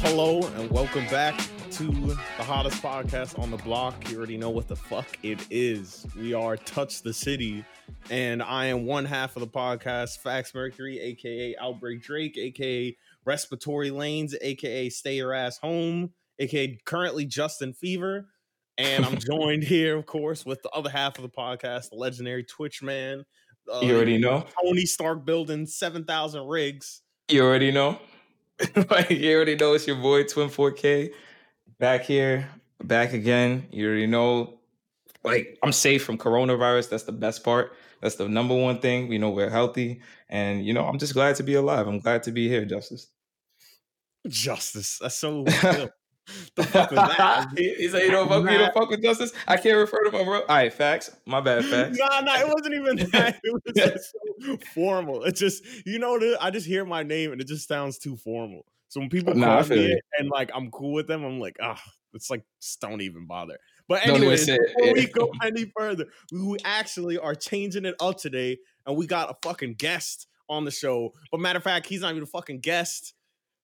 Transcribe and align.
Hello 0.00 0.42
and 0.56 0.70
welcome 0.70 1.04
back 1.06 1.38
to 1.72 1.84
the 1.84 2.14
hottest 2.44 2.82
podcast 2.82 3.38
on 3.38 3.50
the 3.50 3.56
block. 3.58 4.10
You 4.10 4.18
already 4.18 4.36
know 4.36 4.50
what 4.50 4.68
the 4.68 4.76
fuck 4.76 5.18
it 5.22 5.38
is. 5.50 6.06
We 6.16 6.34
are 6.34 6.56
Touch 6.56 7.02
the 7.02 7.12
City, 7.12 7.64
and 8.10 8.42
I 8.42 8.66
am 8.66 8.86
one 8.86 9.04
half 9.04 9.36
of 9.36 9.40
the 9.40 9.48
podcast, 9.48 10.18
Fax 10.20 10.54
Mercury, 10.54 10.98
aka 11.00 11.56
Outbreak 11.60 12.02
Drake, 12.02 12.36
aka 12.38 12.96
Respiratory 13.24 13.90
Lanes, 13.90 14.34
aka 14.40 14.88
Stay 14.88 15.16
Your 15.16 15.32
Ass 15.32 15.58
Home, 15.58 16.10
aka 16.38 16.78
currently 16.84 17.24
Justin 17.24 17.72
Fever. 17.72 18.26
And 18.78 19.04
I'm 19.04 19.18
joined 19.30 19.64
here, 19.64 19.96
of 19.96 20.06
course, 20.06 20.44
with 20.46 20.62
the 20.62 20.70
other 20.70 20.90
half 20.90 21.18
of 21.18 21.22
the 21.22 21.30
podcast, 21.30 21.90
the 21.90 21.96
legendary 21.96 22.44
Twitch 22.44 22.82
man. 22.82 23.24
uh, 23.72 23.80
You 23.80 23.96
already 23.96 24.18
know. 24.18 24.44
Tony 24.62 24.84
Stark 24.86 25.24
building 25.24 25.66
7,000 25.66 26.46
rigs. 26.46 27.02
You 27.28 27.42
already 27.42 27.72
know. 27.72 27.98
like 28.90 29.10
you 29.10 29.34
already 29.34 29.56
know 29.56 29.74
it's 29.74 29.86
your 29.86 29.96
boy 29.96 30.24
Twin 30.24 30.48
4K 30.48 31.12
back 31.78 32.02
here, 32.02 32.48
back 32.82 33.12
again. 33.12 33.66
You 33.70 33.86
already 33.86 34.06
know. 34.06 34.54
Like 35.24 35.58
I'm 35.62 35.72
safe 35.72 36.04
from 36.04 36.18
coronavirus. 36.18 36.90
That's 36.90 37.02
the 37.02 37.12
best 37.12 37.42
part. 37.42 37.72
That's 38.00 38.14
the 38.14 38.28
number 38.28 38.54
one 38.54 38.78
thing. 38.78 39.08
We 39.08 39.18
know 39.18 39.30
we're 39.30 39.50
healthy, 39.50 40.00
and 40.28 40.64
you 40.64 40.72
know 40.72 40.84
I'm 40.86 40.98
just 40.98 41.14
glad 41.14 41.36
to 41.36 41.42
be 41.42 41.54
alive. 41.54 41.88
I'm 41.88 41.98
glad 41.98 42.22
to 42.24 42.32
be 42.32 42.48
here, 42.48 42.64
Justice. 42.64 43.08
Justice. 44.28 44.98
That's 44.98 45.16
so. 45.16 45.44
the 46.54 46.64
fuck 46.64 46.90
was 46.90 46.98
that? 46.98 47.48
he, 47.56 47.74
he 47.74 47.88
said, 47.88 48.02
"You 48.02 48.10
don't 48.10 48.28
fuck, 48.28 48.50
you 48.50 48.58
don't 48.58 48.74
fuck 48.74 48.90
with 48.90 49.02
justice." 49.02 49.32
I 49.46 49.56
can't 49.56 49.76
refer 49.76 50.04
to 50.04 50.10
my 50.10 50.24
bro. 50.24 50.40
All 50.40 50.46
right, 50.48 50.72
facts. 50.72 51.10
My 51.26 51.40
bad, 51.40 51.64
facts. 51.66 51.98
Nah, 51.98 52.20
nah, 52.20 52.38
it 52.40 52.46
wasn't 52.46 52.74
even 52.74 53.10
that. 53.10 53.40
It 53.44 53.52
was 53.52 53.74
just 53.76 54.14
so 54.40 54.56
formal. 54.74 55.24
It 55.24 55.36
just, 55.36 55.64
you 55.86 55.98
know, 55.98 56.18
I 56.40 56.50
just 56.50 56.66
hear 56.66 56.84
my 56.84 57.02
name 57.02 57.32
and 57.32 57.40
it 57.40 57.46
just 57.46 57.68
sounds 57.68 57.98
too 57.98 58.16
formal. 58.16 58.64
So 58.88 59.00
when 59.00 59.08
people 59.08 59.34
call 59.34 59.64
me 59.64 59.92
it 59.92 60.04
and 60.18 60.30
like 60.30 60.50
I'm 60.54 60.70
cool 60.70 60.92
with 60.92 61.06
them, 61.06 61.24
I'm 61.24 61.40
like, 61.40 61.56
ah, 61.60 61.80
it's 62.14 62.30
like 62.30 62.44
just 62.60 62.80
don't 62.80 63.00
even 63.00 63.26
bother. 63.26 63.58
But 63.88 64.02
Don't 64.04 64.16
anyways, 64.16 64.46
say 64.46 64.54
it. 64.56 64.76
before 64.76 64.92
we 64.94 65.06
go 65.06 65.32
any 65.44 65.70
further, 65.76 66.06
we 66.32 66.56
actually 66.64 67.18
are 67.18 67.34
changing 67.34 67.84
it 67.84 67.94
up 68.00 68.18
today, 68.18 68.58
and 68.84 68.96
we 68.96 69.06
got 69.06 69.30
a 69.30 69.36
fucking 69.46 69.74
guest 69.74 70.26
on 70.48 70.64
the 70.64 70.70
show. 70.70 71.12
But 71.30 71.40
matter 71.40 71.58
of 71.58 71.62
fact, 71.62 71.86
he's 71.86 72.00
not 72.00 72.10
even 72.10 72.24
a 72.24 72.26
fucking 72.26 72.60
guest. 72.60 73.14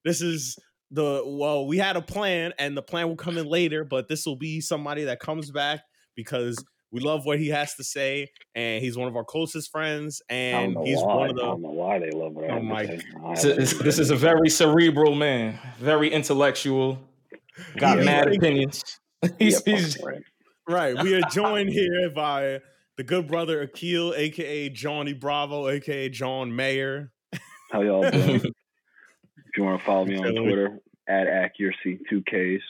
This 0.05 0.21
is 0.23 0.59
the 0.93 1.23
well, 1.27 1.67
we 1.67 1.79
had 1.79 1.97
a 1.97 2.03
plan, 2.03 2.53
and 2.59 2.77
the 2.77 2.83
plan 2.83 3.09
will 3.09 3.17
come 3.17 3.39
in 3.39 3.47
later, 3.47 3.85
but 3.85 4.09
this 4.09 4.27
will 4.27 4.37
be 4.37 4.61
somebody 4.61 5.05
that 5.05 5.19
comes 5.21 5.51
back 5.51 5.81
because 6.15 6.63
we 6.91 7.01
love 7.01 7.25
what 7.25 7.39
he 7.39 7.49
has 7.49 7.75
to 7.77 7.85
say, 7.85 8.29
and 8.55 8.85
he's 8.85 8.99
one 8.99 9.09
of 9.09 9.17
our 9.17 9.25
closest 9.25 9.71
friends, 9.71 10.21
and 10.29 10.77
he's 10.85 10.99
why. 10.99 11.15
one 11.17 11.31
of 11.31 11.37
the. 11.37 11.43
I 11.43 11.47
don't 11.47 11.63
know 11.63 11.71
why 11.71 11.99
they 11.99 12.11
love 12.11 12.35
what 12.35 12.51
I 12.51 12.59
Oh 12.59 12.61
my- 12.63 12.85
to 12.87 12.99
say. 13.01 13.07
I 13.25 13.35
This 13.35 13.45
is, 13.73 13.79
this 13.79 13.99
is 13.99 14.11
a 14.11 14.17
very 14.17 14.51
cerebral 14.51 15.15
man, 15.15 15.59
very 15.79 16.11
intellectual, 16.13 16.99
got 17.79 17.99
He- 17.99 18.05
mad 18.05 18.29
he- 18.31 18.37
opinions. 18.37 18.83
He's, 19.39 19.57
fuck 19.63 19.67
he's 19.67 19.99
right. 20.03 20.23
right. 20.69 21.03
We 21.03 21.15
are 21.15 21.23
joined 21.31 21.71
here 21.73 22.11
by 22.15 22.61
the 22.99 23.05
good 23.05 23.29
brother 23.29 23.63
Akil, 23.63 24.13
aka 24.15 24.69
Johnny 24.69 25.15
Bravo, 25.15 25.69
aka 25.69 26.09
John 26.11 26.55
Mayer. 26.55 27.13
How 27.71 27.81
y'all 27.83 28.11
doing? 28.11 28.43
If 29.53 29.59
you 29.59 29.65
want 29.65 29.81
to 29.81 29.85
follow 29.85 30.07
me 30.07 30.17
on 30.17 30.35
Twitter, 30.35 30.79
at 31.09 31.27
accuracy 31.27 31.99
two 32.09 32.23
Ks. 32.23 32.65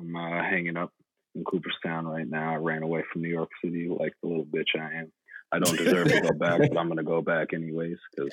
I'm 0.00 0.16
uh, 0.16 0.42
hanging 0.42 0.76
up 0.76 0.92
in 1.36 1.44
Cooperstown 1.44 2.06
right 2.06 2.28
now. 2.28 2.54
I 2.54 2.56
ran 2.56 2.82
away 2.82 3.04
from 3.12 3.22
New 3.22 3.28
York 3.28 3.50
City 3.64 3.88
like 3.88 4.12
the 4.22 4.28
little 4.28 4.44
bitch 4.44 4.74
I 4.76 5.00
am. 5.00 5.12
I 5.52 5.60
don't 5.60 5.78
deserve 5.78 6.08
to 6.08 6.20
go 6.20 6.32
back, 6.38 6.58
but 6.58 6.76
I'm 6.76 6.88
gonna 6.88 7.04
go 7.04 7.22
back 7.22 7.52
anyways 7.54 7.96
because 8.10 8.32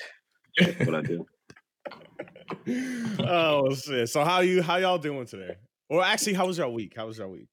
that's 0.58 0.86
what 0.86 0.96
I 0.96 1.02
do. 1.02 1.26
oh 3.28 3.72
shit! 3.74 4.08
So 4.08 4.24
how 4.24 4.40
you 4.40 4.60
how 4.62 4.76
y'all 4.76 4.98
doing 4.98 5.26
today? 5.26 5.54
Or 5.88 6.02
actually, 6.02 6.34
how 6.34 6.46
was 6.46 6.58
your 6.58 6.70
week? 6.70 6.94
How 6.96 7.06
was 7.06 7.18
your 7.18 7.28
week? 7.28 7.46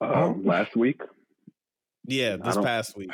Um, 0.00 0.44
last 0.44 0.76
week, 0.76 1.00
Yeah, 2.06 2.36
this 2.36 2.56
past 2.56 2.96
week. 2.96 3.10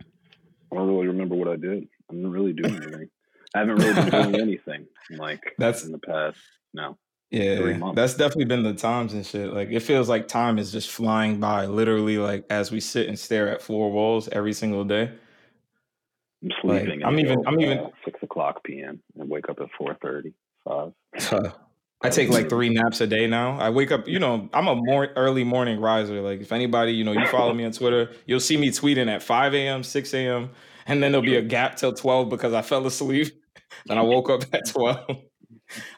I 0.00 0.76
don't 0.76 0.88
really 0.88 1.06
remember 1.06 1.36
what 1.36 1.48
I 1.48 1.56
did. 1.56 1.86
I 2.10 2.14
didn't 2.14 2.32
really 2.32 2.52
do 2.52 2.64
anything. 2.64 3.08
I 3.54 3.58
haven't 3.60 3.76
really 3.76 3.94
been 3.94 4.10
doing 4.10 4.34
anything 4.40 4.86
like 5.10 5.54
That's- 5.58 5.84
in 5.84 5.92
the 5.92 5.98
past. 5.98 6.38
No. 6.72 6.98
Yeah, 7.30 7.80
that's 7.96 8.14
definitely 8.14 8.44
been 8.44 8.62
the 8.62 8.74
times 8.74 9.12
and 9.12 9.26
shit. 9.26 9.52
Like 9.52 9.68
it 9.70 9.80
feels 9.80 10.08
like 10.08 10.28
time 10.28 10.56
is 10.56 10.70
just 10.70 10.88
flying 10.90 11.40
by, 11.40 11.66
literally. 11.66 12.16
Like 12.18 12.44
as 12.48 12.70
we 12.70 12.78
sit 12.78 13.08
and 13.08 13.18
stare 13.18 13.48
at 13.48 13.60
four 13.60 13.90
walls 13.90 14.28
every 14.28 14.52
single 14.52 14.84
day. 14.84 15.10
I'm 16.42 16.50
Like, 16.62 16.82
sleeping. 16.82 17.04
I'm 17.04 17.18
even- 17.18 17.42
I'm 17.46 17.58
even- 17.60 17.78
uh, 17.78 17.88
six 18.04 18.22
o'clock 18.22 18.62
p.m. 18.62 19.00
and 19.18 19.28
wake 19.28 19.48
up 19.48 19.58
at 19.60 19.68
four 19.76 19.96
thirty. 20.00 20.32
Five. 20.64 20.92
I 22.02 22.10
take 22.10 22.28
like 22.28 22.48
three 22.48 22.68
naps 22.68 23.00
a 23.00 23.06
day 23.06 23.26
now. 23.26 23.58
I 23.58 23.70
wake 23.70 23.90
up, 23.90 24.06
you 24.06 24.18
know, 24.18 24.48
I'm 24.52 24.68
a 24.68 24.74
more 24.76 25.06
early 25.16 25.42
morning 25.42 25.80
riser. 25.80 26.20
Like 26.20 26.40
if 26.40 26.52
anybody, 26.52 26.92
you 26.92 27.02
know, 27.02 27.12
you 27.12 27.26
follow 27.26 27.52
me 27.54 27.64
on 27.64 27.72
Twitter, 27.72 28.12
you'll 28.26 28.40
see 28.40 28.56
me 28.58 28.68
tweeting 28.70 29.08
at 29.08 29.22
5 29.22 29.54
a.m., 29.54 29.82
6 29.82 30.14
a.m., 30.14 30.50
and 30.86 31.02
then 31.02 31.12
there'll 31.12 31.24
be 31.24 31.36
a 31.36 31.42
gap 31.42 31.76
till 31.76 31.94
12 31.94 32.28
because 32.28 32.52
I 32.52 32.60
fell 32.62 32.86
asleep. 32.86 33.40
Then 33.86 33.98
I 33.98 34.02
woke 34.02 34.30
up 34.30 34.42
at 34.52 34.66
12. 34.68 35.22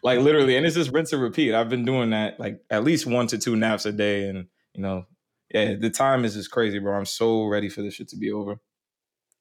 like 0.03 0.21
literally, 0.21 0.57
and 0.57 0.65
it's 0.67 0.77
just 0.77 0.93
rinse 0.93 1.13
and 1.13 1.23
repeat. 1.23 1.55
I've 1.55 1.69
been 1.69 1.85
doing 1.85 2.11
that 2.11 2.39
like 2.41 2.61
at 2.71 2.85
least 2.85 3.07
one 3.07 3.27
to 3.29 3.39
two 3.39 3.57
naps 3.57 3.87
a 3.87 3.93
day, 3.93 4.29
and 4.29 4.47
you 4.75 4.83
know, 4.83 5.07
yeah, 5.53 5.75
the 5.75 5.91
time 5.91 6.25
is 6.25 6.35
just 6.35 6.51
crazy, 6.51 6.79
bro. 6.79 6.97
I'm 6.97 7.05
so 7.07 7.45
ready 7.47 7.69
for 7.69 7.83
this 7.83 7.95
shit 7.95 8.09
to 8.09 8.17
be 8.17 8.31
over. 8.33 8.57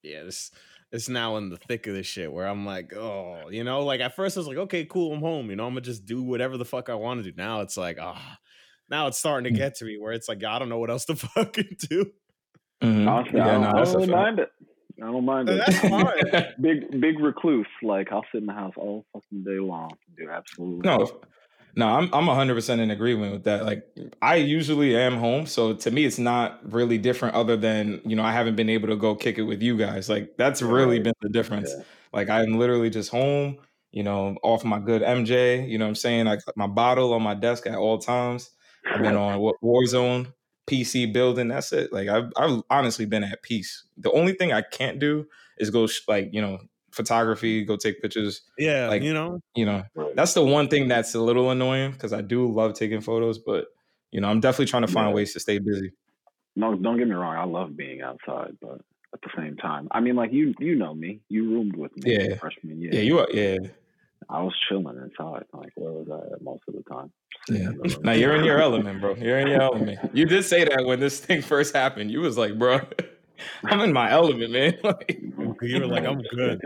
Yeah, 0.04 0.24
this 0.24 0.52
it's 0.92 1.10
now 1.10 1.36
in 1.38 1.50
the 1.50 1.58
thick 1.58 1.88
of 1.88 1.94
this 1.94 2.06
shit 2.08 2.32
where 2.32 2.48
I'm 2.48 2.66
like, 2.66 2.94
oh, 2.96 3.50
you 3.50 3.64
know, 3.64 3.84
like 3.84 4.02
at 4.02 4.16
first 4.16 4.38
I 4.38 4.40
was 4.40 4.48
like, 4.48 4.58
okay, 4.58 4.86
cool, 4.86 5.14
I'm 5.14 5.20
home. 5.20 5.50
You 5.50 5.56
know, 5.56 5.66
I'm 5.66 5.72
gonna 5.72 5.82
just 5.82 6.06
do 6.06 6.24
whatever 6.24 6.58
the 6.58 6.66
fuck 6.66 6.90
I 6.90 6.96
want 6.96 7.24
to 7.24 7.32
do. 7.32 7.36
Now 7.36 7.62
it's 7.62 7.76
like, 7.76 7.98
ah, 8.00 8.38
now 8.90 9.08
it's 9.08 9.18
starting 9.18 9.46
to 9.46 9.58
Mm. 9.60 9.62
get 9.64 9.76
to 9.78 9.86
me 9.86 9.98
where 10.00 10.14
it's 10.14 10.30
like, 10.30 10.44
I 10.44 10.60
don't 10.60 10.70
know 10.70 10.78
what 10.78 10.90
else 10.92 11.06
to 11.06 11.16
fucking 11.16 11.76
do. 11.90 12.12
Mhm. 12.84 13.10
Honestly, 13.10 13.40
I 13.40 13.46
Yeah, 13.46 13.52
don't, 13.54 13.62
no, 13.62 13.68
I 13.70 13.80
that's 13.80 13.92
don't 13.94 13.96
a 13.96 14.06
really 14.06 14.12
fact. 14.14 14.24
mind 14.26 14.40
it. 14.40 14.50
I 15.02 15.08
don't 15.08 15.26
mind. 15.26 15.50
That's 15.50 16.54
big 16.62 17.00
big 17.00 17.20
recluse. 17.20 17.68
Like 17.82 18.12
I'll 18.12 18.26
sit 18.32 18.42
in 18.42 18.48
the 18.48 18.54
house 18.54 18.74
all 18.78 19.06
fucking 19.14 19.44
day 19.44 19.60
long. 19.60 19.92
Do 20.18 20.30
absolutely 20.30 20.90
No, 20.90 21.22
no, 21.76 21.88
I'm 21.88 22.10
I'm 22.14 22.26
100 22.28 22.54
percent 22.54 22.80
in 22.80 22.92
agreement 22.92 23.34
with 23.34 23.44
that. 23.44 23.66
Like 23.66 23.86
I 24.22 24.36
usually 24.36 24.96
am 24.96 25.18
home, 25.18 25.46
so 25.46 25.74
to 25.74 25.92
me 25.92 26.06
it's 26.06 26.20
not 26.20 26.60
really 26.72 26.98
different. 26.98 27.36
Other 27.36 27.58
than 27.58 28.02
you 28.06 28.16
know 28.16 28.24
I 28.24 28.32
haven't 28.32 28.56
been 28.56 28.70
able 28.70 28.88
to 28.88 28.96
go 28.96 29.16
kick 29.16 29.38
it 29.38 29.44
with 29.44 29.62
you 29.62 29.78
guys. 29.78 30.08
Like 30.08 30.38
that's 30.38 30.62
really 30.62 31.00
been 31.00 31.14
the 31.22 31.30
difference. 31.30 31.74
Yeah. 31.76 31.84
Like 32.14 32.30
I'm 32.30 32.58
literally 32.58 32.90
just 32.90 33.12
home, 33.12 33.58
you 33.92 34.04
know, 34.04 34.38
off 34.42 34.64
my 34.64 34.80
good 34.80 35.02
MJ. 35.02 35.68
You 35.68 35.78
know 35.78 35.86
what 35.86 35.90
I'm 35.90 35.96
saying? 35.96 36.28
I 36.28 36.36
got 36.36 36.56
my 36.56 36.68
bottle 36.68 37.14
on 37.14 37.22
my 37.22 37.34
desk 37.36 37.68
at 37.68 37.76
all 37.76 37.98
times. 37.98 38.52
I've 38.90 39.02
been 39.02 39.16
on 39.18 39.40
Wa- 39.40 39.54
Warzone, 39.62 40.28
PC 40.68 41.06
building. 41.12 41.48
That's 41.50 41.72
it. 41.74 41.92
Like 41.94 42.08
I've 42.08 42.32
I've 42.38 42.62
honestly 42.70 43.06
been 43.06 43.24
at 43.24 43.42
peace. 43.44 43.84
The 43.98 44.12
only 44.12 44.34
thing 44.34 44.52
I 44.52 44.62
can't 44.62 45.00
do 45.00 45.28
is 45.58 45.70
go 45.70 45.88
sh- 45.88 46.02
like 46.08 46.30
you 46.34 46.42
know 46.42 46.60
photography, 46.92 47.64
go 47.66 47.76
take 47.76 48.02
pictures. 48.02 48.42
Yeah, 48.58 48.88
Like, 48.88 49.04
you 49.04 49.14
know, 49.14 49.42
You 49.54 49.66
know 49.66 49.84
that's 50.16 50.34
the 50.34 50.44
one 50.46 50.70
thing 50.70 50.88
that's 50.88 51.14
a 51.14 51.20
little 51.22 51.52
annoying 51.52 51.92
because 51.92 52.14
I 52.14 52.22
do 52.22 52.50
love 52.50 52.74
taking 52.74 53.02
photos, 53.02 53.38
but 53.38 53.68
you 54.12 54.22
know, 54.22 54.30
I'm 54.30 54.40
definitely 54.40 54.68
trying 54.68 54.84
to 54.84 54.92
find 54.92 55.10
Yeah. 55.10 55.16
ways 55.16 55.34
to 55.34 55.40
stay 55.42 55.60
busy. 55.60 55.92
no, 56.56 56.74
don't 56.76 56.98
get 56.98 57.08
me 57.08 57.14
wrong. 57.16 57.36
I 57.36 57.44
love 57.44 57.76
being 57.76 58.02
outside, 58.02 58.56
but 58.62 58.80
at 59.14 59.22
the 59.22 59.30
same 59.36 59.58
time, 59.58 59.90
I 59.92 60.00
mean, 60.00 60.16
like 60.16 60.32
you 60.32 60.54
you 60.60 60.76
know 60.76 60.94
me. 60.96 61.20
You 61.30 61.50
roomed 61.50 61.76
with 61.76 61.96
me 61.98 62.14
Yeah. 62.14 62.36
freshman 62.40 62.82
year. 62.82 62.94
Yeah, 62.94 63.02
you 63.02 63.20
are. 63.20 63.28
Yeah, 63.34 63.58
I 64.30 64.42
was 64.42 64.54
chilling 64.68 64.98
inside. 64.98 65.44
Like 65.54 65.72
where 65.76 65.92
was 65.92 66.08
I 66.12 66.34
at 66.34 66.42
most 66.42 66.64
of 66.68 66.76
the 66.76 66.84
time? 66.84 67.12
yeah. 67.50 67.70
The. 67.70 68.00
Now 68.04 68.12
you're 68.14 68.36
in 68.36 68.44
your 68.44 68.60
element, 68.62 69.02
bro. 69.02 69.16
You're 69.16 69.40
in 69.40 69.48
your 69.48 69.62
element. 69.62 70.00
You 70.14 70.26
did 70.26 70.44
say 70.44 70.64
that 70.64 70.86
when 70.86 71.00
this 71.00 71.20
thing 71.20 71.42
first 71.42 71.76
happened. 71.76 72.12
You 72.12 72.22
was 72.22 72.38
like, 72.38 72.58
bro, 72.58 72.80
I'm 73.66 73.82
in 73.82 73.94
my 73.94 74.12
element, 74.12 74.52
man. 74.52 74.78
Like, 74.84 75.20
you 75.62 75.80
were 75.80 75.88
like, 75.88 76.06
I'm 76.06 76.22
good. 76.36 76.62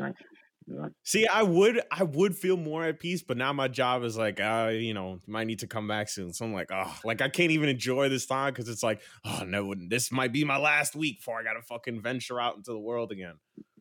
See, 1.04 1.25
I 1.25 1.44
would 1.44 1.81
I 1.92 2.04
would 2.04 2.36
feel 2.36 2.57
more 2.57 2.84
at 2.86 3.00
peace, 3.00 3.24
but 3.24 3.38
now 3.38 3.54
my 3.54 3.68
job 3.68 4.04
is 4.04 4.18
like, 4.18 4.40
uh, 4.40 4.72
you 4.74 4.94
know, 4.94 5.19
might 5.28 5.48
need 5.48 5.60
to 5.60 5.68
come 5.68 5.88
back 5.88 6.10
soon. 6.10 6.34
So 6.34 6.45
I'm 6.45 6.54
like, 6.54 6.69
oh, 6.72 6.95
like 7.04 7.22
I 7.22 7.30
can't 7.30 7.52
even 7.52 7.69
enjoy 7.69 8.10
this 8.10 8.25
time 8.25 8.54
because 8.54 8.69
it's 8.69 8.84
like, 8.84 9.02
oh 9.25 9.44
no, 9.45 9.74
this 9.75 10.12
might 10.12 10.31
be 10.31 10.44
my 10.44 10.57
last 10.57 10.95
week 10.95 11.19
before 11.19 11.40
I 11.40 11.44
gotta 11.44 11.62
fucking 11.62 12.02
venture 12.02 12.40
out 12.40 12.56
into 12.56 12.72
the 12.72 12.80
world 12.80 13.12
again. 13.12 13.36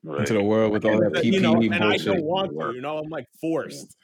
Right. 0.08 0.20
into 0.20 0.32
the 0.32 0.42
world 0.42 0.72
with 0.72 0.84
all 0.86 0.98
that 1.00 1.12
But, 1.12 1.22
PPE 1.24 1.32
you 1.32 1.40
know, 1.40 1.60
and 1.60 1.74
I 1.74 1.96
don't 1.98 2.22
want 2.24 2.50
to, 2.58 2.72
you 2.74 2.80
know. 2.80 2.98
I'm 2.98 3.08
like 3.10 3.26
forced. 3.40 3.94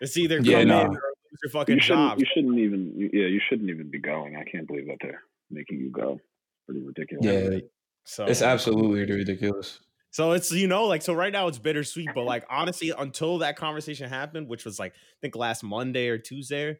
It's 0.00 0.16
either 0.18 0.38
Yeah, 0.42 0.58
come 0.60 0.68
nah. 0.68 0.80
in 0.82 0.86
or 0.88 0.90
lose 0.90 1.38
your 1.44 1.50
fucking 1.50 1.74
you 1.76 1.80
shouldn't, 1.80 2.10
job. 2.10 2.18
you 2.18 2.26
shouldn't 2.34 2.58
even 2.58 2.92
you, 2.96 3.10
yeah 3.12 3.26
you 3.26 3.40
shouldn't 3.48 3.70
even 3.70 3.90
be 3.90 3.98
going. 3.98 4.36
I 4.36 4.44
can't 4.44 4.66
believe 4.66 4.86
that 4.88 4.98
they're 5.00 5.22
making 5.50 5.78
you 5.78 5.90
go. 5.90 6.20
Pretty 6.66 6.82
ridiculous. 6.84 7.24
yeah, 7.24 7.60
So 8.04 8.26
it's 8.26 8.42
absolutely 8.42 9.00
ridiculous. 9.10 9.80
So 10.10 10.32
it's 10.32 10.52
you 10.52 10.66
know 10.66 10.84
like 10.86 11.00
so 11.02 11.14
right 11.14 11.32
now 11.32 11.46
it's 11.48 11.58
bittersweet, 11.58 12.08
but 12.14 12.24
like 12.24 12.44
honestly, 12.50 12.92
until 12.96 13.38
that 13.38 13.56
conversation 13.56 14.08
happened, 14.10 14.48
which 14.48 14.64
was 14.66 14.78
like 14.78 14.92
I 14.92 15.16
think 15.22 15.36
last 15.36 15.62
Monday 15.64 16.08
or 16.08 16.18
Tuesday, 16.18 16.76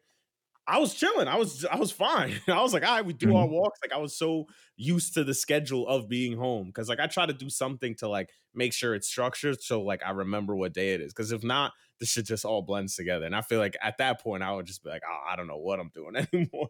I 0.67 0.79
was 0.79 0.93
chilling. 0.93 1.27
I 1.27 1.37
was 1.37 1.65
I 1.65 1.77
was 1.77 1.91
fine. 1.91 2.35
I 2.47 2.61
was 2.61 2.73
like, 2.73 2.83
all 2.85 2.95
right, 2.95 3.05
we 3.05 3.13
do 3.13 3.27
Mhm. 3.27 3.35
our 3.35 3.47
walks. 3.47 3.79
Like 3.81 3.93
I 3.93 3.97
was 3.97 4.17
so 4.17 4.45
used 4.75 5.13
to 5.15 5.23
the 5.23 5.33
schedule 5.33 5.87
of 5.87 6.09
being 6.09 6.37
home 6.37 6.67
because 6.67 6.89
like 6.89 6.99
I 6.99 7.07
try 7.07 7.25
to 7.25 7.33
do 7.33 7.49
something 7.49 7.95
to 7.95 8.07
like 8.09 8.29
make 8.53 8.73
sure 8.73 8.93
it's 8.95 9.07
structured 9.07 9.61
so 9.61 9.81
like 9.81 10.03
I 10.05 10.11
remember 10.11 10.55
what 10.55 10.73
day 10.73 10.93
it 10.93 11.01
is. 11.01 11.13
Because 11.13 11.31
if 11.31 11.43
not, 11.43 11.73
this 11.99 12.09
shit 12.09 12.25
just 12.25 12.45
all 12.45 12.61
blends 12.61 12.95
together. 12.95 13.25
And 13.25 13.35
I 13.35 13.41
feel 13.41 13.59
like 13.59 13.77
at 13.81 13.97
that 13.99 14.21
point 14.21 14.43
I 14.43 14.53
would 14.53 14.65
just 14.65 14.83
be 14.83 14.89
like, 14.89 15.03
oh, 15.09 15.23
I 15.27 15.35
don't 15.35 15.47
know 15.47 15.57
what 15.57 15.79
I'm 15.79 15.89
doing 15.93 16.15
anymore. 16.33 16.69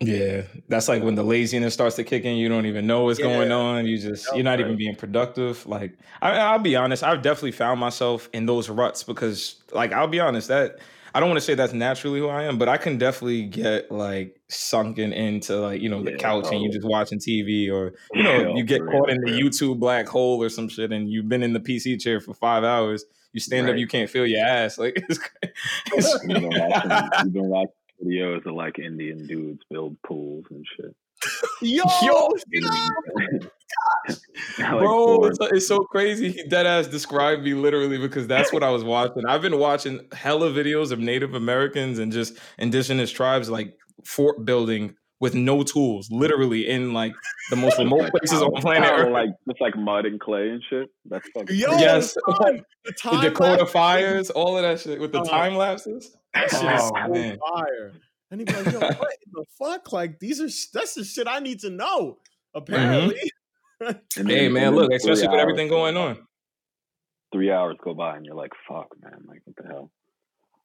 Yeah, 0.00 0.42
that's 0.68 0.88
like 0.88 1.02
when 1.02 1.14
the 1.14 1.22
laziness 1.24 1.72
starts 1.72 1.96
to 1.96 2.04
kick 2.04 2.24
in. 2.26 2.36
You 2.36 2.50
don't 2.50 2.66
even 2.66 2.86
know 2.86 3.04
what's 3.04 3.18
going 3.18 3.50
on. 3.50 3.86
You 3.86 3.96
just 3.96 4.30
you're 4.34 4.44
not 4.44 4.60
even 4.60 4.76
being 4.76 4.94
productive. 4.94 5.64
Like 5.64 5.98
I, 6.20 6.32
I'll 6.32 6.58
be 6.58 6.76
honest, 6.76 7.02
I've 7.02 7.22
definitely 7.22 7.52
found 7.52 7.80
myself 7.80 8.28
in 8.34 8.44
those 8.44 8.68
ruts 8.68 9.02
because, 9.02 9.62
like, 9.72 9.92
I'll 9.92 10.06
be 10.06 10.20
honest 10.20 10.48
that 10.48 10.80
I 11.14 11.20
don't 11.20 11.28
want 11.28 11.38
to 11.38 11.44
say 11.44 11.54
that's 11.54 11.72
naturally 11.72 12.20
who 12.20 12.28
I 12.28 12.44
am, 12.44 12.58
but 12.58 12.68
I 12.68 12.76
can 12.76 12.98
definitely 12.98 13.44
get 13.44 13.90
like 13.90 14.40
sunken 14.48 15.12
into 15.12 15.56
like 15.56 15.80
you 15.80 15.88
know 15.88 16.02
the 16.02 16.12
Yeah, 16.12 16.16
couch 16.18 16.46
and 16.50 16.62
you 16.62 16.70
just 16.70 16.86
watching 16.86 17.18
TV 17.18 17.70
or 17.72 17.94
you 18.14 18.22
know 18.22 18.40
Yeah, 18.40 18.54
you 18.56 18.64
get 18.64 18.80
caught 18.80 19.08
real, 19.08 19.16
in 19.16 19.20
the 19.24 19.32
real. 19.32 19.48
YouTube 19.48 19.78
black 19.78 20.08
hole 20.08 20.42
or 20.42 20.48
some 20.48 20.68
shit 20.68 20.92
and 20.92 21.10
you've 21.10 21.28
been 21.28 21.42
in 21.42 21.52
the 21.52 21.60
PC 21.60 22.00
chair 22.00 22.20
for 22.20 22.34
five 22.34 22.64
hours. 22.64 23.04
You 23.32 23.40
stand 23.40 23.68
up, 23.68 23.76
you 23.76 23.86
can't 23.86 24.08
feel 24.08 24.26
your 24.26 24.44
ass. 24.46 24.78
Like 24.78 24.94
it's, 25.08 25.18
it's 25.92 26.24
You've 26.28 26.42
been 26.42 26.58
watching, 26.58 27.34
you've 27.34 27.68
videos 28.04 28.46
of 28.46 28.54
like 28.54 28.78
Indian 28.78 29.26
dudes 29.26 29.60
build 29.70 29.96
pools 30.02 30.44
and 30.50 30.66
shit. 30.76 30.94
Yo, 31.62 31.84
Yo, 32.02 32.30
Bro, 34.58 35.24
it's, 35.26 35.38
it's 35.40 35.66
so 35.66 35.78
crazy. 35.80 36.30
He 36.32 36.42
dead 36.44 36.66
ass 36.66 36.86
described 36.86 37.42
me 37.42 37.54
literally 37.54 37.98
because 37.98 38.26
that's 38.26 38.52
what 38.52 38.62
I 38.62 38.70
was 38.70 38.84
watching. 38.84 39.24
I've 39.26 39.42
been 39.42 39.58
watching 39.58 40.06
hella 40.12 40.50
videos 40.50 40.92
of 40.92 40.98
Native 40.98 41.34
Americans 41.34 41.98
and 41.98 42.12
just 42.12 42.38
indigenous 42.58 43.10
tribes 43.10 43.50
like 43.50 43.76
fort 44.04 44.44
building 44.44 44.94
with 45.18 45.34
no 45.34 45.62
tools, 45.62 46.08
literally 46.10 46.68
in 46.68 46.92
like 46.92 47.14
the 47.50 47.56
most 47.56 47.78
remote 47.78 48.00
Like, 48.00 48.12
places 48.12 48.38
how- 48.40 48.46
on 48.48 48.60
planet 48.60 48.90
Earth. 48.92 49.12
like 49.12 49.30
just 49.48 49.60
like 49.60 49.76
mud 49.76 50.04
and 50.06 50.20
clay 50.20 50.50
and 50.50 50.62
shit. 50.68 50.88
That's 51.06 51.26
fucking 51.34 51.56
Yo. 51.56 51.72
Yes. 51.78 52.14
son, 52.14 52.62
the 52.84 52.92
the 53.10 53.20
Dakota 53.22 53.60
lapse- 53.62 53.72
fires, 53.72 54.30
all 54.30 54.56
of 54.56 54.62
that 54.62 54.78
shit 54.80 55.00
with 55.00 55.12
the 55.12 55.20
Uh, 55.20 55.24
time 55.24 55.56
lapses. 55.56 56.14
That 56.34 56.50
shit 56.50 56.62
is 56.62 56.80
Oh, 56.94 57.08
man. 57.08 57.38
fire. 57.54 57.92
And 58.30 58.40
he 58.40 58.44
be 58.44 58.52
like, 58.52 58.66
yo, 58.72 58.78
what 58.80 58.90
in 58.90 59.32
the 59.32 59.44
fuck? 59.58 59.92
Like, 59.92 60.18
these 60.18 60.40
are 60.40 60.48
that's 60.78 60.94
the 60.94 61.04
shit 61.04 61.26
I 61.28 61.38
need 61.40 61.60
to 61.60 61.70
know. 61.70 62.18
Apparently. 62.54 63.18
And 63.20 63.30
Hey 64.14 64.48
man, 64.48 64.74
look, 64.74 64.88
three 64.88 64.96
especially 64.96 65.28
with 65.28 65.40
everything 65.40 65.68
going 65.68 65.96
on. 65.96 66.18
Three 67.32 67.50
hours 67.50 67.76
go 67.82 67.94
by 67.94 68.16
and 68.16 68.24
you're 68.24 68.34
like, 68.34 68.52
fuck, 68.68 68.88
man. 69.02 69.20
Like, 69.26 69.42
what 69.44 69.56
the 69.56 69.68
hell? 69.68 69.90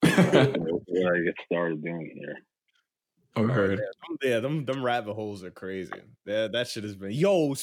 what 0.63 0.85
did 0.85 1.05
I 1.07 1.23
get 1.25 1.35
started 1.45 1.83
doing 1.83 2.11
here? 2.15 2.37
Oh, 3.35 3.43
Word. 3.43 3.79
Them- 3.79 4.17
Yeah, 4.21 4.39
them 4.39 4.65
them 4.65 4.83
rabbit 4.83 5.13
holes 5.13 5.43
are 5.43 5.51
crazy. 5.51 5.91
Yeah, 6.25 6.47
that 6.49 6.67
shit 6.67 6.83
has 6.83 6.95
been. 6.95 7.11
Yo, 7.11 7.53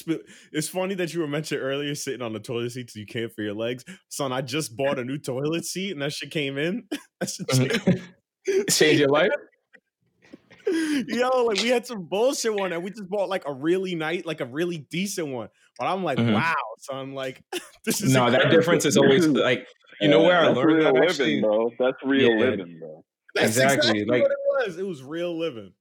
it's 0.51 0.69
funny 0.69 0.95
that 0.95 1.13
you 1.13 1.19
were 1.21 1.27
mentioned 1.27 1.61
earlier 1.61 1.93
sitting 1.95 2.21
on 2.21 2.33
the 2.33 2.39
toilet 2.39 2.71
seat 2.71 2.91
so 2.91 2.99
you 2.99 3.05
can't 3.05 3.31
feel 3.31 3.45
your 3.45 3.53
legs. 3.55 3.85
Son, 4.09 4.31
I 4.31 4.41
just 4.41 4.75
bought 4.75 4.99
a 4.99 5.03
new 5.05 5.17
toilet 5.17 5.65
seat 5.65 5.91
and 5.91 6.01
that 6.01 6.13
shit 6.13 6.31
came 6.31 6.57
in. 6.57 6.87
that 7.19 7.29
shit 7.29 7.47
changed. 7.49 8.69
Change 8.69 8.99
your 8.99 9.09
life. 9.09 9.29
Yo, 11.07 11.43
like 11.45 11.61
we 11.61 11.69
had 11.69 11.85
some 11.85 12.03
bullshit 12.03 12.53
one 12.53 12.73
and 12.73 12.83
we 12.83 12.89
just 12.89 13.09
bought 13.09 13.29
like 13.29 13.43
a 13.47 13.53
really 13.53 13.95
nice, 13.95 14.23
like 14.25 14.41
a 14.41 14.45
really 14.45 14.79
decent 14.89 15.27
one. 15.29 15.49
But 15.77 15.85
I'm 15.87 16.03
like, 16.03 16.17
Mhm. 16.17 16.33
wow, 16.33 16.53
son, 16.79 17.13
like 17.13 17.41
this 17.85 18.01
is 18.01 18.13
No, 18.13 18.29
that 18.29 18.49
difference 18.51 18.85
is 18.85 18.97
always 18.97 19.27
like 19.27 19.67
you 20.01 20.07
know 20.07 20.21
where 20.21 20.39
I 20.39 20.45
that's 20.47 20.57
learned 20.57 20.73
real 20.75 20.83
that 20.85 20.93
living, 20.93 21.09
actually. 21.09 21.41
bro. 21.41 21.71
That's 21.79 21.97
real 22.03 22.29
Yeah. 22.31 22.37
living, 22.49 22.79
bro. 22.79 23.03
That's 23.35 23.47
Exactly, 23.47 24.05
like- 24.05 24.23
what 24.23 24.31
it 24.31 24.37
was. 24.67 24.77
It 24.77 24.85
was 24.85 25.03
real 25.03 25.37
living. 25.37 25.73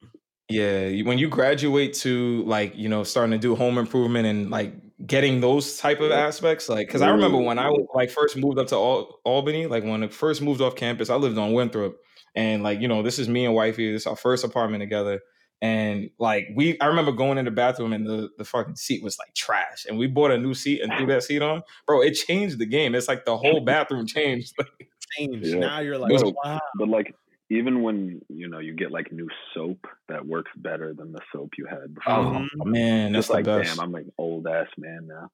Yeah, 0.51 1.03
when 1.03 1.19
you 1.19 1.29
graduate 1.29 1.93
to 1.97 2.43
like 2.47 2.75
you 2.75 2.89
know 2.89 3.03
starting 3.05 3.33
to 3.33 3.39
do 3.39 3.55
home 3.55 3.77
improvement 3.77 4.27
and 4.27 4.51
like 4.51 4.73
getting 5.07 5.41
those 5.41 5.77
type 5.79 6.01
of 6.01 6.11
aspects, 6.11 6.69
like 6.71 6.87
because 6.87 7.03
I 7.03 7.11
remember 7.11 7.37
when 7.39 7.59
I 7.59 7.69
yeah. 7.69 7.77
like 7.95 8.11
first 8.11 8.37
moved 8.37 8.59
up 8.59 8.67
to 8.69 8.75
Al- 8.77 9.21
Albany, 9.25 9.67
like 9.67 9.85
when 9.85 10.03
I 10.03 10.09
first 10.09 10.41
moved 10.41 10.61
off 10.63 10.75
campus, 10.75 11.11
I 11.11 11.17
lived 11.17 11.37
on 11.37 11.53
Winthrop, 11.53 11.99
and 12.39 12.63
like 12.63 12.81
you 12.81 12.87
know 12.87 13.03
this 13.03 13.19
is 13.19 13.29
me 13.29 13.45
and 13.45 13.55
wifey, 13.55 13.93
this 13.93 14.03
is 14.03 14.07
our 14.07 14.15
first 14.15 14.45
apartment 14.45 14.81
together, 14.81 15.21
and 15.61 16.09
like 16.21 16.47
we, 16.55 16.79
I 16.81 16.87
remember 16.87 17.11
going 17.11 17.37
in 17.37 17.45
the 17.45 17.51
bathroom 17.51 17.93
and 17.93 18.07
the 18.07 18.31
the 18.39 18.45
fucking 18.45 18.77
seat 18.77 19.03
was 19.03 19.19
like 19.19 19.35
trash, 19.35 19.87
and 19.89 19.99
we 19.99 20.07
bought 20.07 20.31
a 20.31 20.39
new 20.39 20.55
seat 20.55 20.81
and 20.81 20.93
threw 20.97 21.07
that 21.09 21.25
seat 21.25 21.43
on, 21.43 21.63
bro. 21.85 22.01
It 22.01 22.13
changed 22.13 22.61
the 22.61 22.67
game. 22.67 22.95
It's 22.95 23.09
like 23.09 23.25
the 23.25 23.37
whole 23.37 23.61
bathroom 23.61 24.07
changed. 24.07 24.55
Like, 24.79 24.89
Changed. 25.17 25.47
Yeah. 25.47 25.61
Now 25.61 25.81
you're 25.81 25.97
like, 25.97 26.13
Yo, 26.13 26.35
wow. 26.45 26.61
But 26.79 26.89
like, 26.89 27.15
even 27.49 27.83
when 27.83 28.21
you 28.29 28.47
know 28.47 28.59
you 28.59 28.75
get 28.75 28.91
like 28.91 29.11
new 29.11 29.27
soap 29.55 29.87
that 30.11 30.27
works 30.27 30.51
better 30.55 30.93
than 30.93 31.13
the 31.13 31.21
soap 31.33 31.53
you 31.57 31.65
had 31.65 31.95
before, 31.95 32.13
oh 32.13 32.65
man, 32.67 33.13
that's 33.13 33.31
like, 33.31 33.47
the 33.47 33.57
best. 33.61 33.77
damn, 33.77 33.85
I'm 33.87 33.95
an 33.95 34.13
old 34.19 34.47
ass 34.47 34.67
man 34.77 35.07
now. 35.07 35.31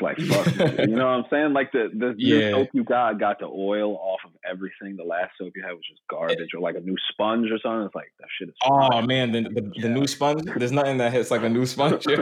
It's 0.00 0.02
like, 0.02 0.18
fuck, 0.18 0.78
you 0.78 0.96
know 0.96 1.06
what 1.06 1.12
I'm 1.12 1.24
saying? 1.30 1.52
Like 1.52 1.72
the 1.72 1.88
the 1.92 2.14
new 2.16 2.50
soap 2.50 2.68
you 2.72 2.84
got 2.84 3.18
got 3.18 3.38
the 3.38 3.46
oil 3.46 3.96
off 3.96 4.20
of 4.24 4.32
everything. 4.48 4.96
The 4.96 5.04
last 5.04 5.32
soap 5.38 5.52
you 5.54 5.62
had 5.62 5.72
was 5.72 5.84
just 5.88 6.00
garbage, 6.08 6.54
or 6.54 6.60
like 6.60 6.76
a 6.76 6.80
new 6.80 6.96
sponge 7.10 7.50
or 7.50 7.58
something. 7.62 7.86
It's 7.86 7.94
like 7.94 8.12
that 8.18 8.28
shit 8.38 8.48
is. 8.48 8.54
Oh 8.64 8.88
fire. 8.90 9.06
man, 9.06 9.32
the, 9.32 9.42
the, 9.42 9.72
the 9.82 9.88
new 9.88 10.06
sponge. 10.06 10.42
There's 10.56 10.72
nothing 10.72 10.98
that 10.98 11.12
hits 11.12 11.30
like 11.30 11.42
a 11.42 11.48
new 11.48 11.66
sponge. 11.66 12.04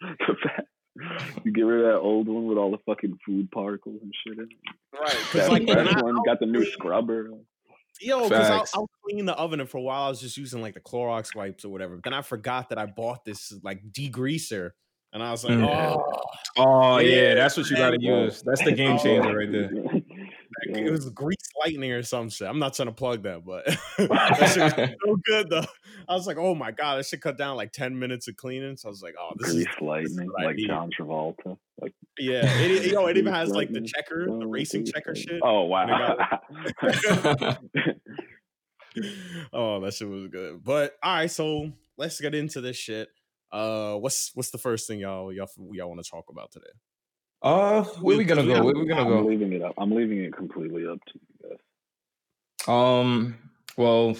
The 0.00 0.64
you 1.44 1.52
get 1.52 1.62
rid 1.62 1.84
of 1.84 1.92
that 1.92 1.98
old 1.98 2.28
one 2.28 2.46
with 2.46 2.58
all 2.58 2.70
the 2.70 2.78
fucking 2.86 3.18
food 3.24 3.50
particles 3.50 4.00
and 4.02 4.12
shit 4.26 4.38
in 4.38 4.44
it. 4.44 4.98
Right. 4.98 5.10
Because 5.10 5.32
That 5.32 5.50
like 5.50 5.66
when 5.66 5.86
fresh 5.86 6.02
one 6.02 6.16
got 6.24 6.40
the 6.40 6.46
new 6.46 6.64
scrubber. 6.72 7.30
Yo, 8.00 8.24
because 8.24 8.50
I'll, 8.50 8.58
Facts. 8.58 8.72
I'll 8.74 8.90
clean 9.04 9.26
the 9.26 9.34
oven, 9.34 9.60
and 9.60 9.68
for 9.68 9.78
a 9.78 9.80
while 9.80 10.04
I 10.04 10.08
was 10.08 10.20
just 10.20 10.36
using 10.36 10.62
like 10.62 10.74
the 10.74 10.80
Clorox 10.80 11.34
wipes 11.34 11.64
or 11.64 11.70
whatever. 11.70 11.96
But 11.96 12.04
then 12.04 12.14
I 12.14 12.22
forgot 12.22 12.68
that 12.68 12.78
I 12.78 12.86
bought 12.86 13.24
this 13.24 13.52
like 13.62 13.82
degreaser, 13.90 14.70
and 15.12 15.22
I 15.22 15.30
was 15.30 15.44
like, 15.44 15.54
Mm. 15.58 15.66
oh, 15.68 16.20
Oh 16.56 16.98
yeah, 16.98 17.16
Yeah, 17.16 17.34
that's 17.34 17.56
what 17.56 17.68
you 17.70 17.76
got 17.76 17.90
to 17.90 18.00
use. 18.00 18.42
That's 18.42 18.62
the 18.64 18.72
game 18.72 18.96
Oh. 18.96 19.02
changer 19.02 19.36
right 19.36 19.50
there. 19.50 19.70
it 20.84 20.90
was 20.90 21.08
grease 21.10 21.36
lightning 21.64 21.92
or 21.92 22.02
some 22.02 22.28
shit. 22.30 22.48
I'm 22.48 22.58
not 22.58 22.74
trying 22.74 22.88
to 22.88 22.92
plug 22.94 23.22
that, 23.22 23.44
but 23.44 23.64
that 23.98 24.50
shit 24.52 24.76
was 24.76 24.90
so 25.04 25.16
good 25.24 25.50
though. 25.50 25.64
I 26.08 26.14
was 26.14 26.26
like, 26.26 26.36
oh 26.38 26.54
my 26.54 26.70
god, 26.72 26.96
that 26.96 27.06
should 27.06 27.20
cut 27.20 27.36
down 27.38 27.56
like 27.56 27.72
10 27.72 27.98
minutes 27.98 28.26
of 28.28 28.36
cleaning. 28.36 28.76
So 28.76 28.88
I 28.88 28.90
was 28.90 29.02
like, 29.02 29.14
oh, 29.20 29.32
this 29.38 29.54
is 29.54 29.66
lightning, 29.80 30.26
what 30.28 30.42
I 30.42 30.46
like 30.46 30.56
need. 30.56 30.66
John 30.68 30.90
Travolta. 30.98 31.56
Like 31.80 31.94
yeah. 32.18 32.40
It, 32.60 32.90
yo, 32.90 33.06
it 33.06 33.16
even 33.16 33.32
Grease 33.32 33.36
has 33.36 33.50
like 33.50 33.70
the 33.72 33.80
checker, 33.82 34.26
the 34.26 34.32
Oh, 34.32 34.46
racing 34.46 34.82
grease 34.82 34.92
checker 34.92 35.14
shit. 35.14 35.40
Oh 35.44 35.62
wow. 35.64 36.16
oh, 39.52 39.80
that 39.80 39.94
shit 39.94 40.08
was 40.08 40.26
good. 40.28 40.62
But 40.64 40.96
all 41.02 41.14
right, 41.14 41.30
so 41.30 41.72
let's 41.96 42.20
get 42.20 42.34
into 42.34 42.60
this 42.60 42.76
shit. 42.76 43.08
Uh, 43.50 43.94
what's 43.96 44.30
what's 44.34 44.50
the 44.50 44.58
first 44.58 44.86
thing 44.86 45.00
y'all 45.00 45.32
y'all 45.32 45.48
y'all 45.72 45.88
want 45.88 46.02
to 46.04 46.10
talk 46.10 46.26
about 46.30 46.50
today? 46.52 46.66
uh, 47.42 47.82
where 48.00 48.16
we 48.18 48.24
gonna 48.24 48.44
go? 48.44 48.62
Where 48.64 48.74
we 48.74 48.86
gonna 48.86 49.04
go? 49.04 49.18
I'm 49.18 49.22
go? 49.24 49.28
leaving 49.28 49.52
it 49.52 49.62
up. 49.62 49.74
I'm 49.78 49.90
leaving 49.92 50.24
it 50.24 50.32
completely 50.36 50.86
up 50.86 50.98
to 51.06 51.12
you 51.14 51.48
guys. 51.50 51.58
Um, 52.66 53.36
well, 53.76 54.16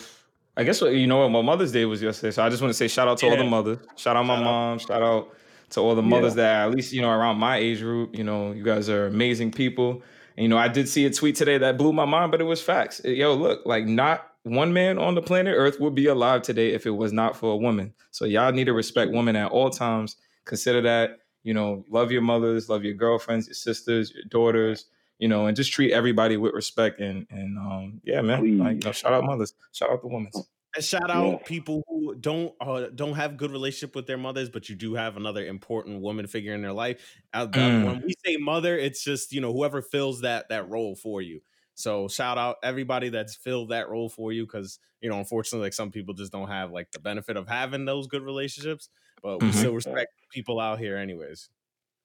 I 0.57 0.65
guess 0.65 0.81
what 0.81 0.93
you 0.95 1.07
know 1.07 1.19
what? 1.19 1.29
My 1.31 1.43
Mother's 1.43 1.73
Day 1.73 1.85
was 1.85 2.01
yesterday, 2.03 2.31
so 2.31 2.43
I 2.43 2.49
just 2.49 2.63
want 2.63 2.71
to 2.71 2.75
say 2.77 2.89
shout 2.89 3.09
out 3.09 3.19
to 3.19 3.29
all 3.29 3.37
the 3.37 3.45
mothers. 3.45 3.79
Shout 3.97 4.17
out 4.17 4.25
my 4.25 4.37
out. 4.37 4.45
mom. 4.45 4.79
Shout 4.79 5.03
out 5.03 5.35
to 5.71 5.81
all 5.81 5.95
the 5.95 6.03
Yeah. 6.03 6.09
mothers 6.09 6.35
that 6.37 6.67
at 6.69 6.71
least 6.75 6.93
you 6.93 7.03
know 7.03 7.11
around 7.11 7.39
my 7.39 7.57
age 7.59 7.81
group. 7.81 8.17
You 8.17 8.25
know, 8.25 8.53
you 8.53 8.63
guys 8.63 8.89
are 8.89 9.07
amazing 9.07 9.51
people. 9.53 10.03
And, 10.37 10.45
you 10.45 10.49
know, 10.49 10.57
I 10.57 10.69
did 10.69 10.89
see 10.89 11.05
a 11.05 11.11
tweet 11.11 11.35
today 11.35 11.59
that 11.59 11.77
blew 11.77 11.93
my 11.93 12.05
mind, 12.05 12.31
but 12.31 12.41
it 12.41 12.45
was 12.45 12.63
facts. 12.63 13.01
It- 13.01 13.17
yo, 13.19 13.35
look, 13.35 13.67
like 13.67 13.87
not 13.87 14.25
one 14.49 14.73
man 14.73 14.99
on 14.99 15.15
the 15.15 15.23
planet 15.23 15.55
Earth 15.57 15.79
would 15.81 15.95
be 15.95 16.07
alive 16.07 16.43
today 16.43 16.73
if 16.73 16.87
it 16.87 16.91
was 16.91 17.13
not 17.13 17.37
for 17.37 17.53
a 17.53 17.57
woman. 17.57 17.95
So 18.11 18.25
y'all 18.25 18.53
need 18.53 18.65
to 18.65 18.73
respect 18.73 19.13
women 19.13 19.37
at 19.37 19.51
all 19.51 19.71
times. 19.71 20.17
Consider 20.45 20.81
that, 20.83 21.21
you 21.43 21.55
know, 21.55 21.85
love 21.89 22.11
your 22.11 22.23
mothers, 22.23 22.69
love 22.69 22.85
your 22.85 22.95
girlfriends, 22.95 23.47
your 23.47 23.55
sisters, 23.55 24.13
your 24.15 24.25
daughters, 24.29 24.87
you 25.19 25.29
know, 25.29 25.47
and 25.47 25.57
just 25.57 25.73
treat 25.73 25.93
everybody 25.93 26.37
with 26.37 26.55
respect. 26.55 27.01
And 27.01 27.27
and 27.31 27.59
um, 27.59 28.01
yeah, 28.05 28.21
man, 28.23 28.59
like, 28.59 28.77
you 28.77 28.81
know, 28.85 28.93
shout 28.93 29.13
out 29.13 29.25
mothers, 29.25 29.55
shout 29.73 29.91
out 29.91 30.01
the 30.03 30.09
women. 30.09 30.31
And 30.77 30.85
shout 30.85 31.11
out 31.11 31.27
Yeah. 31.27 31.39
people 31.47 31.83
who 31.89 32.15
don't 32.15 32.55
uh, 32.61 32.89
don't 32.95 33.15
have 33.15 33.37
good 33.39 33.51
relationship 33.51 33.97
with 33.97 34.07
their 34.07 34.19
mothers, 34.19 34.51
but 34.51 34.69
you 34.69 34.77
do 34.77 34.95
have 34.95 35.17
another 35.17 35.45
important 35.47 36.03
woman 36.03 36.27
figure 36.27 36.55
in 36.55 36.61
their 36.63 36.75
life. 36.75 37.01
Uh, 37.33 37.47
the- 37.47 37.59
Mm. 37.59 37.85
When 37.87 38.03
we 38.07 38.15
say 38.25 38.37
mother, 38.37 38.79
it's 38.79 39.03
just 39.03 39.33
you 39.33 39.41
know 39.41 39.53
whoever 39.53 39.81
fills 39.83 40.21
that 40.21 40.51
that 40.51 40.69
role 40.69 40.95
for 40.95 41.23
you. 41.23 41.41
So 41.79 42.09
shout 42.09 42.39
out 42.39 42.57
everybody 42.65 43.09
that's 43.09 43.37
filled 43.37 43.69
that 43.69 43.89
role 43.89 44.09
for 44.09 44.33
you, 44.33 44.45
because 44.45 44.81
you 45.01 45.09
know 45.09 45.19
unfortunately, 45.19 45.67
like 45.67 45.73
some 45.75 45.93
people 45.93 46.13
just 46.13 46.33
don't 46.33 46.49
have 46.49 46.73
like 46.73 46.91
the 46.91 46.99
benefit 46.99 47.37
of 47.37 47.47
having 47.49 47.85
those 47.85 48.09
good 48.09 48.23
relationships. 48.23 48.89
But 49.23 49.41
we 49.41 49.49
Mhm. 49.49 49.55
still 49.55 49.75
respect 49.75 50.11
people 50.33 50.59
out 50.61 50.81
here, 50.81 50.97
anyways. 50.97 51.51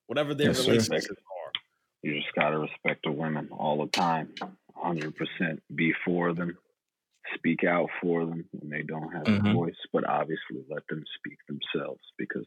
Whatever 0.08 0.36
their 0.36 0.50
Yes, 0.50 0.58
sir. 0.58 0.64
relationships 0.72 1.08
are. 1.10 1.52
You 2.04 2.22
just 2.22 2.34
gotta 2.36 2.60
respect 2.60 3.04
the 3.04 3.12
women 3.12 3.50
all 3.52 3.84
the 3.84 3.92
time. 3.92 4.34
Hundred 4.76 5.16
percent. 5.16 5.64
Be 5.74 5.92
for 6.06 6.34
them. 6.34 6.58
Speak 7.36 7.64
out 7.64 7.90
for 8.02 8.26
them 8.26 8.48
when 8.52 8.70
they 8.70 8.84
don't 8.84 9.12
have 9.12 9.24
Mhm. 9.24 9.50
a 9.50 9.54
voice, 9.54 9.78
but 9.92 10.04
obviously 10.08 10.64
let 10.70 10.86
them 10.88 11.04
speak 11.18 11.40
themselves 11.48 12.04
because 12.18 12.46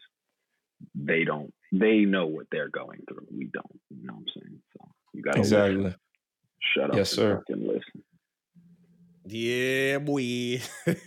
they 0.94 1.24
don't 1.24 1.52
they 1.72 2.04
know 2.04 2.26
what 2.26 2.46
they're 2.52 2.68
going 2.68 3.02
through. 3.08 3.26
We 3.32 3.46
don't. 3.46 3.80
You 3.90 4.06
know 4.06 4.14
what 4.14 4.28
I'm 4.36 4.42
saying? 4.42 4.62
So 4.76 4.94
you 5.14 5.22
gotta 5.22 5.40
listen. 5.42 5.96
Exactly. 6.66 6.82
shut 6.82 6.90
up 6.90 6.96
Yes, 6.96 7.10
and 7.12 7.16
sir. 7.16 7.36
fucking 7.46 7.66
listen. 7.66 8.02
Yeah, 9.28 9.98
boy. 9.98 10.20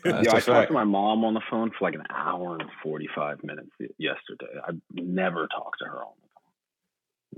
yeah, 0.03 0.33
I 0.33 0.39
talked 0.41 0.67
to 0.67 0.73
my 0.73 0.83
mom 0.83 1.23
on 1.23 1.33
the 1.33 1.41
phone 1.49 1.71
for 1.71 1.85
like 1.85 1.95
an 1.95 2.03
hour 2.13 2.57
and 2.59 2.69
forty 2.83 3.07
five 3.15 3.41
minutes 3.43 3.69
yesterday. 3.97 4.59
I 4.67 4.71
never 4.91 5.47
talked 5.47 5.79
to 5.79 5.85
her 5.85 6.03
on 6.03 6.13
the 6.21 6.27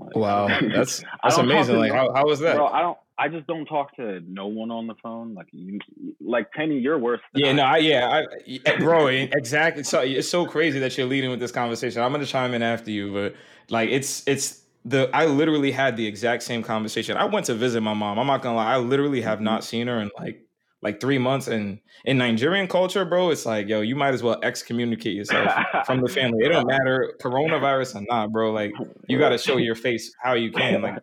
phone. 0.00 0.06
Like, 0.08 0.16
wow, 0.16 0.60
that's 0.74 1.04
that's 1.22 1.38
amazing. 1.38 1.76
Like, 1.76 1.92
how 1.92 2.12
how 2.12 2.26
was 2.26 2.40
that? 2.40 2.56
Bro, 2.56 2.66
I 2.66 2.82
don't. 2.82 2.98
I 3.18 3.28
just 3.28 3.46
don't 3.46 3.66
talk 3.66 3.94
to 3.96 4.20
no 4.26 4.48
one 4.48 4.72
on 4.72 4.88
the 4.88 4.96
phone. 5.00 5.34
Like 5.34 5.46
you, 5.52 5.78
like 6.20 6.50
Penny, 6.50 6.78
you're 6.78 6.98
worse. 6.98 7.20
yeah, 7.34 7.50
I 7.50 7.52
no, 7.52 7.62
I, 7.62 7.76
yeah, 7.76 8.08
I, 8.08 8.60
eh, 8.66 8.78
bro, 8.78 9.06
exactly. 9.06 9.84
So 9.84 10.00
it's 10.00 10.28
so 10.28 10.46
crazy 10.46 10.80
that 10.80 10.98
you're 10.98 11.06
leading 11.06 11.30
with 11.30 11.38
this 11.38 11.52
conversation. 11.52 12.02
I'm 12.02 12.10
gonna 12.10 12.26
chime 12.26 12.54
in 12.54 12.62
after 12.62 12.90
you, 12.90 13.12
but 13.12 13.36
like 13.68 13.90
it's 13.90 14.26
it's 14.26 14.62
the 14.84 15.10
I 15.14 15.26
literally 15.26 15.70
had 15.70 15.96
the 15.96 16.06
exact 16.06 16.42
same 16.42 16.62
conversation. 16.62 17.16
I 17.16 17.24
went 17.24 17.46
to 17.46 17.54
visit 17.54 17.80
my 17.80 17.94
mom. 17.94 18.18
I'm 18.18 18.26
not 18.26 18.42
gonna 18.42 18.56
lie, 18.56 18.74
I 18.74 18.78
literally 18.78 19.22
have 19.22 19.40
not 19.40 19.60
mm-hmm. 19.60 19.68
seen 19.68 19.86
her 19.86 20.00
in 20.00 20.10
like 20.18 20.44
like 20.82 21.00
three 21.00 21.18
months. 21.18 21.46
And 21.46 21.78
in 22.04 22.18
Nigerian 22.18 22.66
culture, 22.66 23.04
bro, 23.04 23.30
it's 23.30 23.46
like, 23.46 23.68
yo, 23.68 23.80
you 23.80 23.94
might 23.94 24.14
as 24.14 24.22
well 24.22 24.38
excommunicate 24.42 25.14
yourself 25.14 25.52
from 25.86 26.00
the 26.00 26.08
family. 26.08 26.44
It 26.44 26.48
don't 26.48 26.66
matter 26.66 27.14
coronavirus 27.22 27.96
or 27.96 28.04
not, 28.08 28.32
bro. 28.32 28.50
Like 28.50 28.72
you 29.08 29.18
got 29.18 29.30
to 29.30 29.38
show 29.38 29.56
your 29.56 29.76
face 29.76 30.12
how 30.20 30.34
you 30.34 30.50
can. 30.50 30.82
Like 30.82 30.98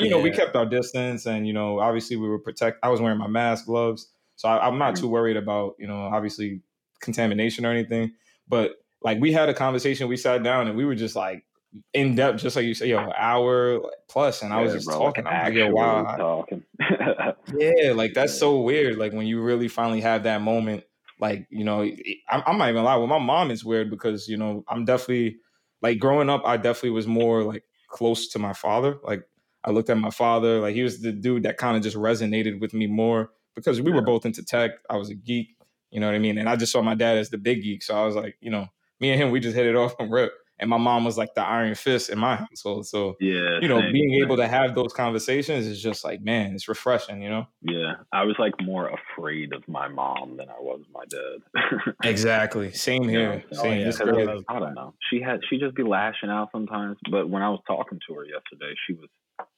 you 0.00 0.08
know, 0.08 0.20
we 0.20 0.30
kept 0.30 0.54
our 0.56 0.66
distance, 0.66 1.26
and 1.26 1.46
you 1.46 1.52
know, 1.52 1.80
obviously 1.80 2.16
we 2.16 2.28
were 2.28 2.38
protect. 2.38 2.78
I 2.82 2.88
was 2.88 3.00
wearing 3.00 3.18
my 3.18 3.26
mask, 3.28 3.66
gloves, 3.66 4.08
so 4.36 4.48
I, 4.48 4.66
I'm 4.66 4.78
not 4.78 4.96
too 4.96 5.08
worried 5.08 5.36
about 5.36 5.74
you 5.78 5.88
know, 5.88 5.96
obviously 5.96 6.60
contamination 7.00 7.66
or 7.66 7.70
anything. 7.70 8.12
But 8.48 8.76
like 9.02 9.20
we 9.20 9.32
had 9.32 9.48
a 9.48 9.54
conversation, 9.54 10.08
we 10.08 10.16
sat 10.16 10.44
down, 10.44 10.68
and 10.68 10.76
we 10.76 10.84
were 10.84 10.94
just 10.94 11.16
like 11.16 11.44
in 11.92 12.14
depth, 12.14 12.40
just 12.40 12.56
like 12.56 12.64
you 12.64 12.74
say, 12.74 12.88
yo, 12.88 12.98
an 12.98 13.12
hour 13.16 13.80
plus, 14.08 14.42
and 14.42 14.52
I 14.52 14.62
was 14.62 14.72
just 14.72 14.86
bro, 14.86 14.98
talking. 14.98 15.24
Like 15.24 15.34
I'm 15.34 15.44
like, 15.44 15.54
yo, 15.54 15.70
wow, 15.70 16.16
talking. 16.16 16.64
yeah, 17.58 17.92
like 17.92 18.14
that's 18.14 18.36
so 18.36 18.60
weird. 18.60 18.96
Like 18.96 19.12
when 19.12 19.26
you 19.26 19.40
really 19.42 19.68
finally 19.68 20.00
have 20.00 20.24
that 20.24 20.40
moment, 20.40 20.84
like 21.20 21.46
you 21.50 21.64
know, 21.64 21.82
I'm, 21.82 22.42
I'm 22.46 22.58
not 22.58 22.68
even 22.68 22.84
lie. 22.84 22.96
With 22.96 23.08
my 23.08 23.18
mom, 23.18 23.50
it's 23.50 23.64
weird 23.64 23.90
because 23.90 24.28
you 24.28 24.36
know, 24.36 24.64
I'm 24.68 24.84
definitely 24.84 25.38
like 25.82 25.98
growing 25.98 26.30
up. 26.30 26.42
I 26.44 26.56
definitely 26.56 26.90
was 26.90 27.06
more 27.06 27.42
like 27.42 27.64
close 27.88 28.28
to 28.28 28.38
my 28.38 28.52
father. 28.52 28.98
Like 29.02 29.24
I 29.64 29.70
looked 29.70 29.90
at 29.90 29.98
my 29.98 30.10
father, 30.10 30.60
like 30.60 30.74
he 30.74 30.82
was 30.82 31.00
the 31.00 31.12
dude 31.12 31.42
that 31.42 31.56
kind 31.56 31.76
of 31.76 31.82
just 31.82 31.96
resonated 31.96 32.60
with 32.60 32.72
me 32.72 32.86
more 32.86 33.30
because 33.54 33.80
we 33.80 33.92
were 33.92 34.02
both 34.02 34.26
into 34.26 34.44
tech. 34.44 34.72
I 34.88 34.96
was 34.96 35.10
a 35.10 35.14
geek, 35.14 35.56
you 35.90 36.00
know 36.00 36.06
what 36.06 36.14
I 36.14 36.20
mean, 36.20 36.38
and 36.38 36.48
I 36.48 36.56
just 36.56 36.72
saw 36.72 36.82
my 36.82 36.94
dad 36.94 37.18
as 37.18 37.30
the 37.30 37.38
big 37.38 37.62
geek. 37.62 37.82
So 37.82 37.96
I 37.96 38.04
was 38.04 38.14
like, 38.14 38.36
you 38.40 38.50
know, 38.50 38.68
me 39.00 39.10
and 39.10 39.20
him, 39.20 39.30
we 39.30 39.40
just 39.40 39.56
hit 39.56 39.66
it 39.66 39.76
off 39.76 39.96
from 39.96 40.10
rip 40.10 40.32
and 40.60 40.70
my 40.70 40.76
mom 40.76 41.04
was 41.04 41.18
like 41.18 41.34
the 41.34 41.42
iron 41.42 41.74
fist 41.74 42.10
in 42.10 42.18
my 42.18 42.36
household. 42.36 42.86
So 42.86 43.16
yeah, 43.20 43.58
you 43.60 43.68
know, 43.68 43.80
same, 43.80 43.92
being 43.92 44.14
same. 44.14 44.24
able 44.24 44.36
to 44.36 44.46
have 44.46 44.74
those 44.74 44.92
conversations 44.92 45.66
is 45.66 45.82
just 45.82 46.04
like, 46.04 46.22
man, 46.22 46.54
it's 46.54 46.68
refreshing, 46.68 47.22
you 47.22 47.28
know? 47.28 47.46
Yeah. 47.62 47.94
I 48.12 48.24
was 48.24 48.36
like 48.38 48.54
more 48.62 48.88
afraid 48.88 49.52
of 49.52 49.66
my 49.66 49.88
mom 49.88 50.36
than 50.36 50.48
I 50.48 50.60
was 50.60 50.80
my 50.92 51.04
dad. 51.08 51.94
exactly. 52.04 52.72
Same 52.72 53.08
here. 53.08 53.42
Oh, 53.56 53.64
yeah. 53.64 53.90
Same. 53.90 54.08
Oh, 54.08 54.18
yeah. 54.18 54.40
I 54.48 54.58
don't 54.60 54.74
know. 54.74 54.94
She 55.10 55.20
had 55.20 55.40
she 55.50 55.58
just 55.58 55.74
be 55.74 55.82
lashing 55.82 56.30
out 56.30 56.50
sometimes. 56.52 56.98
But 57.10 57.28
when 57.28 57.42
I 57.42 57.50
was 57.50 57.60
talking 57.66 57.98
to 58.08 58.14
her 58.14 58.24
yesterday, 58.24 58.74
she 58.86 58.94
was, 58.94 59.08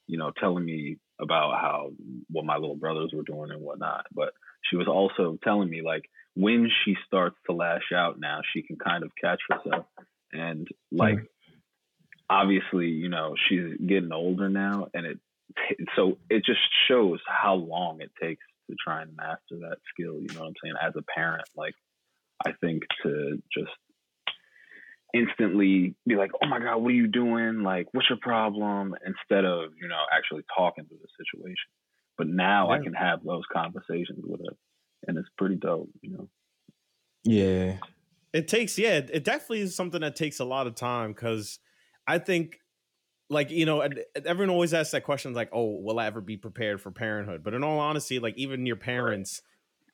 you 0.07 0.19
know, 0.19 0.33
telling 0.41 0.65
me 0.65 0.99
about 1.21 1.61
how 1.61 1.91
what 2.31 2.45
my 2.45 2.57
little 2.57 2.77
brothers 2.77 3.13
were 3.15 3.23
doing 3.23 3.51
and 3.51 3.61
whatnot. 3.61 4.07
But 4.15 4.31
she 4.71 4.77
was 4.77 4.89
also 4.89 5.39
telling 5.45 5.69
me 5.69 5.83
like 5.83 6.09
when 6.35 6.71
she 6.85 6.95
starts 7.07 7.37
to 7.47 7.55
lash 7.55 7.93
out 7.95 8.19
now, 8.19 8.41
she 8.53 8.63
can 8.63 8.77
kind 8.77 9.05
of 9.05 9.11
catch 9.21 9.41
herself 9.51 9.85
and 10.33 10.69
like 10.93 11.19
obviously 12.29 12.89
you 12.89 13.09
know 13.09 13.35
she's 13.49 13.77
getting 13.87 14.13
older 14.13 14.49
now 14.49 14.89
and 14.95 15.07
it 15.07 15.19
so 15.95 16.19
it 16.29 16.45
just 16.45 16.61
shows 16.89 17.21
how 17.27 17.55
long 17.55 18.01
it 18.01 18.11
takes 18.21 18.45
to 18.69 18.77
try 18.85 19.03
and 19.03 19.15
master 19.17 19.61
that 19.61 19.79
skill 19.93 20.15
you 20.15 20.27
know 20.35 20.41
what 20.41 20.49
i'm 20.49 20.55
saying? 20.63 20.75
As 20.83 20.95
a 20.97 21.03
parent 21.03 21.49
like 21.57 21.75
i 22.45 22.53
think 22.61 22.83
to 23.03 23.43
just 23.57 23.71
instantly 25.15 25.95
be 26.07 26.17
like 26.17 26.33
oh 26.43 26.47
my 26.47 26.59
god 26.59 26.79
what 26.79 26.91
are 26.91 26.95
you 26.95 27.07
doing? 27.07 27.63
Like 27.63 27.87
what's 27.93 28.11
your 28.11 28.19
problem? 28.21 28.95
instead 29.07 29.45
of 29.45 29.71
you 29.81 29.89
know 29.89 30.03
actually 30.13 30.43
talking 30.57 30.85
through 30.85 30.99
the 31.01 31.25
situation. 31.25 31.71
But 32.19 32.29
now 32.29 32.71
yeah. 32.71 32.77
i 32.77 32.83
can 32.83 32.95
have 32.95 33.23
those 33.25 33.45
conversations 33.53 34.25
with 34.25 34.41
her 34.41 34.57
and 35.07 35.17
it's 35.17 35.29
pretty 35.39 35.57
dope 35.57 35.91
you 36.03 36.11
know? 36.11 36.29
Yeah 37.25 37.77
it 38.33 38.49
takes, 38.49 38.79
yeah, 38.79 38.97
it 38.97 39.25
definitely 39.25 39.61
is 39.61 39.75
something 39.75 40.01
that 40.01 40.17
takes 40.17 40.41
a 40.41 40.45
lot 40.45 40.67
of 40.67 40.75
time 40.75 41.13
because 41.13 41.59
I 42.07 42.19
think, 42.19 42.59
like, 43.29 43.51
you 43.51 43.67
know, 43.67 43.89
everyone 44.25 44.51
always 44.51 44.73
asks 44.73 44.93
that 44.93 45.05
question, 45.05 45.35
like, 45.35 45.51
oh, 45.53 45.81
will 45.81 45.99
I 45.99 46.07
ever 46.07 46.21
be 46.21 46.37
prepared 46.37 46.81
for 46.81 46.91
parenthood? 46.91 47.43
But 47.43 47.55
in 47.55 47.65
all 47.65 47.81
honesty, 47.81 48.19
like, 48.19 48.37
even 48.37 48.67
your 48.67 48.77
parents, 48.77 49.43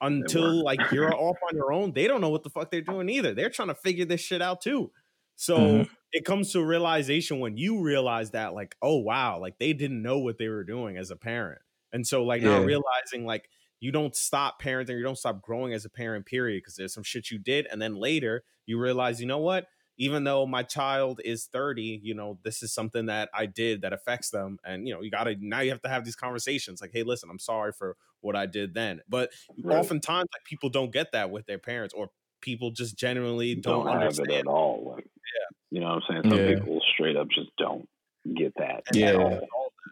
until 0.02 0.64
like 0.64 0.80
you're 0.90 1.14
off 1.18 1.38
on 1.48 1.56
your 1.56 1.72
own, 1.72 1.92
they 1.92 2.06
don't 2.06 2.20
know 2.20 2.28
what 2.28 2.42
the 2.42 2.50
fuck 2.50 2.70
they're 2.70 2.82
doing 2.82 3.08
either. 3.08 3.32
They're 3.32 3.50
trying 3.50 3.68
to 3.68 3.74
figure 3.74 4.04
this 4.04 4.20
shit 4.20 4.42
out 4.42 4.60
too. 4.60 4.90
So 5.36 5.56
mm-hmm. 5.56 5.92
it 6.12 6.24
comes 6.24 6.52
to 6.52 6.60
a 6.60 6.64
realization 6.64 7.40
when 7.40 7.56
you 7.56 7.80
realize 7.80 8.32
that, 8.32 8.52
like, 8.52 8.76
oh 8.82 8.98
wow, 8.98 9.38
like 9.40 9.58
they 9.58 9.72
didn't 9.72 10.02
know 10.02 10.18
what 10.18 10.38
they 10.38 10.48
were 10.48 10.64
doing 10.64 10.98
as 10.98 11.10
a 11.10 11.16
parent. 11.16 11.62
And 11.92 12.06
so 12.06 12.24
like 12.24 12.42
yeah. 12.42 12.58
now 12.58 12.64
realizing 12.64 13.24
like 13.24 13.48
you 13.82 13.90
don't 13.90 14.14
stop 14.14 14.62
parenting, 14.62 14.96
you 14.96 15.02
don't 15.02 15.18
stop 15.18 15.42
growing 15.42 15.72
as 15.72 15.84
a 15.84 15.90
parent, 15.90 16.24
period, 16.24 16.62
because 16.62 16.76
there's 16.76 16.94
some 16.94 17.02
shit 17.02 17.32
you 17.32 17.38
did. 17.38 17.66
And 17.66 17.82
then 17.82 17.96
later 17.96 18.44
you 18.64 18.78
realize, 18.78 19.20
you 19.20 19.26
know 19.26 19.38
what? 19.38 19.66
Even 19.98 20.22
though 20.22 20.46
my 20.46 20.62
child 20.62 21.20
is 21.24 21.46
30, 21.46 22.00
you 22.00 22.14
know, 22.14 22.38
this 22.44 22.62
is 22.62 22.72
something 22.72 23.06
that 23.06 23.28
I 23.34 23.46
did 23.46 23.82
that 23.82 23.92
affects 23.92 24.30
them. 24.30 24.58
And, 24.64 24.86
you 24.86 24.94
know, 24.94 25.02
you 25.02 25.10
got 25.10 25.24
to, 25.24 25.34
now 25.40 25.62
you 25.62 25.70
have 25.70 25.82
to 25.82 25.88
have 25.88 26.04
these 26.04 26.14
conversations 26.14 26.80
like, 26.80 26.92
hey, 26.92 27.02
listen, 27.02 27.28
I'm 27.28 27.40
sorry 27.40 27.72
for 27.72 27.96
what 28.20 28.36
I 28.36 28.46
did 28.46 28.72
then. 28.72 29.00
But 29.08 29.32
right. 29.60 29.76
oftentimes, 29.76 30.28
like, 30.32 30.44
people 30.44 30.70
don't 30.70 30.92
get 30.92 31.10
that 31.10 31.32
with 31.32 31.46
their 31.46 31.58
parents 31.58 31.92
or 31.92 32.10
people 32.40 32.70
just 32.70 32.96
genuinely 32.96 33.56
don't, 33.56 33.84
don't 33.84 33.96
understand. 33.96 34.30
it 34.30 34.38
at 34.38 34.46
all. 34.46 34.94
Like, 34.94 35.06
yeah. 35.06 35.56
You 35.70 35.80
know 35.80 35.88
what 35.88 36.02
I'm 36.08 36.22
saying? 36.22 36.22
Some 36.30 36.38
yeah. 36.38 36.54
people 36.54 36.80
straight 36.94 37.16
up 37.16 37.26
just 37.34 37.50
don't 37.58 37.88
get 38.36 38.52
that. 38.58 38.84
Yeah. 38.92 39.40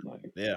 Like, 0.04 0.30
yeah. 0.36 0.54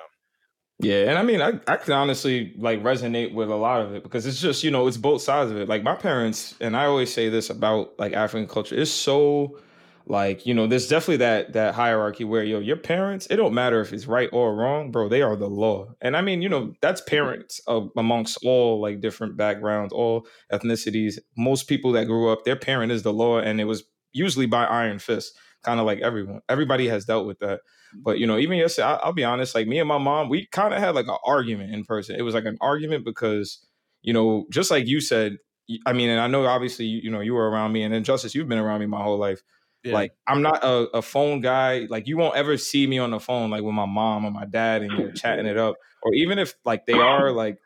Yeah, 0.79 1.07
and 1.09 1.17
I 1.17 1.23
mean, 1.23 1.41
I, 1.41 1.53
I 1.67 1.77
can 1.77 1.93
honestly 1.93 2.53
like 2.57 2.81
resonate 2.83 3.33
with 3.33 3.49
a 3.49 3.55
lot 3.55 3.81
of 3.81 3.93
it 3.93 4.03
because 4.03 4.25
it's 4.25 4.41
just 4.41 4.63
you 4.63 4.71
know 4.71 4.87
it's 4.87 4.97
both 4.97 5.21
sides 5.21 5.51
of 5.51 5.57
it. 5.57 5.69
Like 5.69 5.83
my 5.83 5.95
parents, 5.95 6.55
and 6.59 6.75
I 6.75 6.85
always 6.85 7.13
say 7.13 7.29
this 7.29 7.49
about 7.49 7.97
like 7.99 8.13
African 8.13 8.47
culture, 8.49 8.75
it's 8.75 8.91
so 8.91 9.59
like 10.05 10.45
you 10.45 10.53
know 10.53 10.67
there's 10.67 10.87
definitely 10.89 11.17
that 11.17 11.53
that 11.53 11.73
hierarchy 11.75 12.25
where 12.25 12.43
yo 12.43 12.59
your 12.59 12.75
parents 12.75 13.25
it 13.29 13.37
don't 13.37 13.53
matter 13.53 13.79
if 13.79 13.93
it's 13.93 14.05
right 14.05 14.27
or 14.33 14.53
wrong 14.53 14.91
bro 14.91 15.07
they 15.07 15.21
are 15.21 15.37
the 15.37 15.47
law. 15.49 15.87
And 16.01 16.17
i 16.17 16.21
mean 16.21 16.41
you 16.41 16.49
know 16.49 16.73
that's 16.81 16.99
parents 17.01 17.61
of, 17.67 17.89
amongst 17.95 18.37
all 18.43 18.81
like 18.81 18.99
different 18.99 19.37
backgrounds 19.37 19.93
all 19.93 20.27
ethnicities. 20.51 21.19
Most 21.37 21.69
people 21.69 21.93
that 21.93 22.07
grew 22.07 22.29
up 22.29 22.43
their 22.43 22.57
parent 22.57 22.91
is 22.91 23.03
the 23.03 23.13
law 23.13 23.39
and 23.39 23.61
it 23.61 23.65
was 23.65 23.83
usually 24.11 24.45
by 24.45 24.65
iron 24.65 24.99
fist 24.99 25.37
kind 25.63 25.79
of 25.79 25.86
like 25.86 26.00
everyone 26.00 26.41
everybody 26.50 26.88
has 26.88 27.05
dealt 27.05 27.25
with 27.25 27.39
that 27.39 27.62
but 27.96 28.20
you 28.20 28.27
know, 28.27 28.38
even 28.38 28.58
yesterday, 28.58 28.88
I, 28.88 29.05
will 29.05 29.13
be 29.13 29.24
honest. 29.24 29.55
Like 29.55 29.67
me 29.67 29.79
and 29.79 29.88
my 29.88 29.98
mom, 29.98 30.29
we 30.29 30.48
kind 30.48 30.74
of 30.74 30.79
had 30.79 30.96
like 30.96 31.08
an 31.08 31.17
argument 31.25 31.74
in 31.74 31.84
person. 31.84 32.15
It 32.15 32.24
was 32.24 32.34
like 32.34 32.46
an 32.46 32.58
argument 32.62 33.05
because, 33.05 33.60
you 34.01 34.13
know, 34.13 34.46
just 34.50 34.72
like 34.72 34.88
you 34.88 35.01
said. 35.01 35.38
I 35.86 35.93
mean, 35.93 36.10
and 36.10 36.20
I 36.20 36.27
know 36.27 36.46
obviously 36.46 36.86
you, 36.86 37.01
you 37.03 37.10
know 37.10 37.22
you 37.22 37.34
were 37.34 37.50
around 37.50 37.72
me, 37.72 37.84
and 37.84 37.93
then 37.93 38.03
Justice, 38.03 38.36
you've 38.36 38.50
been 38.50 38.60
around 38.60 38.82
me 38.82 38.86
my 38.86 39.01
whole 39.01 39.17
life. 39.17 39.41
Yeah. 39.84 39.93
Like 39.93 40.13
I'm 40.27 40.41
not 40.41 40.63
a, 40.63 40.89
a, 40.93 41.01
phone 41.01 41.41
guy. 41.41 41.88
Like 41.89 42.08
you 42.08 42.17
won't 42.17 42.36
ever 42.36 42.58
see 42.58 42.86
me 42.86 43.00
on 43.00 43.12
the 43.12 43.20
phone 43.20 43.50
like 43.50 43.63
with 43.63 43.74
my 43.74 43.86
mom 43.86 44.25
or 44.25 44.32
my 44.32 44.46
dad 44.46 44.82
and 44.82 44.91
you're 44.98 45.12
chatting 45.12 45.46
it 45.46 45.58
up. 45.58 45.75
Or 46.01 46.13
even 46.13 46.39
if 46.39 46.53
like 46.63 46.86
they 46.86 46.93
are 46.93 47.32
like 47.32 47.60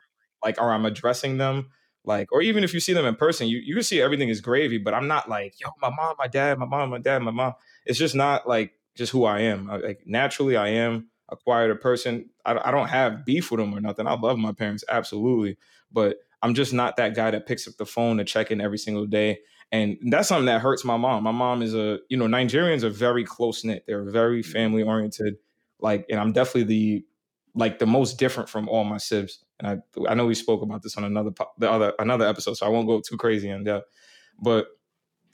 like 0.43 0.59
or 0.61 0.71
I'm 0.71 0.85
addressing 0.85 1.37
them, 1.37 1.69
like, 2.07 2.31
or 2.31 2.41
even 2.41 2.63
if 2.63 2.73
you 2.73 2.79
see 2.79 2.93
them 2.93 3.05
in 3.05 3.15
person, 3.15 3.47
you, 3.47 3.57
you 3.57 3.73
can 3.73 3.83
see 3.83 4.01
everything 4.01 4.29
is 4.29 4.39
gravy, 4.39 4.77
but 4.77 4.93
I'm 4.93 5.09
not 5.09 5.27
like, 5.27 5.59
yo, 5.59 5.67
my 5.81 5.89
mom, 5.89 6.15
my 6.17 6.27
dad, 6.27 6.57
my 6.57 6.65
mom, 6.65 6.89
my 6.89 6.99
dad, 6.99 7.21
my 7.21 7.31
mom. 7.31 7.53
It's 7.85 7.99
just 7.99 8.15
not 8.15 8.47
like 8.47 8.71
just 8.95 9.11
who 9.11 9.25
I 9.25 9.41
am. 9.41 9.69
I, 9.69 9.75
like 9.75 10.03
naturally, 10.05 10.55
I 10.55 10.69
am 10.69 11.09
a 11.27 11.35
quieter 11.35 11.75
person. 11.75 12.29
I, 12.45 12.57
I 12.69 12.71
don't 12.71 12.87
have 12.87 13.25
beef 13.25 13.51
with 13.51 13.59
them 13.59 13.75
or 13.75 13.81
nothing. 13.81 14.07
I 14.07 14.13
love 14.13 14.37
my 14.37 14.53
parents 14.53 14.85
absolutely, 14.87 15.57
but 15.91 16.19
I'm 16.41 16.53
just 16.53 16.71
not 16.71 16.95
that 16.95 17.13
guy 17.13 17.29
that 17.29 17.45
picks 17.45 17.67
up 17.67 17.75
the 17.75 17.85
phone 17.85 18.17
to 18.17 18.23
check 18.23 18.51
in 18.51 18.61
every 18.61 18.77
single 18.77 19.05
day. 19.05 19.39
And 19.73 19.97
that's 20.09 20.29
something 20.29 20.45
that 20.45 20.61
hurts 20.61 20.85
my 20.85 20.95
mom. 20.95 21.23
My 21.23 21.31
mom 21.31 21.61
is 21.61 21.75
a, 21.75 21.99
you 22.07 22.15
know, 22.15 22.25
Nigerians 22.25 22.83
are 22.83 22.89
very 22.89 23.25
close 23.25 23.65
knit. 23.65 23.83
They're 23.85 24.09
very 24.09 24.41
mm-hmm. 24.41 24.51
family 24.51 24.83
oriented. 24.83 25.35
Like, 25.81 26.05
and 26.09 26.21
I'm 26.21 26.31
definitely 26.31 26.63
the, 26.63 27.05
like 27.53 27.79
the 27.79 27.85
most 27.85 28.17
different 28.17 28.47
from 28.47 28.69
all 28.69 28.85
my 28.85 28.97
sibs. 28.97 29.39
And 29.59 29.81
I, 30.07 30.11
I 30.11 30.13
know 30.13 30.25
we 30.25 30.35
spoke 30.35 30.61
about 30.61 30.83
this 30.83 30.97
on 30.97 31.03
another, 31.03 31.31
the 31.57 31.71
other, 31.71 31.93
another 31.99 32.27
episode, 32.27 32.55
so 32.57 32.65
I 32.65 32.69
won't 32.69 32.87
go 32.87 33.01
too 33.01 33.17
crazy 33.17 33.49
in 33.49 33.63
depth. 33.63 33.87
But 34.39 34.67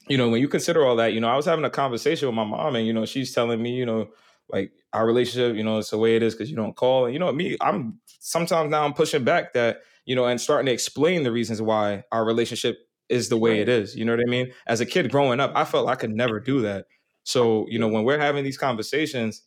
you 0.08 0.18
know, 0.18 0.30
when 0.30 0.42
you 0.42 0.48
consider 0.48 0.86
all 0.86 0.98
that, 0.98 1.14
you 1.14 1.22
know, 1.22 1.30
I 1.30 1.36
was 1.36 1.46
having 1.46 1.66
a 1.66 1.70
conversation 1.70 2.28
with 2.28 2.36
my 2.36 2.44
mom, 2.44 2.76
and 2.76 2.86
you 2.86 2.94
know, 2.94 3.06
she's 3.06 3.34
telling 3.34 3.62
me, 3.62 3.72
you 3.72 3.86
know, 3.86 4.10
like 4.50 4.72
our 4.92 5.06
relationship, 5.06 5.56
you 5.56 5.64
know, 5.64 5.78
it's 5.80 5.90
the 5.90 5.98
way 5.98 6.16
it 6.16 6.24
is 6.24 6.34
because 6.34 6.50
you 6.50 6.56
don't 6.56 6.76
call. 6.76 7.06
And 7.06 7.14
you 7.14 7.20
know, 7.20 7.32
me, 7.32 7.58
I'm 7.62 8.00
sometimes 8.20 8.70
now 8.70 8.84
I'm 8.84 8.94
pushing 8.94 9.24
back 9.24 9.54
that, 9.54 9.82
you 10.06 10.16
know, 10.16 10.26
and 10.26 10.40
starting 10.40 10.66
to 10.68 10.72
explain 10.74 11.24
the 11.24 11.32
reasons 11.32 11.62
why 11.62 12.04
our 12.12 12.26
relationship 12.26 12.78
is 13.10 13.30
the 13.30 13.38
way 13.38 13.60
it 13.60 13.70
is. 13.70 13.96
You 13.96 14.06
know 14.06 14.14
what 14.16 14.26
I 14.26 14.30
mean? 14.30 14.52
As 14.68 14.82
a 14.82 14.86
kid 14.86 15.12
growing 15.12 15.40
up, 15.40 15.52
I 15.56 15.66
felt 15.66 15.88
I 15.90 15.96
could 15.96 16.12
never 16.12 16.40
do 16.40 16.62
that. 16.62 16.86
So, 17.24 17.66
you 17.70 17.80
know, 17.80 17.88
when 17.88 18.04
we're 18.04 18.20
having 18.20 18.44
these 18.44 18.58
conversations, 18.58 19.44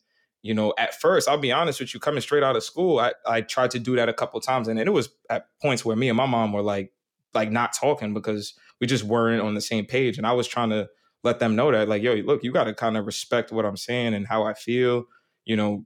you 0.47 0.53
know, 0.53 0.73
at 0.77 0.93
first, 0.93 1.27
I'll 1.27 1.37
be 1.37 1.51
honest 1.51 1.81
with 1.81 1.93
you, 1.93 1.99
coming 1.99 2.21
straight 2.21 2.41
out 2.41 2.55
of 2.55 2.63
school, 2.63 2.99
I, 2.99 3.11
I 3.25 3.41
tried 3.41 3.71
to 3.71 3.79
do 3.79 3.97
that 3.97 4.07
a 4.07 4.13
couple 4.13 4.39
times. 4.39 4.69
And 4.69 4.79
it 4.79 4.93
was 4.93 5.09
at 5.29 5.47
points 5.61 5.83
where 5.83 5.97
me 5.97 6.07
and 6.07 6.15
my 6.15 6.25
mom 6.25 6.53
were 6.53 6.61
like, 6.61 6.93
like 7.33 7.51
not 7.51 7.73
talking 7.73 8.13
because 8.13 8.53
we 8.79 8.87
just 8.87 9.03
weren't 9.03 9.41
on 9.41 9.55
the 9.55 9.61
same 9.61 9.85
page. 9.85 10.17
And 10.17 10.25
I 10.25 10.31
was 10.31 10.47
trying 10.47 10.69
to 10.69 10.87
let 11.21 11.39
them 11.39 11.57
know 11.57 11.69
that, 11.69 11.89
like, 11.89 12.01
yo, 12.01 12.13
look, 12.13 12.45
you 12.45 12.53
got 12.53 12.63
to 12.63 12.73
kind 12.73 12.95
of 12.95 13.05
respect 13.05 13.51
what 13.51 13.65
I'm 13.65 13.75
saying 13.75 14.13
and 14.13 14.25
how 14.25 14.43
I 14.43 14.53
feel, 14.53 15.03
you 15.43 15.57
know, 15.57 15.85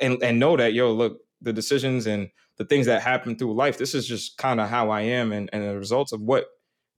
and, 0.00 0.22
and 0.22 0.38
know 0.38 0.56
that, 0.56 0.72
yo, 0.72 0.90
look, 0.90 1.18
the 1.42 1.52
decisions 1.52 2.06
and 2.06 2.30
the 2.56 2.64
things 2.64 2.86
that 2.86 3.02
happen 3.02 3.36
through 3.36 3.54
life, 3.54 3.76
this 3.76 3.94
is 3.94 4.06
just 4.06 4.38
kind 4.38 4.58
of 4.58 4.70
how 4.70 4.88
I 4.88 5.02
am 5.02 5.32
and, 5.32 5.50
and 5.52 5.64
the 5.64 5.76
results 5.76 6.12
of 6.12 6.22
what 6.22 6.46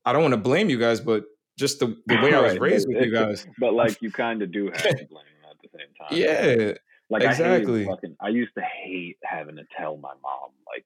I 0.05 0.12
don't 0.12 0.23
want 0.23 0.33
to 0.33 0.40
blame 0.40 0.71
you 0.71 0.79
guys, 0.79 1.00
but 1.00 1.25
just 1.59 1.81
the, 1.81 1.97
the 2.07 2.17
way 2.23 2.33
I 2.33 2.40
was 2.40 2.59
raised 2.59 2.87
with 2.88 3.05
you 3.05 3.12
guys. 3.12 3.49
But 3.59 3.75
like 3.75 4.00
you 4.00 4.12
kind 4.12 4.43
of 4.43 4.52
do 4.52 4.67
have 4.67 4.81
to 4.81 5.07
blame 5.11 5.25
them 5.43 5.50
at 5.50 5.57
the 5.61 5.69
same 5.76 5.88
time. 5.99 6.17
Yeah. 6.17 6.75
Like 7.11 7.25
exactly. 7.25 7.83
I, 7.83 7.87
fucking, 7.87 8.17
I 8.21 8.29
used 8.29 8.52
to 8.57 8.62
hate 8.62 9.17
having 9.25 9.57
to 9.57 9.64
tell 9.76 9.97
my 9.97 10.12
mom 10.23 10.50
like 10.73 10.85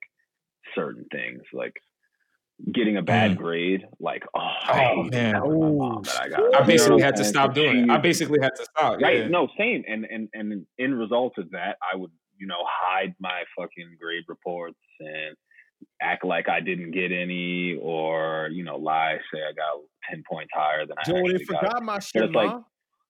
certain 0.74 1.04
things, 1.12 1.42
like 1.52 1.74
getting 2.72 2.96
a 2.96 3.02
bad 3.02 3.32
Mm. 3.32 3.36
grade. 3.36 3.86
Like, 4.00 4.22
oh, 4.34 4.50
Oh, 4.70 5.02
man. 5.04 5.34
telling 5.34 5.60
my 5.60 5.70
mom 5.70 6.02
that 6.04 6.22
I 6.22 6.28
got. 6.28 6.54
I 6.62 6.64
basically 6.64 7.02
had 7.02 7.16
to 7.16 7.24
stop 7.24 7.52
doing 7.54 7.84
it. 7.84 7.90
I 7.90 7.98
basically 7.98 8.38
had 8.40 8.52
to 8.56 8.64
stop. 8.64 9.00
Right? 9.00 9.18
Yeah. 9.20 9.28
No, 9.28 9.48
same. 9.58 9.84
And 9.86 10.04
and 10.06 10.28
and 10.32 10.66
in 10.78 10.94
result 10.94 11.34
of 11.38 11.50
that, 11.50 11.76
I 11.82 11.96
would 11.96 12.10
you 12.38 12.46
know 12.46 12.64
hide 12.66 13.14
my 13.20 13.42
fucking 13.58 13.96
grade 14.00 14.24
reports 14.28 14.78
and 15.00 15.36
act 16.00 16.24
like 16.24 16.48
I 16.48 16.60
didn't 16.60 16.92
get 16.92 17.12
any, 17.12 17.76
or 17.82 18.48
you 18.50 18.64
know 18.64 18.76
lie, 18.76 19.18
say 19.32 19.40
I 19.40 19.52
got 19.52 19.82
ten 20.08 20.22
points 20.30 20.50
higher 20.54 20.86
than 20.86 20.96
I 20.96 21.00
actually 21.02 21.44
got. 21.44 21.60
forgot 21.60 21.82
my 21.82 21.98
shit, 21.98 22.32
like-. 22.32 22.50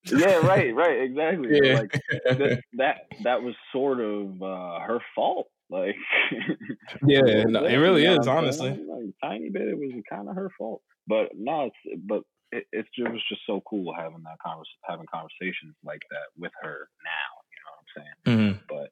Yeah, 0.06 0.36
right, 0.46 0.74
right, 0.74 1.02
exactly. 1.02 1.48
Yeah. 1.62 1.80
Like 1.80 2.00
that, 2.24 2.62
that 2.74 2.96
that 3.22 3.42
was 3.42 3.54
sort 3.72 4.00
of 4.00 4.42
uh, 4.42 4.80
her 4.80 5.00
fault. 5.14 5.48
Like, 5.70 5.96
Yeah, 7.06 7.24
a 7.26 7.44
no, 7.46 7.64
it 7.64 7.76
really 7.76 8.04
is, 8.04 8.26
honestly. 8.26 8.70
Like, 8.70 9.14
tiny 9.22 9.48
bit, 9.48 9.68
it 9.68 9.78
was 9.78 9.92
kind 10.08 10.28
of 10.28 10.36
her 10.36 10.50
fault. 10.58 10.82
But 11.06 11.30
no, 11.34 11.70
it's 11.70 12.02
but 12.06 12.22
it, 12.52 12.64
it's 12.72 12.88
just, 12.96 13.08
it 13.08 13.12
was 13.12 13.22
just 13.28 13.42
so 13.46 13.62
cool 13.68 13.94
having 13.94 14.22
that 14.24 14.38
convers 14.44 14.68
having 14.84 15.06
conversations 15.12 15.74
like 15.84 16.02
that 16.10 16.28
with 16.38 16.52
her 16.62 16.88
now. 17.04 17.30
You 17.50 17.60
know 17.64 17.72
what 17.72 17.82
I'm 17.82 18.36
saying? 18.36 18.38
Mm-hmm. 18.38 18.58
But 18.68 18.90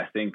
I 0.00 0.06
think 0.12 0.34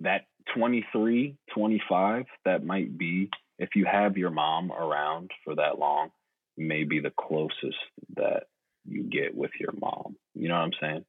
that 0.00 0.22
23, 0.54 1.36
25, 1.54 2.24
that 2.46 2.64
might 2.64 2.96
be 2.96 3.28
if 3.58 3.70
you 3.76 3.84
have 3.84 4.16
your 4.16 4.30
mom 4.30 4.72
around 4.72 5.30
for 5.44 5.54
that 5.54 5.78
long, 5.78 6.08
may 6.56 6.84
be 6.84 6.98
the 6.98 7.12
closest 7.20 7.76
that 8.16 8.44
you 8.84 9.04
get 9.04 9.34
with 9.34 9.52
your 9.60 9.72
mom. 9.72 10.16
You 10.34 10.48
know 10.48 10.54
what 10.54 10.64
I'm 10.64 10.72
saying? 10.80 11.04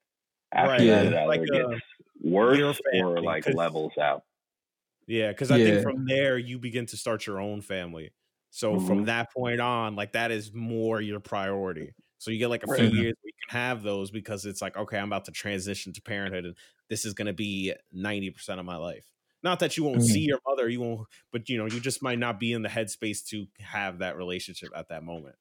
After 0.54 0.70
Right, 0.70 0.80
that, 0.88 1.08
yeah. 1.08 1.08
it 1.08 1.14
either 1.14 1.28
Like, 1.28 1.42
gets 1.46 1.82
worse 2.22 2.58
your 2.58 2.74
or 2.94 3.16
family, 3.16 3.22
like 3.22 3.46
'cause- 3.46 3.56
levels 3.56 3.94
out. 3.98 4.24
Yeah, 5.08 5.32
because 5.32 5.52
I 5.52 5.58
think 5.60 5.82
from 5.82 6.06
there 6.06 6.38
you 6.38 6.60
begin 6.60 6.86
to 6.88 6.98
start 6.98 7.26
your 7.26 7.40
own 7.40 7.62
family. 7.62 8.12
So 8.52 8.80
from 8.80 9.00
Mhm. 9.00 9.06
that 9.06 9.32
point 9.34 9.60
on, 9.62 9.96
like 9.96 10.14
that 10.14 10.32
is 10.32 10.54
more 10.54 11.02
your 11.02 11.20
priority. 11.20 11.94
So 12.18 12.32
you 12.32 12.38
get 12.40 12.50
like 12.50 12.64
a 12.64 12.68
Right. 12.68 12.80
few 12.80 12.88
years 12.88 13.16
where 13.22 13.30
you 13.30 13.34
can 13.50 13.58
have 13.58 13.82
those 13.84 14.12
because 14.12 14.46
it's 14.46 14.62
like, 14.62 14.78
okay, 14.78 14.98
I'm 14.98 15.08
about 15.10 15.26
to 15.26 15.32
transition 15.32 15.92
to 15.94 16.02
parenthood 16.02 16.46
and 16.46 16.58
this 16.90 17.06
is 17.06 17.14
gonna 17.14 17.34
be 17.34 17.74
90% 17.92 18.60
of 18.60 18.66
my 18.66 18.76
life. 18.78 19.12
Not 19.44 19.60
that 19.62 19.76
you 19.78 19.84
won't 19.84 20.02
Mhm. 20.02 20.04
see 20.04 20.22
your 20.22 20.40
mother, 20.48 20.70
you 20.70 20.82
won't, 20.82 21.08
but 21.32 21.50
you 21.50 21.58
know, 21.58 21.66
you 21.66 21.80
just 21.80 22.04
might 22.04 22.20
not 22.20 22.40
be 22.40 22.54
in 22.54 22.62
the 22.62 22.70
headspace 22.70 23.26
to 23.30 23.48
have 23.60 24.00
that 24.00 24.16
relationship 24.18 24.70
at 24.76 24.90
that 24.90 25.04
moment. 25.04 25.36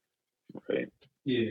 Right. 0.69 0.88
Yeah. 1.25 1.51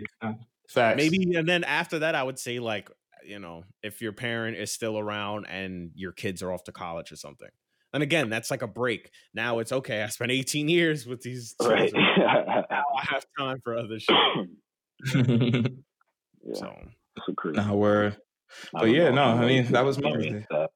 Facts. 0.70 0.98
Maybe 0.98 1.36
and 1.36 1.48
then 1.48 1.64
after 1.64 2.00
that, 2.00 2.16
I 2.16 2.24
would 2.24 2.40
say 2.40 2.60
like, 2.60 2.90
you 3.26 3.40
know, 3.40 3.64
if 3.84 4.02
your 4.02 4.14
parent 4.14 4.58
is 4.58 4.72
still 4.72 4.98
around 4.98 5.46
and 5.48 5.92
your 5.96 6.12
kids 6.12 6.42
are 6.42 6.52
off 6.52 6.64
to 6.66 6.72
college 6.72 7.12
or 7.12 7.16
something. 7.16 7.50
And 7.92 8.04
again, 8.04 8.30
that's 8.30 8.52
like 8.52 8.62
a 8.62 8.68
break. 8.68 9.10
Now 9.34 9.60
it's 9.60 9.72
okay. 9.72 10.04
I 10.04 10.08
spent 10.08 10.32
18 10.32 10.70
years 10.70 11.08
with 11.08 11.22
these 11.22 11.56
Right. 11.62 11.92
Now 11.94 12.02
I 12.70 13.06
have 13.10 13.26
time 13.38 13.60
for 13.64 13.76
other 13.78 14.00
shit. 14.00 14.16
yeah. 15.16 16.54
So 16.54 16.76
It's 17.18 17.28
a 17.28 17.34
crazy. 17.36 17.58
nah, 17.58 17.74
word. 17.74 18.18
I 18.76 18.80
But 18.82 18.86
yeah, 18.92 19.10
no, 19.10 19.24
I'm 19.24 19.38
I 19.40 19.42
ready 19.42 19.62
mean, 19.64 19.72
that 19.72 19.86
was 19.86 19.98
Mother's 19.98 20.24
experience 20.24 20.48
that. 20.52 20.70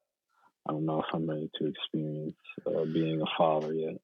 I 0.68 0.72
don't 0.72 0.86
know 0.86 1.00
if 1.02 1.06
I'm 1.14 1.30
ready 1.30 1.50
to 1.60 1.68
experience 1.68 2.36
uh, 2.66 2.86
being 2.86 3.22
a 3.22 3.26
father 3.38 3.74
yet. 3.74 3.96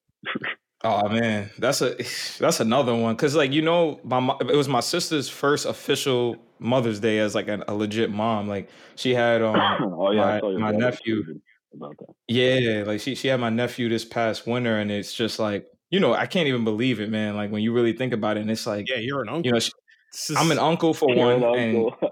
Oh 0.84 1.10
man, 1.10 1.50
that's 1.58 1.82
a 1.82 1.96
that's 2.40 2.60
another 2.60 2.96
one 2.96 3.16
because 3.16 3.36
like 3.36 3.52
you 3.52 3.62
know 3.62 4.00
my 4.04 4.20
mo- 4.20 4.38
it 4.40 4.56
was 4.56 4.68
my 4.70 4.80
sister's 4.80 5.28
first 5.30 5.66
official 5.66 6.38
Mother's 6.60 7.00
Day 7.00 7.20
as 7.20 7.36
like 7.36 7.48
a, 7.50 7.64
a 7.68 7.74
legit 7.74 8.12
mom. 8.12 8.48
Like 8.48 8.70
she 8.96 9.14
had 9.14 9.42
um 9.42 9.56
oh 9.98 10.12
yeah, 10.12 10.40
my- 10.42 10.52
my 10.58 10.72
nephew- 10.72 11.40
about 11.74 11.96
that. 12.00 12.08
yeah 12.28 12.84
like 12.88 13.00
she 13.00 13.14
she 13.14 13.28
had 13.28 13.40
my 13.40 13.50
nephew 13.50 13.90
this 13.90 14.04
past 14.04 14.48
winter 14.48 14.78
and 14.80 14.90
it's 14.90 15.14
just 15.14 15.38
like 15.38 15.68
you 15.92 16.00
know 16.00 16.14
I 16.16 16.26
can't 16.26 16.48
even 16.48 16.64
believe 16.64 17.00
it 17.00 17.10
man 17.12 17.36
like 17.36 17.52
when 17.52 17.62
you 17.62 17.72
really 17.74 17.94
think 17.94 18.12
about 18.12 18.38
it 18.38 18.42
and 18.42 18.50
it's 18.50 18.66
like 18.66 18.90
yeah, 18.90 18.96
you're 18.98 19.22
an 19.22 19.30
uncle. 19.30 19.46
you 19.46 19.52
know 19.52 19.60
she, 19.60 19.72
is- 20.30 20.36
I'm 20.36 20.50
an 20.50 20.58
uncle 20.58 20.96
for 20.96 21.14
one 21.14 21.44
and 21.44 21.44
uncle. 21.44 21.96
and 22.02 22.10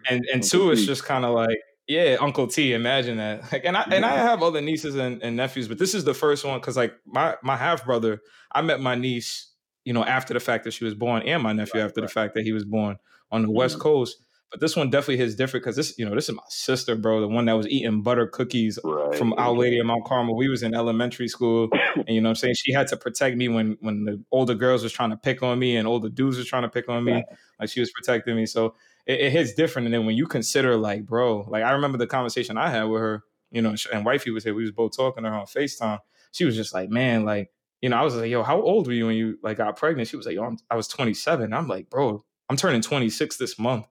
and 0.10 0.26
Uncle 0.34 0.48
two 0.50 0.70
it's 0.72 0.84
just 0.84 1.04
kind 1.04 1.24
of 1.24 1.34
like 1.34 1.56
yeah 1.90 2.16
uncle 2.20 2.46
t 2.46 2.72
imagine 2.72 3.16
that 3.16 3.42
like 3.52 3.64
and 3.64 3.76
i 3.76 3.82
and 3.90 4.04
i 4.06 4.14
have 4.16 4.42
other 4.42 4.60
nieces 4.60 4.94
and, 4.94 5.20
and 5.22 5.36
nephews 5.36 5.66
but 5.68 5.78
this 5.78 5.92
is 5.94 6.04
the 6.04 6.14
first 6.14 6.44
one 6.44 6.58
because 6.60 6.76
like 6.76 6.94
my 7.04 7.34
my 7.42 7.56
half 7.56 7.84
brother 7.84 8.20
i 8.52 8.62
met 8.62 8.80
my 8.80 8.94
niece 8.94 9.50
you 9.84 9.92
know 9.92 10.04
after 10.04 10.32
the 10.32 10.40
fact 10.40 10.62
that 10.64 10.72
she 10.72 10.84
was 10.84 10.94
born 10.94 11.22
and 11.24 11.42
my 11.42 11.52
nephew 11.52 11.80
Right, 11.80 11.86
after 11.86 12.00
right. 12.00 12.08
the 12.08 12.12
fact 12.12 12.34
that 12.34 12.44
he 12.44 12.52
was 12.52 12.64
born 12.64 12.96
on 13.32 13.42
the 13.42 13.50
west 13.50 13.76
Mhm. 13.76 13.80
coast 13.80 14.16
but 14.52 14.60
this 14.60 14.74
one 14.76 14.90
definitely 14.90 15.16
hits 15.16 15.34
different 15.34 15.62
because 15.64 15.76
this 15.76 15.96
you 15.98 16.04
know 16.04 16.14
this 16.14 16.28
is 16.28 16.34
my 16.34 16.42
sister 16.48 16.94
bro 16.96 17.20
the 17.20 17.28
one 17.28 17.44
that 17.46 17.52
was 17.54 17.68
eating 17.68 18.02
butter 18.02 18.26
cookies 18.26 18.78
right. 18.84 19.14
from 19.16 19.32
Our 19.38 19.52
Lady 19.52 19.78
of 19.78 19.86
Mount 19.86 20.04
Carmel. 20.04 20.36
We 20.36 20.48
was 20.48 20.62
in 20.64 20.74
elementary 20.74 21.28
school, 21.28 21.68
and 21.96 22.08
you 22.08 22.20
know 22.20 22.28
what 22.28 22.30
I'm 22.30 22.34
saying? 22.36 22.54
She 22.54 22.72
had 22.72 22.86
to 22.88 22.96
protect 22.96 23.36
me 23.36 23.48
when 23.48 23.76
when 23.80 24.04
the 24.04 24.22
older 24.32 24.54
girls 24.54 24.82
was 24.82 24.92
trying 24.92 25.10
to 25.10 25.16
pick 25.16 25.42
on 25.44 25.58
me 25.58 25.76
and 25.76 25.86
older 25.86 26.08
dudes 26.08 26.36
was 26.36 26.46
trying 26.46 26.62
to 26.62 26.68
pick 26.68 26.88
on 26.88 27.04
me. 27.04 27.22
Like 27.60 27.68
she 27.70 27.78
was 27.80 27.92
protecting 27.92 28.34
me. 28.34 28.46
So 28.46 28.74
it, 29.06 29.20
it 29.20 29.32
hits 29.32 29.54
different. 29.54 29.86
And 29.86 29.94
then 29.94 30.06
when 30.06 30.16
you 30.16 30.26
consider 30.26 30.76
like, 30.76 31.06
bro, 31.06 31.46
like 31.48 31.62
I 31.62 31.72
remember 31.72 31.98
the 31.98 32.06
conversation 32.06 32.56
I 32.56 32.70
had 32.70 32.84
with 32.84 33.00
her, 33.00 33.24
you 33.50 33.62
know, 33.62 33.74
and 33.92 34.04
wifey 34.04 34.30
was 34.30 34.44
here. 34.44 34.54
We 34.54 34.62
was 34.62 34.72
both 34.72 34.96
talking 34.96 35.24
to 35.24 35.30
her 35.30 35.36
on 35.36 35.46
FaceTime. 35.46 35.98
She 36.32 36.44
was 36.44 36.54
just 36.54 36.72
like, 36.72 36.90
man, 36.90 37.24
like, 37.24 37.50
you 37.80 37.88
know, 37.88 37.96
I 37.96 38.02
was 38.02 38.14
like, 38.14 38.30
yo, 38.30 38.42
how 38.42 38.60
old 38.60 38.86
were 38.86 38.92
you 38.92 39.06
when 39.06 39.16
you 39.16 39.38
like 39.42 39.56
got 39.56 39.76
pregnant? 39.76 40.08
She 40.08 40.16
was 40.16 40.26
like, 40.26 40.34
yo, 40.34 40.44
I'm, 40.44 40.58
I 40.70 40.76
was 40.76 40.86
27. 40.88 41.52
I'm 41.52 41.66
like, 41.66 41.88
bro, 41.90 42.24
I'm 42.48 42.56
turning 42.56 42.82
26 42.82 43.36
this 43.36 43.58
month. 43.58 43.86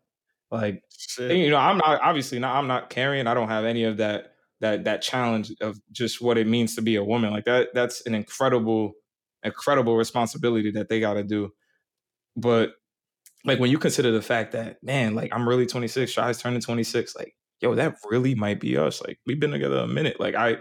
Like, 0.52 0.84
shit. 0.98 1.38
you 1.38 1.50
know, 1.50 1.58
I'm 1.58 1.78
not 1.78 2.02
obviously 2.02 2.40
not 2.40 2.56
I'm 2.56 2.68
not 2.68 2.90
carrying. 2.90 3.28
I 3.28 3.34
don't 3.34 3.50
have 3.50 3.66
any 3.66 3.84
of 3.84 3.98
that 3.98 4.34
that 4.62 4.86
that 4.86 5.02
challenge 5.02 5.52
of 5.62 5.80
just 5.92 6.22
what 6.22 6.38
it 6.38 6.48
means 6.48 6.76
to 6.76 6.82
be 6.82 6.96
a 6.96 7.04
woman. 7.04 7.32
Like 7.32 7.46
that 7.46 7.70
that's 7.74 8.06
an 8.06 8.16
incredible 8.16 8.94
incredible 9.44 9.96
responsibility 9.96 10.72
that 10.72 10.90
they 10.90 11.00
got 11.00 11.14
to 11.14 11.24
do. 11.24 11.54
But 12.36 12.72
like 13.46 13.60
when 13.60 13.72
you 13.72 13.78
consider 13.80 14.12
the 14.12 14.22
fact 14.22 14.52
that 14.54 14.78
man, 14.84 15.16
like 15.16 15.32
I'm 15.34 15.48
really 15.48 15.66
26, 15.66 16.12
Shy's 16.12 16.42
turning 16.42 16.62
26, 16.62 17.16
like 17.16 17.36
yo, 17.62 17.76
that 17.76 17.96
really 18.10 18.36
might 18.36 18.60
be 18.60 18.78
us. 18.78 19.02
Like 19.02 19.20
we've 19.26 19.40
been 19.40 19.52
together 19.52 19.78
a 19.78 19.88
minute. 19.88 20.20
Like 20.20 20.36
I 20.36 20.58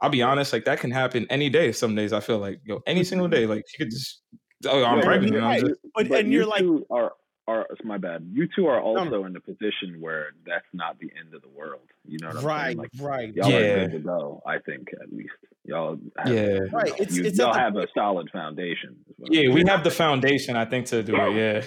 I'll 0.00 0.10
be 0.10 0.22
honest, 0.22 0.52
like 0.52 0.64
that 0.64 0.80
can 0.80 0.90
happen 0.90 1.26
any 1.30 1.48
day. 1.48 1.70
Some 1.72 1.94
days 1.94 2.12
I 2.12 2.20
feel 2.20 2.38
like 2.38 2.60
yo, 2.64 2.80
any 2.86 3.04
single 3.04 3.28
day, 3.28 3.46
like 3.46 3.64
she 3.68 3.78
could 3.78 3.90
just 3.90 4.22
oh, 4.66 4.84
I'm 4.84 4.98
Yeah, 4.98 5.04
pregnant. 5.04 5.32
you're 5.34 5.42
and 5.42 5.46
I'm 5.46 5.52
right. 5.52 5.60
just- 5.68 5.80
But, 5.94 6.08
But 6.08 6.20
and 6.20 6.32
you 6.32 6.38
you're 6.38 6.46
like, 6.48 6.60
two 6.60 6.86
are 6.90 7.12
are 7.48 7.66
it's 7.70 7.84
my 7.84 7.98
bad. 7.98 8.28
You 8.32 8.48
two 8.54 8.66
are 8.68 8.78
no. 8.80 8.86
also 8.86 9.24
in 9.24 9.34
a 9.36 9.40
position 9.40 10.00
where 10.00 10.28
that's 10.46 10.64
not 10.72 10.96
the 11.00 11.10
end 11.20 11.34
of 11.34 11.42
the 11.42 11.48
world. 11.48 11.82
You 12.06 12.18
know 12.20 12.28
what 12.28 12.36
I'm 12.38 12.44
right, 12.44 12.64
saying? 12.66 12.76
Like 12.78 12.90
right. 13.00 13.34
y'all 13.34 13.50
Yeah. 13.50 13.58
are 13.58 13.88
good 13.88 13.92
to 13.92 13.98
go. 13.98 14.42
I 14.46 14.58
think 14.58 14.88
at 15.00 15.12
least 15.12 15.30
y'all. 15.64 15.98
Have, 16.18 16.32
Yeah. 16.32 16.40
you 16.44 16.68
Right, 16.72 16.88
know, 16.88 16.94
it's- 16.94 17.16
you, 17.16 17.24
it's 17.24 17.38
y'all 17.38 17.52
the 17.52 17.58
have 17.58 17.76
a 17.76 17.86
solid 17.94 18.30
foundation. 18.30 18.96
is 19.08 19.14
what 19.18 19.28
I'm 19.28 19.34
yeah, 19.34 19.52
we 19.52 19.64
have 19.66 19.82
the 19.84 19.90
foundation, 19.90 20.56
I 20.56 20.64
think, 20.66 20.86
to 20.86 21.02
do 21.02 21.16
it. 21.16 21.34
Yeah. 21.34 21.62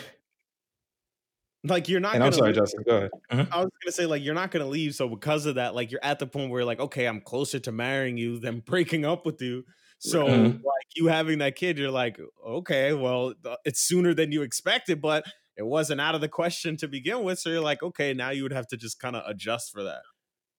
Like 1.68 1.88
you're 1.90 2.00
not 2.00 2.16
And 2.16 2.20
gonna 2.22 2.26
I'm 2.28 2.34
sorry, 2.34 2.48
leave- 2.50 2.56
Justin. 2.58 2.84
Go 2.88 2.98
ahead. 2.98 3.12
Mhm. 3.32 3.48
I 3.52 3.58
was 3.60 3.70
gonna 3.84 3.92
say 3.92 4.06
like 4.06 4.24
you're 4.24 4.34
not 4.36 4.52
gonna 4.52 4.66
leave, 4.68 4.96
so 4.96 5.08
because 5.10 5.46
of 5.46 5.56
that, 5.56 5.76
like 5.76 5.92
you're 5.92 6.04
at 6.04 6.20
the 6.20 6.28
point 6.28 6.50
where 6.52 6.60
you're 6.62 6.66
like, 6.66 6.80
okay, 6.80 7.08
I'm 7.08 7.22
closer 7.22 7.60
to 7.60 7.72
marrying 7.72 8.18
you 8.18 8.40
than 8.40 8.60
breaking 8.66 9.06
up 9.06 9.26
with 9.26 9.42
you. 9.42 9.64
So 10.00 10.26
Mhm. 10.28 10.54
like 10.64 10.88
you 10.96 11.08
having 11.08 11.40
that 11.40 11.56
kid, 11.56 11.78
you're 11.78 11.92
like, 11.92 12.20
okay, 12.46 12.94
well, 12.94 13.34
it's 13.64 13.80
sooner 13.82 14.14
than 14.14 14.32
you 14.32 14.42
expected, 14.42 15.02
but 15.02 15.26
it 15.58 15.64
wasn't 15.66 16.02
out 16.02 16.16
of 16.16 16.22
the 16.22 16.28
question 16.30 16.76
to 16.78 16.88
begin 16.88 17.24
with. 17.24 17.40
So 17.40 17.50
you're 17.50 17.62
like, 17.62 17.82
okay, 17.82 18.14
now 18.14 18.30
you 18.32 18.44
would 18.44 18.52
have 18.54 18.68
to 18.68 18.78
just 18.78 19.00
kind 19.00 19.16
of 19.16 19.24
adjust 19.26 19.72
for 19.72 19.84
that. 19.84 20.02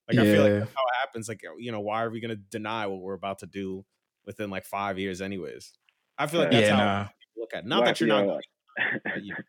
Like 0.08 0.18
I 0.18 0.24
feel 0.24 0.42
like 0.42 0.52
that's 0.52 0.72
how 0.74 0.82
it 0.82 0.96
happens. 1.00 1.28
Like 1.28 1.42
you 1.58 1.70
know, 1.72 1.80
why 1.80 2.02
are 2.04 2.10
we 2.10 2.20
gonna 2.20 2.36
deny 2.36 2.86
what 2.86 3.00
we're 3.00 3.14
about 3.14 3.40
to 3.40 3.46
do 3.46 3.84
within 4.24 4.50
like 4.50 4.64
five 4.64 4.98
years, 4.98 5.20
anyways? 5.20 5.72
I 6.16 6.26
feel 6.28 6.40
like 6.40 6.50
that's 6.52 6.68
Yeah, 6.68 6.76
how 6.76 6.84
nah. 6.84 7.02
people 7.04 7.18
look 7.42 7.54
at. 7.54 7.64
it. 7.64 7.66
Not 7.66 7.76
Well, 7.80 7.86
that 7.86 8.00
you're 8.00 8.08
yeah, 8.08 8.24
not. 8.24 8.40
I 8.78 8.98
can't 9.04 9.44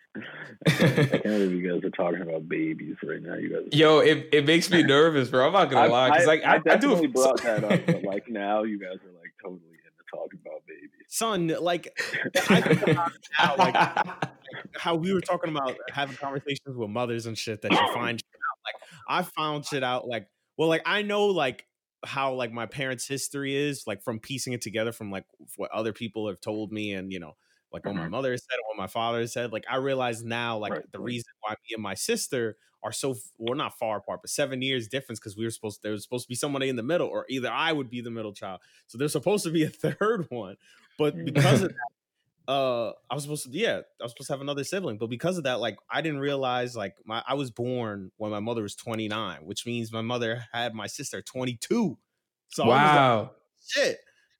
I 0.67 1.07
can't 1.07 1.23
believe 1.23 1.51
you 1.51 1.69
guys 1.69 1.83
are 1.83 1.89
talking 1.89 2.21
about 2.21 2.47
babies 2.47 2.95
right 3.03 3.21
now. 3.21 3.35
You 3.35 3.49
guys. 3.49 3.77
Yo, 3.77 3.99
it, 3.99 4.29
it 4.31 4.45
makes 4.45 4.69
me 4.69 4.83
nervous, 4.83 5.29
bro. 5.29 5.47
I'm 5.47 5.53
not 5.53 5.69
gonna 5.69 5.91
lie, 5.91 6.11
because 6.11 6.27
like 6.27 6.43
I, 6.43 6.55
I, 6.55 6.57
do. 6.57 6.63
definitely 6.63 7.07
brought 7.07 7.41
that 7.43 7.63
up, 7.63 7.85
but 7.85 8.03
like 8.03 8.27
now 8.29 8.63
you 8.63 8.79
guys 8.79 8.95
are 9.05 9.19
like 9.19 9.33
totally 9.41 9.61
into 9.61 10.03
talking 10.13 10.39
about 10.45 10.61
babies. 10.65 10.89
Son, 11.09 11.47
like 11.61 11.97
I 12.49 12.61
think 12.61 12.87
about 12.87 13.11
it 13.11 13.27
now, 13.39 13.55
like 13.57 14.29
how 14.75 14.95
we 14.95 15.13
were 15.13 15.21
talking 15.21 15.49
about 15.49 15.75
having 15.91 16.15
conversations 16.15 16.75
with 16.75 16.89
mothers 16.89 17.25
and 17.25 17.37
shit 17.37 17.61
that 17.63 17.71
you 17.71 17.93
find 17.93 18.19
shit 18.19 18.25
out 18.35 18.59
like 18.65 18.75
I 19.07 19.23
found 19.23 19.65
shit 19.65 19.83
out 19.83 20.07
like 20.07 20.27
well, 20.57 20.69
like 20.69 20.83
I 20.85 21.01
know 21.01 21.27
like 21.27 21.65
how 22.05 22.33
like 22.33 22.51
my 22.51 22.65
parents' 22.65 23.07
history 23.07 23.55
is, 23.55 23.83
like 23.85 24.03
from 24.03 24.19
piecing 24.19 24.53
it 24.53 24.61
together 24.61 24.91
from 24.91 25.11
like 25.11 25.25
what 25.57 25.71
other 25.71 25.93
people 25.93 26.27
have 26.27 26.39
told 26.39 26.71
me 26.71 26.93
and 26.93 27.11
you 27.11 27.19
know, 27.19 27.35
like 27.71 27.85
what 27.85 27.95
my 27.95 28.07
mother 28.07 28.35
said 28.37 28.57
what 28.67 28.77
my 28.77 28.87
father 28.87 29.25
said. 29.27 29.51
Like 29.51 29.65
I 29.69 29.75
realize 29.77 30.23
now, 30.23 30.57
like 30.57 30.71
Right, 30.73 30.91
the 30.91 30.99
reason 30.99 31.31
why 31.41 31.51
me 31.51 31.73
and 31.73 31.83
my 31.83 31.93
sister 31.93 32.57
are 32.83 32.91
so 32.91 33.15
we're 33.37 33.55
not 33.55 33.77
far 33.77 33.97
apart, 33.97 34.21
but 34.21 34.29
seven 34.29 34.61
years 34.61 34.87
difference 34.87 35.19
because 35.19 35.35
we 35.35 35.43
were 35.43 35.49
supposed 35.51 35.81
there 35.83 35.91
was 35.91 36.03
supposed 36.03 36.25
to 36.25 36.29
be 36.29 36.35
somebody 36.35 36.69
in 36.69 36.75
the 36.75 36.83
middle, 36.83 37.07
or 37.07 37.25
either 37.29 37.51
I 37.51 37.71
would 37.73 37.89
be 37.89 38.01
the 38.01 38.11
middle 38.11 38.33
child. 38.33 38.61
So 38.87 38.97
there's 38.97 39.11
supposed 39.11 39.43
to 39.45 39.49
be 39.51 39.63
a 39.63 39.69
third 39.69 40.27
one, 40.29 40.55
but 40.97 41.15
Mm. 41.15 41.25
because 41.25 41.61
of 41.63 41.69
that, 42.47 42.51
uh, 42.53 42.93
I 43.09 43.15
was 43.15 43.23
supposed 43.23 43.43
to 43.45 43.49
yeah, 43.51 43.81
I 43.99 44.03
was 44.03 44.11
supposed 44.11 44.27
to 44.27 44.33
have 44.33 44.41
another 44.41 44.63
sibling, 44.63 44.97
but 44.97 45.09
because 45.09 45.37
of 45.37 45.43
that, 45.45 45.59
like 45.59 45.77
I 45.89 46.01
didn't 46.01 46.19
realize 46.19 46.75
like 46.77 46.95
my 47.03 47.21
I 47.27 47.33
was 47.33 47.51
born 47.51 48.11
when 48.17 48.31
my 48.31 48.39
mother 48.39 48.61
was 48.61 48.75
29, 48.75 49.39
which 49.43 49.65
means 49.65 49.91
my 49.91 50.01
mother 50.01 50.45
had 50.53 50.73
my 50.73 50.87
sister 50.87 51.21
22. 51.21 51.97
So 52.49 52.63
I 52.63 52.65
was 52.67 52.73
like, 52.73 52.85
wow. 52.85 53.31
shit. 53.67 53.97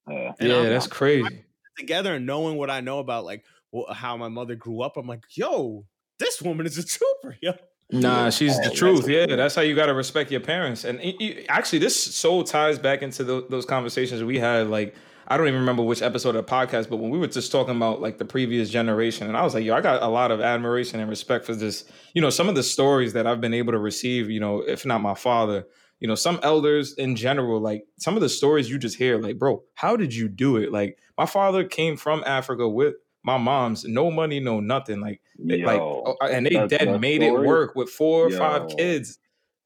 Yeah. 0.09 0.31
Yeah, 0.39 0.53
I'm- 0.55 0.69
that's 0.69 0.87
crazy. 0.87 1.43
Together 1.77 2.15
and 2.15 2.25
knowing 2.25 2.57
what 2.57 2.69
I 2.69 2.81
know 2.81 2.99
about 2.99 3.25
like 3.25 3.43
wh- 3.75 3.91
how 3.93 4.17
my 4.17 4.27
mother 4.29 4.55
grew 4.55 4.81
up, 4.81 4.97
I'm 4.97 5.07
like, 5.07 5.23
yo, 5.35 5.85
this 6.19 6.41
woman 6.41 6.65
is 6.65 6.77
a 6.77 6.83
trooper, 6.85 7.37
yo. 7.41 7.53
Nah, 7.91 8.29
she's 8.29 8.57
Oh, 8.57 8.63
the 8.63 8.75
truth. 8.75 9.07
Yeah, 9.07 9.27
that's 9.27 9.55
how 9.55 9.61
you 9.61 9.73
got 9.73 9.85
to 9.85 9.93
respect 9.93 10.29
your 10.29 10.41
parents. 10.41 10.83
And 10.83 10.99
it- 10.99 11.15
it- 11.23 11.45
actually, 11.47 11.79
this 11.79 12.01
so 12.15 12.43
ties 12.43 12.77
back 12.79 13.01
into 13.01 13.23
tho- 13.23 13.47
those 13.49 13.65
conversations 13.65 14.21
we 14.23 14.39
had. 14.39 14.67
Like, 14.67 14.93
I 15.29 15.37
don't 15.37 15.47
even 15.47 15.59
remember 15.61 15.83
which 15.83 16.01
episode 16.01 16.35
of 16.35 16.45
the 16.45 16.51
podcast, 16.51 16.89
but 16.89 16.97
when 16.97 17.09
we 17.11 17.17
were 17.17 17.27
just 17.27 17.49
talking 17.51 17.75
about 17.77 18.01
like 18.01 18.17
the 18.17 18.25
previous 18.25 18.69
generation, 18.69 19.27
and 19.27 19.37
I 19.37 19.43
was 19.43 19.53
like, 19.53 19.63
yo, 19.63 19.73
I 19.75 19.79
got 19.81 20.01
a 20.03 20.07
lot 20.07 20.31
of 20.31 20.41
admiration 20.41 20.99
and 20.99 21.09
respect 21.09 21.45
for 21.45 21.55
this. 21.55 21.85
You 22.13 22.21
know, 22.21 22.29
some 22.29 22.49
of 22.49 22.55
the 22.55 22.63
stories 22.63 23.13
that 23.13 23.25
I've 23.27 23.39
been 23.41 23.53
able 23.53 23.71
to 23.73 23.79
receive. 23.79 24.29
You 24.29 24.39
know, 24.41 24.59
if 24.59 24.85
not 24.85 24.99
my 25.01 25.13
father, 25.15 25.65
you 25.99 26.07
know, 26.07 26.15
some 26.15 26.39
elders 26.43 26.93
in 26.93 27.15
general, 27.15 27.59
like 27.59 27.85
some 27.97 28.15
of 28.15 28.21
the 28.21 28.29
stories 28.29 28.69
you 28.69 28.77
just 28.77 28.97
hear, 28.97 29.17
like, 29.19 29.37
bro, 29.39 29.63
how 29.75 29.95
did 29.95 30.13
you 30.13 30.27
do 30.27 30.57
it? 30.57 30.71
Like, 30.71 30.97
my 31.17 31.25
father 31.25 31.63
came 31.63 31.97
from 31.97 32.23
Africa 32.25 32.67
with 32.69 32.95
my 33.23 33.37
mom's, 33.37 33.83
no 33.83 34.11
money, 34.11 34.39
no 34.39 34.59
nothing. 34.59 34.99
Like, 35.01 35.21
it- 35.39 35.65
like, 35.65 35.79
oh, 35.81 36.15
uh, 36.21 36.25
and 36.27 36.45
they 36.45 36.51
the- 36.55 36.67
dead 36.67 37.01
made 37.01 37.21
it 37.23 37.31
work 37.31 37.75
with 37.75 37.89
four 37.89 38.27
or 38.27 38.31
five 38.31 38.67
kids. 38.77 39.19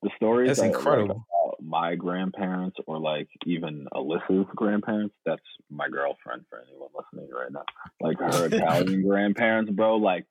the 0.03 0.09
story 0.15 0.47
That's 0.47 0.59
that, 0.59 0.67
like, 0.67 0.75
incredible. 0.75 1.25
about 1.29 1.61
my 1.63 1.93
grandparents 1.95 2.77
or 2.87 2.97
like 2.97 3.27
even 3.45 3.85
Alyssa's 3.93 4.47
grandparents. 4.55 5.13
That's 5.27 5.43
my 5.69 5.89
girlfriend 5.89 6.43
for 6.49 6.59
anyone 6.67 6.89
listening 6.95 7.29
right 7.31 7.51
now. 7.51 7.65
Like 7.99 8.17
her 8.19 8.45
Italian 8.51 9.07
grandparents, 9.07 9.69
bro. 9.71 9.97
Like 9.97 10.25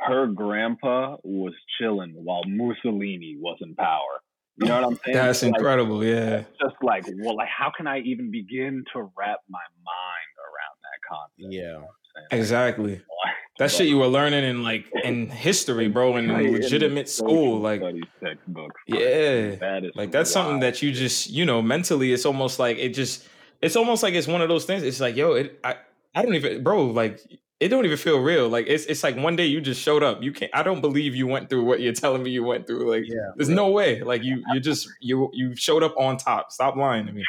her 0.00 0.26
grandpa 0.26 1.16
was 1.22 1.54
chilling 1.78 2.12
while 2.22 2.42
Mussolini 2.46 3.36
was 3.40 3.56
in 3.62 3.74
power. 3.76 4.20
You 4.56 4.66
know 4.66 4.74
what 4.82 4.84
I'm 4.92 4.98
saying? 5.04 5.16
That's 5.16 5.42
Like, 5.42 5.54
incredible. 5.54 6.04
Yeah. 6.04 6.44
just 6.60 6.76
like, 6.82 7.04
well, 7.18 7.36
like 7.36 7.48
how 7.48 7.72
can 7.76 7.86
I 7.86 7.98
even 8.00 8.30
begin 8.30 8.84
to 8.92 9.02
wrap 9.16 9.38
my 9.48 9.58
mind 9.84 10.32
around 10.46 10.76
that 10.82 10.98
concept? 11.10 11.52
You 11.52 11.60
Yeah. 11.60 11.72
know 11.72 11.80
what 11.80 11.90
Exactly. 12.30 12.92
Like, 12.92 13.00
That 13.58 13.70
shit 13.70 13.86
you 13.86 13.98
were 13.98 14.06
learning 14.08 14.42
in 14.44 14.62
like 14.64 14.84
in 15.04 15.28
history, 15.28 15.88
bro, 15.88 16.16
in 16.16 16.26
legitimate 16.52 17.08
social 17.08 17.28
school. 17.28 17.58
Like, 17.60 17.80
studies 17.80 18.02
textbooks. 18.22 18.80
yeah. 18.88 19.54
that 19.56 19.84
is 19.84 19.92
Like 19.94 20.10
that's 20.12 20.30
something 20.30 20.60
that 20.60 20.82
you 20.82 20.92
just, 20.92 21.30
you 21.30 21.44
know, 21.44 21.62
mentally 21.62 22.12
it's 22.12 22.26
almost 22.26 22.58
like 22.58 22.78
it 22.78 22.90
just 22.94 23.28
it's 23.62 23.76
almost 23.76 24.02
like 24.02 24.14
it's 24.14 24.26
one 24.28 24.42
of 24.42 24.48
those 24.48 24.64
things. 24.64 24.82
It's 24.82 25.00
like, 25.00 25.16
yo, 25.16 25.32
it 25.34 25.58
I 25.64 25.76
I 26.14 26.22
don't 26.22 26.34
even 26.34 26.62
bro, 26.62 26.86
like 26.86 27.20
it 27.60 27.68
don't 27.68 27.84
even 27.84 27.96
feel 27.96 28.18
real. 28.20 28.48
Like 28.48 28.66
it's 28.68 28.84
it's 28.86 29.02
like 29.02 29.16
one 29.16 29.36
day 29.36 29.46
you 29.46 29.60
just 29.60 29.80
showed 29.80 30.02
up. 30.02 30.22
You 30.22 30.32
can't 30.32 30.50
I 30.54 30.62
don't 30.62 30.80
believe 30.80 31.14
you 31.14 31.26
went 31.26 31.48
through 31.48 31.64
what 31.64 31.80
you're 31.80 31.92
telling 31.92 32.22
me 32.22 32.30
you 32.30 32.44
went 32.44 32.66
through. 32.66 32.90
Like 32.90 33.04
Yeah. 33.06 33.30
there's 33.36 33.48
no 33.48 33.70
way. 33.70 34.02
Like 34.02 34.22
you 34.22 34.42
you 34.52 34.60
just 34.60 34.88
you 35.00 35.30
you 35.32 35.54
showed 35.56 35.82
up 35.82 35.94
on 35.96 36.16
top. 36.16 36.50
Stop 36.52 36.76
lying 36.76 37.06
to 37.06 37.12
me. 37.12 37.24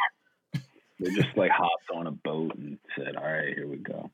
They 0.99 1.11
just 1.13 1.35
like 1.37 1.51
hopped 1.55 1.89
on 1.93 2.07
a 2.07 2.11
boat 2.11 2.55
and 2.55 2.77
said, 2.97 3.15
"All 3.15 3.23
right, 3.23 3.53
here 3.53 3.67
we 3.67 3.77
go." 3.77 4.09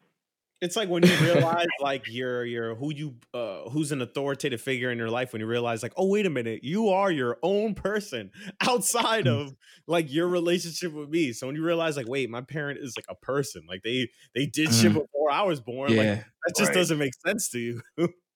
It's 0.61 0.75
like 0.75 0.89
when 0.89 1.03
you 1.03 1.15
realize 1.21 1.65
like 1.79 2.03
you're 2.07 2.45
you're 2.45 2.75
who 2.75 2.93
you 2.93 3.15
uh 3.33 3.67
who's 3.69 3.91
an 3.91 4.01
authoritative 4.01 4.61
figure 4.61 4.91
in 4.91 4.97
your 4.99 5.09
life 5.09 5.33
when 5.33 5.39
you 5.39 5.47
realize 5.47 5.81
like, 5.81 5.93
oh 5.97 6.07
wait 6.07 6.25
a 6.27 6.29
minute, 6.29 6.63
you 6.63 6.89
are 6.89 7.11
your 7.11 7.37
own 7.41 7.73
person 7.73 8.29
outside 8.61 9.25
Mm. 9.25 9.41
of 9.47 9.55
like 9.87 10.11
your 10.11 10.27
relationship 10.27 10.93
with 10.93 11.09
me. 11.09 11.33
So 11.33 11.47
when 11.47 11.55
you 11.55 11.63
realize 11.63 11.97
like, 11.97 12.07
wait, 12.07 12.29
my 12.29 12.41
parent 12.41 12.79
is 12.79 12.93
like 12.95 13.05
a 13.09 13.15
person. 13.15 13.63
Like 13.67 13.81
they 13.83 14.09
they 14.35 14.45
did 14.45 14.71
shit 14.73 14.91
Mm. 14.91 15.01
before 15.01 15.31
I 15.31 15.41
was 15.43 15.59
born. 15.59 15.95
Like 15.97 16.19
that 16.45 16.55
just 16.55 16.69
Right. 16.69 16.75
doesn't 16.75 16.97
make 16.99 17.13
sense 17.25 17.49
to 17.49 17.59
you. 17.59 17.81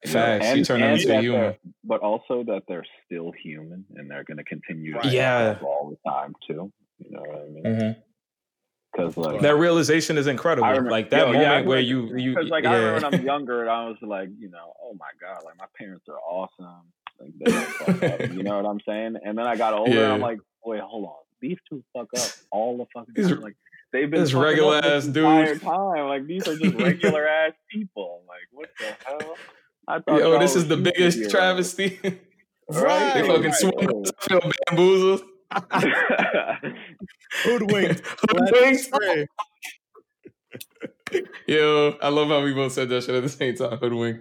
Facts. 0.07 0.55
you 0.55 0.63
turn 0.65 0.81
them 0.81 0.91
and 0.93 1.01
into 1.01 1.19
human. 1.21 1.55
but 1.83 2.01
also 2.01 2.43
that 2.43 2.63
they're 2.67 2.85
still 3.05 3.31
human 3.43 3.85
and 3.95 4.09
they're 4.09 4.23
going 4.23 4.37
to 4.37 4.43
continue 4.43 4.93
to 4.93 4.99
Right. 4.99 5.11
Yeah. 5.13 5.57
all 5.63 5.89
the 5.91 6.09
time 6.09 6.33
too. 6.47 6.71
You 6.99 7.11
know 7.11 7.21
what 7.21 7.39
I 7.39 7.45
mean? 7.49 7.63
Mhm. 7.63 7.95
Because 8.95 9.17
like 9.17 9.41
That 9.41 9.55
realization 9.55 10.17
is 10.17 10.27
incredible. 10.27 10.67
Remember- 10.67 10.91
like 10.91 11.09
that 11.09 11.19
yo, 11.19 11.25
moment 11.27 11.41
yeah, 11.43 11.61
where 11.61 11.79
you 11.79 12.15
you 12.15 12.35
Because 12.35 12.49
like 12.49 12.63
yeah. 12.63 12.71
I 12.71 12.75
remember 12.75 12.93
when 13.09 13.19
I'm 13.19 13.25
younger 13.33 13.61
and 13.61 13.69
I 13.69 13.85
was 13.87 13.97
like, 14.01 14.29
you 14.39 14.49
know, 14.49 14.73
oh 14.81 14.95
my 14.99 15.09
god, 15.19 15.43
like 15.43 15.57
my 15.57 15.65
parents 15.77 16.05
are 16.07 16.19
awesome. 16.19 16.83
Like 17.19 17.31
they 17.39 18.13
up. 18.25 18.33
You 18.33 18.43
know 18.43 18.57
what 18.61 18.65
I'm 18.69 18.79
saying? 18.87 19.17
And 19.23 19.37
then 19.37 19.47
I 19.47 19.55
got 19.55 19.73
older 19.73 20.03
and 20.03 20.13
I'm 20.13 20.21
like, 20.21 20.39
wait, 20.63 20.81
hold 20.81 21.05
on, 21.05 21.13
these 21.41 21.57
two 21.69 21.83
fuck 21.93 22.07
up 22.17 22.29
all 22.51 22.77
the 22.77 22.85
fucking 22.93 23.15
time. 23.15 23.41
Like 23.41 23.55
they've 23.91 24.09
been 24.09 24.23
up 24.23 24.33
regular 24.33 24.81
this 24.81 24.91
ass 24.91 25.05
entire 25.05 25.45
dudes. 25.47 25.61
time. 25.61 26.07
Like 26.07 26.25
these 26.27 26.47
are 26.47 26.57
just 26.57 26.75
regular 26.75 27.27
ass 27.45 27.53
people. 27.69 28.23
Like 28.27 28.47
what 28.51 28.69
the 28.79 28.85
hell? 29.05 29.35
I 29.87 29.99
thought 29.99 30.19
Yo, 30.19 30.39
this 30.39 30.55
is 30.55 30.67
the 30.67 30.77
biggest 30.77 31.29
travesty. 31.29 31.99
they 32.01 32.19
Right, 32.67 33.25
fucking 33.27 33.43
right. 33.43 34.13
I 34.19 34.27
feel 34.27 34.51
bamboozled. 34.69 35.23
Hoodwinked. 37.43 38.01
Hoodwinked. 38.29 39.29
Yo, 41.47 41.97
I 42.01 42.09
love 42.09 42.27
how 42.29 42.43
we 42.43 42.53
both 42.53 42.73
said 42.73 42.89
that 42.89 43.03
shit 43.03 43.15
at 43.15 43.23
the 43.23 43.29
same 43.29 43.55
time. 43.55 43.77
Hoodwink. 43.77 44.19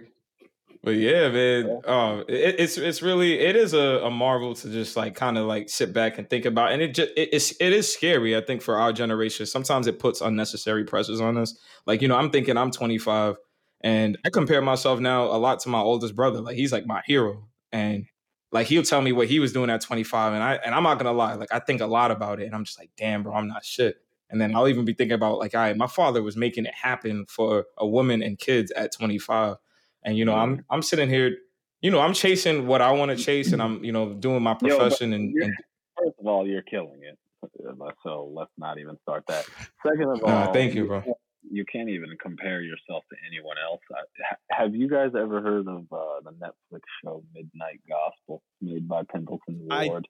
But 0.85 0.97
yeah, 0.97 1.29
man, 1.29 1.81
uh, 1.83 2.23
it, 2.27 2.59
it's 2.59 2.77
it's 2.77 3.01
really 3.01 3.39
it 3.39 3.55
is 3.55 3.73
a, 3.73 4.01
a 4.03 4.11
marvel 4.11 4.53
to 4.53 4.69
just 4.69 4.95
like 4.95 5.15
kind 5.15 5.35
of 5.35 5.47
like 5.47 5.67
sit 5.67 5.93
back 5.93 6.19
and 6.19 6.29
think 6.29 6.45
about, 6.45 6.73
and 6.73 6.81
it 6.81 6.93
just 6.93 7.09
it, 7.17 7.29
it's 7.33 7.59
it 7.59 7.73
is 7.73 7.91
scary. 7.91 8.37
I 8.37 8.41
think 8.41 8.61
for 8.61 8.77
our 8.77 8.93
generation, 8.93 9.47
sometimes 9.47 9.87
it 9.87 9.97
puts 9.97 10.21
unnecessary 10.21 10.83
pressures 10.83 11.19
on 11.19 11.37
us. 11.37 11.57
Like 11.87 12.03
you 12.03 12.07
know, 12.07 12.15
I'm 12.15 12.29
thinking 12.29 12.55
I'm 12.55 12.69
25, 12.69 13.37
and 13.81 14.15
I 14.23 14.29
compare 14.29 14.61
myself 14.61 14.99
now 14.99 15.23
a 15.23 15.39
lot 15.39 15.59
to 15.61 15.69
my 15.69 15.79
oldest 15.79 16.15
brother. 16.15 16.39
Like 16.39 16.55
he's 16.55 16.71
like 16.71 16.85
my 16.85 17.01
hero, 17.07 17.47
and 17.71 18.05
like 18.51 18.67
he'll 18.67 18.83
tell 18.83 19.01
me 19.01 19.11
what 19.11 19.27
he 19.27 19.39
was 19.39 19.53
doing 19.53 19.69
at 19.69 19.81
25, 19.81 20.33
and 20.33 20.43
I 20.43 20.55
and 20.55 20.73
I'm 20.73 20.83
not 20.83 20.97
gonna 20.97 21.11
lie, 21.13 21.33
like 21.35 21.53
I 21.53 21.59
think 21.59 21.81
a 21.81 21.87
lot 21.87 22.11
about 22.11 22.39
it, 22.39 22.45
and 22.45 22.55
I'm 22.55 22.63
just 22.63 22.79
like, 22.79 22.91
damn, 22.97 23.23
bro, 23.23 23.33
I'm 23.33 23.47
not 23.47 23.65
shit. 23.65 23.97
And 24.29 24.41
then 24.41 24.55
I'll 24.55 24.67
even 24.67 24.85
be 24.85 24.93
thinking 24.93 25.13
about 25.13 25.37
like, 25.37 25.53
all 25.53 25.61
right, 25.61 25.77
my 25.77 25.87
father 25.87 26.23
was 26.23 26.35
making 26.35 26.65
it 26.65 26.73
happen 26.73 27.25
for 27.27 27.65
a 27.77 27.85
woman 27.85 28.23
and 28.23 28.39
kids 28.39 28.71
at 28.71 28.91
25. 28.91 29.57
And 30.03 30.17
you 30.17 30.25
know, 30.25 30.35
I'm 30.35 30.65
I'm 30.69 30.81
sitting 30.81 31.09
here, 31.09 31.37
you 31.81 31.91
know, 31.91 31.99
I'm 31.99 32.13
chasing 32.13 32.67
what 32.67 32.81
I 32.81 32.91
want 32.91 33.15
to 33.15 33.23
chase, 33.23 33.51
and 33.51 33.61
I'm 33.61 33.83
you 33.83 33.91
know 33.91 34.13
doing 34.13 34.41
my 34.41 34.57
Yo, 34.61 34.77
profession 34.77 35.13
and, 35.13 35.33
and 35.41 35.53
First 35.97 36.19
of 36.19 36.27
all, 36.27 36.45
you're 36.47 36.61
killing 36.61 37.01
it. 37.03 37.17
Uh, 37.43 37.91
So 38.03 38.31
let's 38.33 38.51
not 38.57 38.79
even 38.79 38.97
start 39.03 39.23
that. 39.27 39.45
Second 39.85 40.09
of 40.09 40.23
all, 40.23 40.29
Nah, 40.29 40.51
thank 40.51 40.73
you, 40.73 40.85
bro. 40.85 41.03
Can't- 41.45 41.55
You 41.55 41.65
can't 41.65 41.89
even 41.89 42.17
compare 42.21 42.61
yourself 42.61 43.03
to 43.09 43.15
anyone 43.29 43.57
else. 43.63 43.81
I, 43.91 44.35
have 44.63 44.75
you 44.75 44.89
guys 44.89 45.11
ever 45.17 45.41
heard 45.41 45.67
of 45.67 45.85
uh, 45.91 46.21
the 46.23 46.31
Netflix 46.31 46.81
show 47.03 47.23
Midnight 47.33 47.81
Gospel, 47.89 48.41
made 48.61 48.87
by 48.87 49.03
Pendleton 49.11 49.67
I- 49.71 49.87
Ward? 49.87 50.07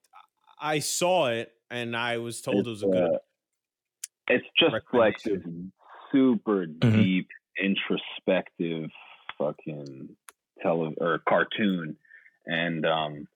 I 0.60 0.80
saw 0.80 1.28
it 1.28 1.52
and 1.70 1.96
I 1.98 2.18
was 2.20 2.42
told 2.42 2.66
it 2.66 2.70
was 2.70 2.82
a 2.84 2.88
good 2.88 3.04
uh, 3.16 3.18
it's 4.28 4.46
just 4.58 4.74
like 4.94 5.16
this 5.24 5.42
super 6.12 6.66
Mm-hmm. 6.66 7.02
deep, 7.02 7.28
introspective, 7.62 8.90
fucking 9.38 10.10
tele 10.64 10.94
or 10.98 11.20
cartoon, 11.28 11.98
and 12.46 12.86
um, 12.86 13.28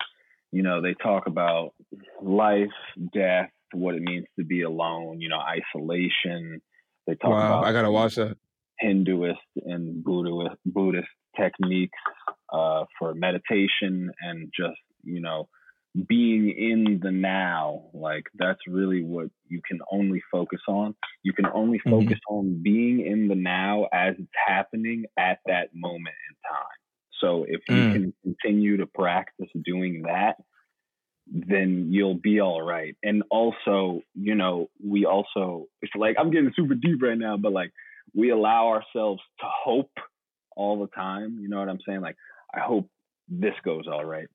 you 0.52 0.64
know 0.64 0.82
they 0.82 0.94
talk 0.96 1.28
about 1.28 1.74
life, 2.22 2.70
death, 3.14 3.50
what 3.74 3.96
it 3.96 4.02
means 4.02 4.26
to 4.40 4.46
be 4.46 4.62
alone. 4.64 5.20
You 5.22 5.30
know, 5.30 5.40
isolation. 5.40 6.62
They 7.10 7.15
talk 7.15 7.32
wow, 7.32 7.62
about 7.62 7.65
I 7.65 7.72
gotta 7.74 7.91
watch 7.91 8.15
that. 8.15 8.38
Hinduist 8.84 9.38
and 9.65 10.04
Buddhist 10.04 10.58
Buddhist 10.65 11.08
techniques 11.39 11.98
uh, 12.54 12.86
for 13.00 13.15
meditation 13.15 14.12
and 14.22 14.52
just 14.56 14.78
you 15.04 15.22
know 15.22 15.50
being 16.08 16.50
in 16.52 17.00
the 17.02 17.12
now. 17.12 17.89
Like 17.93 18.26
that's 18.38 18.60
really 18.67 19.04
what 19.04 19.30
you 19.48 19.62
can 19.67 19.80
only 19.91 20.22
focus 20.32 20.62
on. 20.67 20.95
You 21.24 21.34
can 21.34 21.48
only 21.48 21.80
Mhm. 21.86 21.91
focus 21.91 22.19
on 22.30 22.62
being 22.63 23.02
in 23.06 23.28
the 23.28 23.36
now 23.36 23.86
as 23.93 24.15
it's 24.19 24.30
happening 24.48 25.06
at 25.17 25.39
that 25.48 25.69
moment 25.74 26.15
in 26.30 26.36
time. 26.50 26.80
So 27.22 27.45
if 27.48 27.62
you 27.69 27.86
Mm. 27.86 27.91
can 27.91 28.13
continue 28.24 28.78
to 28.78 28.86
practice 28.86 29.50
doing 29.65 30.04
that, 30.04 30.36
then 31.32 31.88
you'll 31.92 32.15
be 32.15 32.42
all 32.42 32.62
right. 32.62 32.96
And 33.04 33.24
also, 33.30 34.02
you 34.15 34.36
know, 34.36 34.70
we 34.84 35.06
also 35.06 35.68
it's 35.82 35.94
like 35.96 36.15
I'm 36.20 36.32
getting 36.32 36.52
super 36.56 36.76
deep 36.76 37.02
right 37.02 37.18
now, 37.18 37.38
but 37.38 37.52
like 37.52 37.72
we 38.15 38.32
allow 38.32 38.70
ourselves 38.70 39.22
to 39.39 39.46
hope 39.46 39.92
all 40.56 40.80
the 40.80 40.88
time. 40.88 41.38
You 41.39 41.50
know 41.50 41.60
what 41.60 41.70
I'm 41.70 41.80
saying? 41.88 42.02
Like, 42.02 42.18
I 42.54 42.60
hope 42.62 42.89
this 43.28 43.54
goes 43.63 43.88
all 43.88 44.04
right. 44.06 44.28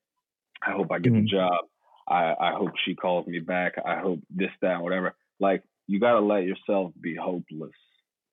I 0.66 0.72
hope 0.72 0.92
I 0.92 0.98
get 0.98 1.12
Mhm. 1.12 1.24
the 1.24 1.28
job. 1.28 1.64
I, 2.08 2.34
I 2.38 2.52
hope 2.52 2.72
she 2.84 2.94
calls 2.94 3.26
me 3.26 3.40
back. 3.40 3.74
I 3.84 3.98
hope 3.98 4.20
this, 4.30 4.50
that, 4.62 4.82
whatever. 4.82 5.14
Like 5.40 5.62
you 5.86 6.00
gotta 6.00 6.20
let 6.20 6.44
yourself 6.44 6.92
be 7.00 7.14
hopeless 7.14 7.72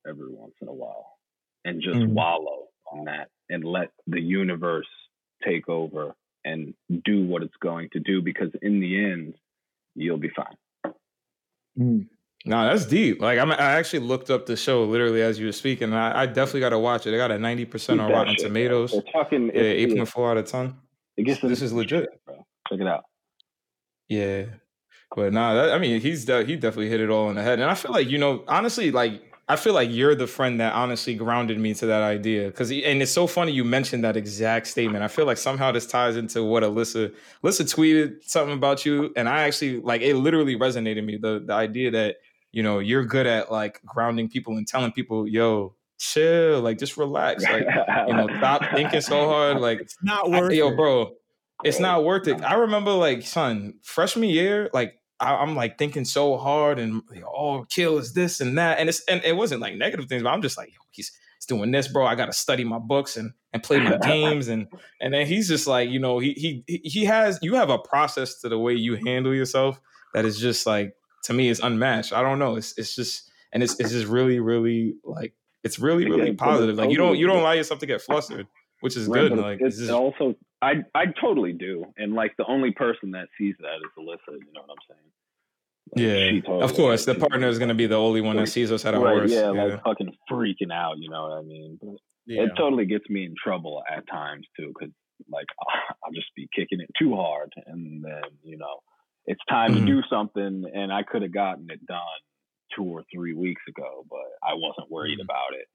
every 0.07 0.29
once 0.29 0.53
in 0.61 0.67
a 0.67 0.73
while 0.73 1.17
and 1.65 1.81
just 1.81 1.99
Mhm. 1.99 2.13
wallow 2.13 2.67
on 2.91 3.05
that 3.05 3.29
and 3.49 3.63
let 3.63 3.91
the 4.07 4.21
universe 4.21 4.87
take 5.43 5.69
over 5.69 6.15
and 6.45 6.73
do 7.05 7.25
what 7.25 7.43
it's 7.43 7.55
going 7.61 7.89
to 7.93 7.99
do 7.99 8.21
because 8.21 8.49
in 8.61 8.79
the 8.79 9.03
end 9.03 9.35
you'll 9.95 10.17
be 10.17 10.29
fine. 10.29 10.93
Hmm. 11.77 11.99
No, 12.43 12.63
that's 12.65 12.85
deep. 12.85 13.21
Like 13.21 13.37
I'm, 13.37 13.51
I 13.51 13.55
actually 13.73 13.99
looked 13.99 14.31
up 14.31 14.47
the 14.47 14.55
show 14.55 14.83
literally 14.85 15.21
as 15.21 15.37
you 15.37 15.45
were 15.45 15.51
speaking. 15.51 15.89
And 15.89 15.95
I, 15.97 16.21
I 16.21 16.25
definitely 16.25 16.61
got 16.61 16.69
to 16.69 16.79
watch 16.79 17.05
it. 17.05 17.11
They 17.11 17.17
got 17.17 17.29
a 17.31 17.37
ninety 17.37 17.65
percent 17.65 18.01
on 18.01 18.11
Rotten 18.11 18.33
shit. 18.35 18.45
Tomatoes. 18.47 18.91
They're 18.93 19.01
talking 19.11 19.47
Yeah, 19.47 19.61
it's- 19.61 19.91
eight 19.91 19.95
point 19.95 20.09
four 20.09 20.31
out 20.31 20.37
of 20.37 20.45
ten. 20.47 20.75
it 21.17 21.23
gets 21.23 21.39
This 21.41 21.61
is 21.61 21.71
legit. 21.71 22.09
bro. 22.25 22.43
Check 22.69 22.79
it 22.79 22.87
out. 22.87 23.03
Yeah, 24.09 24.45
but 25.15 25.31
nah, 25.31 25.53
that, 25.53 25.71
I 25.73 25.77
mean, 25.77 26.01
he's 26.01 26.25
de- 26.25 26.43
he 26.45 26.55
definitely 26.55 26.89
hit 26.89 26.99
it 26.99 27.09
all 27.09 27.29
in 27.29 27.35
the 27.35 27.43
head, 27.43 27.59
and 27.59 27.69
I 27.69 27.75
feel 27.75 27.91
like 27.91 28.09
you 28.09 28.17
know, 28.17 28.43
honestly, 28.47 28.91
like 28.91 29.21
I 29.49 29.55
feel 29.57 29.73
like 29.73 29.89
you're 29.91 30.15
the 30.15 30.27
friend 30.27 30.59
that 30.61 30.73
honestly 30.73 31.13
grounded 31.15 31.59
me 31.59 31.73
to 31.73 31.85
that 31.87 32.03
idea. 32.03 32.47
Because 32.47 32.71
and 32.71 33.01
it's 33.01 33.11
so 33.11 33.27
funny 33.27 33.51
you 33.51 33.63
mentioned 33.65 34.03
that 34.03 34.15
exact 34.15 34.67
statement. 34.67 35.03
I 35.03 35.07
feel 35.09 35.25
like 35.25 35.37
somehow 35.37 35.71
this 35.71 35.85
ties 35.85 36.15
into 36.15 36.43
what 36.43 36.63
Alyssa 36.63 37.13
Alyssa 37.43 37.63
tweeted 37.75 38.23
something 38.23 38.53
about 38.55 38.85
you, 38.85 39.11
and 39.15 39.27
I 39.27 39.43
actually 39.43 39.81
like 39.81 40.01
it. 40.01 40.15
Literally 40.15 40.55
resonated 40.55 41.03
me 41.03 41.17
the 41.17 41.43
the 41.45 41.53
idea 41.53 41.91
that 41.91 42.17
you 42.51 42.63
know 42.63 42.79
you're 42.79 43.03
good 43.05 43.25
at 43.27 43.51
like 43.51 43.81
grounding 43.85 44.29
people 44.29 44.55
and 44.57 44.65
telling 44.67 44.91
people, 44.93 45.27
yo, 45.27 45.75
chill, 45.97 46.61
like 46.61 46.77
just 46.79 46.95
relax, 46.95 47.43
like 47.43 47.65
you 48.07 48.13
know, 48.13 48.27
stop 48.37 48.63
thinking 48.73 49.01
so 49.01 49.27
hard, 49.27 49.59
like 49.59 49.81
It's 49.81 49.97
not 50.01 50.25
I- 50.27 50.39
worth 50.39 50.53
yo, 50.53 50.69
it. 50.69 50.75
bro, 50.77 51.11
it's 51.63 51.79
not 51.79 52.03
worth 52.05 52.27
it. 52.27 52.41
I 52.41 52.53
remember, 52.55 52.91
like, 52.91 53.21
son, 53.23 53.75
freshman 53.83 54.29
year, 54.29 54.69
like, 54.73 54.95
I, 55.21 55.35
I'm 55.35 55.55
like 55.55 55.77
thinking 55.77 56.03
so 56.03 56.37
hard, 56.37 56.79
and 56.79 57.03
oh, 57.25 57.65
kill 57.69 57.99
is 57.99 58.13
this 58.13 58.41
and 58.41 58.57
that, 58.57 58.79
and 58.79 58.89
it's 58.89 59.03
and 59.05 59.23
it 59.23 59.35
wasn't 59.35 59.61
like 59.61 59.75
negative 59.75 60.07
things, 60.07 60.23
but 60.23 60.29
I'm 60.29 60.41
just 60.41 60.57
like, 60.57 60.73
he's 60.89 61.11
he's 61.37 61.45
doing 61.45 61.71
this, 61.71 61.87
bro. 61.87 62.05
I 62.05 62.15
got 62.15 62.25
to 62.25 62.33
study 62.33 62.63
my 62.63 62.79
books 62.79 63.17
and 63.17 63.31
and 63.53 63.61
play 63.61 63.79
my 63.79 63.97
games, 64.01 64.47
and 64.47 64.67
and 64.99 65.13
then 65.13 65.27
he's 65.27 65.47
just 65.47 65.67
like, 65.67 65.89
you 65.89 65.99
know, 65.99 66.19
he 66.19 66.63
he 66.67 66.81
he 66.83 67.05
has 67.05 67.39
you 67.41 67.55
have 67.55 67.69
a 67.69 67.77
process 67.77 68.41
to 68.41 68.49
the 68.49 68.57
way 68.57 68.73
you 68.73 68.95
handle 68.95 69.33
yourself 69.33 69.79
that 70.13 70.25
is 70.25 70.39
just 70.39 70.65
like 70.65 70.93
to 71.23 71.33
me 71.33 71.49
is 71.49 71.59
unmatched. 71.59 72.13
I 72.13 72.23
don't 72.23 72.39
know, 72.39 72.55
it's 72.55 72.77
it's 72.77 72.95
just 72.95 73.29
and 73.53 73.61
it's 73.61 73.79
it's 73.79 73.91
just 73.91 74.07
really 74.07 74.39
really 74.39 74.95
like 75.03 75.33
it's 75.63 75.77
really 75.77 76.09
really 76.09 76.33
positive. 76.33 76.77
Like 76.77 76.89
you 76.89 76.97
don't 76.97 77.17
you 77.17 77.27
don't 77.27 77.37
allow 77.37 77.51
yourself 77.51 77.79
to 77.81 77.85
get 77.85 78.01
flustered, 78.01 78.47
which 78.81 78.97
is 78.97 79.07
Right, 79.07 79.29
good. 79.29 79.37
Like 79.37 79.59
it's 79.61 79.77
just, 79.77 79.91
also 79.91 80.35
I 80.61 80.83
I 80.93 81.05
totally 81.19 81.53
do, 81.53 81.85
and 81.97 82.13
like 82.13 82.35
the 82.37 82.45
only 82.45 82.71
person 82.71 83.11
that 83.11 83.29
sees 83.37 83.55
that 83.59 83.75
is 83.77 83.91
Alyssa. 83.97 84.33
You 84.39 84.51
know 84.53 84.61
what 84.65 84.71
I'm 84.71 84.85
saying? 84.89 85.11
Like, 85.93 86.03
Yeah, 86.03 86.41
totally 86.41 86.61
of 86.63 86.73
course, 86.75 87.05
the 87.05 87.15
partner 87.15 87.47
is 87.47 87.57
going 87.57 87.69
to 87.69 87.75
be 87.75 87.87
the 87.87 87.97
only 87.97 88.21
one 88.21 88.35
that 88.37 88.47
sees 88.47 88.71
us 88.71 88.85
at 88.85 88.93
our 88.93 89.01
right, 89.01 89.15
worst. 89.15 89.33
yeah, 89.33 89.51
Yeah, 89.51 89.63
like 89.63 89.83
fucking 89.83 90.13
freaking 90.31 90.71
out. 90.71 90.97
You 90.99 91.09
know 91.09 91.23
what 91.23 91.37
I 91.39 91.41
mean? 91.41 91.79
But 91.81 91.95
Yeah. 92.25 92.43
it 92.43 92.51
totally 92.57 92.85
gets 92.85 93.09
me 93.09 93.25
in 93.25 93.33
trouble 93.41 93.81
at 93.89 94.07
times 94.07 94.45
too, 94.57 94.67
because 94.77 94.93
like 95.29 95.47
I'll 96.03 96.11
just 96.13 96.33
be 96.35 96.47
kicking 96.55 96.79
it 96.81 96.89
too 96.99 97.15
hard, 97.15 97.51
and 97.65 98.03
then 98.03 98.21
you 98.43 98.57
know 98.57 98.79
it's 99.25 99.41
time 99.49 99.73
Mhm. 99.73 99.85
to 99.85 99.85
do 99.85 100.01
something, 100.09 100.65
and 100.73 100.91
I 100.91 101.03
could 101.03 101.21
have 101.21 101.33
gotten 101.33 101.69
it 101.69 101.85
done 101.85 102.21
two 102.75 102.83
or 102.85 103.03
three 103.13 103.33
weeks 103.33 103.61
ago, 103.67 104.05
but 104.09 104.25
I 104.43 104.53
wasn't 104.53 104.89
worried 104.89 105.19
Mhm. 105.19 105.23
about 105.23 105.53
it, 105.53 105.67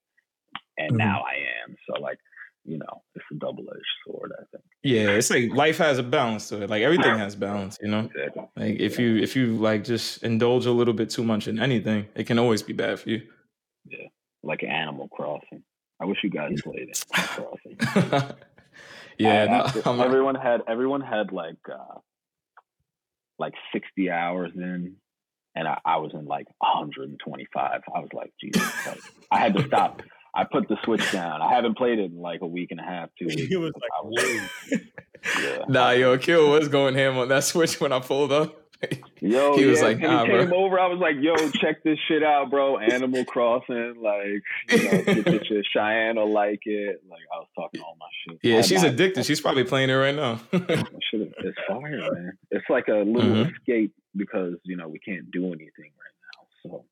and 0.79 0.95
Mhm. 0.95 0.99
now 0.99 1.23
I 1.23 1.37
am. 1.64 1.77
So 1.87 2.01
like, 2.01 2.19
you 2.66 2.79
know, 2.79 3.02
it's 3.14 3.24
a 3.33 3.35
double 3.37 3.64
edged 3.70 3.85
sword. 4.07 4.33
I 4.38 4.42
think. 4.50 4.64
yeah, 4.83 5.11
it's 5.11 5.31
like 5.31 5.50
life 5.52 5.79
has 5.79 5.98
a 5.98 6.02
balance 6.02 6.48
to 6.48 6.62
it. 6.62 6.70
Like 6.70 6.83
everything 6.83 7.16
has 7.18 7.37
balance, 7.37 7.79
you 7.81 7.88
know. 7.88 8.11
Exactly. 8.14 8.44
Like 8.57 8.81
if 8.81 8.98
you 8.98 9.16
if 9.16 9.37
you 9.37 9.57
like 9.57 9.85
just 9.85 10.22
indulge 10.22 10.66
a 10.66 10.72
little 10.72 10.94
bit 10.94 11.11
too 11.11 11.24
much 11.24 11.48
in 11.48 11.59
anything, 11.59 12.07
it 12.14 12.26
can 12.26 12.38
always 12.38 12.62
be 12.62 12.72
bad 12.72 12.98
for 13.00 13.11
you. 13.11 13.22
Yeah, 13.87 14.09
like 14.42 14.62
Animal 14.64 15.09
Crossing. 15.09 15.62
I 16.00 16.05
wish 16.05 16.18
you 16.22 16.31
guys 16.31 16.61
played 16.62 16.88
it. 16.88 17.05
Crossing. 17.12 18.37
yeah, 19.18 19.70
no, 19.85 20.02
everyone 20.02 20.35
had 20.35 20.62
everyone 20.68 21.00
had 21.00 21.33
like 21.33 21.57
uh 21.72 22.00
like 23.38 23.55
60 23.72 24.11
hours 24.11 24.52
in 24.55 24.96
and 25.55 25.66
I, 25.66 25.79
I 25.85 25.96
was 25.96 26.12
in 26.14 26.26
like 26.26 26.46
125 26.59 27.81
i 27.94 27.98
was 27.98 28.09
like 28.12 28.33
jesus 28.40 28.72
i 29.31 29.38
had 29.38 29.55
to 29.57 29.66
stop 29.66 30.02
i 30.37 30.44
put 30.44 30.68
the 30.68 30.77
switch 30.85 31.11
down 31.12 31.40
i 31.42 31.53
haven't 31.53 31.77
played 31.77 31.99
it 31.99 32.11
in 32.12 32.20
like 32.20 32.42
a 32.42 32.46
week 32.46 32.70
and 32.70 32.81
a 32.81 32.85
half 32.85 33.09
two 33.18 33.27
weeks 33.29 33.42
He 33.42 33.57
was 33.57 33.72
like, 33.75 33.90
I 33.99 34.03
was, 34.05 34.40
yeah. 35.42 35.64
nah, 35.68 35.90
yo, 35.90 36.16
Kill 36.18 36.51
was 36.51 36.68
going 36.68 36.94
ham 36.94 37.16
on 37.18 37.29
that 37.29 37.42
switch 37.53 37.81
when 37.81 37.92
I 37.92 38.01
pulled 38.01 38.31
up. 38.33 38.62
yo 39.20 39.57
He 39.57 39.64
was 39.64 39.79
yeah, 39.81 39.85
like, 39.87 39.96
and 39.96 40.03
nah, 40.03 40.25
he 40.27 40.31
bro. 40.33 40.44
came 40.44 40.53
over 40.53 40.79
i 40.79 40.87
was 40.87 40.99
like 40.99 41.16
yo 41.18 41.35
check 41.62 41.83
this 41.83 41.99
shit 42.07 42.22
out 42.22 42.51
bro 42.51 42.77
animal 42.77 43.25
crossing 43.25 43.94
like 44.03 44.42
you 44.68 44.85
know 44.85 45.03
get 45.03 45.25
this 45.25 45.46
shit 45.49 45.64
cheyenne 45.72 46.16
will 46.16 46.31
like 46.31 46.61
it 46.66 47.03
like 47.09 47.22
i 47.35 47.38
was 47.38 47.49
talking 47.57 47.81
all 47.81 47.96
my 47.99 48.07
shit 48.29 48.38
yeah, 48.42 48.57
All 48.57 48.62
she's 48.62 48.83
my- 48.83 48.88
addicted. 48.88 49.25
She's 49.25 49.40
probably 49.40 49.64
playing 49.64 49.88
it 49.88 49.94
right 49.94 50.14
now. 50.14 50.40
It's 50.53 51.59
fire, 51.68 51.99
man. 52.12 52.33
It's 52.51 52.66
like 52.68 52.88
a 52.88 52.96
little 52.96 53.44
Mhm. 53.46 53.53
escape 53.53 53.94
because 54.14 54.55
you 54.64 54.77
know 54.77 54.88
we 54.88 54.99
can't 54.99 55.31
do 55.31 55.46
anything 55.46 55.90
right 56.05 56.16
now. 56.22 56.40
So 56.62 56.85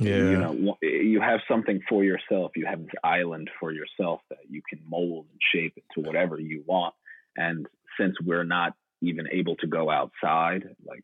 yeah, 0.00 0.16
you 0.16 0.38
know 0.38 0.78
you 0.82 1.20
have 1.20 1.40
something 1.48 1.80
for 1.88 2.04
yourself. 2.04 2.52
You 2.56 2.66
have 2.66 2.80
this 2.80 2.94
island 3.02 3.50
for 3.58 3.72
yourself 3.72 4.20
that 4.30 4.38
you 4.48 4.62
can 4.68 4.80
mold 4.88 5.26
and 5.30 5.40
shape 5.52 5.74
it 5.76 5.84
to 5.94 6.00
whatever 6.00 6.38
you 6.38 6.62
want. 6.66 6.94
And 7.36 7.66
since 7.98 8.14
we're 8.24 8.44
not 8.44 8.74
even 9.00 9.26
able 9.30 9.56
to 9.56 9.66
go 9.66 9.90
outside, 9.90 10.64
like 10.86 11.02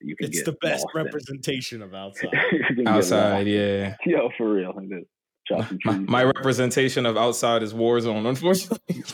you 0.00 0.16
can 0.16 0.28
It's 0.28 0.38
get 0.38 0.44
the 0.46 0.52
best 0.52 0.84
lost 0.84 0.96
in 0.96 1.04
representation 1.04 1.82
of 1.82 1.94
outside. 1.94 2.30
You 2.52 2.64
can 2.64 2.76
get 2.76 2.86
outside. 2.88 3.46
Yeah, 3.46 3.96
Yo, 4.06 4.30
for 4.36 4.52
real. 4.52 4.72
Like 4.74 4.88
this. 4.88 5.04
Chop 5.46 5.68
some 5.68 5.78
my, 5.84 5.98
my 5.98 6.24
representation 6.24 7.04
of 7.04 7.18
outside 7.18 7.62
is 7.62 7.74
Warzone, 7.74 8.26
unfortunately. 8.28 9.04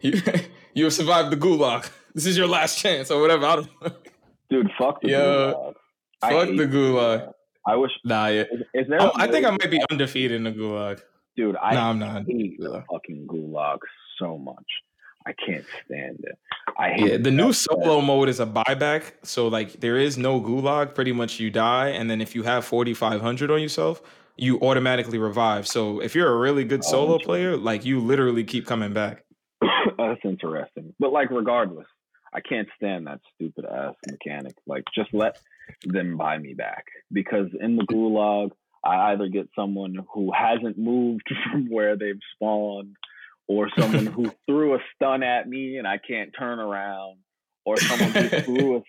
you, 0.00 0.22
you 0.72 0.84
have 0.84 0.94
survived 0.94 1.30
the 1.30 1.36
gulag. 1.36 1.90
This 2.14 2.24
is 2.24 2.38
your 2.38 2.46
last 2.46 2.78
chance, 2.78 3.10
or 3.10 3.20
whatever. 3.20 3.44
I 3.44 3.56
don't 3.56 3.68
Dude, 4.52 4.70
fuck 4.78 5.00
the 5.00 5.08
Yo, 5.08 5.18
gulag. 6.22 6.30
Fuck 6.30 6.48
the 6.56 6.66
gulag. 6.66 7.32
I 7.66 7.76
wish. 7.76 7.90
Nah, 8.04 8.26
yeah. 8.26 8.42
Is, 8.42 8.60
is 8.74 8.86
there? 8.88 9.00
Oh, 9.00 9.12
I 9.16 9.26
think 9.26 9.46
I 9.46 9.50
might 9.50 9.70
be 9.70 9.80
undefeated 9.90 10.32
in 10.36 10.44
the 10.44 10.52
gulag. 10.52 11.00
Dude, 11.36 11.56
I 11.56 11.74
nah, 11.74 11.88
I'm 11.90 11.98
not. 11.98 12.24
hate 12.26 12.58
the 12.60 12.84
fucking 12.92 13.26
gulag 13.28 13.78
so 14.18 14.36
much. 14.36 14.56
I 15.26 15.32
can't 15.46 15.64
stand 15.86 16.18
it. 16.24 16.36
I 16.78 16.90
hate 16.90 17.10
Yeah, 17.10 17.16
the 17.16 17.30
new 17.30 17.52
solo 17.52 18.00
mode 18.00 18.28
is 18.28 18.40
a 18.40 18.46
buyback. 18.46 19.12
So 19.22 19.48
like 19.48 19.80
there 19.80 19.96
is 19.96 20.18
no 20.18 20.40
gulag. 20.40 20.94
Pretty 20.94 21.12
much 21.12 21.40
you 21.40 21.48
die, 21.50 21.88
and 21.88 22.10
then 22.10 22.20
if 22.20 22.34
you 22.34 22.42
have 22.42 22.64
forty 22.64 22.92
five 22.92 23.20
hundred 23.22 23.50
on 23.50 23.62
yourself, 23.62 24.02
you 24.36 24.60
automatically 24.60 25.18
revive. 25.18 25.66
So 25.66 26.00
if 26.00 26.14
you're 26.14 26.30
a 26.30 26.36
really 26.36 26.64
good 26.64 26.80
Oh, 26.84 26.90
solo 26.90 27.04
interesting. 27.14 27.26
player, 27.26 27.56
like 27.56 27.84
you 27.86 28.00
literally 28.00 28.44
keep 28.44 28.66
coming 28.66 28.92
back. 28.92 29.24
That's 29.96 30.20
interesting. 30.24 30.92
But 30.98 31.12
like, 31.12 31.30
regardless, 31.30 31.86
I 32.32 32.40
can't 32.40 32.68
stand 32.76 33.06
that 33.06 33.20
stupid 33.34 33.64
ass 33.66 33.94
mechanic. 34.10 34.54
Like, 34.66 34.84
just 34.94 35.12
let 35.12 35.38
them 35.84 36.16
buy 36.16 36.38
me 36.38 36.54
back 36.54 36.86
because 37.12 37.48
in 37.60 37.76
the 37.76 37.84
gulag, 37.84 38.50
I 38.84 39.12
either 39.12 39.28
get 39.28 39.48
someone 39.54 39.96
who 40.12 40.32
hasn't 40.32 40.78
moved 40.78 41.30
from 41.50 41.66
where 41.68 41.96
they've 41.96 42.20
spawned, 42.34 42.96
or 43.48 43.68
someone 43.78 44.06
who 44.06 44.32
threw 44.46 44.74
a 44.74 44.78
stun 44.94 45.22
at 45.22 45.48
me 45.48 45.76
and 45.76 45.86
I 45.86 45.98
can't 45.98 46.30
turn 46.36 46.58
around, 46.58 47.18
or 47.64 47.76
someone 47.76 48.10
who 48.10 48.28
threw 48.40 48.76
a 48.76 48.82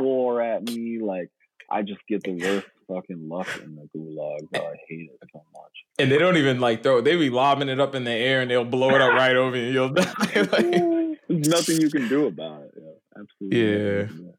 C4 0.00 0.56
at 0.56 0.62
me. 0.64 0.98
Like, 1.00 1.30
I 1.70 1.82
just 1.82 2.00
get 2.08 2.22
the 2.22 2.32
worst 2.32 2.66
fucking 2.88 3.28
luck 3.28 3.48
in 3.62 3.76
the 3.76 3.88
gulag. 3.96 4.50
Bro. 4.50 4.62
I 4.62 4.76
hate 4.88 5.10
it 5.10 5.28
so 5.32 5.42
much. 5.52 5.72
And 5.98 6.10
they 6.10 6.18
don't 6.18 6.36
even 6.36 6.60
like 6.60 6.82
throw. 6.82 7.00
They 7.00 7.16
be 7.16 7.30
lobbing 7.30 7.68
it 7.68 7.80
up 7.80 7.94
in 7.94 8.04
the 8.04 8.12
air, 8.12 8.40
and 8.40 8.50
they'll 8.50 8.64
blow 8.64 8.90
it 8.90 9.00
up 9.00 9.12
right 9.12 9.36
over 9.36 9.56
you. 9.56 9.66
You'll 9.66 9.88
die. 9.90 10.14
like, 10.34 10.50
There's 11.28 11.48
nothing 11.48 11.80
you 11.80 11.90
can 11.90 12.08
do 12.08 12.26
about 12.26 12.62
it. 12.62 12.65
Yeah, 13.16 13.22
absolutely. 13.22 13.58
Yeah. 13.60 14.02
nothing 14.02 14.18
you 14.18 14.34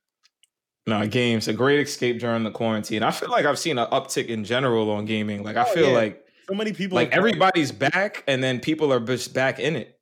no, 0.88 1.06
games 1.08 1.48
a 1.50 1.54
great 1.54 1.82
escape 1.82 2.20
during 2.20 2.44
the 2.44 2.52
quarantine. 2.52 3.04
I 3.04 3.12
feel 3.12 3.30
like 3.30 3.46
I've 3.46 3.60
seen 3.60 3.78
an 3.78 3.88
uptick 3.92 4.28
in 4.28 4.46
general 4.46 4.90
on 4.92 5.04
gaming. 5.06 5.44
Like 5.44 5.58
I 5.58 5.64
Oh, 5.64 5.74
feel 5.74 5.88
yeah. 5.90 5.94
like 5.98 6.26
So 6.48 6.56
many 6.56 6.72
people. 6.72 6.96
like 6.96 7.10
have- 7.12 7.18
everybody's 7.18 7.74
back, 7.74 8.24
and 8.28 8.42
then 8.42 8.60
people 8.62 8.94
are 8.94 9.00
just 9.02 9.34
back 9.34 9.60
in 9.60 9.76
it. 9.76 10.00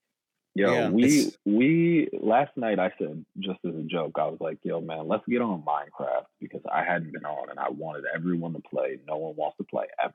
Yo, 0.54 0.72
Yeah. 0.72 0.90
we 0.90 1.32
we 1.46 2.08
last 2.22 2.56
night 2.56 2.78
I 2.80 2.94
said 3.00 3.26
just 3.40 3.60
as 3.66 3.76
a 3.76 3.82
joke, 3.84 4.14
I 4.20 4.28
was 4.28 4.38
like, 4.40 4.60
yo 4.64 4.80
man, 4.80 5.08
let's 5.08 5.26
get 5.28 5.42
on 5.42 5.64
Minecraft 5.64 6.28
because 6.40 6.62
I 6.72 6.84
hadn't 6.84 7.12
been 7.12 7.26
on 7.26 7.50
and 7.50 7.58
I 7.60 7.70
wanted 7.70 8.06
everyone 8.16 8.54
to 8.54 8.62
play. 8.62 9.00
No 9.08 9.18
one 9.18 9.36
wants 9.36 9.58
to 9.58 9.64
play 9.64 9.86
ever. 10.02 10.14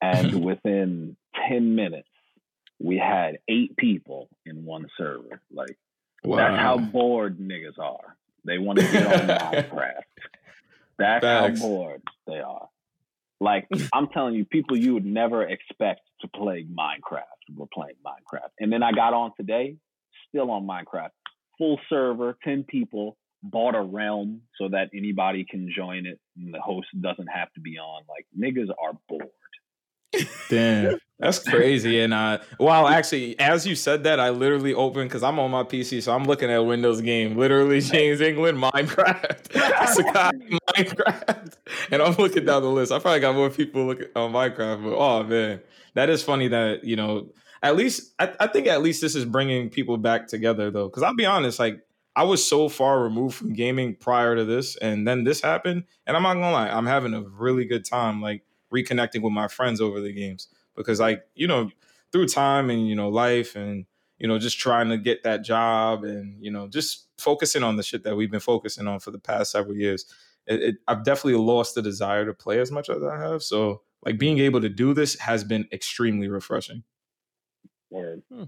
And 0.00 0.44
within 0.44 1.16
ten 1.48 1.74
minutes, 1.74 2.08
we 2.78 2.96
had 2.96 3.38
eight 3.48 3.76
people 3.76 4.28
in 4.46 4.64
one 4.64 4.86
server. 4.96 5.42
Like 5.50 5.76
that's 6.24 6.56
how 6.56 6.78
bored 6.78 7.38
niggas 7.38 7.78
are. 7.78 8.16
They 8.44 8.58
want 8.58 8.78
to 8.78 8.90
get 8.90 9.06
on 9.06 9.28
Minecraft. 9.28 9.92
That's 10.98 11.24
Facts. 11.24 11.60
how 11.60 11.66
bored 11.66 12.02
they 12.26 12.40
are. 12.40 12.68
Like 13.40 13.68
I'm 13.92 14.08
telling 14.08 14.34
you, 14.34 14.44
people 14.44 14.76
you 14.76 14.94
would 14.94 15.04
never 15.04 15.44
expect 15.44 16.00
to 16.22 16.28
play 16.28 16.64
Minecraft 16.64 17.22
were 17.54 17.68
playing 17.72 17.94
Minecraft. 18.04 18.50
And 18.58 18.72
then 18.72 18.82
I 18.82 18.90
got 18.90 19.14
on 19.14 19.30
today, 19.36 19.76
still 20.28 20.50
on 20.50 20.66
Minecraft. 20.66 21.10
Full 21.56 21.78
server, 21.88 22.36
10 22.42 22.64
people, 22.64 23.16
bought 23.42 23.76
a 23.76 23.82
realm 23.82 24.42
so 24.60 24.68
that 24.68 24.90
anybody 24.92 25.46
can 25.48 25.70
join 25.74 26.06
it 26.06 26.18
and 26.36 26.52
the 26.52 26.60
host 26.60 26.88
doesn't 27.00 27.28
have 27.28 27.52
to 27.52 27.60
be 27.60 27.78
on. 27.78 28.02
Like 28.08 28.26
niggas 28.36 28.70
are 28.82 28.98
bored. 29.08 29.28
Damn, 30.48 30.98
that's 31.18 31.38
crazy. 31.38 32.00
And 32.00 32.14
uh, 32.14 32.38
well, 32.58 32.86
actually, 32.86 33.38
as 33.38 33.66
you 33.66 33.74
said 33.74 34.04
that, 34.04 34.20
I 34.20 34.30
literally 34.30 34.74
opened 34.74 35.10
because 35.10 35.22
I'm 35.22 35.38
on 35.38 35.50
my 35.50 35.62
PC, 35.62 36.02
so 36.02 36.14
I'm 36.14 36.24
looking 36.24 36.50
at 36.50 36.58
Windows 36.58 37.00
game. 37.00 37.36
Literally, 37.36 37.80
James 37.82 38.20
England, 38.20 38.58
Minecraft, 38.58 39.52
Sakai, 39.88 40.30
Minecraft, 40.76 41.54
and 41.90 42.02
I'm 42.02 42.14
looking 42.14 42.44
down 42.44 42.62
the 42.62 42.70
list. 42.70 42.92
I 42.92 42.98
probably 42.98 43.20
got 43.20 43.34
more 43.34 43.50
people 43.50 43.86
looking 43.86 44.08
on 44.16 44.32
Minecraft, 44.32 44.84
but 44.84 44.96
oh 44.96 45.22
man, 45.24 45.60
that 45.94 46.08
is 46.08 46.22
funny 46.22 46.48
that 46.48 46.84
you 46.84 46.96
know. 46.96 47.28
At 47.60 47.74
least 47.74 48.14
I, 48.20 48.32
I 48.38 48.46
think 48.46 48.68
at 48.68 48.82
least 48.82 49.00
this 49.00 49.16
is 49.16 49.24
bringing 49.24 49.68
people 49.68 49.96
back 49.96 50.28
together 50.28 50.70
though, 50.70 50.86
because 50.86 51.02
I'll 51.02 51.16
be 51.16 51.26
honest, 51.26 51.58
like 51.58 51.80
I 52.14 52.22
was 52.22 52.46
so 52.46 52.68
far 52.68 53.02
removed 53.02 53.34
from 53.34 53.52
gaming 53.52 53.96
prior 53.96 54.36
to 54.36 54.44
this, 54.44 54.76
and 54.76 55.08
then 55.08 55.24
this 55.24 55.40
happened, 55.40 55.82
and 56.06 56.16
I'm 56.16 56.22
not 56.22 56.34
gonna 56.34 56.52
lie, 56.52 56.68
I'm 56.68 56.86
having 56.86 57.14
a 57.14 57.22
really 57.22 57.64
good 57.64 57.84
time. 57.84 58.22
Like 58.22 58.42
reconnecting 58.72 59.22
with 59.22 59.32
my 59.32 59.48
friends 59.48 59.80
over 59.80 60.00
the 60.00 60.12
games 60.12 60.48
because 60.76 61.00
like 61.00 61.24
you 61.34 61.46
know 61.46 61.70
through 62.12 62.26
time 62.26 62.70
and 62.70 62.88
you 62.88 62.94
know 62.94 63.08
life 63.08 63.56
and 63.56 63.86
you 64.18 64.26
know 64.26 64.38
just 64.38 64.58
trying 64.58 64.88
to 64.88 64.98
get 64.98 65.22
that 65.22 65.42
job 65.42 66.04
and 66.04 66.42
you 66.42 66.50
know 66.50 66.68
just 66.68 67.06
focusing 67.18 67.62
on 67.62 67.76
the 67.76 67.82
shit 67.82 68.04
that 68.04 68.16
we've 68.16 68.30
been 68.30 68.40
focusing 68.40 68.86
on 68.86 69.00
for 69.00 69.10
the 69.10 69.18
past 69.18 69.52
several 69.52 69.76
years 69.76 70.06
it, 70.46 70.62
it, 70.62 70.76
i've 70.86 71.04
definitely 71.04 71.38
lost 71.40 71.74
the 71.74 71.82
desire 71.82 72.24
to 72.24 72.34
play 72.34 72.60
as 72.60 72.70
much 72.70 72.88
as 72.88 73.02
i 73.02 73.18
have 73.18 73.42
so 73.42 73.82
like 74.04 74.18
being 74.18 74.38
able 74.38 74.60
to 74.60 74.68
do 74.68 74.94
this 74.94 75.18
has 75.18 75.44
been 75.44 75.66
extremely 75.72 76.28
refreshing 76.28 76.82
Word. 77.90 78.22
Hmm. 78.30 78.44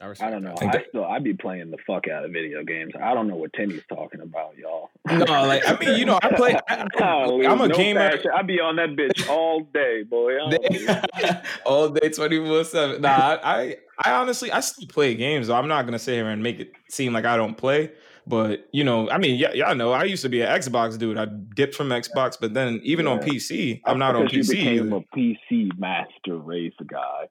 I, 0.00 0.12
I 0.26 0.30
don't 0.30 0.42
know. 0.42 0.50
that. 0.50 0.58
think 0.58 0.74
I 0.74 0.78
that- 0.78 0.86
still 0.88 1.04
I'd 1.04 1.22
be 1.24 1.34
playing 1.34 1.70
the 1.70 1.78
fuck 1.86 2.08
out 2.08 2.24
of 2.24 2.32
video 2.32 2.64
games. 2.64 2.92
I 3.00 3.14
don't 3.14 3.28
know 3.28 3.36
what 3.36 3.52
Timmy's 3.52 3.82
talking 3.88 4.20
about, 4.20 4.56
y'all. 4.56 4.90
no 5.06 5.24
like 5.24 5.62
i 5.68 5.76
mean 5.78 5.98
you 5.98 6.04
know 6.06 6.18
i 6.22 6.34
play 6.34 6.56
I, 6.68 6.86
Holy, 6.98 7.46
i'm 7.46 7.60
a 7.60 7.68
no 7.68 7.74
gamer 7.76 8.10
fashion. 8.10 8.30
I 8.34 8.42
be 8.42 8.58
on 8.58 8.76
that 8.76 8.90
bitch 8.96 9.28
all 9.28 9.60
day, 9.72 10.02
boy. 10.02 10.32
I 10.40 11.42
all 11.66 11.90
day 11.90 12.08
24 12.08 12.64
7 12.64 13.00
nah 13.02 13.08
I, 13.10 13.38
I 13.42 13.76
i 14.04 14.12
honestly 14.12 14.50
i 14.50 14.60
still 14.60 14.88
play 14.88 15.14
games 15.14 15.48
though. 15.48 15.54
i'm 15.56 15.68
not 15.68 15.84
gonna 15.84 15.98
sit 15.98 16.14
here 16.14 16.28
and 16.28 16.42
make 16.42 16.58
it 16.58 16.72
seem 16.88 17.12
like 17.12 17.24
i 17.26 17.36
don't 17.36 17.56
play 17.56 17.92
but 18.26 18.66
you 18.72 18.82
know 18.82 19.10
i 19.10 19.18
mean 19.18 19.38
yeah 19.38 19.52
y'all 19.52 19.74
know 19.74 19.92
i 19.92 20.04
used 20.04 20.22
to 20.22 20.28
be 20.30 20.40
an 20.40 20.48
xbox 20.60 20.98
dude 20.98 21.18
i 21.18 21.26
dipped 21.54 21.74
from 21.74 21.88
xbox 21.90 22.36
but 22.40 22.54
then 22.54 22.80
even 22.82 23.06
on 23.06 23.18
pc 23.20 23.80
i'm 23.84 23.98
not 23.98 24.16
on 24.16 24.26
pc 24.26 24.32
You 24.32 24.44
became 24.44 24.86
either. 24.86 24.96
a 24.96 25.16
PC 25.18 25.78
master 25.78 26.38
race 26.38 26.72
guy. 26.86 27.28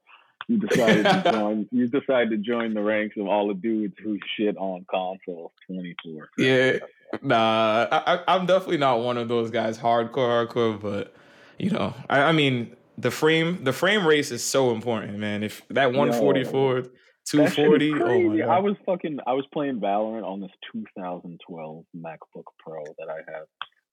You 0.47 0.57
decided 0.57 1.03
to 1.05 1.23
join. 1.31 1.67
You 1.71 1.87
decided 1.87 2.29
to 2.31 2.37
join 2.37 2.73
the 2.73 2.81
ranks 2.81 3.15
of 3.17 3.27
all 3.27 3.47
the 3.47 3.53
dudes 3.53 3.95
who 4.03 4.17
shit 4.37 4.57
on 4.57 4.85
consoles 4.89 5.51
twenty 5.67 5.95
four. 6.03 6.29
Yeah. 6.37 6.79
Nah, 7.21 7.87
I, 7.91 8.23
I'm 8.27 8.47
definitely 8.47 8.77
not 8.77 9.01
one 9.01 9.17
of 9.17 9.27
those 9.27 9.51
guys, 9.51 9.77
hardcore, 9.77 10.47
hardcore. 10.47 10.79
But 10.79 11.13
you 11.59 11.69
know, 11.69 11.93
I, 12.09 12.21
I 12.21 12.31
mean, 12.31 12.75
the 12.97 13.11
frame, 13.11 13.63
the 13.63 13.73
frame 13.73 14.05
race 14.05 14.31
is 14.31 14.43
so 14.43 14.71
important, 14.71 15.17
man. 15.17 15.43
If 15.43 15.61
that 15.69 15.93
144, 15.93 16.81
That 16.81 16.89
shit 17.25 17.41
is 17.41 17.55
240, 17.55 18.43
oh. 18.43 18.49
I 18.49 18.59
was 18.59 18.75
fucking. 18.85 19.19
I 19.25 19.33
was 19.33 19.45
playing 19.53 19.79
Valorant 19.79 20.23
on 20.23 20.41
this 20.41 20.51
2012 20.73 21.85
MacBook 21.95 22.43
Pro 22.59 22.83
that 22.99 23.09
I 23.09 23.17
have. 23.31 23.45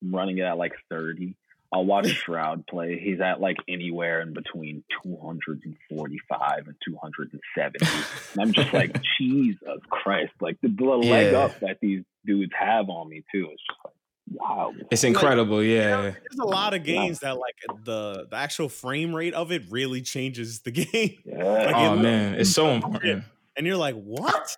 I'm 0.03 0.15
running 0.15 0.39
it 0.39 0.43
at 0.43 0.57
like 0.57 0.73
30. 0.91 1.37
I'll 1.73 1.85
watch 1.85 2.09
Shroud 2.25 2.67
play. 2.67 2.99
He's 2.99 3.21
at 3.21 3.41
like 3.41 3.57
anywhere 3.69 4.21
in 4.23 4.33
between 4.35 4.83
245 5.05 6.67
and 6.67 6.75
270. 6.85 7.87
And 8.33 8.41
I'm 8.43 8.53
just 8.53 8.73
like, 8.73 9.01
Jesus 9.19 9.59
Christ! 9.89 10.33
Like 10.41 10.61
the, 10.63 10.69
the 10.69 10.85
leg 10.85 11.33
Yeah. 11.33 11.39
up 11.39 11.61
that 11.61 11.79
these 11.81 12.03
dudes 12.27 12.53
have 12.59 12.89
on 12.89 13.09
me 13.09 13.23
too. 13.33 13.49
It's 13.53 13.63
just 13.69 13.79
like 13.85 13.95
wow. 14.33 14.73
it's 14.91 15.05
incredible. 15.05 15.63
Yeah, 15.63 16.03
There's 16.11 16.39
a 16.41 16.45
lot 16.45 16.75
of 16.75 16.85
games 16.85 17.21
that 17.21 17.39
like 17.39 17.57
the 17.85 18.27
the 18.31 18.37
actual 18.37 18.69
frame 18.69 19.15
rate 19.15 19.35
of 19.35 19.53
it 19.53 19.63
really 19.71 20.03
changes 20.03 20.61
the 20.61 20.71
game, 20.73 21.19
Yeah. 21.25 21.45
Like, 21.45 21.75
oh 21.77 21.95
it- 21.95 22.03
man, 22.03 22.35
it's 22.35 22.51
so 22.51 22.69
important. 22.69 23.25
and 23.57 23.67
you're 23.67 23.77
like, 23.77 23.95
what? 23.95 24.57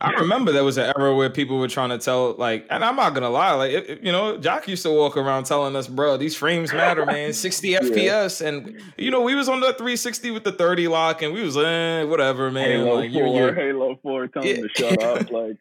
I 0.00 0.10
remember 0.12 0.52
there 0.52 0.62
was 0.64 0.78
an 0.78 0.92
era 0.96 1.12
where 1.14 1.28
people 1.28 1.58
were 1.58 1.66
trying 1.66 1.88
to 1.88 1.98
tell, 1.98 2.34
like, 2.34 2.66
and 2.70 2.84
I'm 2.84 2.94
not 2.94 3.14
gonna 3.14 3.30
lie, 3.30 3.52
like, 3.54 3.72
it, 3.72 3.90
it- 3.90 4.02
you 4.02 4.12
know, 4.12 4.36
Jock 4.36 4.68
used 4.68 4.84
to 4.84 4.90
walk 4.92 5.16
around 5.16 5.44
telling 5.44 5.74
us, 5.74 5.88
bro, 5.88 6.16
these 6.16 6.36
frames 6.36 6.72
matter, 6.72 7.04
man, 7.04 7.32
60 7.32 7.72
FPS, 7.72 8.40
and 8.46 8.80
you 8.96 9.10
know, 9.10 9.22
we 9.22 9.34
was 9.34 9.48
on 9.48 9.58
the 9.60 9.72
360 9.72 10.30
with 10.30 10.44
the 10.44 10.52
30 10.52 10.86
lock, 10.86 11.22
and 11.22 11.34
we 11.34 11.42
was, 11.42 11.56
eh, 11.56 12.04
whatever, 12.04 12.48
man. 12.50 12.70
Halo 12.86 12.94
like, 13.00 13.12
Four, 13.12 13.26
you, 13.26 13.46
you, 13.46 13.52
Halo 13.52 13.98
Four, 14.02 14.28
tell 14.28 14.42
him 14.44 14.56
Yeah. 14.56 14.62
to 14.62 14.68
shut 14.68 15.02
up. 15.02 15.30
Like, 15.32 15.56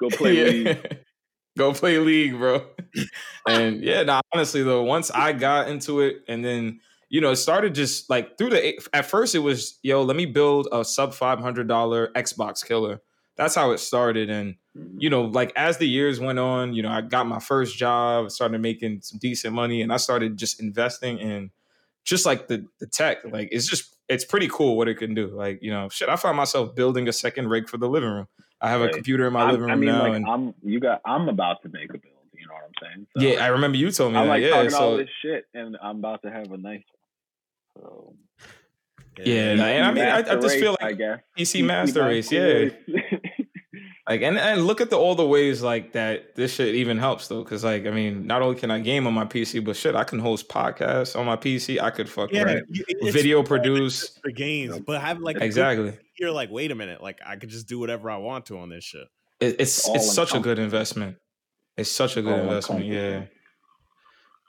go 0.00 0.08
play 0.08 0.44
League. 0.64 0.98
Go 1.56 1.72
play 1.72 1.98
league, 1.98 2.36
bro. 2.36 2.66
and 3.48 3.80
yeah, 3.80 4.02
nah, 4.02 4.20
honestly 4.32 4.64
though, 4.64 4.82
once 4.82 5.12
I 5.12 5.32
got 5.32 5.68
into 5.68 6.00
it, 6.00 6.24
and 6.26 6.44
then 6.44 6.80
you 7.08 7.20
know, 7.20 7.30
it 7.30 7.36
started 7.36 7.76
just 7.76 8.10
like 8.10 8.36
through 8.36 8.50
the. 8.50 8.76
At 8.92 9.06
first, 9.06 9.36
it 9.36 9.38
was 9.38 9.78
yo, 9.84 10.02
let 10.02 10.16
me 10.16 10.26
build 10.26 10.66
a 10.72 10.84
sub 10.84 11.14
five 11.14 11.38
hundred 11.38 11.68
dollar 11.68 12.10
Xbox 12.16 12.66
killer. 12.66 13.00
That's 13.36 13.54
how 13.54 13.72
it 13.72 13.78
started, 13.78 14.30
and 14.30 14.54
mm-hmm. 14.76 14.98
you 15.00 15.10
know, 15.10 15.22
like 15.22 15.52
as 15.56 15.78
the 15.78 15.88
years 15.88 16.20
went 16.20 16.38
on, 16.38 16.72
you 16.72 16.82
know, 16.82 16.90
I 16.90 17.00
got 17.00 17.26
my 17.26 17.40
first 17.40 17.76
job, 17.76 18.30
started 18.30 18.60
making 18.60 19.00
some 19.02 19.18
decent 19.18 19.54
money, 19.54 19.82
and 19.82 19.92
I 19.92 19.96
started 19.96 20.36
just 20.36 20.60
investing 20.60 21.18
in 21.18 21.50
just 22.04 22.26
like 22.26 22.48
the 22.48 22.66
the 22.78 22.86
tech. 22.86 23.18
Like 23.24 23.48
it's 23.50 23.66
just 23.66 23.96
it's 24.08 24.24
pretty 24.24 24.48
cool 24.48 24.76
what 24.76 24.88
it 24.88 24.96
can 24.96 25.14
do. 25.14 25.28
Like 25.28 25.60
you 25.62 25.70
know, 25.70 25.88
shit, 25.88 26.08
I 26.08 26.16
found 26.16 26.36
myself 26.36 26.74
building 26.74 27.08
a 27.08 27.12
second 27.12 27.48
rig 27.48 27.68
for 27.68 27.78
the 27.78 27.88
living 27.88 28.10
room. 28.10 28.28
I 28.60 28.70
have 28.70 28.80
a 28.80 28.88
computer 28.88 29.26
in 29.26 29.32
my 29.32 29.40
I'm- 29.40 29.50
living 29.50 29.66
room 29.66 29.70
I 29.70 29.76
mean, 29.76 29.90
now, 29.90 30.02
like 30.02 30.14
and 30.14 30.26
I'm 30.26 30.54
you 30.62 30.80
got 30.80 31.00
I'm 31.04 31.28
about 31.28 31.62
to 31.62 31.68
make 31.68 31.90
a 31.90 31.98
build. 31.98 32.14
You 32.32 32.48
know 32.48 32.54
what 32.54 32.64
I'm 32.64 32.72
saying? 32.82 33.06
So, 33.16 33.22
yeah, 33.22 33.44
I 33.44 33.48
remember 33.48 33.78
you 33.78 33.90
told 33.90 34.12
me 34.12 34.18
I'm 34.18 34.26
that. 34.26 34.30
like 34.30 34.42
yeah, 34.42 34.50
talking 34.50 34.74
all 34.74 34.96
this 34.96 35.08
shit, 35.22 35.46
and 35.54 35.76
I'm 35.82 35.98
about 35.98 36.22
to 36.22 36.30
have 36.30 36.50
a 36.52 36.56
nice 36.56 36.82
one. 37.74 37.82
So 37.82 38.14
Yeah, 39.24 39.50
and 39.52 39.62
I- 39.62 39.70
and 39.70 39.84
I 39.86 39.92
mean, 39.92 40.04
I- 40.04 40.18
I 40.18 40.36
just 40.40 40.56
feel 40.58 40.72
race, 40.72 40.76
like 40.80 40.82
I 40.82 40.92
guess 40.92 41.20
PC 41.38 41.64
Master 41.64 42.04
Race, 42.04 42.30
yeah. 42.32 42.68
Like 44.06 44.20
and 44.20 44.36
and 44.38 44.66
look 44.66 44.82
at 44.82 44.90
the 44.90 44.96
all 44.98 45.14
the 45.14 45.26
ways 45.26 45.62
like 45.62 45.92
that 45.94 46.34
this 46.36 46.52
shit 46.56 46.74
even 46.74 46.98
helps 46.98 47.28
though, 47.28 47.42
because 47.42 47.64
like 47.64 47.86
I 47.86 47.90
mean, 47.90 48.26
not 48.26 48.42
only 48.42 48.54
can 48.54 48.70
I 48.70 48.78
game 48.80 49.06
on 49.06 49.14
my 49.14 49.24
PC, 49.24 49.64
but 49.64 49.76
shit, 49.76 49.94
I 49.94 50.04
can 50.04 50.18
host 50.18 50.46
podcasts 50.50 51.18
on 51.18 51.24
my 51.24 51.36
PC. 51.36 51.80
I 51.80 51.88
could 51.88 52.06
fuck 52.10 52.30
Yeah, 52.30 52.42
right. 52.42 52.62
video 53.02 53.42
produce 53.42 54.00
just 54.00 54.22
the 54.22 54.30
games, 54.32 54.78
but 54.80 55.00
have 55.00 55.20
like 55.20 55.36
a 55.36 55.38
good- 55.38 55.46
exactly. 55.46 55.98
You're 56.18 56.32
like, 56.32 56.50
wait 56.50 56.70
a 56.70 56.74
minute, 56.74 57.02
like 57.02 57.20
I 57.24 57.36
could 57.36 57.48
just 57.48 57.66
do 57.66 57.78
whatever 57.78 58.10
I 58.10 58.18
want 58.18 58.44
to 58.46 58.58
on 58.58 58.68
this 58.68 58.84
shit. 58.84 59.06
It, 59.40 59.56
it's 59.58 59.88
all 59.88 59.94
it's 59.96 60.12
such 60.12 60.34
a 60.34 60.38
good 60.38 60.58
investment. 60.58 61.16
It's 61.78 61.90
such 61.90 62.18
a 62.18 62.22
good 62.22 62.34
All 62.34 62.40
investment. 62.40 62.84
Yeah. 62.84 63.22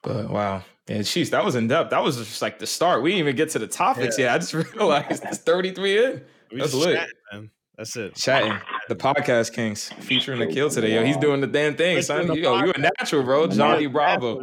But 0.03 0.29
wow, 0.29 0.63
yeah, 0.87 0.99
jeez, 0.99 1.29
that 1.31 1.43
was 1.43 1.55
in 1.55 1.67
depth. 1.67 1.89
That 1.89 2.03
was 2.03 2.17
just 2.17 2.41
like 2.41 2.59
the 2.59 2.67
start. 2.67 3.01
We 3.01 3.11
didn't 3.11 3.19
even 3.21 3.35
get 3.35 3.49
to 3.51 3.59
the 3.59 3.67
topics 3.67 4.17
yet. 4.19 4.33
I 4.33 4.37
just 4.37 4.53
realized 4.75 5.23
it's 5.25 5.39
33 5.39 6.05
in. 6.05 6.21
We 6.51 6.59
That's 6.59 6.71
just 6.71 6.85
lit. 6.85 6.95
chatting, 6.97 7.13
man. 7.33 7.51
That's 7.77 7.95
it. 7.97 8.15
Chatting 8.15 8.57
the 8.87 8.95
podcast 8.95 9.53
kings 9.53 9.89
featuring 9.99 10.39
the 10.39 10.47
kill 10.47 10.69
today. 10.69 10.93
Yo, 10.95 11.03
he's 11.03 11.17
doing 11.17 11.41
the 11.41 11.47
damn 11.47 11.75
thing, 11.75 12.01
son. 12.01 12.27
Yo, 12.35 12.63
you 12.63 12.71
a 12.73 12.77
natural, 12.77 13.23
bro. 13.23 13.47
Johnny 13.47 13.87
Bravo. 13.87 14.41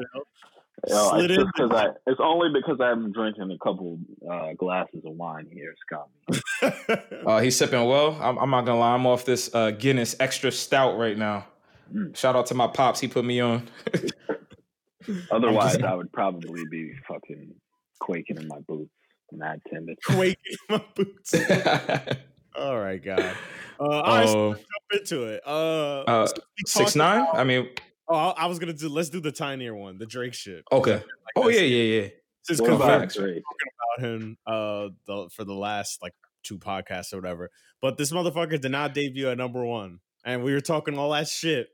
Yo, 0.89 1.11
Slid 1.11 1.31
it's, 1.31 1.39
in 1.39 1.47
just 1.47 1.55
'cause 1.57 1.71
I, 1.73 2.11
it's 2.11 2.21
only 2.21 2.49
because 2.53 2.79
I'm 2.81 3.13
drinking 3.13 3.51
a 3.53 3.59
couple 3.65 3.99
uh, 4.29 4.53
glasses 4.55 5.03
of 5.07 5.15
wine 5.15 5.47
here. 5.51 5.73
It's 5.73 5.83
got 5.89 6.09
me. 6.29 7.23
Uh, 7.25 7.39
he's 7.39 7.57
sipping 7.57 7.85
well. 7.87 8.19
I'm, 8.21 8.37
I'm 8.37 8.51
not 8.51 8.67
gonna 8.67 8.81
lie. 8.81 8.95
I'm 8.95 9.07
off 9.07 9.25
this 9.25 9.49
uh, 9.55 9.71
Guinness 9.71 10.17
extra 10.19 10.51
stout 10.51 10.99
right 10.99 11.17
now. 11.17 11.47
Mm. 11.95 12.17
Shout 12.17 12.35
out 12.35 12.47
to 12.47 12.55
my 12.55 12.67
pops. 12.67 12.99
He 12.99 13.07
put 13.07 13.25
me 13.25 13.39
on. 13.41 13.69
Otherwise, 15.31 15.73
just- 15.75 15.85
I 15.85 15.95
would 15.95 16.13
probably 16.13 16.65
be 16.71 16.93
fucking 17.09 17.55
quaking 18.01 18.37
in 18.39 18.49
my 18.49 18.59
boots. 18.67 18.91
Mad 19.35 19.61
timid. 19.71 19.99
Quaking 20.05 20.37
in 20.45 20.77
my 20.77 20.85
boots. 20.95 21.35
All 22.57 22.79
right, 22.79 23.03
God. 23.03 23.35
Uh, 23.81 23.85
all 23.85 24.03
right, 24.03 24.29
so 24.29 24.39
Oh, 24.39 24.49
let's 24.51 24.61
jump 24.61 25.01
into 25.01 25.23
it. 25.25 25.43
Uh, 25.47 26.01
uh, 26.03 26.29
six 26.67 26.95
nine. 26.95 27.23
about- 27.23 27.37
I 27.39 27.45
mean, 27.45 27.71
oh, 28.09 28.15
I 28.15 28.31
I 28.43 28.47
was 28.47 28.59
gonna 28.59 28.75
do. 28.75 28.89
Let's 28.91 29.09
do 29.09 29.21
the 29.21 29.33
tinier 29.33 29.75
one, 29.75 29.97
the 29.97 30.05
Drake 30.07 30.35
shit. 30.35 30.63
okay. 30.71 30.97
Like, 30.97 31.05
Oh 31.37 31.49
yeah, 31.49 31.61
yeah, 31.63 32.01
yeah. 32.03 32.09
Since 32.43 32.61
What 32.61 32.73
about 32.75 33.01
confirmed 33.01 33.13
Drake? 33.33 33.43
about 33.97 34.07
him 34.07 34.37
uh 34.47 34.89
the, 35.07 35.31
for 35.33 35.45
the 35.45 35.55
last 35.55 36.03
like 36.03 36.13
two 36.43 36.59
podcasts 36.59 37.13
or 37.15 37.17
whatever. 37.17 37.51
But 37.81 37.97
this 37.97 38.13
motherfucker 38.13 38.61
did 38.61 38.71
not 38.71 38.93
debut 38.93 39.29
at 39.31 39.39
number 39.39 39.65
one, 39.65 40.01
and 40.25 40.45
we 40.45 40.53
were 40.53 40.61
talking 40.61 40.99
all 40.99 41.13
that 41.13 41.27
shit, 41.29 41.69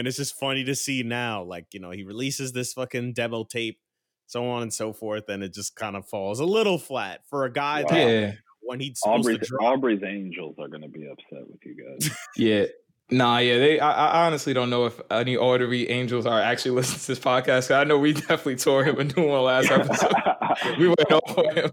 and 0.00 0.08
it's 0.08 0.16
just 0.16 0.34
funny 0.40 0.64
to 0.64 0.74
see 0.74 1.02
now. 1.04 1.42
Like 1.44 1.66
you 1.72 1.78
know, 1.80 1.90
he 1.92 2.02
releases 2.02 2.52
this 2.52 2.72
fucking 2.72 3.12
demo 3.12 3.44
tape, 3.44 3.78
so 4.26 4.48
on 4.48 4.62
and 4.62 4.72
so 4.72 4.92
forth, 4.92 5.28
and 5.28 5.42
it 5.44 5.54
just 5.54 5.76
kind 5.76 5.94
of 5.94 6.08
falls 6.08 6.40
a 6.40 6.44
little 6.44 6.78
flat 6.78 7.20
for 7.28 7.44
a 7.44 7.52
guy 7.52 7.84
that 7.88 7.92
Yeah, 8.08 8.32
when 8.62 8.80
he's 8.80 8.98
supposed 8.98 9.20
Aubrey's, 9.28 9.38
to 9.38 9.46
drop. 9.46 9.62
Aubrey's 9.62 10.02
Angels 10.02 10.56
are 10.58 10.68
going 10.68 10.82
to 10.82 10.88
be 10.88 11.06
upset 11.06 11.46
with 11.48 11.60
you 11.64 11.76
guys. 12.00 12.10
yeah. 12.36 12.64
Nah, 13.12 13.38
yeah. 13.38 13.58
They. 13.58 13.80
I, 13.80 13.90
I 14.22 14.26
honestly 14.26 14.54
don't 14.54 14.70
know 14.70 14.86
if 14.86 15.00
any 15.10 15.36
Aubrey 15.36 15.88
Angels 15.90 16.26
are 16.26 16.40
actually 16.40 16.70
listening 16.76 17.00
to 17.00 17.06
this 17.08 17.18
podcast. 17.18 17.68
'cause 17.68 17.72
I 17.72 17.84
know 17.84 17.98
we 17.98 18.12
definitely 18.14 18.56
tore 18.56 18.84
him 18.84 18.98
a 18.98 19.04
new 19.04 19.26
one 19.28 19.42
last 19.42 19.70
episode. 19.70 20.12
we 20.78 20.86
went 20.88 21.10
over 21.12 21.52
him. 21.60 21.70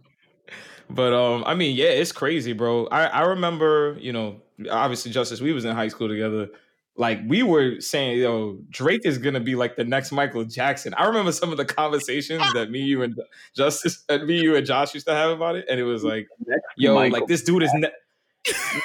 but 0.89 1.13
um, 1.13 1.43
I 1.45 1.53
mean, 1.53 1.75
yeah, 1.75 1.87
it's 1.89 2.11
crazy, 2.11 2.53
bro. 2.53 2.87
I 2.87 3.05
I 3.05 3.21
remember, 3.21 3.97
you 3.99 4.11
know, 4.13 4.41
obviously, 4.71 5.11
Justice, 5.11 5.39
we 5.39 5.53
was 5.53 5.63
in 5.65 5.75
high 5.75 5.89
school 5.89 6.07
together. 6.07 6.49
Like 6.97 7.19
we 7.27 7.43
were 7.43 7.79
saying, 7.79 8.17
yo, 8.17 8.57
Drake 8.69 9.01
is 9.05 9.19
gonna 9.19 9.39
be 9.39 9.55
like 9.55 9.75
the 9.75 9.83
next 9.83 10.11
Michael 10.11 10.45
Jackson. 10.45 10.95
I 10.95 11.05
remember 11.05 11.31
some 11.31 11.51
of 11.51 11.57
the 11.57 11.65
conversations 11.65 12.41
that 12.53 12.71
me, 12.71 12.81
you, 12.81 13.03
and 13.03 13.15
Justice, 13.55 14.03
and 14.09 14.25
me, 14.25 14.41
you, 14.41 14.55
and 14.55 14.65
Josh 14.65 14.93
used 14.95 15.05
to 15.05 15.13
have 15.13 15.29
about 15.29 15.55
it, 15.55 15.65
and 15.69 15.79
it 15.79 15.83
was 15.83 16.03
like, 16.03 16.27
yo, 16.75 16.95
Michael 16.95 17.19
like 17.19 17.27
this 17.27 17.43
dude 17.43 17.63
is. 17.63 17.71
Ne- 17.73 17.91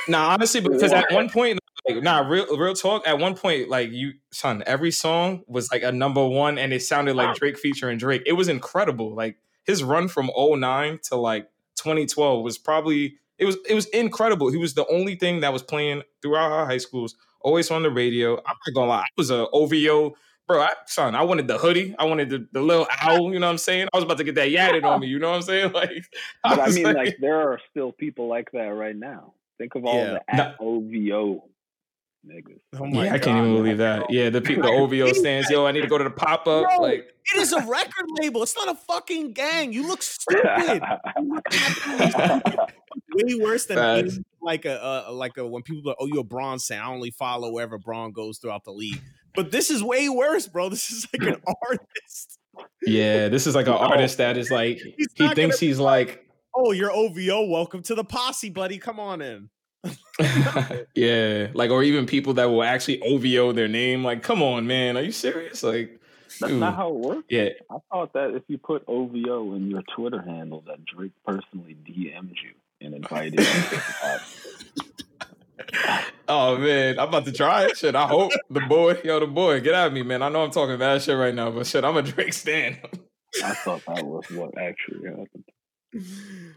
nah, 0.08 0.28
honestly, 0.28 0.60
because 0.62 0.92
at 0.92 1.10
one 1.10 1.30
point, 1.30 1.58
like, 1.88 2.02
nah, 2.02 2.20
real 2.20 2.58
real 2.58 2.74
talk. 2.74 3.06
At 3.06 3.18
one 3.18 3.34
point, 3.34 3.70
like 3.70 3.90
you, 3.90 4.12
son, 4.30 4.62
every 4.66 4.90
song 4.90 5.42
was 5.46 5.70
like 5.72 5.82
a 5.82 5.90
number 5.90 6.26
one, 6.26 6.58
and 6.58 6.72
it 6.72 6.82
sounded 6.82 7.16
like 7.16 7.36
Drake 7.36 7.58
featuring 7.58 7.98
Drake. 7.98 8.22
It 8.26 8.34
was 8.34 8.48
incredible. 8.48 9.14
Like 9.14 9.38
his 9.64 9.82
run 9.82 10.08
from 10.08 10.30
09 10.36 10.98
to 11.04 11.16
like 11.16 11.48
2012 11.76 12.42
was 12.42 12.58
probably 12.58 13.16
it 13.38 13.44
was 13.44 13.56
it 13.68 13.74
was 13.74 13.86
incredible. 13.86 14.50
He 14.50 14.56
was 14.56 14.74
the 14.74 14.86
only 14.86 15.16
thing 15.16 15.40
that 15.40 15.52
was 15.52 15.62
playing 15.62 16.02
throughout 16.20 16.52
our 16.52 16.66
high 16.66 16.78
schools, 16.78 17.16
always 17.44 17.70
on 17.70 17.82
the 17.82 17.90
radio. 17.90 18.36
I'm 18.38 18.56
not 18.66 18.74
gonna 18.74 18.88
lie, 18.88 19.00
I 19.00 19.06
was 19.16 19.30
a 19.30 19.48
OVO 19.50 20.14
bro, 20.52 20.62
I, 20.62 20.72
son, 20.86 21.14
I 21.14 21.22
wanted 21.22 21.48
the 21.48 21.58
hoodie. 21.58 21.94
I 21.98 22.04
wanted 22.04 22.30
the, 22.30 22.46
the 22.52 22.60
little 22.60 22.86
owl. 23.00 23.32
You 23.32 23.38
know 23.38 23.46
what 23.46 23.52
I'm 23.52 23.58
saying? 23.58 23.88
I 23.92 23.96
was 23.96 24.04
about 24.04 24.18
to 24.18 24.24
get 24.24 24.34
that 24.36 24.48
yadded 24.48 24.84
on 24.84 25.00
me. 25.00 25.06
You 25.06 25.18
know 25.18 25.30
what 25.30 25.36
I'm 25.36 25.42
saying? 25.42 25.72
Like, 25.82 26.04
I 26.44 26.56
but 26.56 26.68
I 26.68 26.70
mean, 26.72 26.84
like, 26.84 26.96
like, 26.96 27.16
there 27.20 27.40
are 27.40 27.58
still 27.70 27.92
people 27.92 28.28
like 28.28 28.50
that 28.52 28.60
right 28.60 28.94
now. 28.94 29.32
Think 29.58 29.74
of 29.74 29.84
all 29.84 29.96
yeah. 29.96 30.18
the 30.28 30.34
at 30.34 30.56
OVO 30.60 31.44
niggas. 32.26 32.60
Oh 32.74 32.84
yeah, 32.86 33.04
God. 33.04 33.12
I 33.12 33.18
can't 33.18 33.38
even 33.38 33.54
believe 33.56 33.78
that. 33.78 34.10
Yeah, 34.10 34.28
the 34.30 34.40
people, 34.40 34.64
the 34.64 34.68
OVO 34.68 35.12
stands. 35.12 35.50
Yo, 35.50 35.66
I 35.66 35.72
need 35.72 35.80
to 35.80 35.88
go 35.88 35.98
to 35.98 36.04
the 36.04 36.10
pop 36.10 36.46
up. 36.46 36.66
Like, 36.78 37.08
it 37.34 37.38
is 37.40 37.52
a 37.52 37.60
record 37.66 38.06
label. 38.20 38.42
It's 38.42 38.54
not 38.54 38.68
a 38.68 38.74
fucking 38.74 39.32
gang. 39.32 39.72
You 39.72 39.88
look 39.88 40.02
stupid. 40.02 40.44
Way 43.14 43.34
worse 43.40 43.66
than 43.66 43.78
like 44.42 44.64
a 44.64 44.82
uh, 44.82 45.12
like 45.12 45.36
a 45.36 45.46
when 45.46 45.62
people 45.62 45.90
are, 45.90 45.96
oh 45.98 46.06
you're 46.06 46.20
a 46.20 46.24
Bron 46.24 46.58
fan. 46.58 46.80
I 46.80 46.88
only 46.88 47.10
follow 47.10 47.52
wherever 47.52 47.78
Bron 47.78 48.12
goes 48.12 48.38
throughout 48.38 48.64
the 48.64 48.72
league. 48.72 49.00
But 49.34 49.50
this 49.50 49.70
is 49.70 49.82
way 49.82 50.08
worse, 50.08 50.46
bro. 50.46 50.68
This 50.68 50.90
is 50.90 51.06
like 51.12 51.28
an 51.28 51.40
artist. 51.68 52.38
Yeah, 52.82 53.28
this 53.28 53.46
is 53.46 53.54
like 53.54 53.66
an 53.66 53.72
artist 53.72 54.18
that 54.18 54.36
is 54.36 54.50
like 54.50 54.78
he 55.16 55.28
thinks 55.34 55.58
he's 55.58 55.78
like, 55.78 56.26
oh, 56.54 56.72
you're 56.72 56.92
OVO. 56.92 57.46
Welcome 57.46 57.82
to 57.84 57.94
the 57.94 58.04
posse, 58.04 58.50
buddy. 58.50 58.78
Come 58.78 59.00
on 59.00 59.22
in. 59.22 59.48
yeah, 60.94 61.48
like 61.54 61.70
or 61.70 61.82
even 61.82 62.06
people 62.06 62.34
that 62.34 62.44
will 62.44 62.62
actually 62.62 63.00
OVO 63.02 63.52
their 63.52 63.68
name. 63.68 64.04
Like, 64.04 64.22
come 64.22 64.42
on, 64.42 64.66
man, 64.66 64.96
are 64.96 65.02
you 65.02 65.12
serious? 65.12 65.62
Like, 65.62 65.98
that's 66.40 66.52
not 66.52 66.76
how 66.76 66.90
it 66.90 66.94
works. 66.94 67.24
Yeah, 67.28 67.48
I 67.70 67.76
thought 67.90 68.12
that 68.12 68.34
if 68.34 68.42
you 68.48 68.58
put 68.58 68.84
OVO 68.86 69.54
in 69.54 69.70
your 69.70 69.82
Twitter 69.96 70.20
handle, 70.20 70.62
that 70.66 70.84
Drake 70.84 71.12
personally 71.24 71.76
DM'd 71.88 72.36
you 72.42 72.52
and 72.82 72.94
invited 72.94 73.40
oh 76.28 76.56
man, 76.58 76.98
I'm 76.98 77.08
about 77.08 77.24
to 77.26 77.32
try 77.32 77.64
it. 77.64 77.76
Shit, 77.76 77.94
I 77.94 78.06
hope 78.06 78.32
the 78.50 78.60
boy, 78.60 79.00
yo, 79.04 79.20
the 79.20 79.26
boy, 79.26 79.60
get 79.60 79.74
at 79.74 79.92
me, 79.92 80.02
man. 80.02 80.22
I 80.22 80.28
know 80.28 80.42
I'm 80.42 80.50
talking 80.50 80.78
bad 80.78 81.02
shit 81.02 81.16
right 81.16 81.34
now, 81.34 81.50
but 81.50 81.66
shit, 81.66 81.84
I'm 81.84 81.96
a 81.96 82.02
Drake 82.02 82.32
stand. 82.32 82.78
I 83.42 83.54
thought 83.54 83.82
that 83.86 84.04
was 84.04 84.30
what 84.30 84.56
actually 84.58 85.08
happened. 85.08 85.44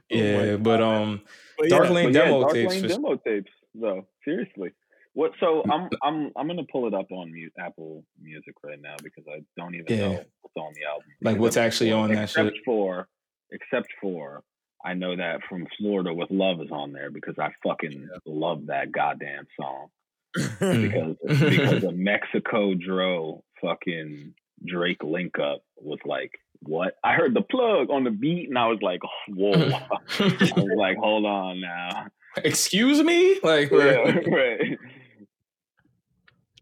Yeah, 0.10 0.54
oh 0.54 0.58
but 0.58 0.82
um, 0.82 1.22
but 1.58 1.70
Dark 1.70 1.90
Lane 1.90 2.14
yeah, 2.14 2.26
demo 2.26 2.42
Dark 2.42 2.54
tapes. 2.54 2.74
Lane 2.74 2.88
demo 2.88 3.16
tapes, 3.18 3.52
though. 3.74 4.08
Seriously, 4.24 4.72
what? 5.14 5.32
So 5.40 5.64
I'm 5.70 5.90
I'm 6.04 6.32
I'm 6.36 6.48
gonna 6.48 6.64
pull 6.72 6.88
it 6.88 6.94
up 6.94 7.08
on 7.12 7.32
mute, 7.32 7.54
Apple 7.60 8.04
Music 8.22 8.56
right 8.64 8.80
now 8.82 8.96
because 9.04 9.26
I 9.30 9.42
don't 9.58 9.76
even 9.76 9.86
yeah. 9.90 10.08
know 10.08 10.24
what's 10.42 10.56
on 10.58 10.74
the 10.76 10.86
album. 10.86 11.08
Like 11.22 11.38
what's 11.38 11.58
actually 11.58 11.92
on 11.92 12.10
that 12.10 12.24
except 12.24 12.56
shit. 12.56 12.66
for 12.66 13.08
except 13.52 13.88
for 14.02 14.44
I 14.86 14.94
know 14.94 15.16
that 15.16 15.42
from 15.50 15.68
Florida 15.78 16.14
with 16.14 16.30
Love 16.30 16.62
is 16.62 16.72
on 16.72 16.94
there 16.94 17.10
because 17.10 17.36
I 17.40 17.50
fucking 17.64 18.10
yeah. 18.12 18.20
love 18.26 18.68
that 18.68 18.92
goddamn 18.92 19.48
song. 19.60 19.88
because 20.34 21.16
because 21.28 21.84
a 21.84 21.94
MexikoDro 21.94 23.42
fucking 23.62 24.34
Drake 24.64 25.04
link 25.04 25.40
up 25.40 25.64
was 25.78 26.00
like 26.06 26.32
what? 26.62 26.96
I 27.04 27.14
heard 27.14 27.34
the 27.34 27.42
plug 27.42 27.90
on 27.90 28.04
the 28.04 28.12
beat 28.12 28.50
and 28.50 28.58
I 28.58 28.68
was 28.68 28.80
like, 28.82 29.02
whoa. 29.30 29.52
I 30.20 30.30
was 30.56 30.78
like, 30.78 30.98
hold 30.98 31.26
on 31.26 31.62
now. 31.62 32.08
Excuse 32.38 33.02
me? 33.02 33.40
Like, 33.42 33.72
yeah, 33.72 34.20
right. 34.28 34.78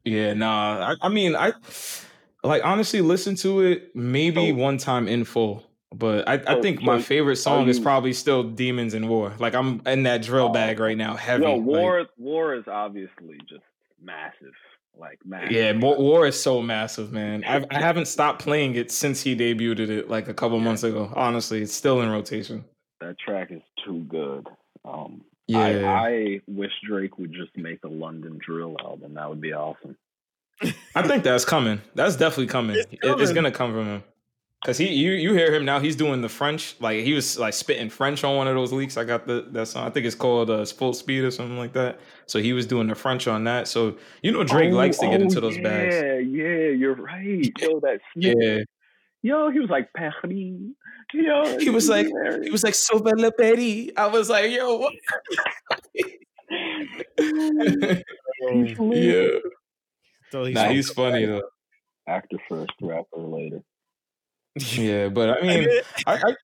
Yeah, 0.04 0.34
nah. 0.34 0.94
I, 1.02 1.08
I, 1.08 1.10
mean, 1.10 1.36
I 1.36 1.54
like 2.44 2.64
honestly 2.64 3.02
listen 3.02 3.36
to 3.38 3.62
it 3.62 3.96
maybe 3.96 4.52
oh. 4.52 4.56
one 4.56 4.78
time 4.78 5.08
in 5.08 5.24
full. 5.24 5.64
But 5.94 6.28
I, 6.28 6.42
I 6.48 6.62
think 6.62 6.80
so, 6.80 6.86
my 6.86 7.02
favorite 7.02 7.36
song 7.36 7.66
you, 7.66 7.70
is 7.70 7.80
probably 7.80 8.14
still 8.14 8.44
Demons 8.44 8.94
in 8.94 9.08
War. 9.08 9.34
Like 9.40 9.54
I'm 9.54 9.82
in 9.86 10.04
that 10.04 10.24
drill 10.24 10.48
oh. 10.48 10.54
bag 10.54 10.80
right 10.80 10.98
now, 10.98 11.16
heavy. 11.16 11.44
No, 11.44 11.58
War 11.58 12.00
like, 12.00 12.10
War 12.18 12.56
is 12.56 12.68
obviously 12.68 13.38
just 13.48 13.64
massive. 14.02 14.54
Like 14.98 15.20
massive. 15.26 15.52
Yeah, 15.52 15.74
War 15.74 16.28
is 16.28 16.42
so 16.42 16.62
massive, 16.62 17.12
man. 17.12 17.44
I've, 17.44 17.66
I 17.72 17.80
haven't 17.80 18.08
stopped 18.08 18.42
playing 18.42 18.76
it 18.76 18.92
since 18.92 19.22
he 19.22 19.36
debuted 19.36 19.90
it 19.90 20.10
like 20.10 20.28
a 20.28 20.34
couple 20.34 20.58
yeah. 20.58 20.64
months 20.66 20.84
ago. 20.84 21.12
Honestly, 21.16 21.62
it's 21.62 21.74
still 21.74 22.02
in 22.02 22.10
rotation. 22.10 22.66
That 23.00 23.18
track 23.20 23.52
is 23.52 23.62
too 23.86 24.00
good. 24.08 24.48
Um, 24.86 25.22
yeah, 25.48 25.60
I, 25.60 26.08
I 26.08 26.42
wish 26.48 26.72
Drake 26.88 27.18
would 27.18 27.34
just 27.34 27.56
make 27.58 27.84
a 27.84 27.88
London 27.88 28.40
drill 28.44 28.78
album. 28.80 29.16
That 29.16 29.30
would 29.30 29.42
be 29.42 29.54
awesome. 29.54 29.98
I 30.96 31.08
think 31.08 31.24
that's 31.24 31.46
coming. 31.46 31.82
That's 31.96 32.16
definitely 32.16 32.48
coming. 32.48 32.78
It's, 32.78 33.02
coming. 33.02 33.20
it's 33.20 33.34
gonna 33.34 33.52
come 33.52 33.74
from 33.74 33.86
him. 33.86 34.04
Cause 34.66 34.78
he, 34.78 34.94
you, 34.94 35.12
you 35.12 35.34
hear 35.34 35.54
him 35.54 35.66
now. 35.66 35.80
He's 35.82 35.98
doing 35.98 36.22
the 36.22 36.30
French, 36.30 36.76
like 36.80 37.04
he 37.04 37.12
was 37.12 37.38
like 37.38 37.54
spitting 37.54 37.90
French 37.90 38.24
on 38.24 38.38
one 38.38 38.48
of 38.48 38.56
those 38.56 38.72
leaks. 38.72 38.96
I 38.96 39.04
got 39.04 39.28
the 39.28 39.46
that 39.52 39.68
song. 39.68 39.86
I 39.86 39.90
think 39.90 40.06
it's 40.06 40.16
called 40.16 40.50
uh, 40.50 40.64
"Full 40.66 40.94
Speed" 40.94 41.26
or 41.26 41.32
something 41.32 41.58
like 41.58 41.74
that. 41.74 42.00
So 42.28 42.40
he 42.40 42.54
was 42.54 42.66
doing 42.66 42.88
the 42.88 42.96
French 42.96 43.28
on 43.28 43.44
that. 43.44 43.68
So 43.68 43.98
you 44.22 44.32
know 44.32 44.46
Drake 44.46 44.72
oh, 44.72 44.78
likes 44.78 45.00
to 45.00 45.08
get 45.08 45.20
oh, 45.20 45.24
into 45.24 45.42
those 45.42 45.58
yeah, 45.58 45.64
bags. 45.64 45.96
Yeah, 45.96 46.18
yeah, 46.18 46.70
you're 46.70 46.96
right. 46.96 47.52
Yo, 47.60 47.82
that 47.82 48.00
yeah. 48.16 48.60
Yo, 49.22 49.52
he 49.52 49.60
was 49.60 49.70
like 49.70 49.90
Paris. 49.98 50.16
Yo, 51.14 51.60
he 51.60 51.70
was 51.70 51.90
like 51.90 52.08
he 52.44 52.50
was 52.50 52.64
like 52.64 52.76
Sauve 52.76 53.06
le 53.18 53.32
Paris. 53.34 53.90
I 53.98 54.08
was 54.08 54.30
like, 54.30 54.50
yo, 54.50 54.78
what? 54.78 54.94
yeah. 58.96 59.28
So 60.32 60.46
he's 60.46 60.56
nah, 60.56 60.70
he's 60.70 60.90
funny 60.90 61.26
though. 61.26 61.42
Actor 62.08 62.38
first, 62.48 62.72
rapper 62.82 63.18
later. 63.18 63.62
Yeah, 64.56 65.10
but 65.10 65.30
I 65.30 65.42
mean, 65.48 65.68
I, 66.06 66.16
I 66.16 66.36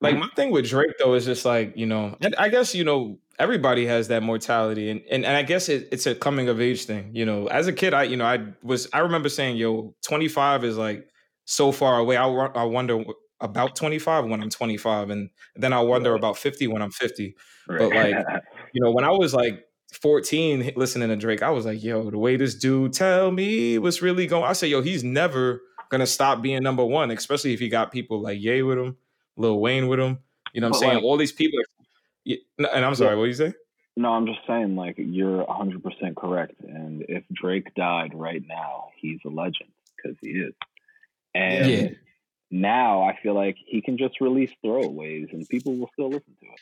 like 0.00 0.16
my 0.16 0.28
thing 0.36 0.50
with 0.50 0.68
Drake 0.68 0.92
though 0.98 1.14
is 1.14 1.24
just 1.24 1.44
like 1.44 1.76
you 1.76 1.86
know, 1.86 2.16
I 2.38 2.48
guess 2.48 2.74
you 2.74 2.84
know 2.84 3.18
everybody 3.38 3.86
has 3.86 4.08
that 4.08 4.22
mortality, 4.22 4.90
and 4.90 5.00
and, 5.10 5.24
and 5.24 5.36
I 5.36 5.42
guess 5.42 5.68
it, 5.68 5.88
it's 5.92 6.06
a 6.06 6.14
coming 6.14 6.48
of 6.48 6.60
age 6.60 6.84
thing. 6.84 7.10
You 7.14 7.24
know, 7.24 7.46
as 7.48 7.66
a 7.66 7.72
kid, 7.72 7.94
I 7.94 8.04
you 8.04 8.16
know 8.16 8.24
I 8.24 8.46
was 8.62 8.88
I 8.92 9.00
remember 9.00 9.28
saying, 9.28 9.56
"Yo, 9.56 9.94
twenty 10.06 10.28
five 10.28 10.64
is 10.64 10.76
like 10.76 11.08
so 11.46 11.72
far 11.72 11.98
away." 11.98 12.16
I 12.16 12.26
I 12.26 12.64
wonder 12.64 13.02
about 13.40 13.74
twenty 13.76 13.98
five 13.98 14.24
when 14.26 14.40
I'm 14.40 14.50
twenty 14.50 14.76
five, 14.76 15.10
and 15.10 15.30
then 15.56 15.72
I 15.72 15.80
wonder 15.80 16.14
about 16.14 16.38
fifty 16.38 16.68
when 16.68 16.82
I'm 16.82 16.92
fifty. 16.92 17.36
Right. 17.68 17.78
But 17.78 17.94
like 17.94 18.42
you 18.72 18.80
know, 18.82 18.92
when 18.92 19.04
I 19.04 19.10
was 19.10 19.34
like 19.34 19.64
14 19.92 20.72
listening 20.76 21.08
to 21.08 21.16
Drake, 21.16 21.42
I 21.42 21.50
was 21.50 21.64
like, 21.64 21.82
yo, 21.82 22.10
the 22.10 22.18
way 22.18 22.36
this 22.36 22.54
dude 22.54 22.92
tell 22.92 23.30
me 23.30 23.78
what's 23.78 24.02
really 24.02 24.26
going 24.26 24.44
I 24.44 24.52
say, 24.52 24.68
yo, 24.68 24.82
he's 24.82 25.02
never 25.02 25.62
gonna 25.90 26.06
stop 26.06 26.42
being 26.42 26.62
number 26.62 26.84
one, 26.84 27.10
especially 27.10 27.52
if 27.54 27.60
you 27.60 27.68
got 27.68 27.92
people 27.92 28.20
like 28.20 28.40
Ye 28.40 28.62
with 28.62 28.78
him, 28.78 28.96
Lil 29.36 29.60
Wayne 29.60 29.88
with 29.88 30.00
him. 30.00 30.18
You 30.52 30.60
know 30.60 30.68
what 30.68 30.76
I'm 30.76 30.80
saying? 30.80 30.94
Like, 30.96 31.04
All 31.04 31.16
these 31.16 31.32
people. 31.32 31.58
Are, 31.60 32.34
and 32.74 32.84
I'm 32.84 32.94
sorry, 32.94 33.12
yeah. 33.12 33.16
what 33.16 33.24
do 33.24 33.28
you 33.28 33.34
say? 33.34 33.54
No, 33.96 34.12
I'm 34.12 34.26
just 34.26 34.40
saying, 34.46 34.76
like, 34.76 34.94
you're 34.96 35.44
100% 35.44 36.16
correct. 36.16 36.54
And 36.60 37.04
if 37.08 37.24
Drake 37.32 37.74
died 37.74 38.12
right 38.14 38.42
now, 38.46 38.90
he's 38.96 39.18
a 39.26 39.28
legend 39.28 39.70
because 39.96 40.16
he 40.20 40.30
is. 40.30 40.54
And 41.34 41.70
yeah. 41.70 41.88
now 42.50 43.02
I 43.02 43.18
feel 43.22 43.34
like 43.34 43.56
he 43.58 43.82
can 43.82 43.98
just 43.98 44.20
release 44.20 44.52
throwaways 44.64 45.32
and 45.32 45.48
people 45.48 45.76
will 45.76 45.90
still 45.94 46.10
listen 46.10 46.34
to 46.40 46.46
it. 46.46 46.60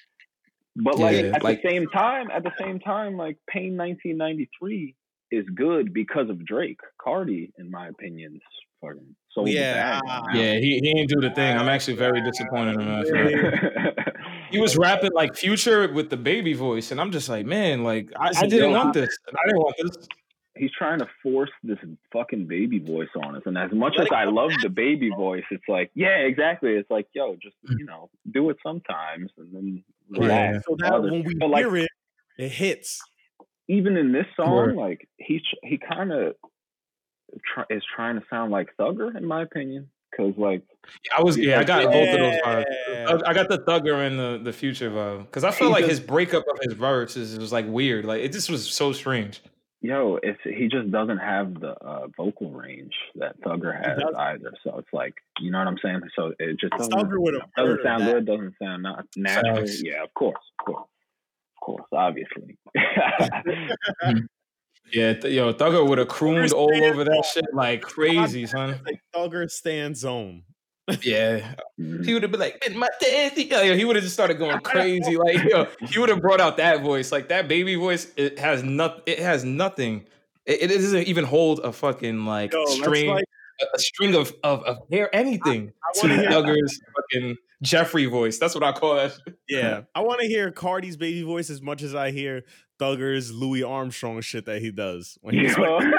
But 0.76 0.98
like 0.98 1.16
yeah, 1.16 1.32
at 1.34 1.42
like, 1.42 1.62
the 1.62 1.68
same 1.68 1.88
time, 1.88 2.30
at 2.30 2.42
the 2.42 2.52
same 2.58 2.78
time, 2.78 3.16
like 3.16 3.38
Pain 3.46 3.76
1993 3.76 4.94
is 5.30 5.46
good 5.54 5.92
because 5.92 6.30
of 6.30 6.44
Drake. 6.44 6.80
Carti, 7.04 7.50
in 7.58 7.70
my 7.70 7.88
opinion, 7.88 8.40
fucking 8.80 9.16
sold 9.30 9.48
yeah, 9.48 10.00
yeah. 10.32 10.54
He 10.54 10.74
he 10.74 10.80
didn't 10.80 11.08
do 11.08 11.20
the 11.20 11.34
thing. 11.34 11.56
I'm 11.56 11.68
actually 11.68 11.96
very 11.96 12.22
disappointed 12.22 12.80
in 12.80 12.88
him. 12.88 13.92
he 14.50 14.58
was 14.58 14.76
rapping 14.76 15.12
like 15.12 15.36
Future 15.36 15.92
with 15.92 16.10
the 16.10 16.16
baby 16.16 16.52
voice, 16.52 16.90
and 16.90 17.00
I'm 17.00 17.12
just 17.12 17.28
like, 17.28 17.46
man, 17.46 17.84
like 17.84 18.10
I, 18.18 18.30
I 18.36 18.46
didn't 18.46 18.72
want 18.72 18.94
this. 18.94 19.16
I 19.28 19.46
didn't 19.46 19.60
want 19.60 19.76
this. 19.78 20.08
He's 20.56 20.70
trying 20.72 21.00
to 21.00 21.08
force 21.22 21.50
this 21.62 21.76
fucking 22.10 22.46
baby 22.46 22.78
voice 22.78 23.10
on 23.22 23.36
us, 23.36 23.42
and 23.44 23.58
as 23.58 23.72
much 23.72 23.94
as 24.00 24.08
I 24.10 24.24
love 24.24 24.50
the 24.62 24.70
baby 24.70 25.10
voice, 25.10 25.44
it's 25.50 25.64
like, 25.68 25.90
yeah, 25.94 26.16
exactly. 26.16 26.70
It's 26.70 26.90
like, 26.90 27.06
yo, 27.12 27.36
just 27.42 27.56
mm. 27.68 27.78
you 27.78 27.84
know, 27.84 28.08
do 28.32 28.48
it 28.50 28.56
sometimes, 28.62 29.30
and 29.36 29.54
then 29.54 29.84
relax. 30.08 30.54
Yeah. 30.54 30.60
So 30.66 30.76
that 30.78 31.02
when 31.02 31.24
we 31.24 31.34
but 31.34 31.48
hear 31.54 31.70
like, 31.70 31.82
it, 31.82 32.44
it 32.44 32.48
hits. 32.52 33.02
Even 33.68 33.96
in 33.96 34.12
this 34.12 34.26
song, 34.36 34.76
like 34.76 35.08
he 35.18 35.40
he 35.62 35.78
kind 35.78 36.12
of 36.12 36.34
try, 37.44 37.64
is 37.70 37.82
trying 37.94 38.18
to 38.20 38.24
sound 38.30 38.52
like 38.52 38.68
Thugger, 38.78 39.16
in 39.16 39.24
my 39.26 39.42
opinion, 39.42 39.88
because 40.10 40.34
like 40.36 40.62
I 41.16 41.22
was 41.22 41.36
yeah, 41.36 41.58
I 41.60 41.64
got 41.64 41.84
both 41.84 42.08
of 42.08 42.18
those 42.18 42.40
vibes. 42.44 42.64
Yeah. 42.88 43.06
Thug- 43.06 43.22
I 43.26 43.34
got 43.34 43.48
the 43.48 43.58
Thugger 43.58 44.06
and 44.06 44.18
the 44.18 44.40
the 44.42 44.52
Future 44.52 44.90
vibe 44.90 45.26
because 45.26 45.42
I 45.44 45.50
feel 45.50 45.68
He 45.68 45.72
like 45.74 45.82
does- 45.82 45.98
his 45.98 46.00
breakup 46.00 46.44
of 46.48 46.58
his 46.62 46.74
verses 46.74 47.38
was 47.38 47.52
like 47.52 47.66
weird. 47.68 48.04
Like 48.04 48.22
it 48.22 48.32
just 48.32 48.48
was 48.50 48.68
so 48.68 48.92
strange. 48.92 49.40
yo, 49.82 50.18
it's 50.22 50.40
he 50.44 50.68
just 50.68 50.90
doesn't 50.90 51.18
have 51.18 51.54
the 51.60 51.72
uh, 51.84 52.06
vocal 52.16 52.50
range 52.50 52.94
that 53.16 53.38
Thugger 53.42 53.74
has 53.76 54.00
either. 54.16 54.52
So 54.64 54.78
it's 54.78 54.92
like 54.92 55.14
you 55.40 55.50
know 55.50 55.58
what 55.58 55.66
I'm 55.66 55.78
saying. 55.82 56.00
So 56.14 56.32
it 56.38 56.58
just 56.60 56.72
doesn't, 56.72 56.92
Thugger 56.92 57.18
doesn't 57.56 57.82
sound 57.82 58.02
that. 58.06 58.12
good. 58.14 58.26
Doesn't 58.26 58.54
sound 58.62 58.84
not 58.84 59.06
natural. 59.16 59.56
Facts. 59.56 59.82
Yeah, 59.82 60.04
of 60.04 60.14
course, 60.14 60.38
of 60.60 60.64
course, 60.64 60.82
of 60.82 60.95
course, 61.66 61.86
obviously. 61.92 62.56
Yeah, 64.92 65.14
th- 65.14 65.34
yo, 65.34 65.52
Thugger 65.52 65.84
would 65.86 65.98
have 65.98 66.06
crooned 66.06 66.52
all 66.52 66.70
over 66.84 67.02
that 67.02 67.24
shit 67.34 67.44
like 67.52 67.82
crazy, 67.82 68.46
son. 68.46 68.78
Like 68.86 69.00
Thugger 69.14 69.50
stands 69.50 69.98
zone. 70.00 70.44
Yeah, 71.02 71.54
Mhm. 71.80 72.04
he 72.04 72.14
would 72.14 72.22
have 72.22 72.30
been 72.30 72.38
like, 72.38 72.64
"In 72.64 72.78
my 72.78 72.88
daddy," 73.00 73.42
yo, 73.46 73.62
yo, 73.62 73.74
he 73.76 73.84
would 73.84 73.96
have 73.96 74.04
just 74.04 74.14
started 74.14 74.38
going 74.38 74.60
crazy. 74.60 75.16
Like, 75.18 75.42
yo, 75.42 75.66
he 75.88 75.98
would 75.98 76.08
have 76.08 76.20
brought 76.20 76.40
out 76.40 76.58
that 76.58 76.82
voice, 76.82 77.10
like 77.10 77.26
that 77.30 77.48
baby 77.48 77.74
voice. 77.74 78.06
It 78.16 78.38
has 78.38 78.62
nothing. 78.62 79.02
It 79.06 79.18
has 79.18 79.44
nothing. 79.44 80.06
It, 80.44 80.70
it 80.70 80.74
doesn't 80.76 81.08
even 81.08 81.24
hold 81.24 81.58
a 81.64 81.72
fucking 81.72 82.24
like 82.24 82.52
Yo, 82.52 82.64
string, 82.66 83.10
like- 83.10 83.24
a, 83.60 83.64
a 83.74 83.78
string 83.80 84.14
of, 84.14 84.32
of 84.44 84.62
of 84.62 84.78
hair, 84.92 85.10
anything 85.12 85.72
I 85.82 86.00
to 86.00 86.08
wanna 86.08 86.22
Thugger's 86.30 86.78
fucking 86.94 87.36
Jeffrey 87.62 88.06
voice. 88.06 88.38
That's 88.38 88.54
what 88.54 88.64
I 88.64 88.72
call 88.72 88.96
that. 88.96 89.16
Yeah, 89.48 89.82
I 89.94 90.00
want 90.00 90.20
to 90.20 90.26
hear 90.26 90.50
Carti's 90.50 90.96
baby 90.96 91.22
voice 91.22 91.50
as 91.50 91.62
much 91.62 91.82
as 91.82 91.94
I 91.94 92.10
hear 92.10 92.44
Thugger's 92.80 93.32
Louis 93.32 93.62
Armstrong 93.62 94.20
shit 94.20 94.46
that 94.46 94.60
he 94.60 94.70
does 94.70 95.18
when 95.22 95.34
he's 95.34 95.56
like, 95.56 95.84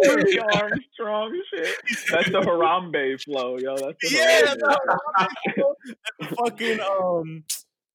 Louis 0.04 0.38
Armstrong 0.38 1.42
shit. 1.52 1.74
That's 2.10 2.30
the 2.30 2.40
Harambe 2.40 3.22
flow, 3.22 3.58
yo. 3.58 3.76
That's 3.76 3.96
the 4.00 4.16
yeah, 4.16 4.54
Harambe. 4.54 5.74
the 6.20 6.36
fucking 6.36 6.80
um, 6.80 7.44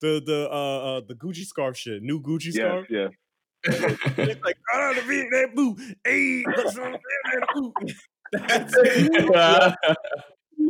the 0.02 0.22
the 0.26 0.50
uh, 0.52 0.98
uh 0.98 1.02
the 1.08 1.16
Gucci 1.16 1.46
scarf 1.46 1.78
shit, 1.78 2.02
new 2.02 2.20
Gucci 2.22 2.54
yes, 2.54 2.56
scarf. 2.56 2.88
Yeah. 2.90 3.08
It's 4.26 4.44
like 4.44 4.58
ah, 4.74 4.94
the 4.94 5.02
beat 5.08 5.30
that 5.32 5.56
boo, 5.56 5.78
hey, 6.04 6.44
that's 6.54 6.78
on. 6.78 6.98
That's 8.34 8.74
it. 8.78 10.18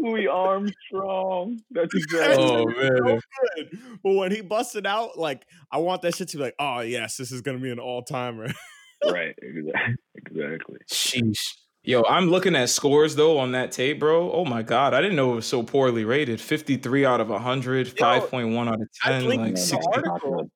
Louis 0.01 0.27
Armstrong. 0.27 1.61
That's 1.71 1.93
exactly. 1.93 2.43
oh 2.43 2.65
man. 2.67 2.97
so 2.97 3.19
good. 3.55 3.79
But 4.03 4.13
when 4.13 4.31
he 4.31 4.41
busted 4.41 4.85
out, 4.85 5.17
like 5.17 5.45
I 5.71 5.77
want 5.77 6.01
that 6.03 6.15
shit 6.15 6.29
to 6.29 6.37
be 6.37 6.43
like, 6.43 6.55
oh 6.59 6.79
yes, 6.81 7.17
this 7.17 7.31
is 7.31 7.41
gonna 7.41 7.59
be 7.59 7.71
an 7.71 7.79
all 7.79 8.01
timer. 8.03 8.47
right. 9.11 9.35
Exactly. 9.41 9.95
Exactly. 10.15 10.77
Sheesh. 10.91 11.55
Yo, 11.85 12.01
I'm 12.03 12.29
looking 12.29 12.55
at 12.55 12.69
scores 12.69 13.15
though 13.15 13.37
on 13.37 13.51
that 13.51 13.71
tape, 13.73 13.99
bro. 13.99 14.31
Oh 14.31 14.45
my 14.45 14.61
god, 14.63 14.93
I 14.93 15.01
didn't 15.01 15.17
know 15.17 15.33
it 15.33 15.35
was 15.35 15.45
so 15.45 15.63
poorly 15.63 16.05
rated. 16.05 16.39
53 16.39 17.05
out 17.05 17.19
of 17.19 17.29
100, 17.29 17.87
5.1 17.87 18.67
out 18.67 18.73
of 18.75 18.81
I 19.03 19.09
10, 19.09 19.27
think 19.29 19.41
like 19.41 19.55
the 19.55 19.59
60. 19.59 19.87
article- 19.93 20.49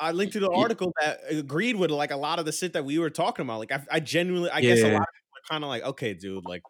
I 0.00 0.10
linked 0.12 0.32
to 0.32 0.40
the 0.40 0.50
Yeah. 0.50 0.58
article 0.58 0.92
that 1.00 1.20
agreed 1.30 1.76
with 1.76 1.90
like 1.90 2.10
a 2.12 2.16
lot 2.16 2.38
of 2.40 2.44
the 2.44 2.50
shit 2.52 2.72
that 2.72 2.84
we 2.84 2.98
were 2.98 3.10
talking 3.10 3.44
about. 3.44 3.58
Like 3.60 3.72
I, 3.72 3.82
I 3.90 4.00
genuinely, 4.00 4.50
I 4.50 4.60
guess 4.60 4.78
a 4.78 4.82
Yeah. 4.88 4.92
lot 4.94 5.02
of 5.02 5.06
people 5.14 5.36
are 5.36 5.48
kind 5.52 5.64
of 5.64 5.68
like, 5.68 5.82
okay, 5.84 6.14
dude, 6.14 6.44
like, 6.44 6.62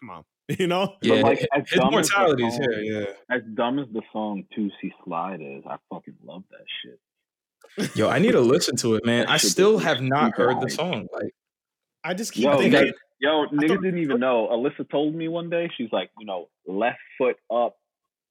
come 0.00 0.10
on, 0.10 0.24
you 0.58 0.66
know? 0.66 0.96
Yeah, 1.02 1.22
like, 1.22 1.46
as 1.54 1.68
his 1.68 1.78
dumb 1.80 1.94
as 1.94 2.08
the 2.08 2.16
mortality 2.16 2.46
is 2.46 2.54
song- 2.54 2.66
here, 2.70 2.80
yeah. 2.80 3.34
As 3.34 3.42
dumb 3.54 3.78
as 3.78 3.86
the 3.92 4.02
song 4.12 4.44
"Toosie 4.56 4.92
Slide" 5.04 5.40
is, 5.40 5.62
I 5.68 5.76
fucking 5.92 6.16
love 6.24 6.44
that 6.50 6.66
shit. 6.82 7.96
Yo, 7.96 8.08
I 8.08 8.18
need 8.18 8.32
to 8.32 8.40
listen 8.40 8.76
to 8.76 8.94
it, 8.96 9.06
man. 9.06 9.26
I 9.26 9.36
still 9.36 9.78
have 9.78 10.00
not 10.00 10.34
heard 10.34 10.60
the 10.60 10.68
song. 10.68 11.06
Like, 11.12 11.32
I 12.02 12.14
just 12.14 12.32
keep 12.32 12.44
Yo, 12.44 12.58
thinking, 12.58 12.92
Yo, 13.20 13.46
niggas 13.52 13.82
didn't 13.82 13.98
even 13.98 14.18
know. 14.18 14.48
Alyssa 14.50 14.88
told 14.90 15.14
me 15.14 15.28
one 15.28 15.50
day. 15.50 15.70
She's 15.76 15.90
like, 15.92 16.10
you 16.18 16.26
know, 16.26 16.48
left 16.66 16.98
foot 17.18 17.36
up, 17.54 17.76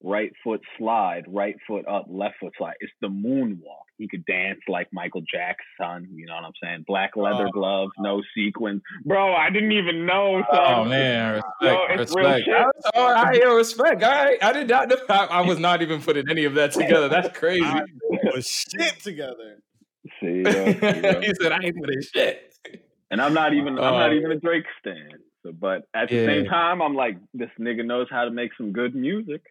right 0.03 0.31
foot 0.43 0.61
slide, 0.77 1.23
right 1.27 1.55
foot 1.67 1.87
up, 1.87 2.05
left 2.07 2.35
foot 2.39 2.53
slide. 2.57 2.75
It's 2.79 2.91
the 3.01 3.07
moonwalk. 3.07 3.83
He 3.97 4.07
could 4.07 4.23
dance 4.25 4.59
like 4.69 4.87
Michael 4.93 5.21
Jackson. 5.29 6.07
You 6.15 6.25
know 6.25 6.35
what 6.35 6.45
I'm 6.45 6.51
saying? 6.63 6.85
Black 6.87 7.11
oh, 7.17 7.21
leather 7.21 7.47
Oh. 7.47 7.51
gloves, 7.51 7.91
no 7.99 8.21
sequins. 8.35 8.81
Bro, 9.05 9.33
I 9.33 9.49
didn't 9.49 9.73
even 9.73 10.05
know. 10.05 10.41
oh 10.51 10.85
man, 10.85 11.41
respect, 11.61 11.99
it's 12.01 12.15
real 12.15 12.25
respect. 12.29 12.45
shit. 12.45 12.55
I 12.55 12.63
was- 12.65 12.91
oh, 12.95 13.13
I, 13.13 13.31
yo, 13.33 13.55
respect. 13.55 14.03
I, 14.03 14.37
I 14.41 14.53
did 14.53 14.69
not. 14.69 14.91
I, 15.09 15.25
I 15.25 15.41
was 15.41 15.59
not 15.59 15.81
even 15.81 16.01
putting 16.01 16.29
any 16.29 16.45
of 16.45 16.53
that 16.55 16.71
together. 16.71 17.09
That's 17.09 17.37
crazy. 17.37 17.63
I 17.63 17.81
put 18.31 18.45
shit 18.45 18.99
together. 19.03 19.59
See, 20.21 20.43
see, 20.45 20.51
he 21.21 21.33
said, 21.41 21.51
I 21.51 21.59
ain't 21.61 21.77
putting 21.77 22.01
shit. 22.01 22.53
and 23.11 23.21
I'm 23.21 23.33
not 23.33 23.53
even. 23.53 23.77
I'm 23.77 23.93
not 23.95 24.11
Oh. 24.11 24.15
even 24.15 24.31
a 24.31 24.39
Drake 24.39 24.63
stan. 24.79 25.09
So, 25.43 25.51
but 25.51 25.83
at 25.93 26.09
the 26.09 26.25
same 26.25 26.45
time, 26.45 26.81
I'm 26.81 26.95
like, 26.95 27.17
this 27.33 27.49
nigga 27.59 27.85
knows 27.85 28.07
how 28.09 28.23
to 28.25 28.31
make 28.31 28.51
some 28.57 28.71
good 28.71 28.95
music. 28.95 29.41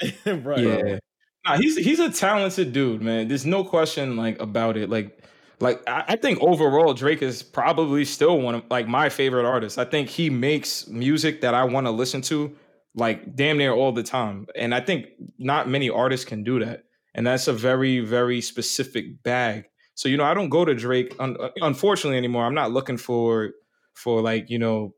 right. 0.26 0.58
Yeah. 0.58 0.98
Nah, 1.46 1.56
he's 1.56 1.76
he's 1.76 1.98
a 1.98 2.10
talented 2.10 2.72
dude, 2.72 3.02
man. 3.02 3.28
There's 3.28 3.46
no 3.46 3.64
question 3.64 4.16
like 4.16 4.40
about 4.40 4.76
it. 4.76 4.90
Like, 4.90 5.18
like 5.60 5.82
I, 5.88 6.04
I 6.08 6.16
think 6.16 6.40
overall 6.40 6.94
Drake 6.94 7.22
is 7.22 7.42
probably 7.42 8.04
still 8.04 8.40
one 8.40 8.56
of 8.56 8.64
like 8.70 8.86
my 8.86 9.08
favorite 9.08 9.46
artists. 9.46 9.78
I 9.78 9.84
think 9.84 10.08
he 10.08 10.30
makes 10.30 10.86
music 10.88 11.40
that 11.40 11.54
I 11.54 11.64
want 11.64 11.86
to 11.86 11.90
listen 11.90 12.22
to 12.22 12.54
like 12.94 13.34
damn 13.34 13.58
near 13.58 13.72
all 13.72 13.92
the 13.92 14.02
time. 14.02 14.46
And 14.56 14.74
I 14.74 14.80
think 14.80 15.06
not 15.38 15.68
many 15.68 15.88
artists 15.88 16.24
can 16.26 16.42
do 16.42 16.58
that. 16.64 16.84
And 17.14 17.26
that's 17.26 17.48
a 17.48 17.52
very, 17.52 18.00
very 18.00 18.40
specific 18.40 19.22
bag. 19.22 19.64
So, 19.94 20.08
you 20.08 20.16
know, 20.16 20.24
I 20.24 20.34
don't 20.34 20.48
go 20.48 20.64
to 20.64 20.74
Drake 20.74 21.14
un- 21.18 21.36
unfortunately 21.56 22.18
anymore. 22.18 22.44
I'm 22.44 22.54
not 22.54 22.72
looking 22.72 22.96
for 22.96 23.50
for 23.94 24.20
like, 24.20 24.50
you 24.50 24.58
know, 24.58 24.94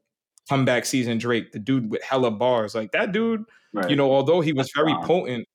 comeback 0.48 0.84
season 0.84 1.18
Drake, 1.18 1.52
the 1.52 1.58
dude 1.58 1.90
with 1.90 2.02
hella 2.02 2.30
bars. 2.30 2.74
Like 2.74 2.92
that 2.92 3.12
dude, 3.12 3.44
Right. 3.72 3.88
you 3.90 3.96
know, 3.96 4.10
although 4.12 4.40
he 4.40 4.52
was 4.52 4.66
That's 4.66 4.76
very 4.76 4.92
gone. 4.94 5.06
potent, 5.06 5.48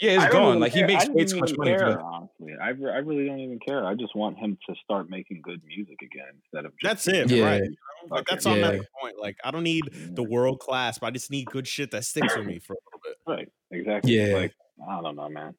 yeah, 0.00 0.12
it's 0.12 0.24
I 0.24 0.30
gone. 0.30 0.48
even 0.50 0.60
Like 0.60 0.72
he 0.72 0.82
makes 0.84 1.06
I 1.06 1.10
way 1.10 1.24
too 1.24 1.40
much 1.40 1.50
even 1.50 1.58
money 1.58 1.72
for 1.72 1.78
care. 1.78 2.00
Honestly, 2.00 2.54
I, 2.62 2.68
re- 2.70 2.92
I 2.92 2.98
really 2.98 3.26
don't 3.26 3.40
even 3.40 3.58
care. 3.58 3.84
I 3.84 3.94
just 3.94 4.14
want 4.16 4.38
him 4.38 4.56
to 4.68 4.74
start 4.82 5.10
making 5.10 5.40
good 5.42 5.60
music 5.66 5.96
again 6.02 6.32
instead 6.44 6.64
of 6.64 6.72
just 6.80 7.06
That's 7.06 7.08
it, 7.08 7.30
Yeah. 7.30 7.44
right? 7.44 7.62
you 7.64 7.70
know? 8.08 8.16
Like, 8.16 8.24
that's 8.26 8.46
on 8.46 8.58
Yeah. 8.58 8.70
that 8.70 8.84
point. 9.02 9.18
Like, 9.18 9.36
I 9.44 9.50
don't 9.50 9.64
need 9.64 9.90
the 9.92 10.22
world 10.22 10.60
class, 10.60 10.98
but 10.98 11.08
I 11.08 11.10
just 11.10 11.30
need 11.30 11.46
good 11.46 11.66
shit 11.66 11.90
that 11.90 12.04
sticks 12.04 12.34
with 12.36 12.46
me 12.46 12.58
for 12.58 12.74
a 12.74 12.76
little 12.86 13.00
bit. 13.04 13.16
right. 13.26 13.48
Exactly. 13.70 14.12
Yeah. 14.16 14.34
Like 14.34 14.54
I 14.88 15.02
don't 15.02 15.16
know, 15.16 15.28
man. 15.28 15.54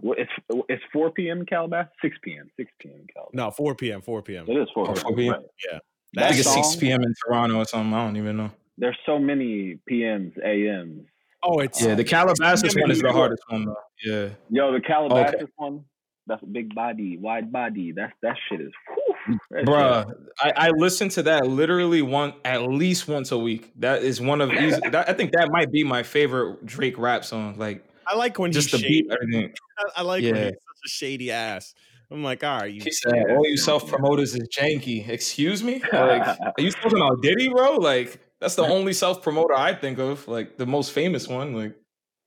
Well, 0.00 0.16
it's 0.18 0.30
it's 0.70 0.82
4 0.92 1.10
p.m. 1.10 1.40
in 1.40 1.46
Calabasas. 1.46 1.92
6 2.00 2.16
p.m. 2.22 2.48
6 2.56 2.70
p.m. 2.80 3.00
in 3.00 3.06
Calabasas. 3.12 3.34
No, 3.34 3.50
4 3.50 3.74
p.m. 3.74 4.00
4 4.00 4.22
p.m. 4.22 4.46
It 4.48 4.56
is 4.56 4.68
4 4.72 4.88
Oh, 4.88 4.92
p.m. 4.94 5.02
4 5.04 5.16
p.m. 5.16 5.32
Right. 5.32 5.42
Yeah. 5.70 5.78
I 6.16 6.20
That 6.20 6.28
think 6.30 6.40
it's 6.40 6.52
song, 6.52 6.64
6 6.64 6.76
p.m. 6.76 7.02
in 7.02 7.14
Toronto 7.26 7.58
or 7.58 7.64
something. 7.64 7.92
I 7.94 8.04
don't 8.04 8.16
even 8.16 8.36
know. 8.36 8.50
There's 8.78 8.96
so 9.06 9.18
many 9.18 9.78
PMs, 9.90 10.32
AMs. 10.44 11.06
Oh, 11.42 11.58
it's 11.60 11.82
Yeah, 11.82 11.94
the 11.94 12.04
Calabasas 12.04 12.74
one 12.76 12.90
is 12.90 13.00
the 13.00 13.12
hardest 13.12 13.42
one 13.48 13.66
though. 13.66 13.76
Yeah. 14.04 14.28
Yo, 14.50 14.72
the 14.72 14.80
Calabasas 14.80 15.48
one. 15.56 15.84
That's 16.26 16.42
a 16.42 16.46
big 16.46 16.74
body, 16.74 17.18
wide 17.18 17.52
body. 17.52 17.92
That's 17.92 18.12
that 18.22 18.36
shit 18.48 18.62
is. 18.62 18.72
Whew, 18.88 19.38
that 19.50 19.66
Bruh, 19.66 20.10
I, 20.40 20.52
I 20.56 20.70
listen 20.70 21.10
to 21.10 21.22
that 21.24 21.46
literally 21.46 22.00
one 22.00 22.32
at 22.46 22.62
least 22.62 23.06
once 23.08 23.30
a 23.30 23.36
week. 23.36 23.72
That 23.76 24.02
is 24.02 24.22
one 24.22 24.40
of 24.40 24.50
easy, 24.50 24.80
that, 24.90 25.06
I 25.06 25.12
think 25.12 25.32
that 25.32 25.50
might 25.52 25.70
be 25.70 25.84
my 25.84 26.02
favorite 26.02 26.64
Drake 26.64 26.96
rap 26.96 27.26
song. 27.26 27.58
Like 27.58 27.84
I 28.06 28.16
like 28.16 28.38
when 28.38 28.52
just 28.52 28.70
the 28.70 28.78
he's 28.78 29.02
beat, 29.02 29.12
everything. 29.12 29.52
I, 29.78 30.00
I 30.00 30.02
like 30.02 30.22
when 30.24 30.34
Yeah. 30.34 30.44
he's 30.44 30.52
such 30.52 30.86
a 30.86 30.88
shady 30.88 31.30
ass. 31.30 31.74
I'm 32.10 32.22
like, 32.22 32.44
all 32.44 32.60
right, 32.60 32.72
you. 32.72 32.82
He 32.82 32.90
said, 32.92 33.12
Yeah, 33.14 33.34
"All 33.34 33.46
you 33.48 33.56
self 33.56 33.88
promoters 33.88 34.34
is 34.34 34.48
janky." 34.56 35.08
Excuse 35.08 35.62
me, 35.62 35.80
like, 35.92 36.22
are 36.26 36.54
you 36.58 36.70
talking 36.70 36.98
about 36.98 37.22
Diddy, 37.22 37.48
bro? 37.48 37.76
Like, 37.76 38.20
that's 38.40 38.54
the 38.56 38.62
only 38.66 38.92
self 38.92 39.22
promoter 39.22 39.54
I 39.54 39.74
think 39.74 39.98
of, 39.98 40.28
like 40.28 40.56
the 40.58 40.66
most 40.66 40.92
famous 40.92 41.26
one. 41.28 41.54
Like, 41.54 41.76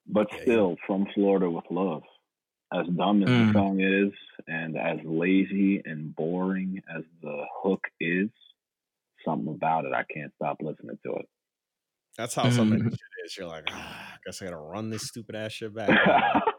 But 0.07 0.27
still, 0.41 0.75
from 0.85 1.07
Florida 1.13 1.49
with 1.49 1.65
love. 1.69 2.03
As 2.73 2.85
dumb 2.97 3.23
as 3.23 3.29
Mm. 3.29 3.47
the 3.47 3.59
song 3.59 3.79
is, 3.79 4.13
and 4.47 4.77
as 4.77 4.97
lazy 5.05 5.81
and 5.85 6.13
boring 6.15 6.81
as 6.93 7.03
the 7.21 7.45
hook 7.63 7.81
is, 8.01 8.29
something 9.23 9.53
about 9.53 9.85
it, 9.85 9.93
I 9.93 10.03
can't 10.13 10.33
stop 10.35 10.57
listening 10.61 10.97
to 11.05 11.13
it. 11.13 11.29
That's 12.17 12.35
how 12.35 12.49
some 12.49 12.73
of 12.73 12.79
Mhm. 12.79 12.83
this 12.83 12.93
shit 12.93 13.25
is. 13.25 13.37
You're 13.37 13.47
like, 13.47 13.63
ah, 13.69 14.13
I 14.15 14.17
guess 14.25 14.41
I 14.41 14.45
gotta 14.45 14.57
run 14.57 14.89
this 14.89 15.03
stupid 15.03 15.35
ass 15.35 15.53
shit 15.53 15.73
back. 15.73 15.89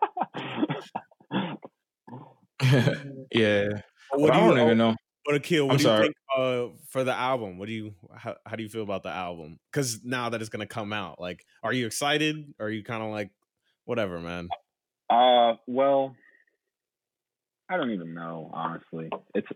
yeah, 3.33 3.69
But 4.11 4.21
but 4.21 4.31
I 4.31 4.41
don't 4.41 4.59
even 4.59 4.79
know. 4.79 4.95
But 5.25 5.37
Akil, 5.37 5.66
what 5.66 5.73
I'm 5.73 5.77
do 5.79 5.83
you 5.83 5.89
sorry. 5.89 6.03
think 6.05 6.14
uh, 6.37 6.66
for 6.89 7.05
the 7.05 7.12
album? 7.12 7.59
What 7.59 7.66
do 7.66 7.73
you 7.73 7.95
how, 8.16 8.37
how 8.47 8.57
do 8.57 8.62
you 8.62 8.69
feel 8.69 8.83
about 8.83 9.03
the 9.03 9.11
album? 9.11 9.59
Because 9.71 10.03
now 10.05 10.31
that 10.31 10.41
it's 10.41 10.49
gonna 10.49 10.66
come 10.66 10.93
out, 10.93 11.21
like, 11.21 11.45
are 11.62 11.73
you 11.73 11.87
excited? 11.87 12.55
Or 12.59 12.66
are 12.66 12.71
you 12.71 12.83
kind 12.83 13.03
of 13.03 13.11
like, 13.11 13.31
whatever, 13.85 14.21
man? 14.21 14.49
Uh, 15.11 15.55
well, 15.66 16.14
I 17.69 17.77
don't 17.77 17.91
even 17.91 18.14
know, 18.14 18.51
honestly. 18.53 19.11
It's 19.35 19.49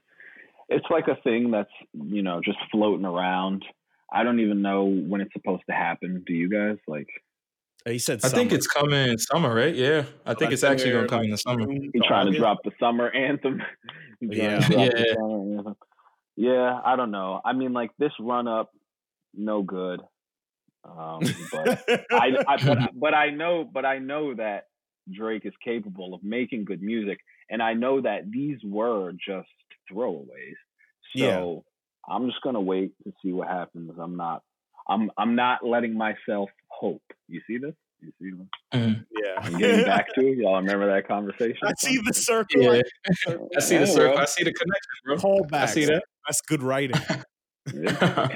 it's 0.68 0.86
like 0.90 1.08
a 1.08 1.20
thing 1.22 1.50
that's 1.50 1.70
you 1.92 2.22
know 2.22 2.40
just 2.44 2.58
floating 2.70 3.06
around. 3.06 3.64
I 4.12 4.24
don't 4.24 4.40
even 4.40 4.60
know 4.60 4.84
when 4.84 5.22
it's 5.22 5.32
supposed 5.32 5.62
to 5.70 5.74
happen. 5.74 6.22
Do 6.26 6.34
you 6.34 6.50
guys 6.50 6.76
like? 6.86 7.08
He 7.84 7.98
said, 7.98 8.20
I 8.24 8.28
think 8.28 8.52
it's 8.52 8.66
coming 8.66 9.08
in 9.10 9.18
summer, 9.18 9.54
right? 9.54 9.74
Yeah, 9.74 10.04
I 10.24 10.34
think 10.34 10.52
it's 10.52 10.62
actually 10.62 10.92
gonna 10.92 11.08
come 11.08 11.22
in 11.24 11.30
the 11.30 11.36
summer. 11.38 11.66
June 11.66 11.90
He 11.92 12.00
trying 12.06 12.30
to 12.30 12.38
drop 12.38 12.58
the 12.64 12.72
summer 12.78 13.10
anthem. 13.10 13.62
Yeah. 14.20 14.60
to 14.60 14.66
drop 14.72 14.92
the 14.92 15.04
Yeah. 15.08 15.14
summer 15.14 15.56
anthem. 15.58 15.76
Yeah, 16.36 16.80
I 16.84 16.94
don't 16.96 17.10
know. 17.10 17.40
I 17.44 17.52
mean, 17.54 17.72
like 17.72 17.90
this 17.98 18.12
run 18.20 18.46
up, 18.46 18.70
no 19.34 19.62
good. 19.62 20.00
Um, 20.84 21.20
but 21.50 21.84
I, 22.12 22.30
I 22.46 22.56
but, 22.64 22.78
but 22.94 23.14
I 23.14 23.30
know 23.30 23.64
but 23.64 23.84
I 23.84 23.98
know 23.98 24.34
that 24.34 24.66
Drake 25.12 25.44
is 25.44 25.52
capable 25.64 26.14
of 26.14 26.22
making 26.22 26.64
good 26.66 26.82
music, 26.82 27.18
and 27.50 27.60
I 27.60 27.74
know 27.74 28.00
that 28.00 28.30
these 28.30 28.58
were 28.64 29.10
just 29.12 29.48
throwaways. 29.90 30.54
So 31.16 31.64
Yeah. 32.08 32.14
I'm 32.14 32.28
just 32.28 32.42
gonna 32.42 32.60
wait 32.60 32.92
to 33.04 33.12
see 33.24 33.32
what 33.32 33.48
happens. 33.48 33.90
I'm 34.00 34.16
not 34.16 34.42
I'm 34.88 35.10
I'm 35.18 35.34
not 35.34 35.64
letting 35.66 35.96
myself 35.96 36.48
hope. 36.82 37.02
You 37.28 37.40
see 37.46 37.58
this? 37.58 37.74
You 38.00 38.12
see 38.20 38.30
this? 38.36 38.46
Mhm. 38.74 39.04
I'm 39.40 39.58
getting 39.58 39.84
back 39.84 40.12
to 40.14 40.26
it. 40.26 40.38
Y'all 40.38 40.56
remember 40.56 40.86
that 40.92 41.06
conversation? 41.14 41.56
I 41.64 41.72
see 41.78 41.98
the 42.04 42.12
circle. 42.12 42.60
Yeah, 42.62 42.82
I- 43.28 43.36
I 43.56 43.60
see 43.60 43.78
the 43.78 43.86
circle. 43.86 44.18
I 44.18 44.24
see 44.24 44.42
the 44.44 44.52
connection, 44.52 44.90
bro. 45.04 45.16
Callbacks. 45.16 45.62
I 45.62 45.66
see 45.66 45.84
that. 45.86 46.02
That's 46.26 46.40
good 46.42 46.62
writing. 46.62 47.00
Yeah. 47.72 48.28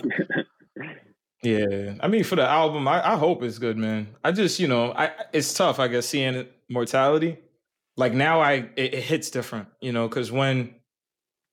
Yeah, 1.42 1.94
I 2.00 2.08
mean, 2.08 2.24
for 2.24 2.34
the 2.36 2.46
album, 2.46 2.88
I, 2.88 3.12
I 3.12 3.16
hope 3.16 3.42
it's 3.42 3.58
good, 3.58 3.76
man. 3.76 4.08
I 4.24 4.32
just, 4.32 4.58
you 4.58 4.66
know, 4.68 4.92
I 4.92 5.10
it's 5.32 5.52
tough, 5.52 5.78
I 5.78 5.86
guess, 5.88 6.06
seeing 6.06 6.34
it, 6.34 6.52
mortality. 6.68 7.38
Like 7.96 8.14
now, 8.14 8.40
I 8.40 8.68
it, 8.76 8.94
it 8.94 9.02
hits 9.02 9.30
different, 9.30 9.68
you 9.80 9.92
know, 9.92 10.08
because 10.08 10.32
when 10.32 10.74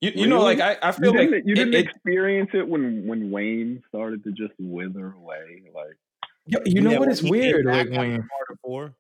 you 0.02 0.12
you 0.16 0.28
know, 0.28 0.41
like 0.41 0.60
I, 0.60 0.78
I 0.82 0.88
you 0.88 0.94
feel 0.94 1.16
like 1.16 1.44
you 1.46 1.56
didn't 1.56 1.74
it- 1.76 1.86
experience 1.89 2.50
it 2.54 2.68
when 2.68 3.06
when 3.08 3.30
Wayne 3.32 3.84
started 3.89 4.24
to 4.24 4.32
just 4.32 4.54
wither 4.60 5.12
away. 5.14 5.64
Like 5.74 5.98
Yo, 6.46 6.60
you 6.66 6.82
know 6.82 6.91
Yeah, 6.91 6.98
what 7.00 7.08
when 7.08 7.12
is 7.12 7.20
he 7.20 7.30
came 7.30 7.39
weird, 7.39 7.66
like 7.66 7.88
after 7.88 8.00
Wayne. 8.00 8.28
Four. 8.62 8.96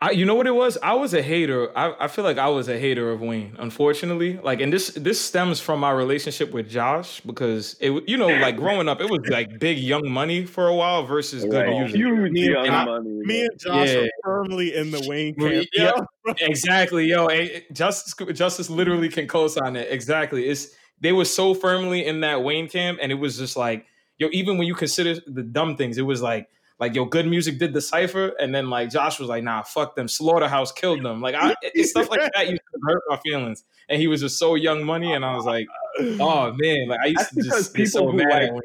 I, 0.00 0.10
you 0.10 0.24
know 0.24 0.34
what 0.34 0.48
it 0.48 0.54
was? 0.54 0.76
I 0.82 0.94
was 0.94 1.14
a 1.14 1.22
hater. 1.22 1.76
I, 1.78 1.94
I 2.04 2.08
feel 2.08 2.24
like 2.24 2.36
I 2.36 2.48
was 2.48 2.68
a 2.68 2.76
hater 2.76 3.10
of 3.12 3.20
Wayne, 3.20 3.54
unfortunately. 3.60 4.36
Like, 4.42 4.60
and 4.60 4.72
this 4.72 4.88
this 4.94 5.20
stems 5.20 5.60
from 5.60 5.78
my 5.78 5.92
relationship 5.92 6.50
with 6.52 6.68
Josh 6.68 7.20
because 7.20 7.76
it, 7.80 8.08
you 8.08 8.16
know, 8.16 8.26
like 8.26 8.56
growing 8.56 8.88
up, 8.88 9.00
it 9.00 9.08
was 9.08 9.20
like 9.28 9.60
big 9.60 9.78
Young 9.78 10.10
Money 10.10 10.44
for 10.44 10.66
a 10.66 10.74
while 10.74 11.04
versus 11.06 11.44
good 11.44 11.68
music. 11.68 11.94
huge 11.96 12.32
Me 12.32 12.50
young 12.50 12.68
I- 12.68 12.84
money. 12.84 13.10
Me 13.10 13.42
and 13.42 13.60
Josh 13.60 13.88
Yeah. 13.90 14.00
are 14.00 14.08
firmly 14.24 14.74
in 14.74 14.90
the 14.90 15.04
Wayne 15.06 15.36
camp. 15.36 15.68
yeah. 15.72 15.92
yo. 16.26 16.34
exactly, 16.40 17.06
yo. 17.06 17.26
eh, 17.26 17.60
Justice 17.72 18.14
Justice 18.36 18.68
literally 18.70 19.08
can 19.08 19.28
co-sign 19.28 19.76
it. 19.76 19.86
Exactly. 19.90 20.48
It's 20.48 20.68
they 21.00 21.12
were 21.12 21.24
so 21.26 21.54
firmly 21.54 22.04
in 22.06 22.20
that 22.22 22.42
Wayne 22.42 22.68
camp, 22.68 22.98
and 23.00 23.12
it 23.12 23.16
was 23.16 23.36
just 23.38 23.56
like, 23.56 23.86
yo, 24.22 24.28
even 24.32 24.56
when 24.58 24.66
you 24.66 24.74
consider 24.74 25.20
the 25.26 25.42
dumb 25.42 25.76
things, 25.76 25.98
it 25.98 26.02
was 26.02 26.22
like, 26.22 26.48
like 26.80 26.94
yo, 26.94 27.04
good 27.04 27.26
music 27.26 27.58
did 27.58 27.72
the 27.72 27.80
cipher, 27.80 28.28
and 28.40 28.54
then 28.54 28.70
like 28.70 28.90
Josh 28.90 29.20
was 29.20 29.28
like, 29.28 29.44
nah, 29.44 29.62
fuck 29.62 29.94
them. 29.94 30.08
Slaughterhouse 30.08 30.72
killed 30.72 31.02
them. 31.04 31.20
Like 31.20 31.34
I, 31.34 31.54
it's 31.62 31.90
stuff 31.90 32.10
like 32.10 32.20
that 32.34 32.48
used 32.48 32.62
to 32.74 32.80
hurt 32.86 33.02
my 33.08 33.18
feelings, 33.18 33.64
and 33.88 34.00
he 34.00 34.06
was 34.08 34.20
just 34.20 34.38
so 34.38 34.54
young 34.54 34.84
money, 34.84 35.12
and 35.12 35.24
I 35.24 35.36
was 35.36 35.44
like, 35.44 35.66
oh 36.00 36.52
man, 36.56 36.88
like 36.88 37.00
I 37.04 37.06
used 37.06 37.18
That's 37.18 37.34
to 37.34 37.42
just 37.42 37.74
be 37.74 37.86
so 37.86 38.00
people 38.00 38.12
who 38.12 38.16
mad. 38.18 38.52
like- 38.54 38.62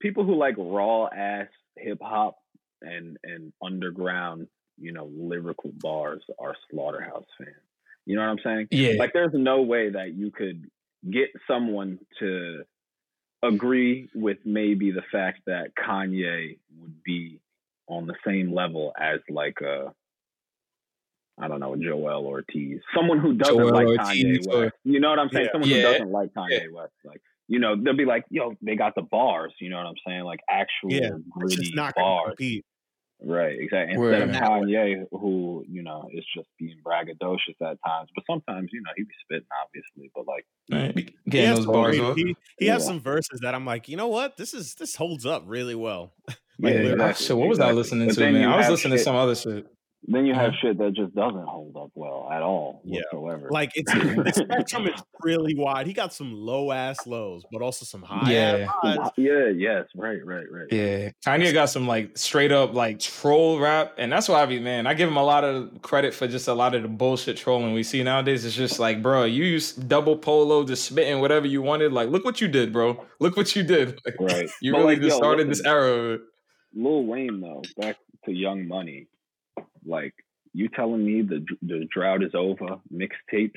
people 0.00 0.24
who 0.24 0.34
like 0.34 0.54
raw 0.56 1.06
ass 1.14 1.48
hip 1.76 1.98
hop 2.00 2.36
and 2.82 3.18
and 3.24 3.52
underground, 3.62 4.48
you 4.78 4.92
know, 4.92 5.10
lyrical 5.14 5.70
bars 5.74 6.22
are 6.38 6.56
slaughterhouse 6.70 7.26
fans. 7.38 7.50
You 8.06 8.16
know 8.16 8.22
what 8.22 8.30
I'm 8.30 8.38
saying? 8.42 8.68
Yeah, 8.70 8.94
Like 8.98 9.12
there's 9.12 9.34
no 9.34 9.62
way 9.62 9.90
that 9.90 10.14
you 10.14 10.30
could 10.30 10.68
get 11.10 11.28
someone 11.46 11.98
to 12.18 12.64
agree 13.42 14.08
with 14.14 14.38
maybe 14.44 14.90
the 14.90 15.02
fact 15.12 15.40
that 15.46 15.72
Kanye 15.74 16.58
would 16.78 17.02
be 17.02 17.40
on 17.88 18.06
the 18.06 18.14
same 18.26 18.52
level 18.54 18.92
as 18.98 19.20
like 19.28 19.58
a 19.62 19.92
I 21.42 21.48
don't 21.48 21.60
know, 21.60 21.74
Joel 21.74 22.26
Ortiz. 22.26 22.80
Someone 22.94 23.18
who 23.18 23.32
doesn't 23.32 23.56
Joel 23.56 23.72
like 23.72 23.86
Ortiz 23.86 24.06
Kanye 24.46 24.46
or- 24.54 24.60
West. 24.64 24.74
You 24.84 25.00
know 25.00 25.08
what 25.08 25.18
I'm 25.18 25.30
saying? 25.30 25.46
Yeah. 25.46 25.52
Someone 25.52 25.70
who 25.70 25.82
doesn't 25.82 26.10
like 26.12 26.34
Kanye 26.34 26.70
West. 26.70 26.92
Like, 27.02 27.22
you 27.48 27.58
know, 27.58 27.76
they'll 27.82 27.96
be 27.96 28.04
like, 28.04 28.24
yo, 28.30 28.54
they 28.60 28.76
got 28.76 28.94
the 28.94 29.02
bars, 29.02 29.52
you 29.58 29.70
know 29.70 29.76
what 29.78 29.86
I'm 29.86 29.94
saying? 30.06 30.22
Like 30.24 30.40
actual 30.48 30.92
Yeah, 30.92 31.10
gritty 31.30 31.72
bars. 31.96 32.28
compete. 32.36 32.64
Right, 33.22 33.58
exactly. 33.60 33.98
Word. 33.98 34.14
Instead 34.14 34.42
of 34.42 34.50
Kanye, 34.50 35.04
who, 35.12 35.64
you 35.68 35.82
know, 35.82 36.08
is 36.12 36.24
just 36.34 36.48
being 36.58 36.76
braggadocious 36.84 37.54
at 37.60 37.76
times. 37.86 38.08
But 38.14 38.24
sometimes, 38.30 38.70
you 38.72 38.80
know, 38.80 38.90
he 38.96 39.02
be 39.02 39.10
spitting, 39.24 39.46
obviously. 39.64 40.10
But 40.14 40.26
like, 40.26 40.46
Right, 40.70 40.94
be- 40.94 41.14
He 41.24 41.30
getting 41.30 41.46
has 41.48 41.56
those 41.58 41.64
some 41.66 41.72
bars 41.74 41.96
great- 41.98 42.06
off. 42.06 42.16
He, 42.16 42.36
he 42.58 42.66
has 42.66 42.84
some 42.84 43.00
verses 43.00 43.40
that 43.40 43.54
I'm 43.54 43.66
like, 43.66 43.88
you 43.88 43.96
know 43.96 44.08
what? 44.08 44.36
This 44.36 44.54
is 44.54 44.74
this 44.74 44.94
holds 44.96 45.26
up 45.26 45.44
really 45.46 45.74
well. 45.74 46.12
yeah, 46.28 46.34
Like, 46.58 46.74
literally. 46.74 46.90
Ah, 46.90 46.92
exactly, 47.08 47.26
shit, 47.26 47.36
what 47.36 47.48
was 47.48 47.60
I 47.60 47.72
listening 47.72 48.08
But 48.08 48.14
to, 48.16 48.32
man? 48.32 48.44
I 48.48 48.56
was 48.56 48.64
have 48.64 48.72
listening 48.72 48.98
to 48.98 49.04
some 49.04 49.16
other 49.16 49.34
shit. 49.34 49.66
Then 50.08 50.24
you 50.24 50.32
have 50.34 50.52
shit 50.62 50.78
that 50.78 50.94
just 50.94 51.14
doesn't 51.14 51.44
hold 51.46 51.76
up 51.76 51.90
well 51.94 52.28
at 52.32 52.40
all 52.42 52.80
Yeah. 52.84 53.02
whatsoever. 53.12 53.48
Like 53.50 53.70
it's 53.74 53.92
the 53.92 54.32
spectrum 54.34 54.86
is 54.86 55.00
really 55.22 55.54
wide. 55.54 55.86
He 55.86 55.92
got 55.92 56.14
some 56.14 56.32
low 56.32 56.72
ass 56.72 57.06
lows, 57.06 57.44
but 57.52 57.60
also 57.60 57.84
some 57.84 58.02
high 58.02 58.32
Yeah. 58.32 58.66
ass 58.82 58.96
highs. 58.96 59.10
yeah, 59.18 59.48
yes, 59.54 59.84
right, 59.94 60.24
right, 60.24 60.46
right. 60.50 60.66
Yeah, 60.72 61.10
Kanye 61.24 61.52
got 61.52 61.66
some 61.66 61.86
like 61.86 62.16
straight 62.16 62.50
up 62.50 62.72
like 62.72 62.98
troll 62.98 63.60
rap, 63.60 63.92
and 63.98 64.10
that's 64.10 64.26
why 64.26 64.42
I 64.42 64.46
be 64.46 64.58
man. 64.58 64.86
I 64.86 64.94
give 64.94 65.06
him 65.08 65.18
a 65.18 65.22
lot 65.22 65.44
of 65.44 65.82
credit 65.82 66.14
for 66.14 66.26
just 66.26 66.48
a 66.48 66.54
lot 66.54 66.74
of 66.74 66.80
the 66.82 66.88
bullshit 66.88 67.36
trolling 67.36 67.74
we 67.74 67.82
see 67.82 68.02
nowadays. 68.02 68.46
It's 68.46 68.56
just 68.56 68.78
like, 68.80 69.02
bro, 69.02 69.24
you 69.24 69.44
use 69.44 69.72
double 69.74 70.16
polo, 70.16 70.64
just 70.64 70.86
spitting 70.86 71.20
whatever 71.20 71.46
you 71.46 71.60
wanted. 71.60 71.92
Like, 71.92 72.08
look 72.08 72.24
what 72.24 72.40
you 72.40 72.48
did, 72.48 72.72
bro. 72.72 73.04
Look 73.20 73.36
what 73.36 73.54
you 73.54 73.62
did. 73.62 73.98
Like, 74.06 74.16
Right. 74.18 74.48
you 74.62 74.72
But, 74.72 74.78
really 74.78 74.94
like, 74.94 75.02
just 75.02 75.16
yo, 75.16 75.18
started 75.18 75.48
listen, 75.48 75.62
this 75.64 75.70
era. 75.70 76.18
Lil 76.74 77.04
Wayne 77.04 77.40
though, 77.42 77.62
back 77.76 77.96
to 78.24 78.32
Young 78.32 78.66
Money, 78.66 79.06
like 79.86 80.14
you 80.52 80.68
telling 80.68 81.04
me 81.04 81.22
the 81.22 81.44
the 81.62 81.86
drought 81.92 82.22
is 82.22 82.34
over? 82.34 82.80
Mixtapes 82.92 83.52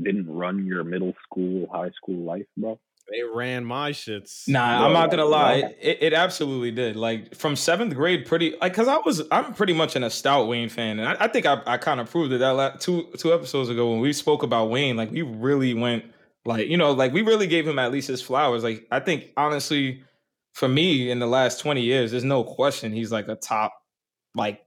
didn't 0.00 0.28
run 0.32 0.64
your 0.66 0.84
middle 0.84 1.14
school, 1.24 1.68
high 1.72 1.90
school 1.90 2.24
life, 2.24 2.46
bro. 2.56 2.78
They 3.10 3.22
ran 3.22 3.64
my 3.64 3.92
shits. 3.92 4.46
Nah, 4.48 4.80
Yo, 4.80 4.86
I'm 4.86 4.92
not 4.92 5.10
gonna 5.10 5.24
lie. 5.24 5.60
bro. 5.60 5.70
It, 5.70 5.78
it, 5.80 5.98
it 6.02 6.12
absolutely 6.12 6.70
did. 6.70 6.94
Like 6.96 7.34
from 7.34 7.56
seventh 7.56 7.94
grade, 7.94 8.26
pretty 8.26 8.54
like 8.60 8.72
because 8.72 8.88
I 8.88 8.98
was 8.98 9.22
I'm 9.30 9.54
pretty 9.54 9.72
much 9.72 9.96
an 9.96 10.04
a 10.04 10.10
stout 10.10 10.46
Wayne 10.48 10.68
fan, 10.68 10.98
and 10.98 11.08
I, 11.08 11.24
I 11.24 11.28
think 11.28 11.46
I, 11.46 11.62
I 11.66 11.78
kind 11.78 12.00
of 12.00 12.10
proved 12.10 12.32
it 12.32 12.38
that 12.38 12.50
last, 12.50 12.80
two 12.80 13.08
two 13.16 13.32
episodes 13.32 13.70
ago 13.70 13.90
when 13.90 14.00
we 14.00 14.12
spoke 14.12 14.42
about 14.42 14.70
Wayne. 14.70 14.96
Like 14.96 15.10
we 15.10 15.22
really 15.22 15.72
went 15.74 16.04
like 16.44 16.68
you 16.68 16.76
know 16.76 16.92
like 16.92 17.12
we 17.12 17.22
really 17.22 17.46
gave 17.46 17.66
him 17.66 17.78
at 17.78 17.92
least 17.92 18.08
his 18.08 18.20
flowers. 18.20 18.62
Like 18.62 18.86
I 18.90 19.00
think 19.00 19.32
honestly, 19.38 20.02
for 20.52 20.68
me 20.68 21.10
in 21.10 21.18
the 21.18 21.26
last 21.26 21.60
20 21.60 21.80
years, 21.80 22.10
there's 22.10 22.24
no 22.24 22.44
question 22.44 22.92
he's 22.92 23.12
like 23.12 23.28
a 23.28 23.36
top 23.36 23.72
like 24.34 24.60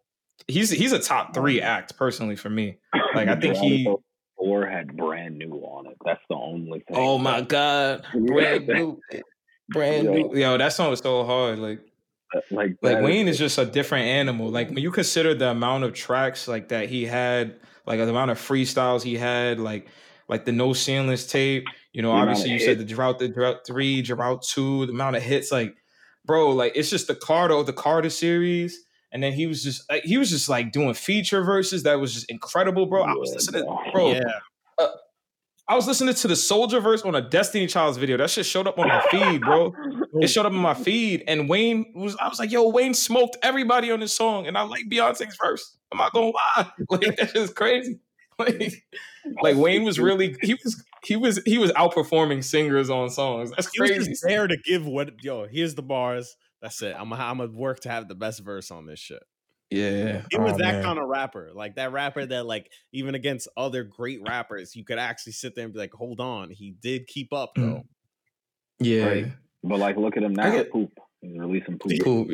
he's 0.48 0.70
he's 0.70 0.92
a 0.92 1.00
top 1.00 1.34
three 1.34 1.62
act 1.62 1.98
personally 1.98 2.36
for 2.36 2.50
me. 2.50 2.78
Like, 3.16 3.28
I 3.28 3.40
think 3.40 3.56
he- 3.58 3.84
is 3.88 3.96
Four 4.38 4.66
had 4.66 4.98
brand 4.98 5.38
new 5.38 5.54
on 5.54 5.86
it. 5.86 5.98
That's 6.04 6.22
the 6.28 6.36
only 6.36 6.80
thing. 6.80 6.98
Oh 6.98 7.20
my 7.20 7.42
god, 7.42 8.04
brand 8.12 8.66
new, 8.66 9.00
brand 9.70 10.06
Yo. 10.06 10.14
new. 10.14 10.36
Yo, 10.36 10.58
that 10.58 10.74
song 10.74 10.90
was 10.90 11.00
so 11.00 11.24
hard. 11.24 11.60
Like. 11.60 11.80
like 12.50 12.72
like 12.82 13.04
Wayne 13.04 13.28
is 13.28 13.38
just 13.38 13.60
a 13.60 13.66
different 13.66 14.08
animal. 14.08 14.50
Like 14.50 14.70
when 14.70 14.80
you 14.80 14.90
consider 14.90 15.36
the 15.36 15.50
amount 15.50 15.84
of 15.84 15.94
tracks 15.94 16.48
like 16.48 16.70
that 16.70 16.90
he 16.90 17.06
had, 17.06 17.60
like 17.86 18.00
the 18.00 18.10
amount 18.10 18.32
of 18.32 18.40
freestyles 18.40 19.04
he 19.04 19.16
had, 19.16 19.60
like 19.60 19.88
like 20.28 20.46
the 20.46 20.52
no 20.52 20.74
ceilings 20.74 21.28
tape. 21.28 21.66
You 21.94 22.02
know, 22.02 22.10
The 22.12 22.18
obviously 22.22 22.50
you 22.52 22.60
said 22.60 22.80
the 22.80 22.86
drought, 22.86 23.20
the 23.20 23.28
drought 23.28 23.58
three, 23.68 24.02
drought 24.02 24.42
two, 24.42 24.88
the 24.88 24.94
amount 24.94 25.18
of 25.18 25.22
hits. 25.22 25.52
Like, 25.52 25.76
bro, 26.26 26.50
like 26.52 26.72
it's 26.76 26.90
just 26.90 27.08
the 27.08 27.16
Carter, 27.16 27.62
the 27.62 27.74
Carter 27.74 28.10
series. 28.10 28.86
And 29.14 29.22
then 29.22 29.34
he 29.34 29.48
was 29.48 29.64
just 29.64 29.90
like 29.90 30.04
he 30.04 30.18
was 30.18 30.30
just 30.30 30.48
like 30.48 30.72
doing 30.72 30.94
feature 30.94 31.44
verses 31.44 31.84
that 31.84 32.00
was 32.00 32.14
just 32.14 32.30
incredible, 32.30 32.86
bro. 32.86 33.04
I 33.04 33.14
was 33.14 33.34
listening, 33.34 33.66
bro. 33.66 33.92
bro. 33.92 34.12
yeah, 34.12 34.22
uh, 34.78 34.88
I 35.68 35.76
was 35.76 35.88
listening 35.88 36.14
to 36.14 36.28
the 36.28 36.36
Soldier 36.36 36.80
verse 36.80 37.02
on 37.04 37.16
a 37.16 37.22
Destiny 37.22 37.68
Child's 37.68 37.98
video. 37.98 38.18
That 38.18 38.30
shit 38.30 38.46
showed 38.46 38.68
up 38.68 38.78
on 38.78 38.88
my 38.88 39.02
feed, 39.10 39.42
bro. 39.42 39.74
It 40.16 40.28
showed 40.28 40.46
up 40.46 40.52
on 40.52 40.60
my 40.60 40.74
feed, 40.74 41.24
and 41.28 41.48
Wayne 41.48 41.94
was. 41.96 42.16
I 42.18 42.28
was 42.28 42.40
like, 42.40 42.52
"Yo, 42.52 42.70
Wayne 42.70 42.94
smoked 42.94 43.38
everybody 43.42 43.92
on 43.92 44.02
this 44.02 44.14
song," 44.14 44.48
and 44.48 44.58
I 44.58 44.64
like 44.64 44.84
Beyonce's 44.90 45.38
verse. 45.42 45.78
I'm 45.92 45.98
not 45.98 46.14
gonna 46.14 46.32
lie, 46.32 46.72
like 46.90 47.16
that's 47.16 47.34
just 47.34 47.56
crazy. 47.56 48.00
Like, 48.40 48.74
like 49.44 49.56
Wayne 49.56 49.84
was 49.84 50.00
really 50.00 50.36
he 50.42 50.56
was 50.56 50.84
he 51.04 51.16
was 51.16 51.40
he 51.46 51.60
was 51.60 51.72
outperforming 51.74 52.44
singers 52.44 52.90
on 52.90 53.12
songs. 53.12 53.52
That's 53.52 53.70
he 53.72 53.80
was 53.80 53.92
crazy. 53.92 54.12
just 54.12 54.24
there 54.26 54.48
to 54.48 54.58
give 54.58 54.88
what. 54.88 55.24
Yo, 55.24 55.46
here's 55.46 55.76
the 55.76 55.84
bars. 55.84 56.36
That's 56.62 56.82
it. 56.82 56.96
I'm 56.98 57.12
I'm 57.14 57.38
gonna 57.40 57.52
work 57.52 57.80
to 57.82 57.90
have 57.90 58.08
the 58.08 58.16
best 58.16 58.42
verse 58.42 58.70
on 58.72 58.86
this 58.86 59.00
shit. 59.00 59.24
Yeah, 59.70 60.24
He 60.30 60.38
was 60.38 60.52
Oh, 60.54 60.58
that 60.58 60.74
man. 60.76 60.84
kind 60.84 61.00
of 61.00 61.08
rapper, 61.08 61.52
like 61.54 61.76
that 61.76 61.94
rapper 61.94 62.26
that, 62.26 62.46
like, 62.46 62.70
even 62.92 63.16
against 63.16 63.48
other 63.56 63.86
great 63.86 64.20
rappers, 64.28 64.76
you 64.76 64.84
could 64.84 65.00
actually 65.00 65.32
sit 65.32 65.56
there 65.56 65.64
and 65.64 65.74
be 65.74 65.80
like, 65.80 65.94
"Hold 65.94 66.20
on, 66.20 66.50
he 66.50 66.72
did 66.82 67.08
keep 67.08 67.32
up 67.32 67.52
though." 67.56 67.62
Mm. 67.64 67.84
Yeah, 68.80 69.06
Right. 69.06 69.26
But 69.64 69.80
like, 69.80 69.96
look 69.98 70.18
at 70.18 70.24
him 70.24 70.34
now. 70.34 70.52
get- 70.52 70.72
Poop. 70.72 70.92
He's 71.22 71.38
releasing 71.40 71.78
poop. 71.80 71.94
cool. 72.04 72.28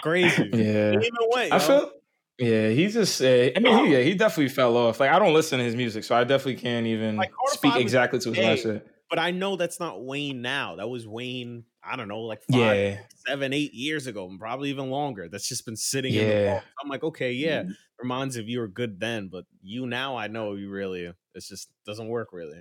Crazy. 0.00 0.48
Yeah, 0.52 0.90
He 0.92 0.96
even 0.98 1.28
went. 1.32 1.52
I 1.52 1.56
yo. 1.56 1.60
feel. 1.60 1.90
Yeah, 2.38 2.68
he 2.68 2.86
just. 2.88 3.20
Uh, 3.22 3.50
I 3.56 3.58
mean, 3.60 3.86
he, 3.86 3.92
yeah, 3.94 4.00
he 4.02 4.14
definitely 4.14 4.50
fell 4.50 4.76
off. 4.76 5.00
Like 5.00 5.10
I 5.10 5.18
don't 5.18 5.32
listen 5.34 5.58
to 5.58 5.64
his 5.64 5.74
music, 5.74 6.04
so 6.04 6.14
I 6.14 6.22
definitely 6.24 6.56
can't 6.60 6.86
even 6.86 7.16
Like, 7.16 7.32
speak 7.46 7.76
exactly 7.76 8.18
to 8.20 8.28
his 8.28 8.38
okay. 8.38 8.48
last 8.50 8.62
shit. 8.62 8.86
but 9.08 9.18
I 9.18 9.30
know 9.30 9.56
that's 9.56 9.80
not 9.80 10.04
Wayne 10.04 10.42
now. 10.42 10.76
That 10.76 10.88
was 10.88 11.06
Wayne. 11.08 11.64
I 11.88 11.96
don't 11.96 12.08
know, 12.08 12.20
like 12.20 12.42
five, 12.50 12.76
Yeah, 12.76 12.98
seven, 13.26 13.52
eight 13.52 13.72
years 13.74 14.06
ago, 14.06 14.28
and 14.28 14.38
probably 14.38 14.70
even 14.70 14.90
longer. 14.90 15.28
That's 15.28 15.48
just 15.48 15.64
been 15.64 15.76
sitting 15.76 16.14
in 16.14 16.26
the 16.28 16.34
Yeah. 16.34 16.50
vault. 16.52 16.64
I'm 16.82 16.88
like, 16.88 17.04
okay, 17.04 17.32
yeah, 17.32 17.62
Mhm. 17.62 17.72
reminds 17.98 18.36
of 18.36 18.48
you 18.48 18.60
were 18.60 18.68
good 18.68 18.98
then, 19.00 19.28
but 19.30 19.44
you 19.62 19.86
now, 19.86 20.16
I 20.16 20.26
know 20.26 20.54
you 20.54 20.68
really. 20.70 21.10
It's 21.34 21.48
just 21.48 21.70
doesn't 21.86 22.08
work 22.08 22.28
really. 22.32 22.58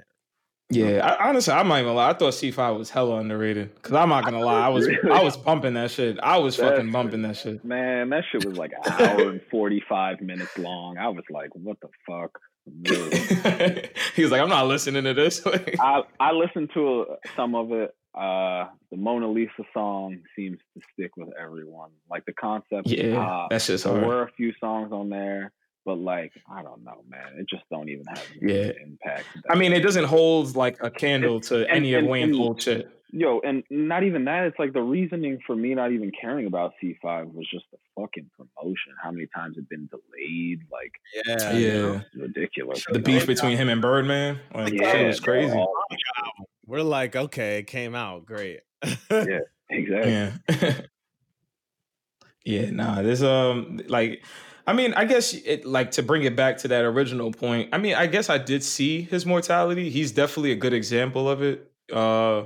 Yeah, 0.72 1.06
I, 1.06 1.30
honestly, 1.30 1.54
I'm 1.54 1.68
not 1.68 1.80
even 1.82 1.94
lie. 1.94 2.10
I 2.10 2.14
thought 2.14 2.34
C5 2.34 2.78
was 2.80 2.90
hella 2.90 3.18
underrated. 3.20 3.80
Cause 3.84 3.94
I'm 3.94 4.10
not 4.10 4.26
gonna 4.26 4.40
lie, 4.44 4.66
I 4.66 4.70
was 4.70 4.88
Really? 4.88 5.12
I 5.12 5.22
was 5.24 5.38
bumping 5.38 5.76
that 5.76 5.92
shit. 5.92 6.18
I 6.24 6.38
was 6.40 6.58
That 6.58 6.74
fucking 6.76 6.92
bumping 6.92 7.22
that 7.22 7.38
shit. 7.38 7.64
Man, 7.64 8.10
that 8.10 8.24
shit 8.32 8.44
was 8.44 8.58
like 8.58 8.72
an 8.84 8.92
hour 8.94 9.30
and 9.30 9.42
forty 9.52 9.82
five 9.88 10.22
minutes 10.22 10.58
long. 10.58 10.98
I 10.98 11.10
was 11.10 11.24
like, 11.30 11.50
what 11.54 11.78
the 11.82 11.90
fuck? 12.08 12.40
He 14.16 14.24
was 14.24 14.32
like, 14.32 14.42
I'm 14.42 14.50
not 14.50 14.66
listening 14.68 15.04
to 15.04 15.14
this. 15.14 15.46
I 15.80 16.02
I 16.20 16.32
listened 16.32 16.72
to 16.74 17.02
uh, 17.12 17.16
some 17.36 17.54
of 17.54 17.72
it. 17.72 17.92
Uh, 18.16 18.68
the 18.92 18.98
Mona 18.98 19.30
Lisa 19.30 19.64
song 19.74 20.20
seems 20.36 20.58
to 20.74 20.82
stick 20.94 21.18
with 21.18 21.30
everyone. 21.40 21.90
Like 22.10 22.26
the 22.26 22.34
concept. 22.34 22.88
yeah, 22.88 23.20
uh, 23.20 23.48
that's 23.50 23.68
just 23.68 23.84
there 23.84 23.94
were 24.06 24.24
a 24.24 24.32
few 24.32 24.54
songs 24.60 24.92
on 24.94 25.10
there, 25.10 25.52
but 25.86 25.96
like 25.96 26.32
I 26.50 26.64
don't 26.64 26.84
know, 26.84 27.04
man. 27.10 27.34
It 27.38 27.48
just 27.50 27.64
don't 27.70 27.90
even 27.90 28.06
have 28.08 28.26
Yeah. 28.42 28.72
impact. 28.82 29.26
I 29.50 29.56
mean, 29.56 29.74
it 29.74 29.82
doesn't 29.82 30.06
hold 30.06 30.56
like 30.56 30.78
a 30.82 30.90
candle 30.90 31.42
to 31.42 31.60
And- 31.68 31.70
any 31.70 31.94
of 31.94 32.00
and- 32.04 32.10
Wayne's 32.10 32.32
and- 32.38 32.40
old 32.42 32.62
shit. 32.62 32.90
Yo, 33.12 33.40
and 33.46 33.64
not 33.70 34.04
even 34.04 34.26
that. 34.26 34.46
It's 34.46 34.58
like 34.60 34.74
the 34.74 34.82
reasoning 34.82 35.40
for 35.46 35.56
me 35.56 35.74
not 35.76 35.92
even 35.92 36.12
caring 36.20 36.48
about 36.48 36.74
C5 36.84 37.34
was 37.34 37.48
just 37.50 37.66
the 37.72 37.78
fucking 38.00 38.30
promotion. 38.36 38.94
How 39.02 39.12
many 39.12 39.28
times 39.34 39.58
it 39.58 39.70
been 39.70 39.88
delayed? 39.88 40.62
Like, 40.72 40.92
Yeah. 41.26 41.58
Yeah. 41.58 42.02
it's 42.02 42.16
ridiculous. 42.16 42.84
The 42.92 43.00
beef 43.00 43.26
between 43.28 43.58
him 43.58 43.70
and 43.70 43.82
Birdman, 43.82 44.40
like 44.54 44.74
Yeah, 44.74 44.92
shit 44.92 45.08
was 45.08 45.20
crazy. 45.20 45.54
bro. 45.54 45.68
We're 46.66 46.82
like, 46.82 47.16
okay, 47.16 47.60
it 47.60 47.68
came 47.68 47.96
out 47.96 48.26
great. 48.26 48.62
Yeah. 49.12 49.40
Exactly. 49.70 50.12
Yeah. 50.12 50.82
yeah, 52.46 52.70
nah, 52.72 53.02
there's 53.02 53.24
um 53.24 53.80
like 53.88 54.24
I 54.68 54.74
mean, 54.74 54.94
I 54.96 55.06
guess 55.06 55.34
it 55.34 55.66
like 55.66 55.92
to 55.92 56.04
bring 56.04 56.24
it 56.24 56.36
back 56.36 56.58
to 56.60 56.68
that 56.70 56.84
original 56.84 57.32
point. 57.32 57.70
I 57.72 57.78
mean, 57.78 57.94
I 57.96 58.08
guess 58.08 58.30
I 58.30 58.38
did 58.40 58.64
see 58.64 59.02
his 59.04 59.26
mortality. 59.26 59.90
He's 59.90 60.12
definitely 60.12 60.52
a 60.52 60.56
good 60.56 60.74
example 60.74 61.30
of 61.30 61.42
it. 61.42 61.72
Uh 61.92 62.46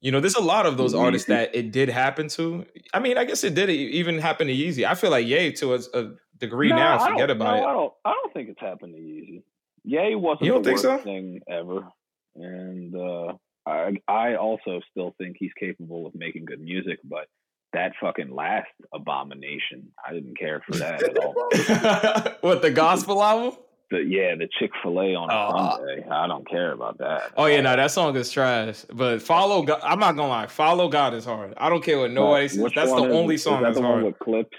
you 0.00 0.10
know, 0.10 0.20
there's 0.20 0.34
a 0.36 0.42
lot 0.42 0.66
of 0.66 0.76
those 0.76 0.94
Mhm. 0.94 1.00
artists 1.00 1.28
that 1.28 1.54
it 1.54 1.70
did 1.72 1.88
happen 1.88 2.28
to. 2.28 2.64
I 2.94 3.00
mean, 3.00 3.18
I 3.18 3.24
guess 3.24 3.44
it 3.44 3.54
did 3.54 3.68
even 3.70 4.18
happen 4.18 4.46
to 4.46 4.52
Yeezy. 4.54 4.84
I 4.86 4.94
feel 4.94 5.10
like 5.10 5.26
Ye 5.26 5.52
to 5.52 5.74
a, 5.74 5.78
a 5.94 6.10
degree 6.38 6.70
No, 6.70 6.76
now. 6.76 6.98
I 6.98 7.10
Forget 7.10 7.30
about 7.30 7.56
no, 7.56 7.62
it. 7.62 7.66
I 7.68 7.72
don't. 7.72 7.92
I 8.04 8.12
don't 8.12 8.32
think 8.32 8.48
it's 8.48 8.60
happened 8.60 8.94
to 8.94 9.00
Yeezy. 9.00 9.42
Ye 9.84 10.14
wasn't 10.14 10.42
You 10.46 10.52
don't 10.52 10.62
the 10.62 10.70
think 10.70 10.82
worst 10.84 11.02
so? 11.02 11.04
thing 11.04 11.40
ever, 11.48 11.88
and 12.36 12.94
uh, 12.94 13.32
I 13.66 13.92
I 14.08 14.34
also 14.36 14.80
still 14.90 15.14
think 15.18 15.36
he's 15.38 15.52
capable 15.58 16.06
of 16.06 16.14
making 16.14 16.44
good 16.46 16.60
music. 16.60 16.98
But 17.04 17.26
that 17.72 17.92
fucking 18.00 18.30
last 18.34 18.68
abomination, 18.92 19.92
I 20.06 20.12
didn't 20.12 20.38
care 20.38 20.60
for 20.66 20.76
that 20.78 21.02
at 21.02 21.18
all. 21.18 21.34
what 22.40 22.62
the 22.62 22.70
gospel 22.70 23.22
album? 23.22 23.58
The, 23.90 24.04
yeah, 24.04 24.36
the 24.36 24.48
Chick 24.58 24.70
Fil 24.82 25.00
A 25.00 25.14
on 25.16 25.30
a 25.30 25.34
Oh. 25.34 25.76
Sunday. 25.76 26.06
I 26.08 26.26
don't 26.28 26.48
care 26.48 26.72
about 26.72 26.98
that. 26.98 27.32
Oh 27.36 27.46
yeah, 27.46 27.60
no, 27.60 27.74
that 27.74 27.90
song 27.90 28.14
is 28.16 28.30
trash. 28.30 28.84
But 28.92 29.20
follow 29.20 29.62
God, 29.62 29.80
I'm 29.82 29.98
not 29.98 30.14
gonna 30.14 30.28
lie, 30.28 30.46
follow 30.46 30.88
God 30.88 31.12
is 31.14 31.24
hard. 31.24 31.54
I 31.56 31.68
don't 31.68 31.82
care 31.82 31.98
what 31.98 32.12
nobody 32.12 32.46
says. 32.48 32.70
That's 32.74 32.90
the 32.92 33.04
is- 33.04 33.16
only 33.16 33.36
song 33.36 33.62
that 33.62 33.74
that's 33.74 33.80
hard. 33.80 34.04
with 34.04 34.18
clips. 34.20 34.56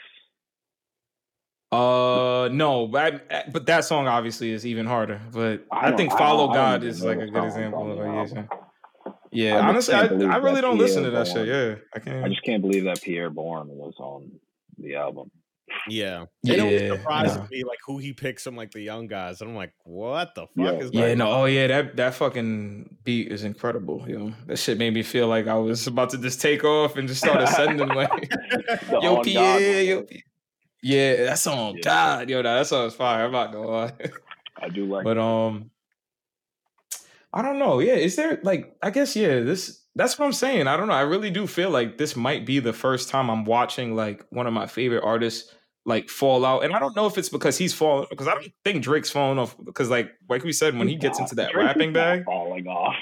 Uh, 1.71 2.49
no, 2.51 2.85
but 2.87 3.25
I, 3.31 3.43
but 3.49 3.65
that 3.67 3.85
song 3.85 4.05
obviously 4.09 4.51
is 4.51 4.65
even 4.65 4.85
harder. 4.85 5.21
But 5.31 5.65
I 5.71 5.93
I, 5.93 5.95
think 5.95 6.11
follow 6.11 6.49
I 6.49 6.53
God 6.53 6.83
is 6.83 7.01
like 7.01 7.19
a 7.19 7.27
good 7.27 7.45
example 7.45 7.89
of 7.89 7.99
a 7.99 8.47
yeah. 9.31 9.65
Honestly, 9.65 9.93
I, 9.93 10.07
I 10.07 10.37
really 10.37 10.59
don't 10.59 10.77
listen 10.77 11.03
to 11.03 11.09
Pierre 11.09 11.23
that 11.23 11.31
shit. 11.31 11.47
Yeah, 11.47 11.75
I 11.95 11.99
can't. 11.99 12.25
I 12.25 12.27
just 12.27 12.43
can't 12.43 12.61
believe 12.61 12.83
that 12.83 13.01
Pi'erre 13.01 13.29
Bourne 13.29 13.69
was 13.69 13.93
on 13.99 14.29
the 14.77 14.95
album. 14.95 15.31
Yeah. 15.87 16.25
It 16.43 16.59
always 16.59 16.81
Yeah, 16.81 16.87
surprises 16.95 17.37
nah. 17.37 17.47
me 17.51 17.63
like 17.63 17.79
who 17.85 17.97
he 17.97 18.13
picks 18.13 18.43
from 18.43 18.55
like 18.55 18.71
the 18.71 18.81
young 18.81 19.07
guys. 19.07 19.41
And 19.41 19.49
I'm 19.51 19.55
like, 19.55 19.73
what 19.83 20.35
the 20.35 20.41
fuck 20.41 20.49
Yeah. 20.55 20.71
is 20.73 20.91
Yeah, 20.93 21.01
going 21.01 21.17
no, 21.17 21.31
on? 21.31 21.41
oh 21.41 21.45
yeah, 21.45 21.67
that 21.67 21.95
that 21.97 22.13
fucking 22.15 22.97
beat 23.03 23.31
is 23.31 23.43
incredible. 23.43 24.03
You 24.07 24.19
know, 24.19 24.33
that 24.47 24.57
shit 24.59 24.77
made 24.77 24.93
me 24.93 25.03
feel 25.03 25.27
like 25.27 25.47
I 25.47 25.55
was 25.55 25.87
about 25.87 26.09
to 26.11 26.17
just 26.17 26.39
take 26.41 26.63
off 26.63 26.97
and 26.97 27.07
just 27.07 27.21
start 27.21 27.41
ascending. 27.49 27.87
like, 27.89 28.09
The 28.29 28.79
yo, 29.01 29.09
On 29.09 29.15
God 29.15 29.23
Pierre, 29.23 29.81
yo, 29.83 30.05
yeah, 30.83 31.25
that 31.25 31.39
song, 31.39 31.75
Yeah. 31.77 31.81
God, 31.83 32.29
yo, 32.29 32.41
that 32.41 32.67
song 32.67 32.87
is 32.87 32.93
fire. 32.95 33.25
I'm 33.25 33.31
not 33.31 33.51
gonna 33.51 33.67
lie. 33.67 33.93
I 34.61 34.69
do 34.69 34.85
like. 34.85 35.03
But 35.03 35.17
um, 35.17 35.71
I 37.33 37.41
don't 37.41 37.59
know. 37.59 37.79
Yeah, 37.79 37.93
is 37.93 38.15
there 38.15 38.39
like 38.43 38.75
I 38.83 38.89
guess 38.91 39.15
yeah. 39.15 39.39
This 39.39 39.79
that's 39.95 40.17
what 40.17 40.25
I'm 40.25 40.33
saying. 40.33 40.67
I 40.67 40.77
don't 40.77 40.87
know. 40.87 40.93
I 40.93 41.01
really 41.01 41.31
do 41.31 41.47
feel 41.47 41.69
like 41.69 41.97
this 41.97 42.15
might 42.15 42.45
be 42.45 42.59
the 42.59 42.73
first 42.73 43.09
time 43.09 43.29
I'm 43.29 43.45
watching 43.45 43.95
like 43.95 44.25
one 44.29 44.47
of 44.47 44.53
my 44.53 44.65
favorite 44.67 45.03
artists 45.03 45.53
like 45.85 46.09
fall 46.09 46.45
out, 46.45 46.63
and 46.63 46.73
I 46.73 46.79
don't 46.79 46.95
know 46.95 47.07
if 47.07 47.17
it's 47.17 47.29
because 47.29 47.57
he's 47.57 47.73
falling 47.73 48.05
because 48.09 48.27
I 48.27 48.33
don't 48.35 48.45
think 48.63 48.83
Drake's 48.83 49.09
falling 49.09 49.39
off 49.39 49.55
because 49.63 49.89
like 49.89 50.11
like 50.29 50.43
we 50.43 50.53
said 50.53 50.77
when 50.77 50.87
he 50.87 50.95
gets 50.95 51.19
into 51.19 51.35
that 51.35 51.51
Drake 51.51 51.63
is 51.63 51.67
rapping 51.67 51.93
bag. 51.93 52.23
falling 52.25 52.67
off. 52.67 52.95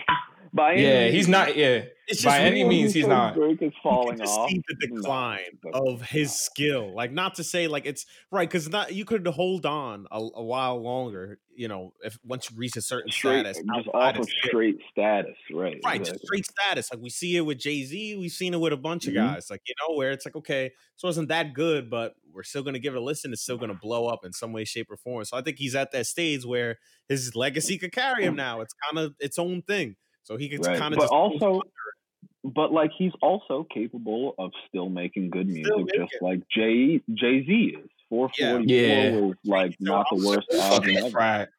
By 0.54 0.74
any 0.74 0.84
Yeah, 0.84 1.00
means, 1.04 1.16
he's 1.16 1.28
not. 1.28 1.56
Yeah, 1.56 1.84
It's 2.08 2.24
by 2.24 2.32
just 2.32 2.42
any 2.42 2.64
means 2.64 2.94
he's 2.94 3.06
not. 3.08 3.36
Drake 3.36 3.62
is 3.62 3.72
falling 3.84 4.18
can 4.18 4.28
off. 4.28 4.50
see 4.50 4.62
the 4.68 4.88
decline 4.88 5.40
but- 5.62 5.74
of 5.76 6.02
his 6.02 6.34
skill. 6.36 6.94
Like 6.94 7.12
not 7.12 7.36
to 7.36 7.44
say 7.44 7.68
like 7.68 7.86
it's 7.86 8.06
right 8.32 8.48
because 8.50 8.68
not 8.70 8.94
you 8.94 9.06
could 9.06 9.26
hold 9.28 9.66
on 9.66 10.08
a, 10.12 10.18
a 10.18 10.44
while 10.44 10.82
longer. 10.82 11.40
You 11.56 11.68
know, 11.68 11.94
if 12.04 12.18
once 12.24 12.50
you 12.50 12.58
reach 12.58 12.78
a 12.78 12.82
certain 12.82 13.12
straight, 13.12 13.42
status, 13.42 13.58
just 13.58 13.70
outside 13.90 14.16
off 14.16 14.20
of 14.20 14.30
straight 14.30 14.80
status, 14.92 15.36
right? 15.54 15.78
right, 15.84 16.04
just 16.04 16.22
straight 16.26 16.46
status. 16.46 16.90
Like 16.92 17.02
we 17.02 17.10
see 17.10 17.36
it 17.36 17.42
with 17.42 17.60
Jay 17.60 17.84
Z, 17.84 18.16
we've 18.16 18.32
seen 18.32 18.54
it 18.54 18.60
with 18.60 18.72
a 18.74 18.78
bunch 18.78 19.08
of 19.08 19.14
Mhm. 19.14 19.34
guys. 19.34 19.50
Like 19.50 19.62
you 19.68 19.76
know, 19.82 19.96
where 19.96 20.12
it's 20.12 20.26
like 20.26 20.36
okay, 20.38 20.70
this 20.96 21.04
wasn't 21.04 21.28
that 21.30 21.54
good, 21.54 21.90
but 21.90 22.16
we're 22.34 22.44
still 22.44 22.64
gonna 22.64 22.80
give 22.80 22.96
it 22.96 22.98
a 22.98 23.02
listen. 23.04 23.34
It's 23.34 23.42
still 23.42 23.58
gonna 23.58 23.74
blow 23.80 24.08
up 24.08 24.24
in 24.26 24.32
some 24.32 24.54
way, 24.54 24.64
shape, 24.64 24.90
or 24.90 24.98
form. 24.98 25.26
So 25.26 25.36
I 25.38 25.42
think 25.42 25.58
he's 25.58 25.76
at 25.76 25.92
that 25.92 26.06
stage 26.08 26.46
where 26.46 26.80
his 27.10 27.36
legacy 27.36 27.78
could 27.78 27.92
carry 27.92 28.24
him 28.24 28.36
now. 28.38 28.62
It's 28.62 28.74
kind 28.90 28.98
of 29.06 29.16
its 29.20 29.38
own 29.38 29.62
thing. 29.64 29.96
So 30.30 30.38
he 30.38 30.48
can 30.48 30.62
Right. 30.62 30.78
kind 30.78 30.94
of 30.94 30.98
But 31.00 31.04
just 31.06 31.14
also, 31.14 31.62
but 32.44 32.72
like 32.72 32.92
he's 32.98 33.12
also 33.22 33.66
capable 33.74 34.36
of 34.38 34.52
still 34.68 34.88
making 34.90 35.32
good 35.32 35.48
music, 35.48 35.66
Still 35.66 35.86
just 35.86 36.14
like 36.22 36.48
Jay 36.50 37.02
Jay 37.14 37.44
Z 37.46 37.78
is. 37.84 37.90
Four 38.10 38.30
Yeah. 38.38 39.12
four 39.12 39.28
was 39.30 39.36
like 39.44 39.72
So 39.72 39.78
not 39.82 40.06
the 40.12 40.18
I'm 40.18 40.26
worst 40.26 40.48
so- 40.52 40.60
album 40.60 40.82
fucking 40.82 40.98
ever. 40.98 41.10
crack. 41.12 41.50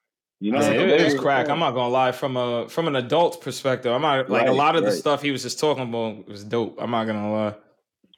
You 0.42 0.52
know, 0.52 0.60
Yeah, 0.60 0.70
it, 0.70 1.00
it 1.00 1.04
was 1.04 1.14
crack. 1.20 1.48
I'm 1.50 1.58
not 1.58 1.72
gonna 1.72 1.92
lie. 1.92 2.12
From 2.12 2.36
a 2.36 2.68
from 2.68 2.86
an 2.88 2.96
adult 2.96 3.40
perspective, 3.42 3.92
I'm 3.92 4.02
not 4.02 4.30
like 4.30 4.46
a 4.48 4.52
lot 4.52 4.76
of 4.76 4.84
the 4.84 4.92
stuff 4.92 5.20
he 5.20 5.30
was 5.32 5.42
just 5.42 5.58
talking 5.58 5.82
about 5.88 6.26
was 6.28 6.44
dope. 6.44 6.76
I'm 6.80 6.92
not 6.92 7.04
gonna 7.06 7.30
lie. 7.32 7.54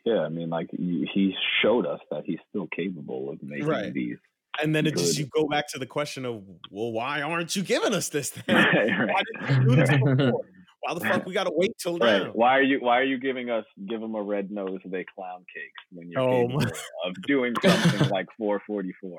Yeah, 0.04 0.20
I 0.20 0.28
mean, 0.28 0.50
like 0.50 0.68
he 0.70 1.08
he 1.14 1.34
showed 1.62 1.86
us 1.86 2.00
that 2.10 2.24
he's 2.26 2.38
still 2.50 2.66
capable 2.68 3.30
of 3.30 3.42
making 3.42 3.66
Right. 3.66 3.92
these. 3.92 4.18
And 4.60 4.74
then 4.74 4.86
it 4.86 4.96
just 4.96 5.18
you 5.18 5.26
go 5.26 5.46
back 5.48 5.68
to 5.68 5.78
the 5.78 5.86
question 5.86 6.24
of, 6.26 6.42
well, 6.70 6.92
why 6.92 7.22
aren't 7.22 7.56
you 7.56 7.62
giving 7.62 7.94
us 7.94 8.08
this 8.10 8.30
thing? 8.30 8.44
right, 8.54 9.08
Why 9.08 9.22
didn't 9.40 9.62
you 9.62 9.68
do 9.70 9.76
this 9.76 9.90
before? 9.90 10.44
Why 10.84 10.94
the 10.94 11.00
fuck 11.00 11.24
we 11.26 11.32
gotta 11.32 11.52
wait 11.54 11.78
till 11.78 11.96
now? 11.96 12.32
Why 12.32 12.58
are 12.58 12.62
you 12.62 12.78
Why 12.80 12.98
are 12.98 13.04
you 13.04 13.16
giving 13.16 13.50
us 13.50 13.64
give 13.88 14.00
them 14.00 14.16
a 14.16 14.22
red 14.22 14.50
nose 14.50 14.80
they 14.84 15.04
clown 15.14 15.44
cakes 15.54 15.82
when 15.92 16.10
you're 16.10 16.20
Oh, 16.20 16.42
capable 16.48 16.60
my- 16.60 17.08
of 17.08 17.14
doing 17.22 17.54
something 17.62 18.08
like 18.08 18.26
444? 18.36 19.08
You 19.08 19.08
know 19.14 19.16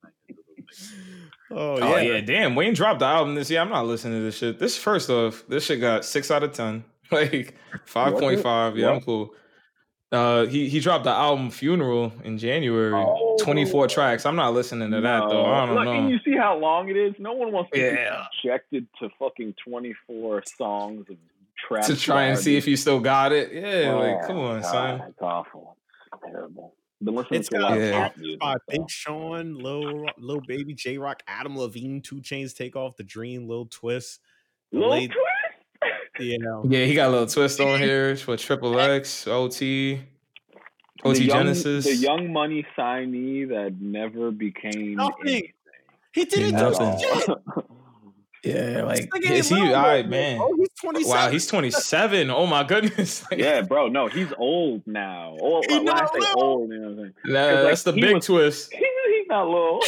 what 0.00 0.12
I'm 0.30 0.36
saying? 0.70 1.28
Oh 1.50 1.78
Oh 1.92 1.96
yeah, 1.98 2.12
yeah, 2.14 2.20
damn. 2.22 2.54
Wayne 2.54 2.72
dropped 2.72 3.00
the 3.00 3.04
album 3.04 3.34
this 3.34 3.50
year. 3.50 3.60
I'm 3.60 3.68
not 3.68 3.84
listening 3.86 4.18
to 4.20 4.24
this 4.24 4.38
shit. 4.38 4.58
This 4.58 4.78
first 4.78 5.10
off, 5.10 5.44
this 5.46 5.66
shit 5.66 5.78
got 5.80 6.06
six 6.06 6.30
out 6.30 6.42
of 6.42 6.52
ten. 6.52 6.84
Like 7.10 7.54
five 7.84 8.14
point 8.14 8.40
five. 8.40 8.78
Yeah, 8.78 8.92
I'm 8.92 9.02
cool. 9.02 9.34
Uh, 10.14 10.46
he 10.46 10.68
he 10.68 10.80
dropped 10.80 11.04
the 11.04 11.10
album 11.10 11.50
Funeral 11.50 12.12
in 12.24 12.38
January. 12.38 12.92
Oh. 12.94 13.36
24 13.42 13.88
tracks. 13.88 14.24
I'm 14.26 14.36
not 14.36 14.54
listening 14.54 14.90
to 14.92 15.00
that 15.00 15.28
though. 15.28 15.44
I 15.44 15.66
don't 15.66 15.74
Look, 15.74 15.84
know. 15.84 15.92
And 15.92 16.10
you 16.10 16.18
see 16.24 16.36
how 16.36 16.56
long 16.56 16.88
it 16.88 16.96
is. 16.96 17.14
No 17.18 17.32
one 17.32 17.50
wants 17.52 17.70
to 17.72 17.78
Yeah. 17.80 18.26
be 18.30 18.38
subjected 18.40 18.86
to 19.00 19.08
fucking 19.18 19.54
24 19.66 20.42
songs 20.56 21.06
of 21.10 21.16
trap 21.68 21.84
to 21.86 21.96
try 21.96 22.24
and 22.24 22.38
see 22.38 22.56
if 22.56 22.66
you 22.68 22.76
still 22.76 23.00
got 23.00 23.32
it. 23.32 23.52
Yeah, 23.52 23.92
like 23.94 24.26
come 24.26 24.38
on, 24.38 24.60
God, 24.62 24.70
son. 24.70 25.00
It's 25.08 25.20
awful. 25.20 25.76
It's 26.12 26.22
terrible. 26.32 26.74
Been 27.02 27.16
listening 27.16 27.40
It's 27.40 27.48
to 27.50 27.58
got 27.58 27.70
lot 27.72 27.78
Yeah. 27.80 27.84
of 27.86 27.92
pop 27.92 28.12
songs 28.12 28.20
music. 28.22 28.40
by. 28.40 28.56
Big 28.68 28.90
Sean, 28.90 29.54
Lil 29.56 30.06
Lil 30.16 30.40
Baby, 30.46 30.74
Jay 30.74 30.96
Rock, 30.96 31.22
Adam 31.26 31.58
Levine, 31.58 32.00
2 32.00 32.16
Chainz, 32.16 32.56
Take 32.56 32.76
Off 32.76 32.96
the 32.96 33.02
Dream, 33.02 33.48
Lil 33.48 33.66
Twist. 33.66 34.20
the 34.72 34.78
Lil 34.78 34.90
late- 34.90 35.10
Twist. 35.10 35.20
You 36.20 36.38
know, 36.38 36.64
Yeah, 36.68 36.84
he 36.84 36.94
got 36.94 37.08
a 37.08 37.10
little 37.10 37.26
twist 37.26 37.58
on 37.60 37.80
here 37.80 38.16
for 38.16 38.36
Triple 38.36 38.78
X, 38.78 39.26
OT, 39.26 40.00
OT 41.04 41.18
the 41.18 41.24
young, 41.24 41.38
Genasis. 41.38 41.84
the 41.86 41.96
Young 41.96 42.32
Money 42.32 42.64
signee 42.78 43.48
that 43.48 43.74
never 43.80 44.30
became 44.30 44.94
Nothing. 44.94 45.16
anything. 45.26 45.52
he 46.12 46.24
didn't 46.24 46.52
Yeah, 46.52 46.58
do 46.58 46.64
nothing. 46.70 46.98
shit. 47.00 47.28
yeah, 48.44 48.82
like 48.84 49.10
This 49.22 49.30
is 49.30 49.48
he? 49.48 49.54
All 49.56 49.62
little, 49.66 49.82
right, 49.82 50.02
bro. 50.02 50.10
man. 50.10 50.38
Oh, 50.40 50.54
he's 50.56 50.68
twenty. 50.80 51.04
Wow, 51.04 51.30
he's 51.30 51.46
27. 51.48 52.30
Oh 52.30 52.46
my 52.46 52.62
goodness. 52.62 53.24
Like, 53.30 53.40
yeah, 53.40 53.62
bro. 53.62 53.88
No, 53.88 54.06
he's 54.06 54.32
old 54.38 54.82
now. 54.86 55.36
Old, 55.40 55.64
He 55.68 55.78
when 55.78 55.88
I 55.88 56.06
say 56.06 56.18
little. 56.20 56.42
old, 56.42 56.70
you 56.70 56.78
know 56.78 56.88
what 56.90 56.90
I'm 56.90 56.96
saying? 56.98 57.12
nah, 57.24 57.46
'Cause, 57.46 57.54
like, 57.56 57.64
that's 57.64 57.82
the 57.82 57.92
big 57.92 58.14
was- 58.14 58.26
twist. 58.26 58.72
He, 58.72 58.78
he's 59.18 59.26
not 59.28 59.46
little, 59.48 59.80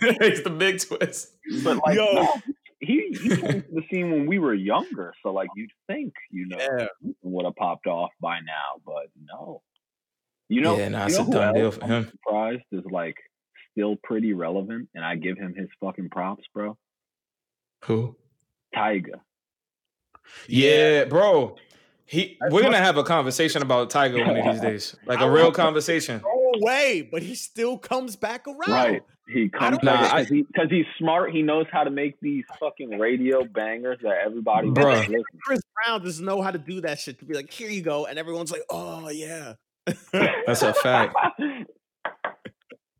it's 0.00 0.42
the 0.42 0.50
big 0.50 0.80
twist. 0.80 1.32
but 1.62 1.76
like 1.86 1.96
Yo. 1.96 2.04
no, 2.14 2.32
he 2.86 3.08
he 3.20 3.28
came 3.36 3.62
to 3.62 3.68
the 3.72 3.82
scene 3.90 4.10
when 4.10 4.26
we 4.26 4.38
were 4.38 4.54
younger. 4.54 5.12
So 5.22 5.32
like 5.32 5.48
you'd 5.56 5.70
think 5.86 6.12
you 6.30 6.46
know 6.48 6.58
Yeah. 6.58 6.86
would 7.22 7.44
have 7.44 7.56
popped 7.56 7.86
off 7.86 8.10
by 8.20 8.38
now, 8.40 8.80
but 8.84 9.08
no. 9.30 9.62
You 10.48 10.60
know, 10.60 10.76
yeah, 10.78 10.88
nah, 10.90 11.00
you 11.00 11.04
it's 11.06 11.16
know 11.18 11.22
a 11.22 11.26
who 11.26 11.32
done 11.32 11.54
deal 11.54 11.64
else 11.66 11.76
for 11.76 11.84
I'm 11.84 11.90
him. 11.90 12.10
surprised 12.10 12.62
is 12.72 12.84
like 12.90 13.16
still 13.72 13.96
pretty 14.04 14.32
relevant, 14.32 14.88
and 14.94 15.04
I 15.04 15.16
give 15.16 15.36
him 15.38 15.54
his 15.56 15.68
fucking 15.80 16.08
props, 16.10 16.44
bro. 16.54 16.78
Who? 17.86 18.16
Tyga. 18.74 19.20
Yeah, 20.48 21.04
bro. 21.04 21.56
He 22.04 22.36
That's 22.40 22.52
we're 22.52 22.62
gonna 22.62 22.76
have 22.78 22.96
a 22.96 23.02
conversation 23.04 23.62
about 23.62 23.90
Tyga 23.90 24.24
one 24.24 24.36
of 24.36 24.44
these 24.52 24.60
days. 24.60 24.96
Like 25.06 25.20
a 25.20 25.28
real 25.30 25.44
want- 25.44 25.56
conversation. 25.56 26.22
No 26.58 26.64
way, 26.66 27.08
but 27.10 27.22
he 27.22 27.34
still 27.34 27.78
comes 27.78 28.16
back 28.16 28.46
around. 28.46 28.68
Right. 28.68 29.02
He 29.32 29.48
comes 29.48 29.78
back 29.78 29.82
Nah, 29.82 30.02
because 30.18 30.28
he, 30.28 30.44
'cause 30.54 30.68
he's 30.70 30.86
smart. 30.98 31.32
He 31.32 31.42
knows 31.42 31.66
how 31.72 31.82
to 31.82 31.90
make 31.90 32.14
these 32.20 32.44
fucking 32.60 32.98
radio 32.98 33.44
bangers 33.44 33.98
that 34.02 34.18
everybody 34.24 34.68
Bruh. 34.68 35.08
wants. 35.08 35.24
Chris 35.42 35.60
Brown 35.74 36.04
doesn't 36.04 36.24
know 36.24 36.42
how 36.42 36.52
to 36.52 36.58
do 36.58 36.80
that 36.82 37.00
shit 37.00 37.18
to 37.18 37.24
be 37.24 37.34
like, 37.34 37.50
here 37.52 37.68
you 37.68 37.82
go, 37.82 38.06
and 38.06 38.18
everyone's 38.18 38.52
like, 38.52 38.62
oh 38.70 39.08
yeah. 39.08 39.54
That's 40.12 40.62
a 40.62 40.72
fact. 40.74 41.16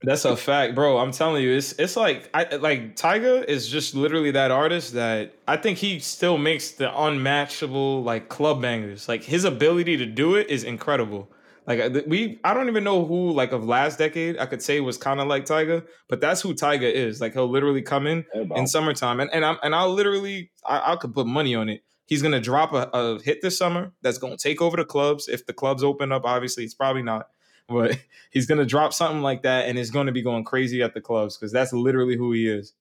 That's 0.02 0.24
a 0.24 0.36
fact, 0.36 0.74
bro. 0.76 0.98
I'm 0.98 1.11
telling 1.11 1.42
you, 1.42 1.57
it's 1.57 1.72
it's 1.72 1.96
like 1.96 2.28
I 2.32 2.57
like 2.57 2.94
Tyga 2.96 3.44
is 3.44 3.66
just 3.68 3.94
literally 3.94 4.30
that 4.32 4.50
artist 4.52 4.92
that 4.92 5.34
I 5.48 5.57
think 5.57 5.78
he 5.78 5.98
still 5.98 6.38
makes 6.38 6.72
the 6.72 6.96
unmatchable 6.96 8.02
like 8.04 8.28
club 8.28 8.62
bangers. 8.62 9.09
Like 9.09 9.24
his 9.24 9.44
ability 9.44 9.96
to 9.96 10.07
do 10.07 10.36
it 10.36 10.48
is 10.48 10.62
incredible. 10.64 11.28
Like 11.66 12.06
we, 12.06 12.38
I 12.44 12.54
don't 12.54 12.68
even 12.68 12.84
know 12.84 13.04
who 13.04 13.32
like 13.32 13.50
of 13.50 13.64
last 13.64 13.98
decade 13.98 14.38
I 14.38 14.46
could 14.46 14.62
say 14.62 14.78
was 14.80 14.96
kind 14.96 15.20
of 15.20 15.26
like 15.26 15.46
Tyga, 15.46 15.84
but 16.08 16.20
that's 16.20 16.40
who 16.40 16.54
Tyga 16.54 16.90
is. 16.90 17.20
Like 17.20 17.32
he'll 17.32 17.48
literally 17.48 17.82
come 17.82 18.06
in 18.06 18.24
Hey, 18.32 18.48
in 18.54 18.66
summertime, 18.68 19.18
and 19.18 19.30
and 19.32 19.44
I'm 19.44 19.58
and 19.62 19.74
I'll 19.74 19.92
literally 19.92 20.52
I, 20.64 20.92
I 20.92 20.96
could 20.96 21.12
put 21.12 21.26
money 21.26 21.54
on 21.56 21.68
it. 21.68 21.82
He's 22.06 22.22
gonna 22.22 22.40
drop 22.40 22.72
a, 22.72 22.88
a 22.96 23.20
hit 23.20 23.42
this 23.42 23.58
summer 23.58 23.92
that's 24.00 24.18
gonna 24.18 24.36
take 24.36 24.62
over 24.62 24.76
the 24.76 24.84
clubs. 24.84 25.26
If 25.28 25.46
the 25.46 25.52
clubs 25.52 25.82
open 25.82 26.12
up, 26.12 26.24
obviously 26.24 26.62
it's 26.62 26.74
probably 26.74 27.02
not, 27.02 27.28
but 27.68 27.98
he's 28.30 28.46
gonna 28.46 28.64
drop 28.66 28.92
something 28.92 29.22
like 29.22 29.42
that, 29.42 29.68
and 29.68 29.76
it's 29.76 29.90
gonna 29.90 30.12
be 30.12 30.22
going 30.22 30.44
crazy 30.44 30.82
at 30.82 30.94
the 30.94 31.00
clubs 31.00 31.36
because 31.36 31.50
that's 31.50 31.72
literally 31.72 32.16
who 32.16 32.30
he 32.30 32.48
is. 32.48 32.74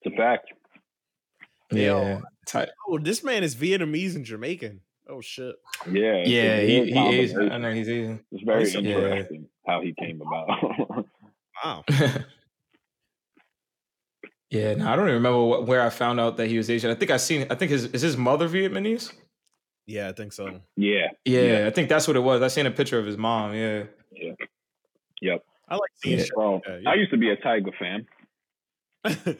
It's 0.00 0.14
a 0.14 0.16
fact. 0.16 0.50
Yo. 1.70 2.22
Ty- 2.46 2.68
Oh, 2.88 2.98
this 2.98 3.22
man 3.22 3.44
is 3.44 3.54
Vietnamese 3.54 4.16
and 4.16 4.24
Jamaican. 4.24 4.80
Oh 5.08 5.20
shit. 5.20 5.56
Yeah. 5.90 6.22
yeah, 6.24 6.60
he 6.60 6.80
weird 6.80 6.88
he 6.88 6.98
Asian. 7.20 7.52
I 7.52 7.58
know 7.58 7.72
he's 7.72 7.88
Asian. 7.88 8.20
It's 8.30 8.42
very 8.44 8.68
He's- 8.68 8.74
yeah. 8.82 8.96
interesting 8.98 9.46
how 9.66 9.80
he 9.80 9.94
came 9.98 10.20
about. 10.22 11.06
Wow. 11.64 11.84
yeah, 14.50 14.74
no, 14.74 14.86
I 14.90 14.96
don't 14.96 15.04
even 15.06 15.14
remember 15.14 15.44
what, 15.44 15.66
where 15.66 15.80
I 15.82 15.90
found 15.90 16.18
out 16.20 16.36
that 16.36 16.48
he 16.48 16.56
was 16.56 16.68
Asian. 16.68 16.90
I 16.90 16.94
think 16.94 17.10
I 17.10 17.16
seen. 17.16 17.46
I 17.50 17.54
think 17.54 17.70
his 17.70 17.84
is 17.86 18.02
his 18.02 18.16
mother 18.16 18.48
Vietnamese. 18.48 19.12
Yeah, 19.86 20.08
I 20.08 20.12
think 20.12 20.32
so. 20.32 20.60
yeah. 20.76 21.08
Yeah, 21.24 21.40
Yeah. 21.40 21.66
I 21.66 21.70
think 21.70 21.88
that's 21.88 22.06
what 22.08 22.16
it 22.16 22.20
was. 22.20 22.42
I 22.42 22.48
seen 22.48 22.66
a 22.66 22.70
picture 22.70 22.98
of 22.98 23.06
his 23.06 23.16
mom. 23.16 23.54
Yeah, 23.54 23.84
Yeah. 24.12 24.32
Yep. 25.20 25.44
I 25.68 25.74
like 25.76 25.90
seeing 26.02 26.18
Yeah. 26.18 26.24
shit. 26.24 26.34
Bro, 26.34 26.62
Yeah, 26.66 26.78
yeah. 26.82 26.90
I 26.90 26.94
used 26.94 27.10
to 27.12 27.16
be 27.16 27.30
a 27.30 27.36
Tyga 27.36 27.72
fan. 27.78 28.06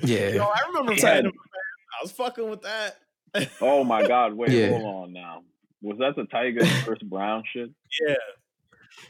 yeah. 0.05 0.29
Yo, 0.35 0.45
I 0.45 0.61
remember 0.69 0.93
He 0.95 1.01
saying, 1.01 1.27
I 1.27 2.03
was 2.03 2.13
fucking 2.13 2.49
with 2.49 2.63
that. 2.63 2.97
Oh 3.61 3.83
my 3.85 4.07
God! 4.07 4.35
Wait, 4.35 4.51
Yeah. 4.51 4.69
hold 4.71 4.83
on 5.07 5.13
now. 5.13 5.43
Was 5.83 5.99
that 5.99 6.17
the 6.17 6.23
Tyga 6.25 6.65
Chris 6.85 7.03
Brown 7.03 7.43
shit? 7.53 7.71
Yeah. 8.07 8.15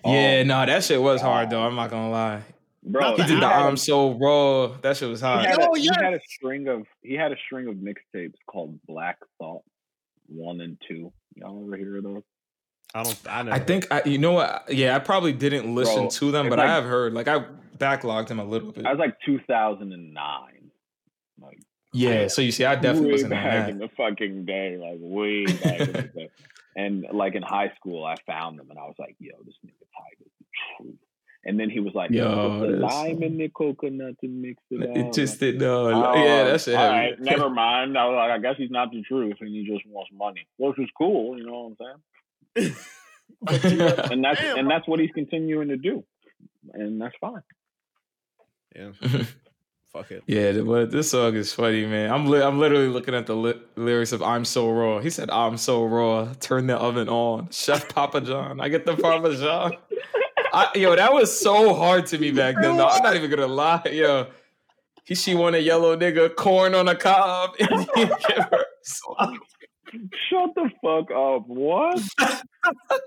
Yeah, 0.05 0.39
Oh, 0.41 0.45
no, 0.45 0.67
that 0.67 0.85
shit 0.85 1.01
was 1.01 1.21
hard 1.21 1.51
though. 1.51 1.63
I'm 1.63 1.75
not 1.75 1.91
gonna 1.91 2.11
lie. 2.11 2.43
bro. 2.85 3.11
He 3.17 3.23
did 3.25 3.41
the 3.43 3.49
had 3.49 3.63
a- 3.63 3.67
I'm 3.67 3.77
so 3.77 4.13
raw. 4.13 4.69
That 4.81 4.97
shit 4.97 5.09
was 5.09 5.21
He 5.21 5.27
hot. 5.27 5.45
had, 5.45 5.59
a, 5.59 5.69
Oh, 5.69 5.75
he 5.75 5.87
had 5.87 6.15
a 6.15 6.21
string 6.29 6.69
of 6.69 6.87
he 7.03 7.15
had 7.15 7.33
a 7.33 7.37
string 7.47 7.69
of 7.69 7.75
mixtapes 7.77 8.35
called 8.47 8.79
Black 8.87 9.19
Thought 9.39 9.63
one 10.29 10.61
and 10.61 10.81
two. 10.89 11.13
Y'all 11.35 11.63
ever 11.67 11.77
hear 11.77 11.97
of 11.99 12.05
those? 12.05 12.23
I 12.95 13.03
don't. 13.03 13.19
I 13.29 13.43
never. 13.43 13.57
I 13.57 13.59
think 13.59 13.87
I, 13.93 14.03
you 14.05 14.19
know 14.19 14.33
what? 14.33 14.65
Yeah, 14.73 14.95
I 14.97 14.99
probably 15.01 15.33
didn't 15.33 15.75
listen 15.75 16.03
Bro, 16.03 16.11
to 16.11 16.31
them, 16.31 16.49
but 16.49 16.59
like- 16.59 16.69
I 16.69 16.75
have 16.75 16.85
heard. 16.85 17.13
Like 17.13 17.29
I 17.29 17.45
backlogged 17.79 18.29
him 18.31 18.39
a 18.39 18.45
little 18.45 18.73
bit. 18.73 18.87
I 18.87 18.91
was 18.91 18.99
like 18.99 19.17
2009. 19.27 20.71
Like 21.41 21.59
Yeah, 21.93 22.29
so 22.29 22.41
you 22.43 22.53
see, 22.53 22.65
I 22.65 22.77
definitely 22.77 23.07
way 23.07 23.13
wasn't 23.13 23.33
on 23.35 23.43
back 23.43 23.67
that. 23.67 23.71
in 23.71 23.79
the 23.79 23.89
fucking 23.97 24.45
day, 24.45 24.77
like 24.81 24.99
way 25.01 25.45
back 25.47 25.81
in 25.81 25.93
the 25.93 26.03
day. 26.03 26.29
And 26.75 27.07
like 27.13 27.35
in 27.35 27.43
high 27.43 27.73
school, 27.77 28.05
I 28.05 28.15
found 28.27 28.59
them 28.59 28.71
and 28.71 28.79
I 28.79 28.85
was 28.85 28.95
like, 28.99 29.17
"Yo, 29.19 29.33
this 29.45 29.55
nigga 29.65 29.73
Tyga's 29.73 30.33
the 30.39 30.47
truth." 30.79 30.97
And 31.45 31.59
then 31.59 31.69
he 31.71 31.81
was 31.81 31.93
like, 31.95 32.11
Yo, 32.11 32.31
"Yo, 32.31 32.59
put 32.61 32.71
the 32.71 32.77
lime 32.79 33.23
in 33.23 33.37
the 33.37 33.49
coconut 33.49 34.15
and 34.23 34.41
mix 34.41 34.63
it 34.71 34.89
out." 34.89 34.97
It 34.97 35.13
just 35.13 35.41
did 35.41 35.59
no. 35.59 35.89
Oh, 35.89 36.15
yeah, 36.15 36.45
that's 36.45 36.69
it. 36.69 36.77
all 36.77 36.89
right, 36.89 37.15
never 37.21 37.51
mind. 37.51 37.99
I 37.99 38.07
was 38.07 38.17
like, 38.17 38.31
I 38.31 38.39
guess 38.39 38.57
he's 38.57 38.71
not 38.71 38.91
the 38.91 39.03
truth, 39.03 39.37
and 39.41 39.51
he 39.51 39.67
just 39.67 39.87
wants 39.87 40.11
money, 40.15 40.47
which 40.57 40.79
is 40.79 40.89
cool. 40.97 41.37
You 41.37 41.47
know 41.47 41.75
what 41.77 41.91
I'm 42.57 42.57
saying? 42.57 42.77
And 44.11 44.25
that's 44.25 44.41
Damn, 44.41 44.59
and 44.59 44.71
that's 44.71 44.87
what 44.87 45.01
he's 45.01 45.11
continuing 45.13 45.69
to 45.69 45.77
do, 45.77 46.05
and 46.73 47.01
that's 47.01 47.15
fine. 47.21 47.43
Yeah. 48.75 48.93
Fuck 49.93 50.11
it. 50.11 50.23
Yeah, 50.27 50.53
this 50.87 51.11
song 51.11 51.35
is 51.35 51.53
funny, 51.53 51.85
man. 51.85 52.11
I'm 52.11 52.27
li- 52.27 52.41
I'm 52.43 52.59
literally 52.59 52.89
looking 52.89 53.15
at 53.15 53.27
the 53.27 53.37
li- 53.37 53.61
lyrics 53.77 54.13
of 54.13 54.23
"I'm 54.23 54.45
so 54.47 54.71
raw." 54.71 55.01
He 55.01 55.11
said, 55.11 55.29
"I'm 55.31 55.59
so 55.59 55.85
raw." 55.85 56.33
Turn 56.41 56.67
the 56.67 56.77
oven 56.77 57.11
on, 57.11 57.51
Chef 57.51 57.89
Papa 57.95 58.23
John. 58.23 58.59
I 58.61 58.69
get 58.71 58.87
the 58.87 58.97
Parmesan. 58.97 59.73
I, 60.55 60.71
yo, 60.75 60.97
that 60.97 61.13
was 61.13 61.39
so 61.39 61.75
hard 61.75 62.07
to 62.07 62.19
me 62.19 62.31
back 62.31 62.55
then. 62.61 62.77
Though. 62.79 62.89
I'm 62.89 63.03
not 63.03 63.17
even 63.17 63.29
gonna 63.31 63.47
lie, 63.47 63.83
yo. 63.93 64.29
He 65.05 65.15
she 65.15 65.35
want 65.35 65.57
a 65.57 65.61
yellow 65.61 65.95
nigga, 65.97 66.35
corn 66.37 66.75
on 66.75 66.89
a 66.89 66.95
cob. 66.95 67.51
Indian 67.59 67.87
giver. 68.29 68.65
So- 68.83 69.17
Shut 70.31 70.55
the 70.55 70.71
fuck 70.83 71.11
up! 71.11 71.47
What? 71.49 72.01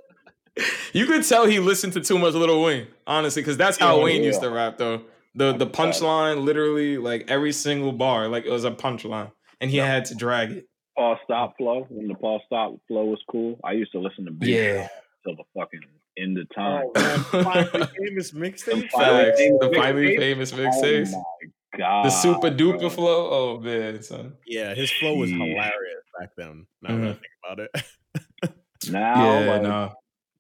you 0.94 1.08
could 1.08 1.24
tell 1.24 1.48
he 1.48 1.60
listened 1.60 1.94
to 1.94 2.02
too 2.02 2.20
much 2.20 2.36
Little 2.36 2.62
Wayne, 2.62 2.86
honestly, 3.08 3.42
because 3.42 3.58
that's 3.58 3.78
how 3.80 3.98
Yeah, 3.98 4.04
Wayne 4.04 4.22
yeah. 4.22 4.28
used 4.28 4.42
to 4.42 4.52
rap, 4.52 4.78
though. 4.78 5.02
The 5.36 5.52
the 5.54 5.68
punchline, 5.68 6.44
literally, 6.44 6.98
like 6.98 7.26
every 7.30 7.52
single 7.52 7.92
bar, 7.92 8.28
like 8.28 8.46
it 8.46 8.52
was 8.52 8.64
a 8.64 8.72
punchline, 8.72 9.32
and 9.60 9.70
he 9.70 9.78
had 9.78 10.06
to 10.06 10.16
drag 10.16 10.52
it. 10.52 10.66
Paul 10.98 11.18
Stop 11.26 11.58
flow 11.58 11.86
when 11.90 12.08
the 12.08 12.16
Paul 12.16 12.42
Stop 12.46 12.76
flow 12.88 13.06
was 13.06 13.22
cool. 13.30 13.60
I 13.64 13.74
used 13.74 13.92
to 13.92 14.00
listen 14.00 14.24
to 14.26 14.32
Big 14.32 14.50
Yeah. 14.50 14.88
till 15.26 15.36
the 15.36 15.44
fucking 15.54 15.82
end 16.18 16.38
of 16.38 16.48
time. 16.56 16.86
Oh 16.86 16.92
man, 17.02 17.20
finally 17.44 17.88
famous 17.98 18.32
mixtape. 18.32 18.90
Finally 18.92 19.26
Facts. 19.26 19.38
famous 19.40 19.60
The 19.60 19.74
finally 19.76 20.08
mixtape? 20.16 20.20
famous 20.20 20.54
Oh 20.54 20.56
mixtapes. 20.58 21.12
my 21.12 21.78
god! 21.78 22.06
the 22.06 22.10
super 22.12 22.50
duper 22.50 22.80
bro. 22.80 22.90
flow. 22.90 23.30
Oh 23.30 23.60
man, 23.60 24.02
son. 24.04 24.36
Yeah, 24.48 24.74
his 24.74 24.90
flow 24.92 25.16
was 25.16 25.30
Yeah. 25.32 25.38
hilarious 25.38 26.04
back 26.18 26.30
then. 26.38 26.66
Now 26.82 26.96
that 26.96 27.04
I 27.04 27.08
Mhm. 27.08 27.20
think 27.20 27.34
about 27.44 27.60
it. 27.60 28.52
Now, 28.92 29.40
yeah, 29.40 29.52
like, 29.52 29.62
no. 29.64 29.94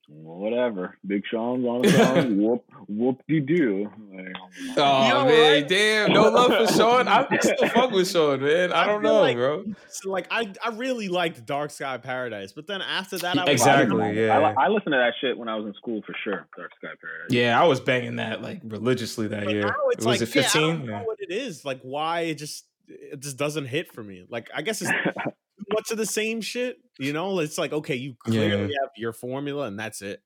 whatever. 0.07 0.97
Big 1.07 1.23
Sean's 1.29 1.65
on 1.65 1.83
his 1.83 1.95
own. 1.99 2.37
whoop, 2.41 2.63
whoop 2.87 3.21
de 3.27 3.39
doo. 3.39 3.89
Like, 4.69 4.77
Oh 4.77 5.07
Yo, 5.09 5.25
man, 5.25 5.51
right? 5.53 5.67
damn. 5.67 6.13
No 6.13 6.29
love 6.29 6.47
for 6.67 6.73
Sean. 6.73 7.07
I 7.09 7.27
still 7.41 7.67
fuck 7.69 7.91
with 7.91 8.09
Sean, 8.09 8.41
man. 8.41 8.71
I 8.71 8.83
I 8.83 8.85
don't 8.87 9.01
feel 9.01 9.13
know, 9.13 9.19
like- 9.21 9.35
bro. 9.35 9.65
So, 9.89 10.09
like 10.11 10.27
I, 10.31 10.51
I 10.63 10.69
really 10.69 11.07
liked 11.09 11.45
Dark 11.45 11.71
Sky 11.71 11.97
Paradise, 11.97 12.51
but 12.53 12.65
then 12.67 12.81
after 12.81 13.17
that, 13.17 13.37
I 13.37 13.41
was 13.43 13.49
Exactly, 13.51 13.95
Like, 13.97 14.15
yeah. 14.15 14.37
I, 14.57 14.65
I 14.65 14.67
listened 14.69 14.93
to 14.93 14.97
that 14.97 15.13
shit 15.19 15.37
when 15.37 15.49
I 15.49 15.55
was 15.55 15.65
in 15.65 15.73
school 15.73 16.01
for 16.05 16.15
sure. 16.23 16.47
Dark 16.57 16.71
Sky 16.77 16.87
Paradise. 17.01 17.31
Yeah, 17.31 17.61
I 17.61 17.65
was 17.65 17.79
banging 17.81 18.15
that 18.17 18.41
like 18.41 18.61
religiously 18.63 19.27
that 19.27 19.43
but 19.45 19.53
year. 19.53 19.63
now 19.63 19.73
it's 19.91 20.05
Was 20.05 20.21
like, 20.21 20.29
it 20.29 20.35
yeah, 20.35 20.41
I 20.41 20.43
15? 20.45 20.61
don't 20.61 20.85
know 20.85 21.03
what 21.03 21.17
it 21.19 21.31
is. 21.33 21.65
Like 21.65 21.81
why 21.81 22.21
it 22.21 22.35
just 22.35 22.65
it 22.87 23.19
just 23.19 23.37
doesn't 23.37 23.65
hit 23.65 23.91
for 23.91 24.03
me. 24.03 24.25
Like 24.29 24.49
I 24.55 24.61
guess 24.61 24.81
it's 24.81 24.91
too 25.03 25.65
much 25.73 25.91
of 25.91 25.97
the 25.97 26.05
same 26.05 26.39
shit. 26.41 26.77
You 26.97 27.11
know, 27.13 27.39
it's 27.39 27.57
like 27.57 27.73
okay, 27.73 27.95
you 27.95 28.15
clearly 28.23 28.73
have 28.81 28.91
your 28.95 29.11
formula 29.11 29.67
and 29.67 29.77
that's 29.79 30.01
it. 30.01 30.21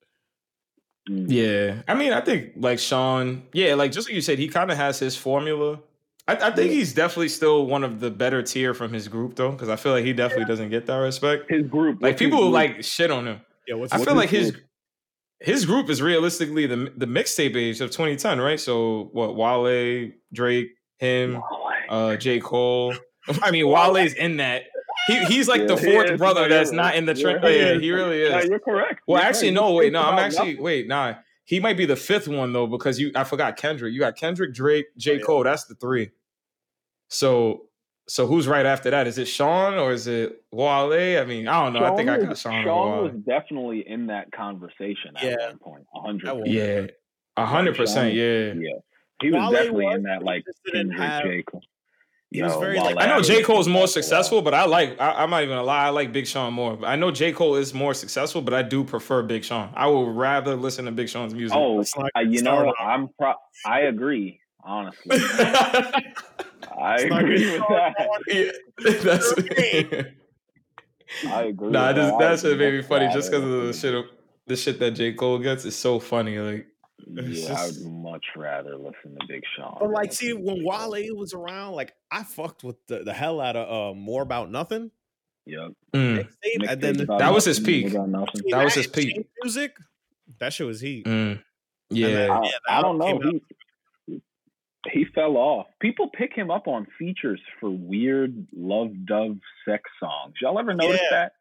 Mm. 1.10 1.26
Yeah, 1.30 1.82
I 1.88 1.96
mean, 1.96 2.14
I 2.14 2.22
think 2.22 2.52
like 2.56 2.80
Sean, 2.80 3.44
yeah, 3.54 3.74
like 3.74 3.92
just 3.92 4.08
like 4.08 4.16
you 4.16 4.22
said, 4.22 4.38
he 4.38 4.48
kind 4.48 4.70
of 4.72 4.78
has 4.78 5.00
his 5.00 5.16
formula. 5.16 5.80
I, 6.28 6.36
I 6.36 6.52
think 6.52 6.72
he's 6.72 6.94
definitely 6.94 7.30
still 7.30 7.66
one 7.66 7.84
of 7.84 8.00
the 8.00 8.12
better 8.12 8.44
tier 8.44 8.74
from 8.76 8.94
his 8.94 9.08
group 9.08 9.36
though, 9.36 9.52
because 9.52 9.70
I 9.70 9.76
feel 9.78 9.92
like 9.94 10.06
he 10.06 10.14
definitely 10.14 10.46
doesn't 10.46 10.70
get 10.70 10.86
that 10.86 10.98
respect. 10.98 11.50
His 11.50 11.64
group, 11.68 12.02
Like 12.02 12.12
what's 12.12 12.20
people 12.20 12.40
group? 12.42 12.54
like 12.54 12.84
shit 12.84 13.10
on 13.10 13.26
him. 13.26 13.42
Yeah, 13.68 13.76
what's 13.76 13.92
I 13.94 13.98
his 13.98 14.06
feel 14.06 14.16
like 14.16 14.30
his 14.30 14.40
his 14.42 14.52
group? 14.52 14.64
his 15.40 15.66
group 15.66 15.90
is 15.90 16.02
realistically 16.02 16.68
the 16.68 16.94
the 16.96 17.08
mixtape 17.08 17.56
age 17.56 17.82
of 17.82 17.90
2010, 17.90 18.40
right? 18.40 18.60
So 18.60 19.10
what? 19.14 19.36
Wale, 19.36 20.12
Drake, 20.32 20.70
him, 21.00 21.42
uh, 21.90 22.16
J 22.18 22.40
Cole. 22.40 22.94
I 23.42 23.50
mean, 23.52 23.68
Wale's 23.68 24.14
in 24.14 24.38
that. 24.38 24.64
He, 25.12 25.26
he's 25.26 25.48
like 25.48 25.68
the 25.68 25.76
Yeah, 25.76 25.80
he 25.82 25.92
fourth 25.94 26.18
brother 26.18 26.42
Yeah, 26.44 26.48
that's 26.50 26.72
yeah. 26.72 26.76
not 26.78 26.96
in 26.96 27.06
the 27.06 27.14
Yeah, 27.16 27.22
trend. 27.22 27.44
he 27.46 27.50
Yeah, 27.58 27.66
is. 27.74 27.82
he 27.82 27.92
really 27.92 28.22
Yeah, 28.24 28.38
is. 28.40 28.50
you're 28.50 28.60
correct. 28.60 29.02
Well, 29.08 29.22
You're 29.22 29.30
actually, 29.30 29.48
right. 29.50 29.54
no, 29.56 29.74
wait, 29.74 29.94
no, 29.94 30.02
I'm 30.02 30.20
actually 30.20 30.50
nothing. 30.52 30.64
wait, 30.64 30.88
nah. 30.88 31.16
He 31.46 31.60
might 31.60 31.78
be 31.78 31.86
the 31.86 31.96
fifth 31.96 32.28
one 32.28 32.54
though, 32.54 32.68
because 32.68 33.00
you 33.00 33.12
I 33.16 33.24
forgot 33.24 33.58
Kendrick. 33.58 33.92
You 33.94 34.00
got 34.00 34.16
Kendrick, 34.16 34.54
Drake, 34.54 34.86
oh, 34.90 34.94
J. 34.98 35.12
Oh, 35.12 35.14
yeah. 35.16 35.22
Cole. 35.24 35.44
That's 35.44 35.66
the 35.66 35.76
three. 35.76 36.12
So 37.08 37.66
so 38.08 38.26
who's 38.26 38.48
right 38.48 38.66
after 38.66 38.90
that? 38.90 39.06
Is 39.08 39.18
it 39.20 39.26
Sean 39.28 39.76
or 39.76 39.92
is 39.92 40.08
it 40.08 40.44
Wale? 40.52 41.20
I 41.20 41.26
mean, 41.26 41.48
I 41.48 41.64
don't 41.64 41.74
know. 41.74 41.84
I 41.86 41.96
think 41.96 42.10
I 42.10 42.18
got 42.20 42.38
Sean, 42.38 42.64
Sean 42.64 43.04
was 43.04 43.14
definitely 43.26 43.84
in 43.88 44.08
that 44.08 44.32
conversation 44.32 45.16
at 45.16 45.24
Yeah. 45.24 45.48
one 45.50 45.58
point. 45.60 45.84
A 45.96 46.02
hundred. 46.02 46.26
Percent. 46.26 46.48
Yeah. 46.48 46.88
A 47.38 47.46
hundred 47.46 47.76
percent, 47.78 48.14
yeah. 48.16 48.54
Yeah. 48.54 48.80
He 49.22 49.32
was 49.32 49.42
Wale 49.42 49.52
definitely 49.52 49.86
was 49.86 49.96
in 49.96 50.04
that 50.04 50.24
like 50.24 50.38
interested 50.48 50.76
in 50.76 50.90
Kendrick 50.90 51.10
have- 51.10 51.24
J. 51.24 51.44
Cole. 51.44 51.62
He 52.32 52.42
was 52.44 52.54
Yo, 52.54 52.60
very, 52.60 52.78
like- 52.80 52.96
I 53.00 53.08
know 53.08 53.18
was- 53.18 53.28
J. 53.28 53.42
Cole's 53.44 53.68
more 53.68 53.88
successful, 53.88 54.42
but 54.42 54.54
I 54.54 54.66
like 54.66 55.00
I, 55.02 55.24
I'm 55.24 55.30
not 55.32 55.44
even 55.44 55.56
gonna 55.56 55.64
lie, 55.66 55.86
I 55.86 55.90
like 55.90 56.12
Big 56.14 56.28
Sean 56.28 56.54
more. 56.54 56.78
I 56.86 56.96
know 56.96 57.10
J. 57.12 57.32
Cole 57.32 57.56
is 57.56 57.74
more 57.74 57.94
successful, 57.94 58.42
but 58.42 58.54
I 58.54 58.62
do 58.62 58.84
prefer 58.84 59.24
Big 59.24 59.44
Sean. 59.44 59.72
I 59.76 59.88
would 59.88 60.16
rather 60.16 60.56
listen 60.56 60.86
to 60.86 60.92
Big 60.92 61.10
Sean's 61.10 61.34
music. 61.34 61.58
Oh, 61.58 61.76
Let's 61.78 61.94
uh, 61.98 62.20
you 62.22 62.42
know, 62.44 62.68
off. 62.70 62.76
I'm 62.80 63.10
pro. 63.18 63.34
I 63.66 63.82
agree. 63.82 64.40
Honestly, 64.64 65.02
I 65.20 66.04
Let's 66.80 67.04
agree 67.04 67.52
with 67.52 67.62
that. 67.70 67.96
on- 68.00 68.22
Yeah, 68.28 68.52
that's 69.04 69.34
I 71.28 71.44
agree. 71.44 71.70
Nah, 71.72 71.88
with 71.88 71.96
this, 71.96 72.12
that. 72.12 72.20
that 72.20 72.40
shit 72.40 72.58
made 72.60 72.74
me 72.74 72.82
funny 72.84 73.08
just 73.14 73.32
because 73.32 73.44
of 73.46 73.64
the 73.68 73.74
shit. 73.74 73.96
of- 73.96 74.06
The 74.48 74.56
shit 74.56 74.80
that 74.80 74.92
J 74.92 75.14
Cole 75.14 75.40
gets 75.40 75.66
is 75.66 75.76
so 75.76 76.00
funny. 76.00 76.38
Like, 76.40 76.68
It's 77.08 77.48
Yeah, 77.50 77.56
I 77.60 77.66
would 77.68 77.94
much 77.94 78.26
rather 78.36 78.76
listen 78.76 79.18
to 79.20 79.26
Big 79.28 79.42
Sean. 79.58 79.78
But 79.80 79.92
like, 79.92 80.14
see, 80.14 80.34
when 80.34 80.58
J. 80.58 80.64
Wale 80.66 81.16
was 81.16 81.34
around, 81.34 81.74
like 81.74 81.94
I 82.12 82.24
fucked 82.24 82.64
with 82.64 82.76
the, 82.88 83.04
the 83.04 83.14
hell 83.14 83.40
out 83.42 83.56
of 83.56 83.92
uh, 83.94 83.96
more 83.98 84.22
about 84.22 84.52
nothing. 84.52 84.92
Yep. 85.46 85.72
mm, 85.94 86.18
Mixtape, 86.20 86.70
and 86.70 86.82
then 86.82 86.98
the, 86.98 87.04
about 87.04 87.20
That 87.20 87.34
was 87.34 87.46
his 87.46 87.60
peak. 87.60 87.92
about 87.92 88.10
nothing. 88.10 88.42
That 88.52 88.64
was 88.66 88.76
his 88.76 88.88
peak. 88.88 89.28
Music, 89.44 89.76
that 90.40 90.54
shit 90.54 90.68
was 90.68 90.80
heat. 90.82 91.06
mm. 91.06 91.10
then- 91.36 91.44
yeah. 91.92 92.28
I, 92.32 92.44
Yeah, 92.44 92.52
I 92.70 92.82
don't 92.84 92.98
know. 93.00 93.20
He, 94.08 94.22
he 94.92 95.06
fell 95.16 95.38
off. 95.38 95.68
People 95.82 96.10
pick 96.16 96.34
him 96.34 96.50
up 96.52 96.68
on 96.68 96.88
features 96.98 97.42
for 97.60 97.70
weird 97.70 98.48
love 98.56 98.92
dove 99.06 99.38
sex 99.68 99.84
songs. 100.00 100.36
Y'all 100.42 100.58
ever 100.60 100.74
notice 100.74 101.02
Yeah. 101.02 101.18
that? 101.18 101.32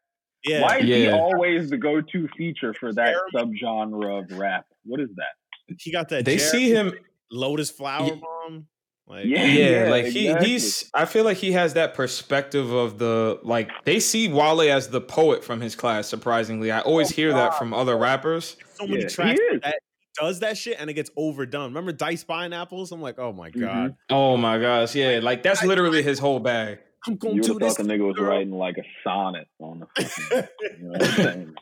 Yeah, 0.45 0.61
Why 0.61 0.77
is 0.79 0.85
he 0.85 1.09
always 1.09 1.69
the 1.69 1.77
go-to 1.77 2.27
feature 2.37 2.73
for 2.73 2.93
that 2.93 3.13
Jeremy- 3.33 3.59
subgenre 3.61 4.23
of 4.23 4.37
rap? 4.39 4.65
What 4.85 5.01
is 5.01 5.09
that? 5.17 5.35
He 5.77 5.91
got 5.91 6.09
that. 6.09 6.25
They 6.25 6.37
Jeremy 6.37 6.51
see 6.51 6.69
him. 6.71 6.93
Lotus 7.31 7.69
Flower 7.69 8.07
Yeah. 8.07 8.15
Bomb. 8.15 8.67
Like, 9.07 9.25
Yeah. 9.25 9.43
Yeah, 9.45 9.89
like 9.89 10.05
exactly. 10.05 10.45
he 10.45 10.51
he's. 10.53 10.89
I 10.93 11.05
feel 11.05 11.23
like 11.23 11.37
he 11.37 11.51
has 11.53 11.73
that 11.73 11.93
perspective 11.95 12.71
of 12.71 12.97
the 12.99 13.39
like 13.43 13.69
they 13.85 13.99
see 13.99 14.27
Wale 14.31 14.61
as 14.61 14.89
the 14.89 15.01
poet 15.01 15.43
from 15.43 15.61
his 15.61 15.75
class. 15.75 16.07
Surprisingly, 16.07 16.71
I 16.71 16.81
always 16.81 17.11
Oh, 17.11 17.15
hear 17.15 17.33
that 17.33 17.57
from 17.57 17.73
other 17.73 17.97
rappers. 17.97 18.55
so 18.75 18.85
many 18.85 19.01
Yeah, 19.03 19.07
tracks 19.09 19.39
that 19.63 19.75
does 20.19 20.39
that 20.41 20.57
shit 20.57 20.77
and 20.79 20.89
it 20.89 20.93
gets 20.93 21.09
overdone. 21.15 21.65
Remember 21.69 21.91
Dice 21.91 22.23
Pineapples? 22.23 22.91
I'm 22.91 23.01
like, 23.01 23.17
oh 23.19 23.31
my 23.33 23.49
mm-hmm. 23.49 23.61
god, 23.61 23.95
Oh 24.09 24.37
my 24.37 24.59
gosh, 24.59 24.93
yeah, 24.95 25.19
like 25.23 25.41
that's 25.43 25.63
literally 25.63 26.03
his 26.03 26.19
whole 26.19 26.39
bag. 26.39 26.79
I'm 27.07 27.15
gonna 27.15 27.35
You 27.35 27.41
do 27.41 27.53
would 27.53 27.63
this. 27.63 27.77
thought 27.77 27.87
the 27.87 27.91
nigga 27.93 28.05
was 28.05 28.17
girl. 28.17 28.27
writing 28.29 28.51
like 28.51 28.77
a 28.77 28.83
sonnet 29.03 29.47
on 29.59 29.79
the 29.79 30.03
fucking. 30.03 30.49
you 30.77 30.83
know 30.83 30.89
what 30.91 31.03
I'm 31.03 31.11
saying? 31.15 31.55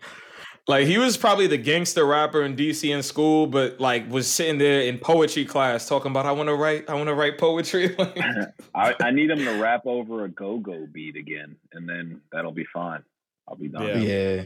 Like 0.67 0.85
he 0.85 0.97
was 0.97 1.15
probably 1.15 1.47
the 1.47 1.57
gangster 1.57 2.05
rapper 2.05 2.43
in 2.43 2.55
DC 2.57 2.93
in 2.93 3.01
school, 3.01 3.47
but 3.47 3.79
like 3.79 4.09
was 4.11 4.29
sitting 4.29 4.57
there 4.57 4.81
in 4.81 4.97
poetry 4.97 5.45
class 5.45 5.87
talking 5.87 6.11
about 6.11 6.25
I 6.25 6.33
want 6.33 6.49
to 6.49 6.55
write, 6.55 6.89
I 6.89 6.95
want 6.95 7.07
to 7.07 7.13
write 7.13 7.37
poetry. 7.37 7.95
Like, 7.97 8.17
I, 8.75 8.93
I 8.99 9.11
need 9.11 9.29
him 9.29 9.39
to 9.39 9.61
rap 9.61 9.83
over 9.85 10.25
a 10.25 10.29
go-go 10.29 10.85
beat 10.91 11.15
again, 11.15 11.55
and 11.71 11.87
then 11.87 12.21
that'll 12.33 12.51
be 12.51 12.65
fine. 12.73 13.01
I'll 13.47 13.55
be 13.55 13.69
done. 13.69 13.87
Yeah. 13.87 13.95
yeah, 13.97 14.43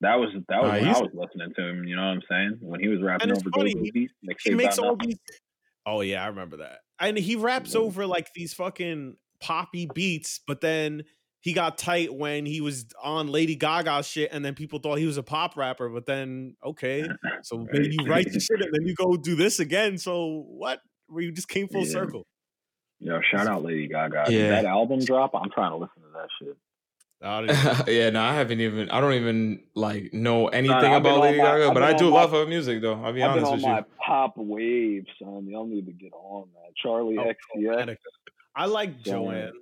That 0.00 0.16
was 0.16 0.30
that 0.48 0.62
was 0.62 0.82
Nah, 0.82 0.88
I 0.98 1.00
was 1.00 1.10
listening 1.14 1.54
to 1.54 1.62
him. 1.68 1.84
You 1.84 1.94
know 1.94 2.02
what 2.02 2.08
I'm 2.08 2.22
saying? 2.28 2.58
When 2.60 2.80
he 2.80 2.88
was 2.88 3.00
rapping 3.00 3.30
over 3.30 3.48
funny, 3.54 3.72
go-go 3.72 3.86
beats, 3.94 4.12
he 4.44 4.54
makes 4.54 4.78
all 4.78 4.96
nothing. 4.96 5.10
these. 5.10 5.18
Oh 5.86 6.00
yeah, 6.00 6.24
I 6.24 6.26
remember 6.26 6.56
that. 6.58 6.80
And 6.98 7.16
he 7.16 7.36
raps 7.36 7.74
Yeah. 7.74 7.82
over 7.82 8.04
like 8.06 8.32
these 8.34 8.52
fucking 8.52 9.16
poppy 9.40 9.88
beats, 9.94 10.40
but 10.44 10.60
then 10.60 11.04
he 11.46 11.52
got 11.52 11.78
tight 11.78 12.12
when 12.12 12.44
he 12.44 12.60
was 12.60 12.86
on 13.00 13.28
Lady 13.28 13.54
Gaga 13.54 14.02
shit, 14.02 14.30
and 14.32 14.44
then 14.44 14.54
people 14.56 14.80
thought 14.80 14.98
he 14.98 15.06
was 15.06 15.16
a 15.16 15.22
pop 15.22 15.56
rapper. 15.56 15.88
But 15.88 16.04
then 16.06 16.56
okay, 16.64 17.06
so 17.44 17.64
maybe 17.72 17.94
you 17.98 18.04
write 18.08 18.32
the 18.32 18.40
shit 18.40 18.60
and 18.60 18.72
then 18.72 18.84
you 18.84 18.96
go 18.96 19.16
do 19.16 19.36
this 19.36 19.60
again. 19.60 19.96
So 19.96 20.44
what? 20.48 20.80
Where 21.06 21.22
you 21.22 21.30
just 21.30 21.48
came 21.48 21.68
full 21.68 21.84
Yeah. 21.86 21.92
circle. 21.92 22.26
Yo, 22.98 23.20
shout 23.30 23.46
out 23.46 23.62
Lady 23.62 23.86
Gaga. 23.86 24.24
Did 24.26 24.34
Yeah. 24.34 24.50
that 24.50 24.64
album 24.64 24.98
drop? 25.04 25.30
I'm 25.34 25.50
trying 25.50 25.70
to 25.70 25.76
listen 25.76 26.02
to 26.02 26.08
that 26.14 26.28
shit. 26.42 26.56
Yeah. 27.22 27.82
yeah. 28.04 28.10
No, 28.10 28.22
I 28.22 28.34
haven't 28.34 28.60
even. 28.60 28.90
I 28.90 29.00
don't 29.00 29.14
even 29.14 29.60
like 29.76 30.12
know 30.12 30.48
anything 30.48 30.76
I've 30.76 31.00
about 31.02 31.20
Lady 31.20 31.38
my- 31.38 31.44
Gaga, 31.44 31.68
I've 31.68 31.74
but 31.74 31.82
I 31.84 31.92
on 31.92 31.98
do 31.98 32.10
my- 32.10 32.16
love 32.22 32.32
her 32.32 32.44
music, 32.46 32.82
though. 32.82 32.94
I'll 33.02 33.12
be 33.12 33.22
I've 33.22 33.34
been 33.34 33.44
honest 33.44 33.46
on 33.46 33.52
with 33.52 33.62
you. 33.62 33.68
my 33.68 33.84
pop 34.04 34.32
wave, 34.36 35.04
son. 35.22 35.46
Y'all 35.48 35.66
need 35.66 35.86
to 35.86 35.92
get 35.92 36.12
on 36.12 36.48
that. 36.54 36.72
Charli 36.84 37.16
Oh, 37.20 37.24
XCX. 37.24 37.70
Romantic. 37.70 37.98
I 38.56 38.66
like 38.66 38.90
Yeah. 39.04 39.12
Joanne. 39.12 39.52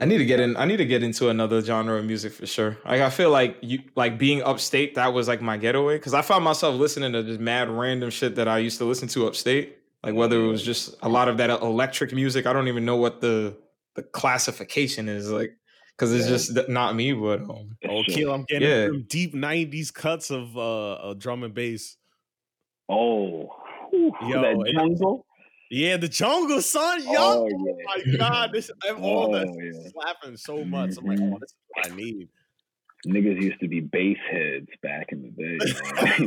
I 0.00 0.04
need 0.06 0.18
to 0.18 0.24
get 0.24 0.40
in. 0.40 0.56
I 0.56 0.64
need 0.64 0.78
to 0.78 0.86
get 0.86 1.02
into 1.02 1.28
another 1.28 1.60
genre 1.62 1.98
of 1.98 2.04
music 2.04 2.32
for 2.32 2.46
sure. 2.46 2.78
Like 2.84 3.02
I 3.02 3.10
feel 3.10 3.30
like 3.30 3.58
you 3.60 3.80
like 3.94 4.18
being 4.18 4.42
upstate. 4.42 4.94
That 4.94 5.12
was 5.12 5.28
like 5.28 5.42
my 5.42 5.56
getaway 5.58 5.96
because 5.98 6.14
I 6.14 6.22
found 6.22 6.44
myself 6.44 6.76
listening 6.76 7.12
to 7.12 7.22
just 7.22 7.40
mad 7.40 7.68
random 7.68 8.10
shit 8.10 8.36
that 8.36 8.48
I 8.48 8.58
used 8.58 8.78
to 8.78 8.84
listen 8.84 9.08
to 9.08 9.26
upstate. 9.26 9.76
Like 10.02 10.14
whether 10.14 10.40
it 10.42 10.46
was 10.46 10.62
just 10.62 10.96
a 11.02 11.08
lot 11.08 11.28
of 11.28 11.36
that 11.38 11.50
electric 11.50 12.12
music. 12.12 12.46
I 12.46 12.52
don't 12.52 12.68
even 12.68 12.84
know 12.84 12.96
what 12.96 13.20
the 13.20 13.56
the 13.94 14.02
classification 14.02 15.08
is 15.08 15.30
like 15.30 15.56
because 15.96 16.12
it's 16.14 16.24
Yeah. 16.26 16.56
just 16.62 16.68
not 16.70 16.94
me. 16.94 17.12
But 17.12 17.40
um, 17.42 17.76
Oh, 17.88 18.02
Shit. 18.04 18.14
Keel, 18.14 18.32
I'm 18.32 18.44
getting 18.44 18.68
Yeah. 18.68 18.86
some 18.86 19.04
deep 19.08 19.34
'90s 19.34 19.92
cuts 19.92 20.30
of 20.30 20.56
uh, 20.56 21.14
drum 21.18 21.42
and 21.42 21.52
bass. 21.52 21.96
Oh, 22.88 23.50
whew, 23.90 24.12
Yo, 24.22 24.40
that 24.40 24.72
jungle. 24.72 25.25
Yeah, 25.70 25.96
the 25.96 26.08
jungle, 26.08 26.62
son. 26.62 27.02
Yo, 27.02 27.10
Oh, 27.18 27.48
oh, 27.52 27.78
my 27.84 28.16
god, 28.18 28.50
this 28.52 28.70
I'm 28.88 29.02
all 29.02 29.34
Oh, 29.34 29.38
that 29.38 29.48
yeah. 29.48 29.90
slapping 29.90 30.36
so 30.36 30.64
much. 30.64 30.96
I'm 30.98 31.04
like, 31.06 31.18
oh, 31.20 31.22
mm-hmm. 31.24 31.34
this 31.40 31.50
is 31.50 31.56
what 31.68 31.92
I 31.92 31.96
need. 31.96 32.28
Niggas 33.06 33.40
used 33.42 33.60
to 33.60 33.68
be 33.68 33.80
bass 33.80 34.16
heads 34.30 34.68
back 34.82 35.06
in 35.12 35.22
the 35.22 35.30
day. 35.30 35.58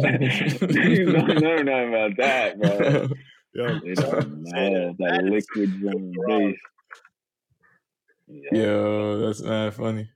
man. 0.00 0.90
you 0.90 1.12
don't 1.12 1.28
know 1.40 1.56
nothing 1.56 1.88
about 1.88 2.16
that, 2.18 2.60
bro. 2.60 3.08
Yo, 3.52 3.80
They 3.80 3.94
don't 3.94 4.42
know 4.42 4.50
That 4.52 4.96
that 4.98 5.24
is 5.24 5.30
liquid 5.30 5.80
drum 5.80 6.12
bass. 6.26 6.56
Yeah. 8.28 8.58
yo, 8.62 9.18
that's 9.26 9.40
not 9.40 9.74
funny. 9.74 10.08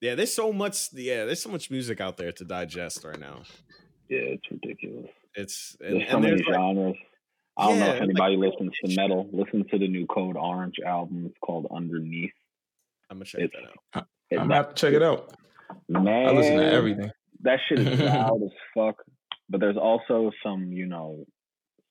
yeah, 0.00 0.14
there's 0.16 0.34
so 0.34 0.52
much. 0.52 0.88
Yeah, 0.92 1.24
there's 1.24 1.40
so 1.42 1.50
much 1.50 1.70
music 1.70 2.00
out 2.00 2.16
there 2.16 2.32
to 2.32 2.44
digest 2.44 3.04
right 3.04 3.18
now. 3.18 3.42
yeah, 4.08 4.18
it's 4.34 4.50
ridiculous. 4.50 5.10
It's 5.34 5.76
and, 5.80 6.00
There's 6.00 6.10
so 6.10 6.16
and 6.16 6.24
many 6.24 6.34
there's 6.36 6.46
like, 6.48 6.56
genres. 6.56 6.96
I 7.58 7.66
don't 7.68 7.78
know 7.80 7.86
Yeah, 7.86 7.92
if 7.92 8.00
like- 8.00 8.08
anybody 8.08 8.36
listens 8.36 8.72
to 8.84 8.94
metal. 8.96 9.28
Listen 9.32 9.64
to 9.70 9.78
the 9.78 9.88
new 9.88 10.06
Code 10.06 10.36
Orange 10.36 10.76
album. 10.86 11.26
It's 11.26 11.38
called 11.44 11.66
Underneath. 11.70 12.32
I'm 13.10 13.16
gonna 13.18 13.24
check 13.24 13.40
it's- 13.42 13.62
that 13.92 13.98
out. 14.00 14.06
I'm 14.30 14.38
gonna 14.38 14.54
have 14.54 14.74
to 14.74 14.74
check 14.74 14.94
it 14.94 15.02
out. 15.02 15.32
Man, 15.88 16.28
I 16.28 16.32
listen 16.32 16.56
to 16.56 16.70
everything. 16.72 17.10
That 17.40 17.58
shit 17.68 17.78
is 17.80 18.00
loud 18.00 18.42
as 18.42 18.50
fuck. 18.74 19.02
But 19.50 19.60
there's 19.60 19.76
also 19.78 20.30
some, 20.42 20.72
you 20.72 20.86
know, 20.86 21.24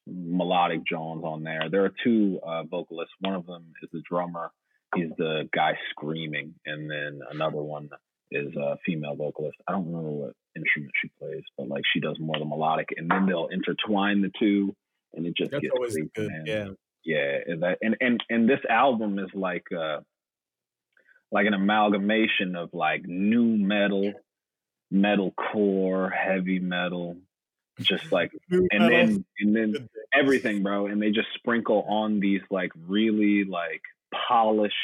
melodic 0.05 0.86
Jones 0.86 1.24
on 1.24 1.43
there. 1.43 1.70
There 1.72 1.86
are 1.86 1.93
two 2.03 2.39
uh, 2.45 2.63
vocalists. 2.63 3.13
One 3.20 3.34
of 3.34 3.45
them 3.45 3.74
is 3.82 3.89
the 3.91 4.01
drummer. 4.09 4.51
He's 4.95 5.09
the 5.18 5.49
guy 5.53 5.74
screaming, 5.89 6.53
and 6.65 6.89
then 6.89 7.20
another 7.32 7.61
one 7.61 7.89
is 8.32 8.55
a 8.55 8.78
female 8.86 9.15
vocalist. 9.15 9.57
I 9.68 9.72
don't 9.74 9.86
remember 9.88 10.09
what 10.11 10.34
instrument 10.55 10.91
she 11.01 11.09
plays, 11.20 11.43
but 11.57 11.68
like 11.68 11.84
she 11.93 11.99
does 11.99 12.18
more 12.20 12.36
of 12.36 12.41
the 12.41 12.45
melodic, 12.45 12.89
and 12.95 13.09
then 13.09 13.26
they'll 13.26 13.47
intertwine 13.47 14.22
the 14.22 14.32
two, 14.39 14.74
and 15.18 15.26
it 15.26 15.36
just 15.36 15.51
That's 15.51 15.61
gets 15.61 15.74
always 15.76 15.93
crazy, 15.93 16.09
good. 16.15 16.30
man. 16.32 16.43
Yeah, 16.45 16.68
yeah 17.03 17.38
and 17.47 17.63
that 17.63 17.78
and 17.82 17.97
and 17.99 18.24
and 18.30 18.49
this 18.49 18.59
album 18.70 19.20
is 19.20 19.30
like 19.34 19.65
uh 19.78 19.99
like 21.32 21.45
an 21.47 21.53
amalgamation 21.53 22.55
of 22.55 22.70
like 22.74 23.03
nu 23.05 23.57
metal 23.57 24.13
metal 24.91 25.32
core 25.32 26.09
heavy 26.09 26.59
metal 26.59 27.18
just 27.82 28.11
like 28.11 28.32
New 28.49 28.68
and 28.72 28.84
metal. 28.88 28.97
then 29.07 29.26
and 29.39 29.55
then 29.55 29.89
everything 30.13 30.63
bro 30.63 30.88
and 30.88 31.01
they 31.01 31.11
just 31.11 31.28
sprinkle 31.36 31.84
on 31.89 32.20
these 32.20 32.41
like 32.49 32.72
really 32.88 33.43
like 33.43 33.82
polished 34.30 34.76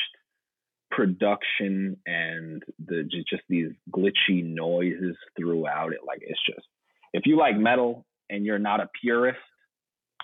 production 0.92 1.98
and 2.06 2.64
the 2.86 3.04
just 3.04 3.44
these 3.50 3.72
glitchy 3.92 4.44
noises 4.44 5.16
throughout 5.36 5.92
it 5.94 6.00
like 6.06 6.20
it's 6.22 6.40
just 6.46 6.68
if 7.14 7.26
you 7.26 7.36
like 7.38 7.58
metal 7.58 8.06
and 8.30 8.46
you're 8.46 8.60
not 8.60 8.80
a 8.80 8.90
purist 9.02 9.40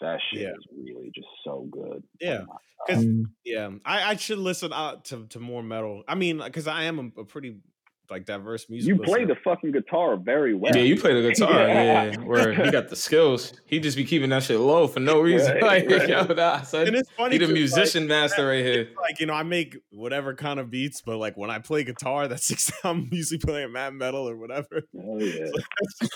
that 0.02 0.20
shit 0.32 0.42
Yeah. 0.42 0.50
is 0.50 0.66
really 0.76 1.12
just 1.14 1.28
so 1.44 1.68
good 1.72 2.04
Yeah. 2.20 2.42
Oh 2.42 2.46
my 2.48 2.56
'Cause- 2.96 3.06
Mm. 3.06 3.24
yeah. 3.44 3.70
I, 3.86 4.12
I 4.12 4.16
should 4.16 4.38
listen 4.40 4.72
out 4.72 5.04
to, 5.06 5.26
to 5.32 5.40
more 5.40 5.62
metal. 5.62 6.04
I 6.08 6.16
mean, 6.16 6.38
because 6.44 6.66
I 6.68 6.84
am 6.84 7.12
a, 7.18 7.22
a 7.22 7.26
pretty 7.26 7.58
like 8.10 8.26
diverse 8.26 8.68
music. 8.70 8.88
You 8.88 8.96
play 8.96 9.20
listener. 9.20 9.36
the 9.36 9.40
fucking 9.44 9.72
guitar 9.74 10.16
very 10.18 10.56
well. 10.56 10.76
Yeah, 10.76 10.82
you 10.82 11.00
play 11.00 11.14
the 11.22 11.30
guitar. 11.30 11.52
Yeah. 11.68 12.04
Yeah, 12.06 12.16
where 12.22 12.54
he 12.54 12.72
got 12.72 12.88
the 12.90 12.96
skills. 12.96 13.54
He 13.68 13.80
just 13.80 13.96
be 13.98 14.04
keeping 14.06 14.30
that 14.32 14.42
shit 14.44 14.60
low 14.60 14.88
for 14.88 15.00
no 15.02 15.20
reason. 15.30 15.58
Right, 15.62 15.88
like, 15.88 16.00
right. 16.00 16.10
yo, 16.10 16.24
nah, 16.34 16.62
son, 16.62 16.88
and 16.88 16.96
it's 16.96 17.12
funny. 17.12 17.34
he 17.34 17.38
the 17.38 17.46
'cause, 17.46 17.50
like, 17.52 17.60
musician 17.60 18.08
master 18.08 18.48
right 18.48 18.66
here. 18.66 18.90
like 19.00 19.20
you 19.20 19.26
know, 19.28 19.34
I 19.36 19.44
make 19.44 19.78
whatever 19.92 20.34
kind 20.34 20.60
of 20.60 20.72
beats, 20.72 21.02
but 21.02 21.18
like 21.18 21.38
when 21.38 21.52
I 21.52 21.60
play 21.60 21.84
guitar, 21.84 22.28
that's 22.30 22.72
I'm 22.84 23.10
usually 23.12 23.38
playing 23.40 23.74
mad 23.74 23.94
metal 23.94 24.28
or 24.28 24.38
whatever. 24.38 24.82
Oh 24.98 25.20
yeah. 25.20 25.46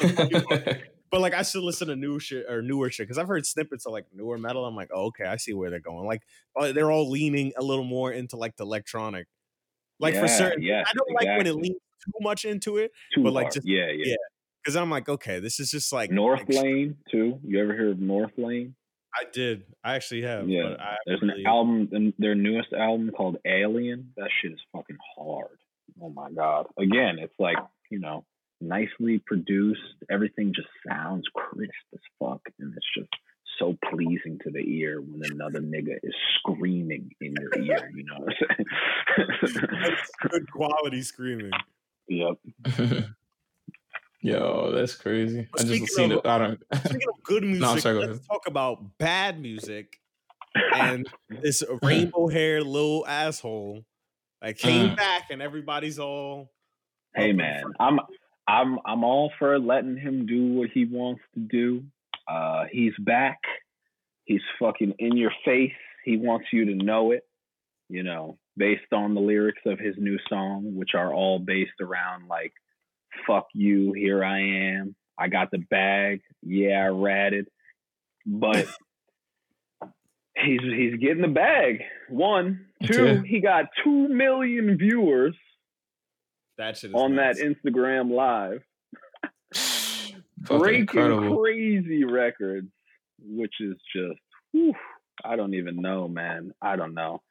That's 0.02 0.82
just 1.14 1.26
a 1.26 1.30
funny 1.30 1.34
part. 1.34 1.34
but 1.34 1.34
like 1.34 1.34
I 1.34 1.44
should 1.44 1.64
listen 1.64 1.88
to 1.90 1.96
new 1.96 2.20
shit 2.20 2.46
or 2.50 2.62
newer 2.62 2.90
shit 2.90 3.08
because 3.08 3.18
I've 3.18 3.28
heard 3.28 3.46
snippets 3.46 3.86
of 3.86 3.94
like 3.94 4.06
newer 4.14 4.38
metal. 4.38 4.66
I'm 4.66 4.76
like, 4.76 4.90
oh, 4.94 5.06
okay, 5.08 5.26
I 5.26 5.38
see 5.38 5.54
where 5.54 5.70
they're 5.70 5.80
going. 5.80 6.06
Like 6.08 6.24
uh, 6.56 6.72
they're 6.72 6.92
all 6.92 7.10
leaning 7.10 7.54
a 7.58 7.64
little 7.64 7.86
more 7.86 8.12
into 8.12 8.38
like 8.38 8.56
the 8.58 8.64
electronic. 8.64 9.28
Like 10.00 10.16
for 10.16 10.28
certain, 10.28 10.64
yes, 10.64 10.88
I 10.90 10.94
don't 10.94 11.14
like 11.14 11.38
when 11.38 11.48
it 11.48 11.56
leans 11.56 11.78
too 12.04 12.12
much 12.22 12.46
into 12.46 12.78
it 12.78 12.92
Too 13.16 13.24
but, 13.24 13.34
like, 13.34 13.44
hard. 13.46 13.54
just- 13.54 13.68
yeah, 13.68 13.88
yeah, 13.88 14.06
yeah. 14.08 14.16
because 14.62 14.76
I'm 14.76 14.90
like, 14.90 15.08
okay, 15.08 15.40
this 15.40 15.60
is 15.60 15.72
just 15.72 15.94
like 15.94 16.12
North 16.12 16.42
like, 16.50 16.64
Lane 16.64 16.98
too. 17.10 17.40
You 17.44 17.62
ever 17.62 17.74
hear 17.74 17.92
of 17.92 17.98
Northlane? 17.98 18.74
I 19.16 19.26
did, 19.32 19.64
I 19.84 19.96
actually 19.96 20.24
have. 20.24 20.50
Yeah. 20.50 20.76
There's 21.06 21.22
really- 21.22 21.42
an 21.42 21.48
album, 21.48 22.14
their 22.18 22.36
newest 22.36 22.74
album 22.74 23.12
called 23.16 23.38
Alien. 23.46 24.12
That 24.18 24.30
shit 24.42 24.52
is 24.52 24.60
fucking 24.76 24.98
hard. 25.16 25.60
Oh 26.02 26.10
my 26.10 26.32
god. 26.32 26.66
Again, 26.78 27.20
it's 27.20 27.36
like 27.40 27.58
you 27.90 28.00
know, 28.00 28.26
nicely 28.68 29.20
produced. 29.26 29.80
Everything 30.10 30.54
just 30.56 30.68
sounds 30.88 31.24
crisp 31.34 31.72
as 31.94 32.00
fuck, 32.20 32.42
and 32.60 32.74
it's 32.76 32.86
just 32.98 33.10
so 33.60 33.78
pleasing 33.92 34.40
to 34.44 34.52
the 34.52 34.60
ear 34.60 35.00
when 35.02 35.22
another 35.32 35.60
nigga 35.62 35.96
is 36.02 36.14
screaming 36.40 37.12
in 37.22 37.36
your 37.40 37.64
ear. 37.64 37.92
You 37.96 38.04
know 38.06 38.16
what 38.18 38.34
I'm 38.50 39.38
saying? 39.38 39.68
That's 39.84 40.10
good 40.30 40.52
quality 40.52 41.02
screaming. 41.04 41.52
yep. 42.08 42.36
Yo, 44.26 44.72
that's 44.74 44.96
crazy. 44.96 45.48
But 45.52 45.62
I 45.62 45.64
speaking 45.66 45.86
just 45.86 45.98
seen 45.98 46.12
of- 46.14 46.20
it. 46.20 46.26
I 46.26 46.38
don't. 46.38 46.60
Speaking 46.86 47.10
of 47.10 47.24
good 47.24 47.44
music, 47.44 47.68
I'm 47.68 47.80
sorry, 47.82 48.00
go 48.06 48.12
let's 48.14 48.26
talk 48.26 48.48
about 48.48 48.98
bad 48.98 49.42
music. 49.42 50.00
And 50.76 51.06
this 51.42 51.62
rainbow 51.82 52.28
haired 52.30 52.64
little 52.66 53.06
asshole 53.06 53.84
like 54.42 54.58
came 54.60 54.92
Mm. 54.92 54.96
back 54.96 55.24
and 55.30 55.42
everybody's 55.42 56.00
all 56.00 56.52
Hey 57.16 57.34
man. 57.34 57.64
I'm 57.82 58.00
I'm 58.48 58.80
I'm 58.86 59.04
all 59.04 59.32
for 59.40 59.58
letting 59.60 59.98
him 59.98 60.26
do 60.26 60.54
what 60.54 60.70
he 60.74 60.86
wants 60.86 61.22
to 61.36 61.40
do. 61.40 61.84
Uh 62.28 62.66
he's 62.72 62.94
back. 63.00 63.40
He's 64.26 64.42
fucking 64.60 64.94
in 65.00 65.18
your 65.18 65.32
face. 65.46 65.72
He 66.06 66.18
wants 66.18 66.48
you 66.52 66.66
to 66.66 66.76
know 66.76 67.12
it, 67.12 67.24
you 67.90 68.04
know, 68.04 68.38
based 68.58 68.92
on 68.94 69.14
the 69.14 69.22
lyrics 69.22 69.62
of 69.66 69.80
his 69.80 69.96
new 69.98 70.18
song, 70.30 70.76
which 70.76 70.92
are 70.96 71.14
all 71.14 71.40
based 71.40 71.80
around 71.82 72.28
like 72.28 72.54
fuck 73.28 73.48
you, 73.54 73.94
here 73.94 74.24
I 74.24 74.40
am. 74.78 74.96
I 75.18 75.28
got 75.28 75.52
the 75.52 75.60
bag. 75.60 76.22
Yeah, 76.42 76.84
I 76.84 76.88
ratted. 76.88 77.48
But 78.26 78.68
he's 80.36 80.62
he's 80.62 80.96
getting 80.96 81.22
the 81.22 81.28
bag. 81.28 81.84
One, 82.10 82.66
two, 82.84 83.22
he 83.22 83.40
got 83.40 83.66
2 83.84 84.10
million 84.10 84.78
viewers 84.78 85.36
that 86.58 86.78
shit 86.78 86.92
is 86.92 86.96
on 86.96 87.16
nuts. 87.16 87.40
that 87.40 87.46
Instagram 87.46 88.12
live, 88.12 88.62
breaking 90.38 90.82
incredible. 90.82 91.38
crazy 91.38 92.04
records, 92.04 92.68
which 93.20 93.54
is 93.60 93.76
just, 93.96 94.20
whew, 94.52 94.74
I 95.24 95.36
don't 95.36 95.54
even 95.54 95.82
know, 95.82 96.08
man. 96.08 96.54
I 96.62 96.76
don't 96.76 96.94
know. 96.94 97.22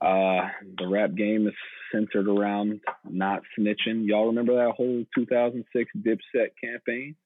Uh, 0.00 0.48
the 0.78 0.86
rap 0.86 1.14
game 1.16 1.48
is 1.48 1.54
centered 1.92 2.28
around 2.28 2.80
not 3.08 3.42
snitching. 3.58 4.06
Y'all 4.06 4.26
remember 4.26 4.54
that 4.54 4.74
whole 4.76 5.04
2006 5.16 5.90
Dipset 5.98 6.48
campaign? 6.62 7.16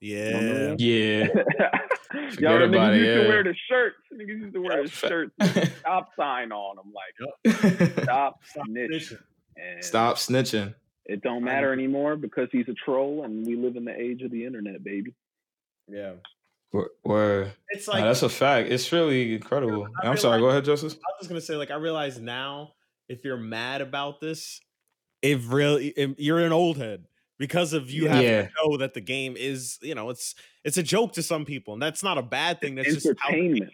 Yeah. 0.00 0.74
Yeah. 0.78 1.26
Y'all 2.12 2.30
Forget 2.30 2.62
about 2.62 2.92
niggas 2.92 2.96
it, 2.96 3.04
used 3.04 3.22
to 3.22 3.28
wear 3.28 3.44
the 3.44 3.54
shirts. 3.68 3.96
Niggas 4.12 4.40
used 4.40 4.54
to 4.54 4.62
wear 4.62 4.82
the 4.82 4.88
shirts. 4.88 5.32
Stop 5.80 6.08
sign 6.18 6.52
on 6.52 6.76
them, 6.76 6.92
like 6.92 8.02
stop 8.02 8.40
snitching. 8.56 9.18
And 9.60 9.84
Stop 9.84 10.16
snitching. 10.16 10.74
It 11.06 11.22
don't 11.22 11.42
matter 11.44 11.72
anymore 11.72 12.16
because 12.16 12.48
he's 12.52 12.68
a 12.68 12.74
troll, 12.74 13.24
and 13.24 13.46
we 13.46 13.56
live 13.56 13.76
in 13.76 13.84
the 13.84 13.94
age 13.98 14.22
of 14.22 14.30
the 14.30 14.44
internet, 14.44 14.82
baby. 14.84 15.14
Yeah. 15.88 16.12
Word- 16.72 16.90
Word. 17.04 17.52
It's 17.70 17.88
Nah, 17.88 17.94
like 17.94 18.04
that's 18.04 18.22
a 18.22 18.28
fact. 18.28 18.70
It's 18.70 18.92
really 18.92 19.34
incredible. 19.34 19.88
I 20.02 20.06
I'm 20.08 20.16
sorry. 20.16 20.38
Go 20.40 20.50
ahead, 20.50 20.64
Justice. 20.64 20.94
I 20.94 20.96
was 20.96 21.18
just 21.20 21.28
gonna 21.28 21.40
say, 21.40 21.56
like, 21.56 21.70
I 21.72 21.74
realize 21.76 22.20
now, 22.20 22.74
if 23.08 23.24
you're 23.24 23.36
mad 23.36 23.80
about 23.80 24.20
this, 24.20 24.60
if 25.20 25.50
really 25.52 25.88
if 25.88 26.12
you're 26.18 26.38
an 26.38 26.52
old 26.52 26.76
head 26.78 27.06
because 27.38 27.72
of 27.72 27.90
you 27.90 28.06
have 28.06 28.22
Yeah. 28.22 28.42
to 28.42 28.50
know 28.64 28.76
that 28.76 28.94
the 28.94 29.00
game 29.00 29.36
is, 29.36 29.78
you 29.82 29.96
know, 29.96 30.10
it's 30.10 30.36
it's 30.62 30.76
a 30.76 30.82
joke 30.82 31.12
to 31.14 31.22
some 31.24 31.44
people, 31.44 31.74
and 31.74 31.82
that's 31.82 32.04
not 32.04 32.18
a 32.18 32.22
bad 32.22 32.60
thing. 32.60 32.76
That's 32.76 32.94
just 32.94 33.06
how, 33.18 33.30
Entertainment. 33.30 33.72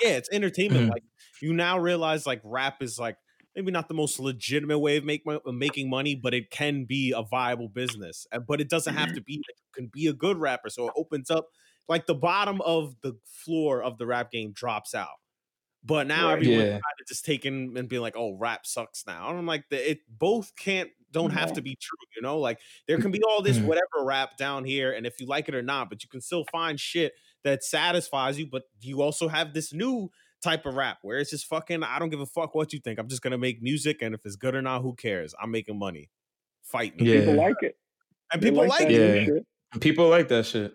yeah, 0.00 0.10
it's 0.10 0.28
entertainment. 0.30 0.86
Mhm. 0.86 0.90
Like 0.92 1.02
you 1.42 1.52
now 1.52 1.78
realize, 1.80 2.26
like, 2.28 2.40
rap 2.44 2.80
is 2.80 2.96
like 2.98 3.16
maybe 3.56 3.72
not 3.72 3.88
the 3.88 3.94
most 3.94 4.20
legitimate 4.20 4.78
way 4.80 4.98
of 4.98 5.04
make 5.04 5.24
making 5.46 5.90
money, 5.90 6.14
but 6.14 6.34
it 6.34 6.50
can 6.50 6.84
be 6.84 7.12
a 7.16 7.22
viable 7.22 7.68
business. 7.70 8.26
But 8.46 8.60
it 8.60 8.70
doesn't 8.70 8.94
have 8.94 9.12
Mhm. 9.12 9.14
to 9.14 9.22
be. 9.22 9.36
It 9.48 9.56
can 9.74 9.88
be 9.88 10.06
a 10.08 10.12
good 10.14 10.38
rapper, 10.38 10.70
so 10.70 10.88
it 10.88 10.94
opens 10.96 11.30
up. 11.30 11.48
Like 11.88 12.06
the 12.06 12.14
bottom 12.14 12.60
of 12.62 13.00
the 13.02 13.18
floor 13.24 13.82
of 13.82 13.98
the 13.98 14.06
rap 14.06 14.30
game 14.32 14.52
drops 14.52 14.94
out. 14.94 15.16
But 15.84 16.06
now 16.08 16.30
Right. 16.30 16.32
everyone's 16.32 16.64
Yeah. 16.68 16.80
kind 16.84 17.00
of 17.00 17.06
just 17.08 17.24
taking 17.24 17.76
and 17.78 17.88
being 17.88 18.02
like, 18.02 18.16
"Oh, 18.16 18.34
rap 18.34 18.66
sucks 18.66 19.06
now." 19.06 19.30
And 19.30 19.38
I'm 19.38 19.46
like, 19.46 19.68
the, 19.70 19.90
it 19.92 20.00
both 20.08 20.56
can't 20.56 20.90
don't 21.12 21.30
have 21.30 21.52
to 21.54 21.62
be 21.62 21.76
true, 21.80 21.98
you 22.16 22.22
know. 22.22 22.38
Like 22.40 22.60
there 22.88 22.98
can 22.98 23.10
be 23.12 23.22
all 23.22 23.40
this 23.42 23.58
Mhm. 23.58 23.62
whatever 23.62 24.04
rap 24.04 24.36
down 24.36 24.64
here, 24.64 24.92
and 24.92 25.06
if 25.06 25.20
you 25.20 25.26
like 25.26 25.48
it 25.48 25.54
or 25.54 25.62
not, 25.62 25.88
but 25.90 26.02
you 26.02 26.08
can 26.10 26.20
still 26.20 26.44
find 26.52 26.78
shit 26.80 27.14
that 27.44 27.64
satisfies 27.64 28.38
you. 28.38 28.46
But 28.48 28.64
you 28.80 29.02
also 29.02 29.28
have 29.28 29.54
this 29.54 29.72
new 29.72 30.10
type 30.42 30.66
of 30.66 30.74
rap 30.74 30.98
where 31.02 31.18
it's 31.18 31.30
just 31.30 31.46
fucking. 31.46 31.82
I 31.82 31.98
don't 31.98 32.10
give 32.10 32.20
a 32.20 32.26
fuck 32.26 32.54
what 32.54 32.72
you 32.72 32.78
think. 32.80 32.98
I'm 32.98 33.08
just 33.08 33.22
gonna 33.22 33.38
make 33.38 33.62
music, 33.62 34.02
and 34.02 34.14
if 34.14 34.24
it's 34.24 34.36
good 34.36 34.54
or 34.54 34.62
not, 34.62 34.82
who 34.82 34.94
cares? 34.94 35.34
I'm 35.40 35.50
making 35.50 35.78
money. 35.78 36.10
Fight 36.62 36.98
me, 37.00 37.12
Yeah. 37.12 37.20
People 37.20 37.34
like 37.34 37.62
it. 37.62 37.76
and 38.32 38.42
They 38.42 38.50
people 38.50 38.66
like, 38.68 38.78
that 38.80 38.90
it. 38.90 39.18
Yeah. 39.18 39.24
shit. 39.24 39.80
People 39.80 40.08
like 40.08 40.28
that 40.28 40.46
shit. 40.46 40.74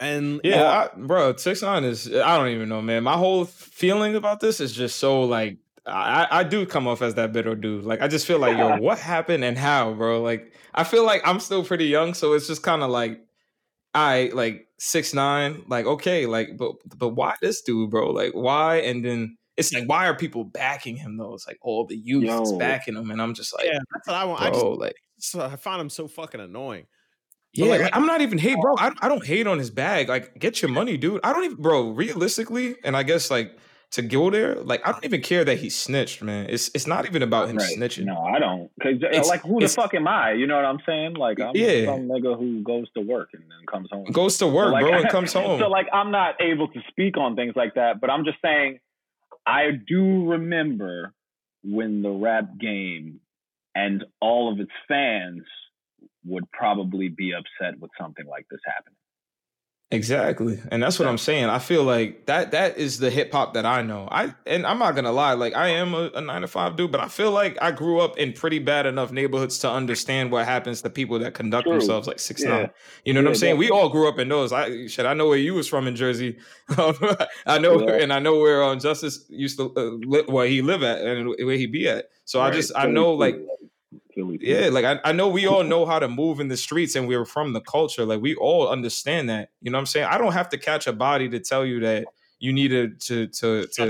And 0.00 0.40
Yeah, 0.44 0.64
I, 0.94 0.96
bro, 0.96 1.34
six 1.36 1.60
nine 1.62 1.84
is. 1.84 2.12
I 2.12 2.36
don't 2.38 2.48
even 2.48 2.68
know, 2.68 2.80
man. 2.80 3.02
My 3.02 3.16
whole 3.16 3.44
feeling 3.44 4.14
about 4.14 4.40
this 4.40 4.60
is 4.60 4.72
just 4.72 4.96
so 4.98 5.22
like. 5.24 5.58
I, 5.86 6.26
I 6.30 6.44
do 6.44 6.66
come 6.66 6.86
off 6.86 7.00
as 7.00 7.14
that 7.14 7.32
bitter 7.32 7.54
dude. 7.54 7.84
Like 7.84 8.02
I 8.02 8.08
just 8.08 8.26
feel 8.26 8.38
like, 8.38 8.58
yo, 8.58 8.76
what 8.76 8.98
happened 8.98 9.42
and 9.42 9.56
how, 9.56 9.94
bro? 9.94 10.20
Like 10.20 10.52
I 10.74 10.84
feel 10.84 11.02
like 11.04 11.22
I'm 11.26 11.40
still 11.40 11.64
pretty 11.64 11.86
young, 11.86 12.12
so 12.12 12.34
it's 12.34 12.46
just 12.46 12.62
kind 12.62 12.82
of 12.82 12.90
like, 12.90 13.22
I 13.94 14.30
like 14.32 14.66
six 14.78 15.14
nine, 15.14 15.64
like 15.68 15.86
okay, 15.86 16.26
like 16.26 16.56
but 16.56 16.72
but 16.96 17.10
why 17.10 17.34
this 17.40 17.62
dude, 17.62 17.90
bro? 17.90 18.10
Like 18.10 18.32
why? 18.32 18.76
And 18.76 19.04
then 19.04 19.36
it's 19.56 19.72
like, 19.72 19.88
why 19.88 20.06
are 20.06 20.14
people 20.14 20.44
backing 20.44 20.96
him 20.96 21.16
though? 21.16 21.34
It's 21.34 21.46
like 21.46 21.58
all 21.62 21.84
the 21.84 21.96
youth 21.96 22.24
is 22.42 22.52
backing 22.52 22.96
him, 22.96 23.10
and 23.10 23.20
I'm 23.20 23.34
just 23.34 23.54
like, 23.56 23.66
yeah, 23.66 23.78
that's 23.92 24.06
what 24.06 24.16
I 24.16 24.24
want. 24.24 24.40
I 24.40 24.50
bro, 24.50 24.70
just 24.70 24.80
like. 24.80 24.96
so 25.18 25.44
I 25.44 25.56
find 25.56 25.80
him 25.80 25.90
so 25.90 26.06
fucking 26.06 26.40
annoying. 26.40 26.86
Yeah, 27.54 27.66
like, 27.66 27.80
like, 27.80 27.96
I'm 27.96 28.06
not 28.06 28.20
even 28.20 28.38
hate, 28.38 28.56
oh. 28.58 28.62
bro. 28.62 28.74
I, 28.78 28.92
I 29.00 29.08
don't 29.08 29.24
hate 29.26 29.46
on 29.46 29.58
his 29.58 29.70
bag. 29.70 30.08
Like, 30.08 30.38
get 30.38 30.62
your 30.62 30.70
money, 30.70 30.96
dude. 30.96 31.20
I 31.24 31.32
don't 31.32 31.44
even, 31.44 31.56
bro. 31.56 31.90
Realistically, 31.90 32.76
and 32.84 32.96
I 32.96 33.02
guess 33.02 33.30
like 33.30 33.56
to 33.92 34.02
go 34.02 34.30
there, 34.30 34.54
like 34.56 34.86
I 34.86 34.92
don't 34.92 35.04
even 35.04 35.22
care 35.22 35.44
that 35.44 35.58
he 35.58 35.70
snitched, 35.70 36.22
man. 36.22 36.46
It's 36.50 36.70
it's 36.74 36.86
not 36.86 37.06
even 37.06 37.22
about 37.22 37.48
him 37.48 37.56
Right. 37.56 37.76
snitching. 37.76 38.04
No, 38.04 38.20
I 38.20 38.38
don't. 38.38 38.70
Cause 38.82 38.94
uh, 39.02 39.26
like, 39.26 39.42
who 39.42 39.60
the 39.60 39.68
fuck 39.68 39.94
am 39.94 40.06
I? 40.06 40.32
You 40.32 40.46
know 40.46 40.56
what 40.56 40.66
I'm 40.66 40.80
saying? 40.84 41.14
Like, 41.14 41.40
I'm 41.40 41.56
Yeah. 41.56 41.86
some 41.86 42.08
nigga 42.08 42.38
who 42.38 42.62
goes 42.62 42.90
to 42.92 43.00
work 43.00 43.30
and 43.32 43.42
then 43.42 43.66
comes 43.70 43.88
home. 43.90 44.04
Goes 44.12 44.36
to 44.38 44.46
work, 44.46 44.68
So, 44.68 44.72
like, 44.72 44.84
bro, 44.84 44.92
and 45.00 45.08
comes 45.10 45.32
home. 45.32 45.58
So 45.60 45.68
like 45.68 45.86
I'm 45.92 46.10
not 46.10 46.34
able 46.40 46.68
to 46.68 46.80
speak 46.90 47.16
on 47.16 47.34
things 47.34 47.54
like 47.56 47.74
that, 47.74 48.00
but 48.00 48.10
I'm 48.10 48.24
just 48.24 48.38
saying 48.42 48.80
I 49.46 49.70
do 49.70 50.28
remember 50.30 51.14
when 51.64 52.02
the 52.02 52.10
rap 52.10 52.58
game 52.60 53.20
and 53.74 54.04
all 54.20 54.52
of 54.52 54.60
its 54.60 54.70
fans 54.86 55.44
would 56.24 56.50
probably 56.52 57.08
be 57.08 57.32
upset 57.32 57.80
with 57.80 57.90
something 57.98 58.26
like 58.26 58.46
this 58.50 58.60
happening. 58.66 58.97
Exactly. 59.90 60.60
And 60.70 60.82
that's 60.82 60.98
what 60.98 61.08
I'm 61.08 61.16
saying. 61.16 61.46
I 61.46 61.58
feel 61.58 61.82
like 61.82 62.26
that 62.26 62.50
that 62.50 62.76
is 62.76 62.98
the 62.98 63.08
hip 63.08 63.32
hop 63.32 63.54
that 63.54 63.64
I 63.64 63.80
know. 63.80 64.06
I 64.10 64.34
and 64.44 64.66
I'm 64.66 64.78
not 64.78 64.94
gonna 64.94 65.12
lie, 65.12 65.32
like 65.32 65.56
I 65.56 65.68
am 65.68 65.94
a, 65.94 66.10
a 66.14 66.20
nine 66.20 66.42
to 66.42 66.46
five 66.46 66.76
dude, 66.76 66.92
but 66.92 67.00
I 67.00 67.08
feel 67.08 67.30
like 67.30 67.56
I 67.62 67.70
grew 67.70 67.98
up 68.00 68.18
in 68.18 68.34
pretty 68.34 68.58
bad 68.58 68.84
enough 68.84 69.12
neighborhoods 69.12 69.58
to 69.60 69.70
understand 69.70 70.30
what 70.30 70.44
happens 70.44 70.82
to 70.82 70.90
people 70.90 71.18
that 71.20 71.32
conduct 71.32 71.64
True. 71.66 71.78
themselves 71.78 72.06
like 72.06 72.18
six 72.18 72.42
Yeah. 72.42 72.48
nine. 72.50 72.70
You 73.06 73.14
know 73.14 73.22
what 73.22 73.28
I'm 73.28 73.34
saying? 73.34 73.56
We 73.56 73.70
all 73.70 73.88
grew 73.88 74.08
up 74.10 74.18
in 74.18 74.28
those. 74.28 74.52
I 74.52 74.88
shit, 74.88 75.06
I 75.06 75.14
know 75.14 75.26
where 75.26 75.38
you 75.38 75.54
was 75.54 75.66
from 75.66 75.86
in 75.86 75.96
Jersey. 75.96 76.36
I 77.46 77.58
know 77.58 77.80
Yeah. 77.88 77.94
and 78.02 78.12
I 78.12 78.18
know 78.18 78.38
where 78.38 78.62
um, 78.64 78.78
Justice 78.80 79.24
used 79.30 79.56
to 79.58 79.72
uh, 79.74 79.80
li- 80.06 80.24
where 80.26 80.46
he 80.46 80.60
live 80.60 80.82
at 80.82 81.00
and 81.00 81.28
where 81.46 81.56
he 81.56 81.66
be 81.66 81.88
at. 81.88 82.10
So 82.26 82.42
I 82.42 82.50
just 82.50 82.72
I 82.76 82.88
know 82.88 83.14
like 83.14 83.36
Philly 84.18 84.38
too. 84.38 84.46
yeah, 84.46 84.68
like 84.68 84.84
I, 84.84 84.98
I 85.04 85.12
know 85.12 85.28
we 85.28 85.46
all 85.46 85.62
know 85.74 85.86
how 85.86 85.98
to 85.98 86.08
move 86.08 86.40
in 86.40 86.48
the 86.48 86.56
streets 86.56 86.94
and 86.96 87.06
we're 87.06 87.24
from 87.24 87.52
the 87.52 87.60
culture. 87.60 88.04
Like 88.04 88.20
we 88.20 88.34
all 88.34 88.68
understand 88.68 89.28
that. 89.30 89.50
You 89.62 89.70
know 89.70 89.78
what 89.78 89.82
I'm 89.82 89.86
saying? 89.86 90.06
I 90.10 90.18
don't 90.18 90.32
have 90.32 90.48
to 90.50 90.58
catch 90.58 90.86
a 90.86 90.92
body 90.92 91.28
to 91.28 91.38
tell 91.40 91.64
you 91.64 91.80
that 91.80 92.06
you 92.40 92.52
need 92.52 92.68
to 92.68 92.88
to 92.88 93.26
to, 93.28 93.66
to 93.66 93.82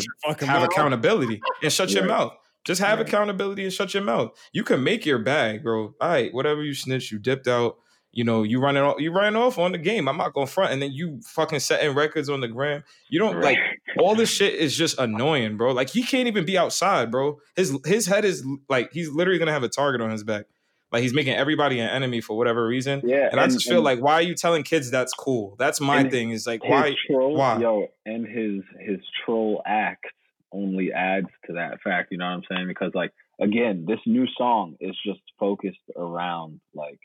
have 0.46 0.46
mouth. 0.46 0.64
accountability 0.70 1.40
and 1.62 1.72
shut 1.72 1.90
your 1.92 2.04
mouth. 2.06 2.32
Just 2.64 2.80
have 2.82 2.98
Right. 2.98 3.08
accountability 3.08 3.64
and 3.64 3.72
shut 3.72 3.94
your 3.94 4.02
mouth. 4.02 4.32
You 4.52 4.62
can 4.64 4.84
make 4.84 5.06
your 5.06 5.18
bag, 5.18 5.62
bro. 5.62 5.94
All 6.00 6.08
right, 6.08 6.32
whatever 6.34 6.62
you 6.62 6.74
snitch, 6.74 7.10
you 7.10 7.18
dipped 7.18 7.48
out. 7.48 7.76
You 8.10 8.24
know, 8.24 8.42
you 8.42 8.58
running 8.60 8.82
off, 8.82 8.96
you 8.98 9.12
ran 9.12 9.36
off 9.36 9.58
on 9.58 9.72
the 9.72 9.78
game. 9.78 10.08
I'm 10.08 10.16
not 10.16 10.32
going 10.34 10.46
front, 10.48 10.72
and 10.72 10.80
then 10.82 10.90
you 10.92 11.20
fucking 11.24 11.60
setting 11.60 11.94
records 11.94 12.28
on 12.28 12.40
the 12.40 12.48
gram. 12.48 12.82
You 13.10 13.18
don't 13.20 13.40
like 13.40 13.58
all 14.00 14.14
this 14.14 14.30
shit 14.30 14.54
is 14.54 14.76
just 14.76 14.98
annoying, 14.98 15.56
bro. 15.56 15.72
Like 15.72 15.90
he 15.90 16.02
can't 16.02 16.28
even 16.28 16.44
be 16.44 16.56
outside, 16.58 17.10
bro. 17.10 17.38
His 17.56 17.76
his 17.84 18.06
head 18.06 18.24
is 18.24 18.44
like 18.68 18.92
he's 18.92 19.10
literally 19.10 19.38
gonna 19.38 19.52
have 19.52 19.62
a 19.62 19.68
target 19.68 20.00
on 20.00 20.10
his 20.10 20.24
back. 20.24 20.46
Like 20.90 21.02
he's 21.02 21.12
making 21.12 21.34
everybody 21.34 21.80
an 21.80 21.88
enemy 21.90 22.20
for 22.20 22.36
whatever 22.36 22.66
reason. 22.66 23.02
Yeah, 23.04 23.28
And, 23.30 23.38
I 23.38 23.46
just 23.46 23.68
feel 23.68 23.82
like 23.82 24.00
why 24.00 24.14
are 24.14 24.22
you 24.22 24.34
telling 24.34 24.62
kids 24.62 24.90
that's 24.90 25.12
cool? 25.12 25.54
That's 25.58 25.80
my 25.80 26.08
thing. 26.08 26.30
Is 26.30 26.46
like 26.46 26.64
why 26.64 26.94
troll, 27.06 27.36
why? 27.36 27.58
yo, 27.58 27.88
and 28.06 28.26
his 28.26 28.62
his 28.80 28.98
troll 29.24 29.62
act 29.66 30.06
only 30.50 30.92
adds 30.92 31.28
to 31.46 31.54
that 31.54 31.82
fact. 31.82 32.10
You 32.10 32.18
know 32.18 32.24
what 32.24 32.32
I'm 32.32 32.42
saying? 32.50 32.68
Because 32.68 32.92
like 32.94 33.12
again, 33.40 33.84
this 33.86 34.00
new 34.06 34.26
song 34.36 34.76
is 34.80 34.96
just 35.04 35.20
focused 35.38 35.76
around 35.94 36.60
like 36.74 37.00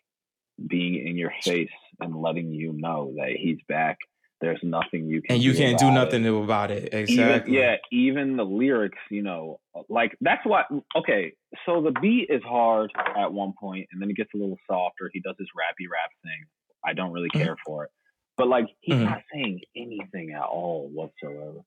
being 0.65 1.05
in 1.07 1.17
your 1.17 1.33
face 1.41 1.69
and 1.99 2.21
letting 2.21 2.51
you 2.51 2.73
know 2.73 3.13
that 3.17 3.35
he's 3.37 3.59
back. 3.67 3.97
There's 4.43 4.59
nothing 4.61 5.07
you 5.07 5.21
can 5.21 5.35
and 5.35 5.43
you 5.43 5.53
do 5.53 5.57
can't 5.59 5.79
do 5.79 5.89
nothing 5.89 6.25
it. 6.25 6.29
about 6.43 6.69
it. 6.69 6.93
Exactly. 6.93 7.53
Even, 7.53 7.63
yeah, 7.63 7.75
even 7.93 8.35
the 8.35 8.43
lyrics, 8.43 8.97
you 9.09 9.23
know, 9.23 9.61
like 9.87 10.17
that's 10.19 10.45
what. 10.45 10.65
Okay, 10.97 11.31
so 11.65 11.81
the 11.81 11.91
beat 12.01 12.27
is 12.29 12.41
hard 12.43 12.91
at 13.17 13.31
one 13.31 13.53
point, 13.57 13.87
and 13.93 14.01
then 14.01 14.09
it 14.09 14.17
gets 14.17 14.31
a 14.35 14.37
little 14.37 14.57
softer. 14.69 15.09
He 15.13 15.21
does 15.21 15.35
his 15.39 15.47
rappy 15.57 15.87
rap 15.89 16.11
thing. 16.23 16.43
I 16.85 16.91
don't 16.91 17.13
really 17.13 17.29
Mhm. 17.33 17.41
care 17.41 17.55
for 17.65 17.85
it, 17.85 17.91
But 18.35 18.49
like 18.49 18.65
he's 18.81 18.95
Mhm. 18.95 19.03
not 19.05 19.21
saying 19.31 19.61
anything 19.77 20.33
at 20.33 20.41
all 20.43 20.89
whatsoever. 20.89 21.61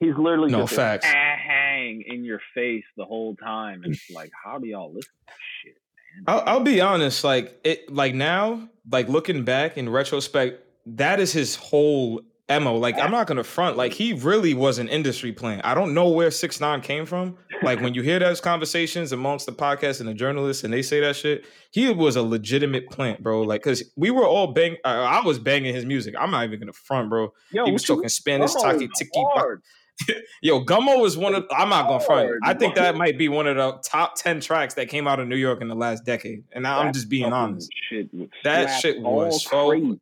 He's 0.00 0.16
literally 0.16 0.50
No, 0.52 0.60
just 0.62 0.74
facts. 0.74 1.04
a 1.04 1.08
hang 1.36 2.02
in 2.06 2.24
your 2.24 2.40
face 2.54 2.84
the 2.96 3.04
whole 3.04 3.36
time. 3.36 3.84
And 3.84 3.92
it's 3.92 4.10
like, 4.10 4.30
how 4.42 4.58
do 4.58 4.66
y'all 4.66 4.88
listen 4.92 5.12
to 5.28 5.32
shit, 5.62 5.76
man? 6.16 6.24
I'll, 6.28 6.42
I'll 6.46 6.60
be 6.64 6.80
honest, 6.80 7.22
like 7.24 7.60
it, 7.62 7.92
like 7.92 8.14
now, 8.14 8.68
like 8.90 9.08
looking 9.08 9.44
back 9.44 9.76
in 9.76 9.88
retrospect, 9.90 10.60
that 10.86 11.20
is 11.20 11.32
his 11.32 11.56
whole 11.56 12.22
mo. 12.48 12.76
Like 12.76 12.98
I'm 12.98 13.10
not 13.10 13.26
gonna 13.26 13.44
front, 13.44 13.76
like 13.76 13.92
he 13.92 14.12
really 14.12 14.54
was 14.54 14.78
an 14.78 14.88
industry 14.88 15.32
plant. 15.32 15.64
I 15.64 15.74
don't 15.74 15.94
know 15.94 16.08
where 16.08 16.30
Six 16.30 16.60
Nine 16.60 16.80
came 16.80 17.06
from. 17.06 17.36
Like 17.62 17.80
when 17.80 17.94
you 17.94 18.02
hear 18.02 18.18
those 18.18 18.40
conversations 18.40 19.12
amongst 19.12 19.46
the 19.46 19.52
podcast 19.52 20.00
and 20.00 20.08
the 20.08 20.14
journalists, 20.14 20.64
and 20.64 20.72
they 20.72 20.82
say 20.82 21.00
that 21.00 21.14
shit, 21.16 21.44
he 21.70 21.88
was 21.90 22.16
a 22.16 22.22
legitimate 22.22 22.90
plant, 22.90 23.22
bro. 23.22 23.42
Like 23.42 23.62
because 23.62 23.84
we 23.96 24.10
were 24.10 24.26
all 24.26 24.48
bang, 24.48 24.76
uh, 24.84 24.88
I 24.88 25.24
was 25.24 25.38
banging 25.38 25.74
his 25.74 25.86
music. 25.86 26.14
I'm 26.18 26.30
not 26.30 26.44
even 26.44 26.58
gonna 26.60 26.72
front, 26.72 27.08
bro. 27.08 27.32
Yo, 27.52 27.64
he 27.64 27.72
was 27.72 27.84
talking 27.84 28.08
Spanish, 28.08 28.52
talking 28.52 28.90
tiki. 28.96 29.22
Yo, 30.42 30.64
Gummo 30.64 31.00
was 31.00 31.16
one 31.16 31.34
of. 31.34 31.46
I'm 31.50 31.68
not 31.68 31.86
gonna 31.86 32.02
front. 32.04 32.30
I 32.42 32.54
think 32.54 32.74
that 32.74 32.96
might 32.96 33.16
be 33.18 33.28
one 33.28 33.46
of 33.46 33.56
the 33.56 33.78
top 33.88 34.16
ten 34.16 34.40
tracks 34.40 34.74
that 34.74 34.88
came 34.88 35.06
out 35.06 35.20
of 35.20 35.28
New 35.28 35.36
York 35.36 35.60
in 35.60 35.68
the 35.68 35.74
last 35.76 36.04
decade. 36.04 36.44
And 36.52 36.66
I'm 36.66 36.92
just 36.92 37.08
being 37.08 37.32
honest. 37.32 37.70
Shit 37.88 38.08
That 38.42 38.80
shit 38.80 39.00
was 39.00 39.44
so- 39.44 39.68
crazy. 39.68 40.00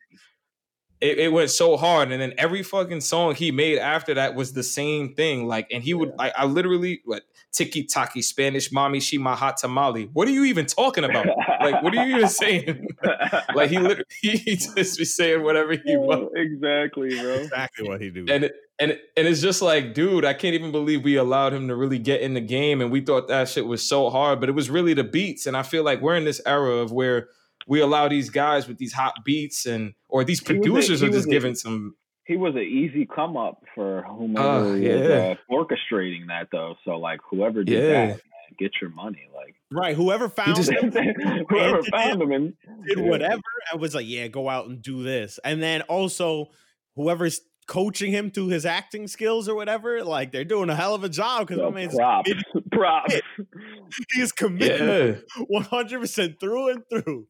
It, 1.00 1.18
it 1.18 1.32
went 1.32 1.50
so 1.50 1.78
hard, 1.78 2.12
and 2.12 2.20
then 2.20 2.34
every 2.36 2.62
fucking 2.62 3.00
song 3.00 3.34
he 3.34 3.50
made 3.50 3.78
after 3.78 4.14
that 4.14 4.34
was 4.34 4.52
the 4.52 4.62
same 4.62 5.14
thing. 5.14 5.46
Like, 5.46 5.68
and 5.72 5.82
he 5.82 5.94
would, 5.94 6.12
I, 6.18 6.30
I 6.36 6.44
literally, 6.44 7.00
what 7.06 7.22
tiki 7.52 7.84
taki 7.84 8.20
Spanish, 8.22 8.70
mommy, 8.70 9.00
she 9.00 9.16
my 9.16 9.34
hot 9.34 9.56
tamale. 9.56 10.10
What 10.12 10.28
are 10.28 10.30
you 10.30 10.44
even 10.44 10.66
talking 10.66 11.04
about? 11.04 11.26
Like, 11.60 11.82
what 11.82 11.96
are 11.96 12.06
you 12.06 12.16
even 12.16 12.28
saying? 12.28 12.86
like, 13.54 13.70
he 13.70 13.78
literally, 13.78 14.04
he 14.20 14.56
just 14.56 14.98
be 14.98 15.04
saying 15.04 15.42
whatever 15.42 15.72
he 15.72 15.96
wants. 15.96 16.32
exactly, 16.36 17.18
bro. 17.18 17.34
Exactly 17.34 17.88
what 17.88 18.00
he 18.00 18.10
do. 18.10 18.26
and 18.28 18.44
it, 18.44 18.54
and 18.78 18.98
and 19.16 19.28
it's 19.28 19.42
just 19.42 19.60
like, 19.60 19.94
dude, 19.94 20.24
I 20.24 20.32
can't 20.32 20.54
even 20.54 20.72
believe 20.72 21.04
we 21.04 21.16
allowed 21.16 21.52
him 21.52 21.68
to 21.68 21.76
really 21.76 21.98
get 21.98 22.22
in 22.22 22.34
the 22.34 22.40
game, 22.40 22.80
and 22.80 22.90
we 22.90 23.02
thought 23.02 23.28
that 23.28 23.48
shit 23.48 23.66
was 23.66 23.86
so 23.86 24.10
hard, 24.10 24.40
but 24.40 24.48
it 24.48 24.52
was 24.52 24.70
really 24.70 24.94
the 24.94 25.04
beats. 25.04 25.46
And 25.46 25.56
I 25.56 25.62
feel 25.62 25.84
like 25.84 26.00
we're 26.00 26.16
in 26.16 26.24
this 26.24 26.40
era 26.46 26.76
of 26.76 26.90
where 26.90 27.28
we 27.70 27.80
allow 27.80 28.08
these 28.08 28.28
guys 28.28 28.68
with 28.68 28.76
these 28.76 28.92
hot 28.92 29.14
beats, 29.24 29.64
and 29.64 29.94
or 30.08 30.24
these 30.24 30.40
He 30.46 30.52
was 30.52 30.58
a- 30.58 30.60
producers 30.60 31.02
are 31.02 31.06
just 31.06 31.16
was 31.16 31.26
a- 31.26 31.30
giving 31.30 31.54
some. 31.54 31.94
He 32.26 32.36
was 32.36 32.54
an 32.54 32.62
easy 32.62 33.06
come 33.06 33.36
up 33.36 33.62
for 33.74 34.02
whomever 34.02 34.46
Ah, 34.46 34.62
was 34.62 34.84
uh, 34.84 35.34
orchestrating 35.50 36.26
that, 36.28 36.48
though. 36.52 36.74
So, 36.84 36.92
like, 36.98 37.18
whoever 37.28 37.64
did 37.64 37.74
Yeah. 37.82 37.88
that, 37.90 38.06
man, 38.08 38.18
get 38.58 38.72
your 38.80 38.90
money. 38.90 39.26
Like, 39.34 39.54
right. 39.72 39.96
Whoever 39.96 40.28
found 40.28 40.54
just- 40.56 40.70
him 40.70 40.92
whoever 41.48 41.80
did 41.82 41.90
found 41.90 42.22
him 42.22 42.30
and 42.32 42.54
did 42.86 42.98
whatever 43.00 43.40
I 43.72 43.76
was 43.76 43.94
like, 43.96 44.06
yeah, 44.08 44.28
go 44.28 44.48
out 44.48 44.66
and 44.66 44.80
do 44.82 45.02
this. 45.02 45.40
And 45.44 45.60
then 45.62 45.82
also 45.82 46.50
whoever's 46.94 47.40
coaching 47.66 48.10
him 48.12 48.30
to 48.32 48.48
his 48.48 48.64
acting 48.66 49.06
skills 49.08 49.48
or 49.48 49.54
whatever, 49.56 50.02
like 50.04 50.30
they're 50.32 50.44
doing 50.44 50.70
a 50.70 50.74
hell 50.76 50.94
of 50.94 51.02
a 51.04 51.08
job 51.08 51.46
because 51.46 51.58
Yo, 51.58 51.70
my 51.70 51.80
man's 51.80 51.94
props, 51.96 52.30
props. 52.72 53.20
he's 54.14 54.32
committed 54.32 55.24
Yeah, 55.50 55.60
100% 55.60 56.40
through 56.40 56.68
and 56.70 56.82
through. 56.90 57.26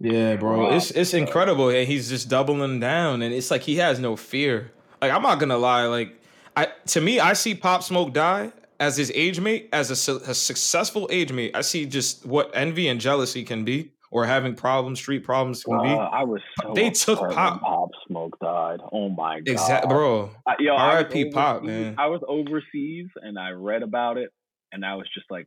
Yeah, 0.00 0.36
bro, 0.36 0.72
it's 0.74 0.90
it's 0.90 1.14
incredible, 1.14 1.68
and 1.68 1.86
he's 1.86 2.08
just 2.08 2.28
doubling 2.28 2.80
down, 2.80 3.22
and 3.22 3.32
it's 3.34 3.50
like 3.50 3.62
he 3.62 3.76
has 3.76 3.98
no 3.98 4.16
fear. 4.16 4.72
Like 5.00 5.12
I'm 5.12 5.22
not 5.22 5.38
gonna 5.38 5.58
lie, 5.58 5.84
like 5.86 6.18
I 6.56 6.68
to 6.88 7.00
me, 7.00 7.20
I 7.20 7.34
see 7.34 7.54
Pop 7.54 7.82
Smoke 7.82 8.12
die 8.12 8.52
as 8.80 8.96
his 8.96 9.12
age 9.14 9.40
mate, 9.40 9.68
as 9.72 9.90
a, 9.90 9.96
su- 9.96 10.20
a 10.26 10.32
successful 10.34 11.06
age 11.12 11.32
mate. 11.32 11.54
I 11.54 11.60
see 11.60 11.84
just 11.86 12.24
what 12.26 12.50
envy 12.54 12.88
and 12.88 12.98
jealousy 13.00 13.44
can 13.44 13.64
be, 13.64 13.92
or 14.10 14.24
having 14.24 14.54
problems, 14.54 14.98
street 15.00 15.22
problems 15.22 15.62
can 15.64 15.74
Uh, 15.74 15.82
be. 15.82 15.88
I 15.90 16.24
was 16.24 16.40
so 16.62 16.72
They 16.74 16.88
took 16.90 17.18
Pop- 17.18 17.60
Pop 17.60 17.90
Smoke 18.08 18.38
died. 18.40 18.80
Oh 18.92 19.10
my 19.10 19.40
god. 19.40 19.48
Exactly, 19.52 19.88
bro. 19.88 20.30
I, 20.46 20.54
yo, 20.58 20.74
R.I.P. 20.74 21.30
Pop, 21.30 21.62
man. 21.62 21.94
I 21.98 22.06
was 22.06 22.22
overseas 22.26 23.08
and 23.22 23.38
I 23.38 23.50
read 23.50 23.82
about 23.82 24.16
it, 24.16 24.30
and 24.72 24.84
I 24.84 24.94
was 24.94 25.06
just 25.14 25.30
like, 25.30 25.46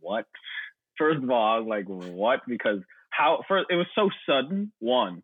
"What?" 0.00 0.26
First 0.98 1.22
of 1.22 1.30
all, 1.30 1.56
I 1.56 1.58
was 1.58 1.66
like, 1.68 1.84
"What?" 1.86 2.40
Because 2.46 2.80
how? 3.18 3.42
First, 3.48 3.66
it 3.70 3.76
was 3.76 3.86
so 3.94 4.10
sudden. 4.26 4.72
One, 4.78 5.22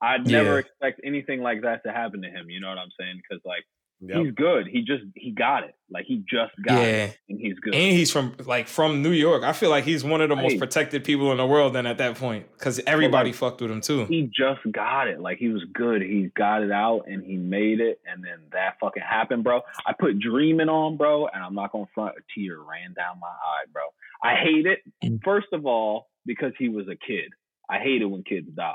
I'd 0.00 0.26
never 0.26 0.52
Yeah. 0.54 0.58
expect 0.58 1.00
anything 1.04 1.40
like 1.42 1.62
that 1.62 1.82
to 1.84 1.92
happen 1.92 2.22
to 2.22 2.28
him. 2.30 2.48
You 2.50 2.60
know 2.60 2.68
what 2.68 2.78
I'm 2.78 2.90
saying? 2.98 3.20
Because 3.28 3.44
like 3.44 3.64
Yep. 4.00 4.16
he's 4.18 4.32
good. 4.34 4.66
He 4.66 4.82
just 4.82 5.04
he 5.14 5.30
got 5.30 5.62
it. 5.64 5.74
Like 5.90 6.04
he 6.04 6.16
just 6.28 6.52
got 6.66 6.82
it, 6.84 7.16
and 7.28 7.40
he's 7.40 7.58
good. 7.60 7.74
and 7.74 7.92
he's 7.96 8.10
from 8.10 8.34
like 8.44 8.66
from 8.68 9.02
New 9.02 9.12
York. 9.12 9.44
I 9.44 9.52
feel 9.52 9.70
like 9.70 9.84
he's 9.84 10.04
one 10.04 10.20
of 10.20 10.28
the 10.28 10.36
most 10.36 10.58
protected 10.58 11.04
people 11.04 11.30
in 11.30 11.38
the 11.38 11.46
world. 11.46 11.74
Then 11.74 11.86
at 11.86 11.96
that 11.98 12.16
point, 12.16 12.46
because 12.52 12.80
everybody 12.86 13.32
fucked 13.32 13.60
with 13.62 13.70
him 13.70 13.80
too. 13.80 14.04
he 14.06 14.22
just 14.36 14.60
got 14.72 15.06
it. 15.08 15.20
Like 15.20 15.38
he 15.38 15.48
was 15.48 15.64
good. 15.72 16.02
He 16.02 16.30
got 16.36 16.62
it 16.62 16.72
out 16.72 17.04
and 17.06 17.24
he 17.24 17.36
made 17.36 17.80
it. 17.80 18.00
And 18.06 18.22
then 18.22 18.40
that 18.52 18.78
fucking 18.80 19.02
happened, 19.02 19.44
bro. 19.44 19.62
I 19.86 19.92
put 19.98 20.18
dreaming 20.18 20.68
on, 20.68 20.96
bro, 20.96 21.28
and 21.28 21.42
I'm 21.42 21.54
not 21.54 21.72
gonna 21.72 21.86
front 21.94 22.16
a 22.18 22.22
tear 22.38 22.58
ran 22.58 22.92
down 22.94 23.20
my 23.20 23.28
eye, 23.28 23.64
bro. 23.72 23.84
I 24.22 24.34
hate 24.34 24.66
it. 24.66 24.80
First 25.24 25.48
of 25.52 25.64
all, 25.66 26.08
because 26.26 26.52
he 26.58 26.68
was 26.68 26.86
a 26.88 26.96
kid. 26.96 27.30
I 27.68 27.78
hate 27.78 28.02
it 28.02 28.06
when 28.06 28.22
kids 28.22 28.48
die. 28.54 28.74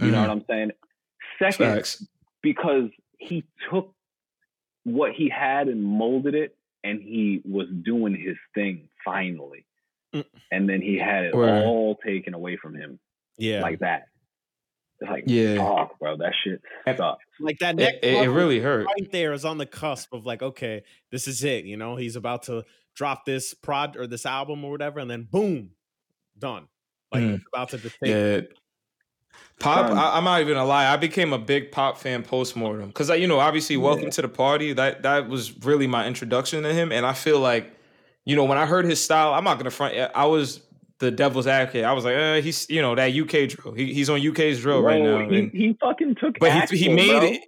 You 0.00 0.10
know 0.10 0.18
Mhm. 0.18 0.20
what 0.22 0.30
I'm 0.30 0.44
saying? 0.48 0.70
Second, 1.38 1.74
Facts. 1.74 2.06
because 2.42 2.90
he 3.18 3.44
took 3.70 3.94
what 4.84 5.12
he 5.12 5.28
had 5.28 5.68
and 5.68 5.82
molded 5.84 6.34
it 6.34 6.56
and 6.84 7.02
he 7.02 7.42
was 7.44 7.68
doing 7.82 8.14
his 8.14 8.36
thing 8.54 8.88
finally. 9.04 9.66
Mm. 10.14 10.24
And 10.50 10.68
then 10.68 10.80
he 10.80 10.96
had 10.96 11.24
it 11.24 11.34
Word. 11.34 11.64
all 11.64 11.96
taken 11.96 12.32
away 12.34 12.56
from 12.56 12.74
him 12.74 12.98
Yeah. 13.36 13.60
like 13.60 13.80
that. 13.80 14.06
It's 15.00 15.10
like, 15.10 15.24
Yeah. 15.26 15.56
fuck, 15.58 15.98
bro, 15.98 16.16
that 16.16 16.32
shit 16.42 16.62
sucks. 16.96 17.24
like 17.40 17.58
that 17.58 17.78
It, 17.78 17.98
it, 18.02 18.14
it 18.24 18.30
really 18.30 18.60
hurt. 18.60 18.86
right 18.86 19.10
there 19.12 19.32
is 19.32 19.44
on 19.44 19.58
the 19.58 19.66
cusp 19.66 20.12
of 20.14 20.24
like, 20.26 20.42
okay, 20.42 20.82
this 21.10 21.28
is 21.28 21.44
it. 21.44 21.64
You 21.66 21.76
know, 21.76 21.96
he's 21.96 22.16
about 22.16 22.44
to 22.44 22.64
drop 22.96 23.24
this 23.24 23.52
prod 23.54 23.96
or 23.96 24.06
this 24.06 24.24
album 24.26 24.64
or 24.64 24.70
whatever, 24.70 24.98
and 25.00 25.10
then 25.10 25.24
boom, 25.24 25.72
done. 26.38 26.66
Like 27.12 27.22
Mm. 27.22 27.34
it's 27.36 27.44
about 27.52 27.68
to 27.70 27.78
just 27.78 27.96
take 28.02 28.10
Yeah. 28.10 28.40
Pop, 29.60 29.90
I, 29.90 30.16
I'm 30.16 30.24
not 30.24 30.40
even 30.40 30.54
gonna 30.54 30.68
lie. 30.68 30.86
I 30.92 30.96
became 30.96 31.32
a 31.32 31.38
big 31.38 31.72
pop 31.72 31.98
fan 31.98 32.22
post 32.22 32.54
mortem 32.54 32.88
because, 32.88 33.08
you 33.10 33.26
know, 33.26 33.40
obviously, 33.40 33.76
welcome 33.76 34.04
Yeah. 34.04 34.10
to 34.10 34.22
the 34.22 34.28
party. 34.28 34.72
That 34.72 35.02
that 35.02 35.28
was 35.28 35.56
really 35.64 35.86
my 35.88 36.06
introduction 36.06 36.62
to 36.62 36.72
him, 36.72 36.92
and 36.92 37.04
I 37.04 37.12
feel 37.12 37.40
like, 37.40 37.72
you 38.24 38.36
know, 38.36 38.44
when 38.44 38.56
I 38.56 38.66
heard 38.66 38.84
his 38.84 39.02
style, 39.02 39.34
I'm 39.34 39.42
not 39.44 39.58
gonna 39.58 39.70
front. 39.70 39.96
I 40.14 40.26
was 40.26 40.60
the 41.00 41.10
devil's 41.10 41.46
advocate. 41.46 41.84
I 41.84 41.92
was 41.92 42.04
like, 42.04 42.14
eh, 42.16 42.40
he's, 42.40 42.68
you 42.68 42.82
know, 42.82 42.94
that 42.94 43.14
UK 43.14 43.48
drill. 43.48 43.74
He, 43.74 43.92
he's 43.94 44.10
on 44.10 44.26
UK's 44.26 44.60
drill 44.60 44.82
right 44.82 45.00
now. 45.02 45.28
He, 45.28 45.48
he 45.52 45.76
fucking 45.80 46.16
took 46.20 46.38
but 46.38 46.52
he 46.52 46.58
Axel, 46.58 46.78
he 46.78 46.88
made 46.88 47.08
bro. 47.20 47.22
it. 47.22 47.40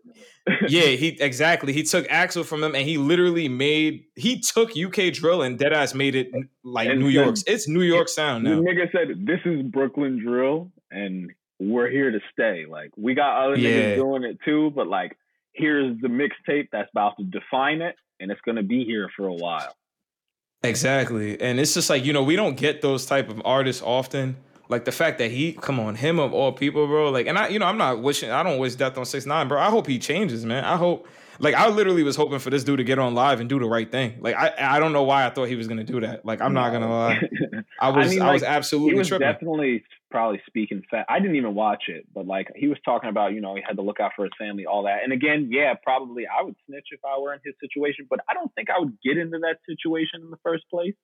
yeah, 0.70 0.86
he 0.86 1.08
exactly. 1.20 1.72
He 1.72 1.82
took 1.82 2.06
Axel 2.10 2.44
from 2.44 2.62
him, 2.64 2.74
and 2.74 2.88
he 2.88 2.96
literally 2.96 3.48
made. 3.48 4.04
He 4.16 4.40
took 4.40 4.70
UK 4.76 5.12
drill 5.12 5.42
and 5.42 5.58
Deadass 5.58 5.94
made 5.94 6.14
it 6.14 6.30
like 6.64 6.88
And 6.88 6.98
New 7.00 7.06
said- 7.12 7.14
York's. 7.24 7.44
It's 7.46 7.68
New 7.68 7.82
York 7.82 8.08
sound 8.08 8.46
The 8.46 8.50
now. 8.56 8.60
nigga 8.62 8.90
said, 8.90 9.26
"This 9.26 9.40
is 9.44 9.62
Brooklyn 9.62 10.18
drill, 10.24 10.72
and 10.90 11.30
we're 11.58 11.90
here 11.90 12.10
to 12.10 12.20
stay. 12.32 12.64
Like 12.68 12.90
we 12.96 13.14
got 13.14 13.44
other 13.44 13.56
Yeah. 13.58 13.70
niggas 13.70 13.94
doing 13.96 14.24
it 14.24 14.38
too, 14.44 14.70
but 14.74 14.86
like 14.86 15.16
here's 15.52 16.00
the 16.00 16.08
mixtape 16.08 16.68
that's 16.72 16.90
about 16.90 17.18
to 17.18 17.24
define 17.24 17.82
it, 17.82 17.96
and 18.18 18.30
it's 18.30 18.40
gonna 18.40 18.62
be 18.62 18.84
here 18.84 19.10
for 19.16 19.26
a 19.26 19.34
while." 19.34 19.74
Exactly. 20.62 21.40
And 21.40 21.58
it's 21.58 21.74
just 21.74 21.88
like, 21.88 22.04
you 22.04 22.12
know, 22.12 22.22
we 22.22 22.36
don't 22.36 22.56
get 22.56 22.82
those 22.82 23.06
type 23.06 23.28
of 23.30 23.40
artists 23.44 23.82
often. 23.82 24.36
Like 24.68 24.84
the 24.84 24.92
fact 24.92 25.18
that 25.18 25.30
he, 25.30 25.54
come 25.54 25.80
on, 25.80 25.96
him 25.96 26.20
of 26.20 26.32
all 26.32 26.52
people, 26.52 26.86
bro. 26.86 27.10
Like, 27.10 27.26
and 27.26 27.38
I, 27.38 27.48
you 27.48 27.58
know, 27.58 27.66
I'm 27.66 27.78
not 27.78 28.02
wishing, 28.02 28.30
I 28.30 28.42
don't 28.42 28.58
wish 28.58 28.74
death 28.76 28.96
on 28.98 29.04
six 29.04 29.26
nine, 29.26 29.48
bro. 29.48 29.60
I 29.60 29.70
hope 29.70 29.86
he 29.86 29.98
changes, 29.98 30.44
man. 30.44 30.64
I 30.64 30.76
hope, 30.76 31.08
like, 31.40 31.54
I 31.54 31.68
literally 31.70 32.02
was 32.02 32.14
hoping 32.14 32.38
for 32.38 32.50
this 32.50 32.62
dude 32.62 32.78
to 32.78 32.84
get 32.84 32.98
on 32.98 33.14
live 33.14 33.40
and 33.40 33.48
do 33.48 33.58
the 33.58 33.64
right 33.64 33.90
thing. 33.90 34.18
Like, 34.20 34.36
I, 34.36 34.76
I 34.76 34.78
don't 34.78 34.92
know 34.92 35.02
why 35.02 35.26
I 35.26 35.30
thought 35.30 35.48
he 35.48 35.56
was 35.56 35.66
gonna 35.66 35.82
do 35.82 36.00
that. 36.02 36.24
Like, 36.24 36.40
I'm 36.40 36.52
not 36.52 36.70
gonna 36.70 36.90
lie. 36.90 37.20
I 37.80 37.88
was, 37.90 38.06
I, 38.06 38.10
mean, 38.10 38.24
was 38.24 38.42
like, 38.42 38.50
absolutely 38.50 38.92
he 38.92 38.98
was 38.98 39.08
tripping. 39.08 39.26
definitely 39.26 39.82
probably 40.10 40.40
speaking 40.46 40.82
fat. 40.90 41.06
I 41.08 41.18
didn't 41.20 41.36
even 41.36 41.54
watch 41.54 41.84
it, 41.88 42.06
but 42.14 42.26
like 42.26 42.48
he 42.56 42.66
was 42.68 42.78
talking 42.84 43.08
about, 43.10 43.32
you 43.32 43.40
know, 43.40 43.54
he 43.54 43.62
had 43.66 43.76
to 43.76 43.82
look 43.82 44.00
out 44.00 44.12
for 44.16 44.24
his 44.24 44.32
family, 44.38 44.66
all 44.66 44.82
that. 44.84 45.04
And 45.04 45.12
again, 45.12 45.48
yeah, 45.50 45.74
probably 45.82 46.26
I 46.26 46.42
would 46.42 46.56
snitch 46.66 46.88
if 46.90 47.00
I 47.04 47.18
were 47.18 47.32
in 47.34 47.40
his 47.44 47.54
situation, 47.60 48.06
but 48.10 48.20
I 48.28 48.34
don't 48.34 48.52
think 48.54 48.68
I 48.70 48.78
would 48.78 48.96
get 49.02 49.16
into 49.18 49.38
that 49.38 49.58
situation 49.66 50.20
in 50.22 50.30
the 50.30 50.38
first 50.42 50.64
place. 50.70 50.94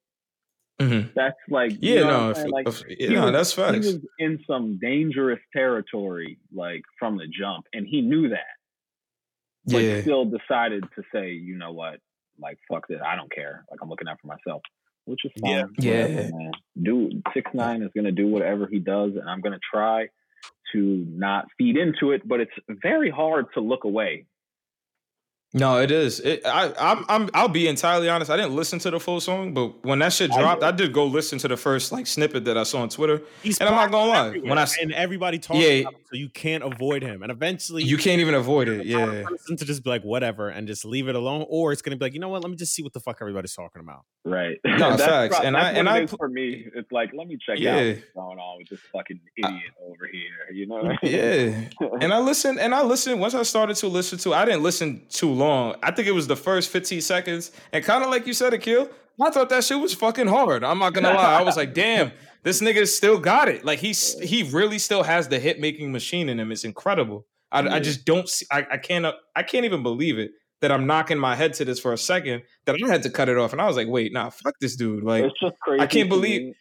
Mhm. 0.80 1.14
That's 1.14 1.36
like, 1.48 1.70
you 1.72 1.94
Yeah, 1.94 2.00
know 2.02 2.26
no, 2.26 2.30
if, 2.30 2.46
like 2.48 2.68
if- 2.68 2.82
he 2.86 3.14
yeah, 3.14 3.24
was- 3.24 3.32
that's 3.32 3.54
he 3.54 3.78
was 3.94 3.98
in 4.18 4.44
some 4.46 4.78
dangerous 4.78 5.40
territory, 5.54 6.38
like 6.52 6.82
from 6.98 7.16
the 7.16 7.26
jump, 7.26 7.66
and 7.72 7.86
he 7.86 8.02
knew 8.02 8.28
that, 8.28 8.56
but 9.64 9.78
yeah, 9.78 10.02
still 10.02 10.26
decided 10.26 10.84
to 10.94 11.02
say, 11.14 11.32
you 11.32 11.56
know 11.56 11.72
what, 11.72 12.00
like 12.38 12.58
fuck 12.68 12.86
this, 12.88 13.00
I 13.02 13.16
don't 13.16 13.32
care. 13.32 13.64
Like 13.70 13.80
I'm 13.82 13.88
looking 13.88 14.06
out 14.08 14.20
for 14.20 14.26
myself, 14.26 14.60
which 15.06 15.24
is 15.24 15.32
fine. 15.40 15.50
Yeah. 15.50 15.62
Whatever, 16.04 16.22
Yeah. 16.22 16.30
man. 16.32 16.52
Dude, 16.82 17.22
six 17.32 17.50
nine 17.54 17.82
is 17.82 17.90
gonna 17.96 18.12
do 18.12 18.26
whatever 18.28 18.66
he 18.66 18.78
does, 18.78 19.12
and 19.16 19.28
I'm 19.28 19.40
gonna 19.40 19.58
try 19.72 20.08
to 20.72 21.06
not 21.08 21.46
feed 21.56 21.76
into 21.76 22.12
it. 22.12 22.26
But 22.26 22.40
it's 22.40 22.52
very 22.82 23.10
hard 23.10 23.46
to 23.54 23.60
look 23.60 23.84
away. 23.84 24.26
No, 25.58 25.78
it 25.80 25.90
is. 25.90 26.20
It, 26.20 26.42
I, 26.44 26.70
I'm, 26.78 27.04
I'm, 27.08 27.30
I'll 27.32 27.48
be 27.48 27.66
entirely 27.66 28.10
honest. 28.10 28.30
I 28.30 28.36
didn't 28.36 28.54
listen 28.54 28.78
to 28.80 28.90
the 28.90 29.00
full 29.00 29.20
song, 29.20 29.54
but 29.54 29.82
when 29.86 29.98
that 30.00 30.12
shit 30.12 30.30
dropped, 30.30 30.62
I, 30.62 30.68
I 30.68 30.70
did 30.70 30.92
go 30.92 31.06
listen 31.06 31.38
to 31.38 31.48
the 31.48 31.56
first 31.56 31.92
like 31.92 32.06
snippet 32.06 32.44
that 32.44 32.58
I 32.58 32.62
saw 32.64 32.82
on 32.82 32.90
Twitter. 32.90 33.22
He's 33.42 33.58
and 33.58 33.68
I'm 33.68 33.74
not 33.74 33.90
gonna 33.90 34.10
lie, 34.10 34.38
when 34.38 34.58
I 34.58 34.66
and 34.82 34.92
everybody 34.92 35.38
talks 35.38 35.58
Yeah. 35.58 35.68
about 35.80 35.94
him, 35.94 36.00
so 36.10 36.16
you 36.16 36.28
can't 36.28 36.62
avoid 36.62 37.02
him. 37.02 37.22
And 37.22 37.32
eventually, 37.32 37.82
you 37.84 37.96
can't 37.96 38.20
even 38.20 38.34
avoid 38.34 38.68
it. 38.68 38.84
the 38.84 38.92
kind 38.92 39.08
of 39.10 39.14
Yeah, 39.16 39.22
person 39.24 39.56
to 39.56 39.64
just 39.64 39.82
be 39.82 39.88
like 39.88 40.02
whatever 40.02 40.50
and 40.50 40.68
just 40.68 40.84
leave 40.84 41.08
it 41.08 41.14
alone, 41.16 41.46
or 41.48 41.72
it's 41.72 41.80
gonna 41.80 41.96
be 41.96 42.04
like 42.04 42.12
you 42.12 42.20
know 42.20 42.28
what, 42.28 42.42
let 42.42 42.50
me 42.50 42.56
just 42.56 42.74
see 42.74 42.82
what 42.82 42.92
the 42.92 43.00
fuck 43.00 43.16
everybody's 43.22 43.54
talking 43.54 43.80
about. 43.80 44.04
Right. 44.26 44.58
No, 44.62 44.76
that's 44.90 45.02
facts. 45.04 45.36
pro- 45.38 45.46
And 45.46 45.56
that's 45.56 45.74
I- 45.74 45.78
and 45.78 45.88
I 45.88 46.04
pl- 46.04 46.18
for 46.18 46.28
me. 46.28 46.66
It's 46.74 46.92
like 46.92 47.12
let 47.14 47.28
me 47.28 47.38
check 47.44 47.58
Yeah. 47.58 47.76
out 47.76 47.86
what's 47.86 48.00
going 48.14 48.38
on 48.38 48.58
with 48.58 48.68
this 48.68 48.80
fucking 48.92 49.20
idiot 49.38 49.62
over 49.82 50.06
here. 50.12 50.54
You 50.54 50.66
know. 50.66 50.92
yeah. 51.02 51.68
And 52.02 52.12
I 52.12 52.18
listened, 52.18 52.58
and 52.60 52.74
I 52.74 52.82
listened. 52.82 53.20
Once 53.22 53.34
I 53.34 53.42
started 53.42 53.76
to 53.76 53.88
listen 53.88 54.18
to, 54.18 54.34
I 54.34 54.44
didn't 54.44 54.62
listen 54.62 55.06
too 55.08 55.30
long. 55.30 55.45
I 55.50 55.90
think 55.90 56.08
it 56.08 56.12
was 56.12 56.26
the 56.26 56.36
first 56.36 56.70
15 56.70 57.00
seconds, 57.00 57.52
and 57.72 57.84
kind 57.84 58.02
of 58.04 58.10
like 58.10 58.26
you 58.26 58.32
said, 58.32 58.52
Akil, 58.54 58.88
I 59.20 59.30
thought 59.30 59.48
that 59.50 59.64
shit 59.64 59.78
was 59.78 59.94
fucking 59.94 60.26
hard. 60.26 60.62
I'm 60.64 60.78
not 60.78 60.92
gonna 60.94 61.12
lie. 61.12 61.38
I 61.38 61.42
was 61.42 61.56
like, 61.56 61.74
damn, 61.74 62.12
this 62.42 62.60
nigga 62.60 62.86
still 62.86 63.18
got 63.18 63.48
it. 63.48 63.64
Like 63.64 63.78
he's 63.78 64.18
he 64.20 64.42
really 64.44 64.78
still 64.78 65.02
has 65.02 65.28
the 65.28 65.38
hit 65.38 65.58
making 65.60 65.92
machine 65.92 66.28
in 66.28 66.38
him. 66.38 66.52
It's 66.52 66.64
incredible. 66.64 67.26
I, 67.52 67.76
I 67.76 67.80
just 67.80 68.04
don't. 68.04 68.28
See, 68.28 68.44
I, 68.50 68.66
I 68.72 68.76
can't. 68.78 69.06
I 69.34 69.42
can't 69.42 69.64
even 69.64 69.82
believe 69.82 70.18
it 70.18 70.32
that 70.62 70.72
I'm 70.72 70.86
knocking 70.86 71.18
my 71.18 71.34
head 71.36 71.52
to 71.54 71.64
this 71.64 71.78
for 71.78 71.92
a 71.92 71.98
second. 71.98 72.42
That 72.66 72.76
I 72.82 72.88
had 72.88 73.02
to 73.04 73.10
cut 73.10 73.28
it 73.28 73.38
off, 73.38 73.52
and 73.52 73.60
I 73.62 73.66
was 73.66 73.76
like, 73.76 73.88
wait, 73.88 74.12
nah, 74.12 74.30
fuck 74.30 74.54
this 74.60 74.76
dude. 74.76 75.04
Like, 75.04 75.24
it's 75.24 75.40
just 75.40 75.54
crazy. 75.60 75.82
I 75.82 75.86
can't 75.86 76.08
believe- 76.08 76.42
me, 76.42 76.54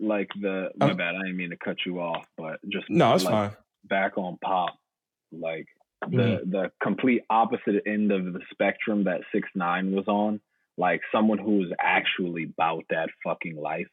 like 0.00 0.28
the 0.40 0.70
my 0.76 0.90
Um, 0.90 0.96
bad. 0.96 1.14
I 1.16 1.18
didn't 1.22 1.36
mean 1.36 1.50
to 1.50 1.56
cut 1.56 1.78
you 1.86 1.98
off, 2.00 2.24
but 2.36 2.60
just 2.68 2.88
no, 2.90 3.14
it's 3.14 3.24
like, 3.24 3.32
fine. 3.32 3.50
back 3.84 4.16
on 4.18 4.38
pop, 4.44 4.76
like 5.32 5.66
the 6.02 6.06
Mm-hmm. 6.06 6.50
the 6.50 6.72
complete 6.82 7.22
opposite 7.28 7.82
end 7.86 8.12
of 8.12 8.32
the 8.32 8.40
spectrum 8.50 9.04
that 9.04 9.20
six 9.32 9.48
nine 9.54 9.92
was 9.92 10.06
on. 10.08 10.40
Like 10.76 11.00
someone 11.10 11.38
who 11.38 11.58
was 11.58 11.72
actually 11.80 12.44
about 12.44 12.84
that 12.90 13.08
fucking 13.24 13.56
life 13.56 13.88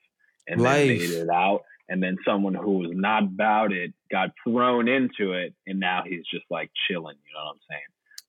and 0.47 0.59
then 0.61 0.87
made 0.87 1.01
it 1.01 1.29
out, 1.29 1.63
and 1.89 2.01
then 2.01 2.17
someone 2.23 2.53
who 2.53 2.77
was 2.79 2.91
not 2.93 3.23
about 3.23 3.71
it 3.71 3.93
got 4.11 4.29
thrown 4.43 4.87
into 4.87 5.33
it, 5.33 5.55
and 5.65 5.79
now 5.79 6.03
he's 6.05 6.23
just 6.31 6.45
like 6.51 6.69
chilling. 6.87 7.17
You 7.25 7.33
know 7.33 7.45
what 7.45 7.51
I'm 7.53 7.59
saying? 7.69 7.81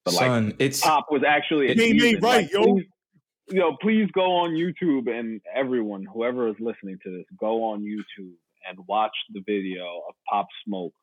But 0.05 0.15
like 0.15 0.27
Son, 0.27 0.55
it's 0.59 0.81
Pop 0.81 1.07
was 1.11 1.23
actually 1.27 1.71
a 1.71 1.75
He 1.75 2.09
ain't 2.09 2.23
right, 2.23 2.45
Like, 2.45 2.53
yo. 2.53 2.63
Please, 2.65 2.87
you 3.49 3.59
know, 3.61 3.77
please 3.81 4.09
go 4.13 4.37
on 4.37 4.51
YouTube 4.53 5.09
and 5.09 5.41
everyone, 5.55 6.05
whoever 6.05 6.49
is 6.49 6.57
listening 6.59 6.99
to 7.05 7.11
this, 7.17 7.27
go 7.39 7.63
on 7.65 7.83
YouTube 7.83 8.35
and 8.69 8.79
watch 8.89 9.15
the 9.33 9.41
video 9.47 9.85
of 10.09 10.15
Pop 10.29 10.47
Smoke 10.65 10.95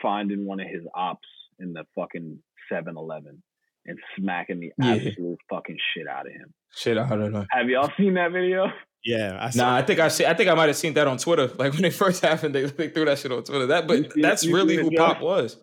finding 0.00 0.46
one 0.46 0.60
of 0.60 0.68
his 0.68 0.82
ops 0.94 1.28
in 1.62 1.72
the 1.72 1.84
fucking 1.94 2.38
7-Eleven 2.70 3.42
and 3.86 3.98
smacking 4.18 4.60
the 4.60 4.72
Yeah. 4.78 4.94
absolute 5.08 5.38
fucking 5.50 5.78
shit 5.94 6.06
out 6.06 6.26
of 6.26 6.32
him. 6.32 6.52
shit. 6.74 6.98
I 6.98 7.08
don't 7.08 7.32
know. 7.32 7.46
Have 7.50 7.68
y'all 7.68 7.90
seen 7.96 8.14
that 8.14 8.32
video? 8.32 8.66
Yeah, 9.04 9.36
I 9.40 9.50
saw 9.50 9.62
Nah, 9.70 9.76
I 9.76 9.82
think 9.82 9.98
I 9.98 10.06
see. 10.08 10.24
I 10.24 10.32
think 10.34 10.48
I 10.48 10.54
might 10.54 10.68
have 10.68 10.76
seen 10.76 10.94
that 10.94 11.08
on 11.08 11.18
Twitter. 11.18 11.48
Like 11.58 11.72
when 11.72 11.84
it 11.84 11.92
first 11.94 12.22
happened, 12.24 12.54
they, 12.54 12.64
they 12.66 12.88
threw 12.88 13.04
that 13.06 13.18
shit 13.18 13.32
on 13.32 13.42
Twitter. 13.42 13.66
That, 13.66 13.86
but 13.88 13.96
seen 13.96 14.04
it- 14.04 14.22
that's 14.22 14.44
you 14.44 14.54
really 14.54 14.76
who 14.76 14.86
it, 14.88 14.96
Joe? 14.96 15.04
Pop 15.06 15.20
was. 15.20 15.56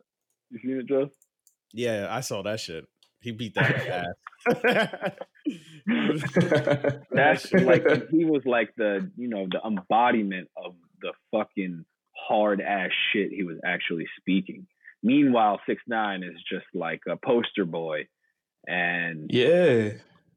You 0.52 0.60
seen 0.62 0.78
it, 0.80 0.88
Joe? 0.88 1.10
Yeah, 1.74 2.08
I 2.10 2.20
saw 2.22 2.42
that 2.44 2.60
shit. 2.60 2.86
He 3.22 3.32
beat 3.32 3.54
that 3.56 4.06
ass. 4.56 5.12
That's 7.12 7.52
like 7.54 7.84
he 8.12 8.26
was 8.26 8.42
like 8.46 8.70
the 8.78 9.10
you 9.18 9.28
know 9.28 9.48
the 9.50 9.60
embodiment 9.66 10.48
of 10.58 10.76
the 11.02 11.12
fucking 11.32 11.86
hard 12.28 12.62
ass 12.62 12.92
shit 13.12 13.32
he 13.32 13.44
was 13.44 13.58
actually 13.66 14.06
speaking. 14.20 14.68
Meanwhile, 15.02 15.62
six 15.66 15.82
nine 15.88 16.24
is 16.24 16.36
just 16.52 16.66
like 16.74 17.02
a 17.08 17.16
poster 17.16 17.66
boy, 17.66 18.08
and 18.68 19.30
yeah, 19.32 19.92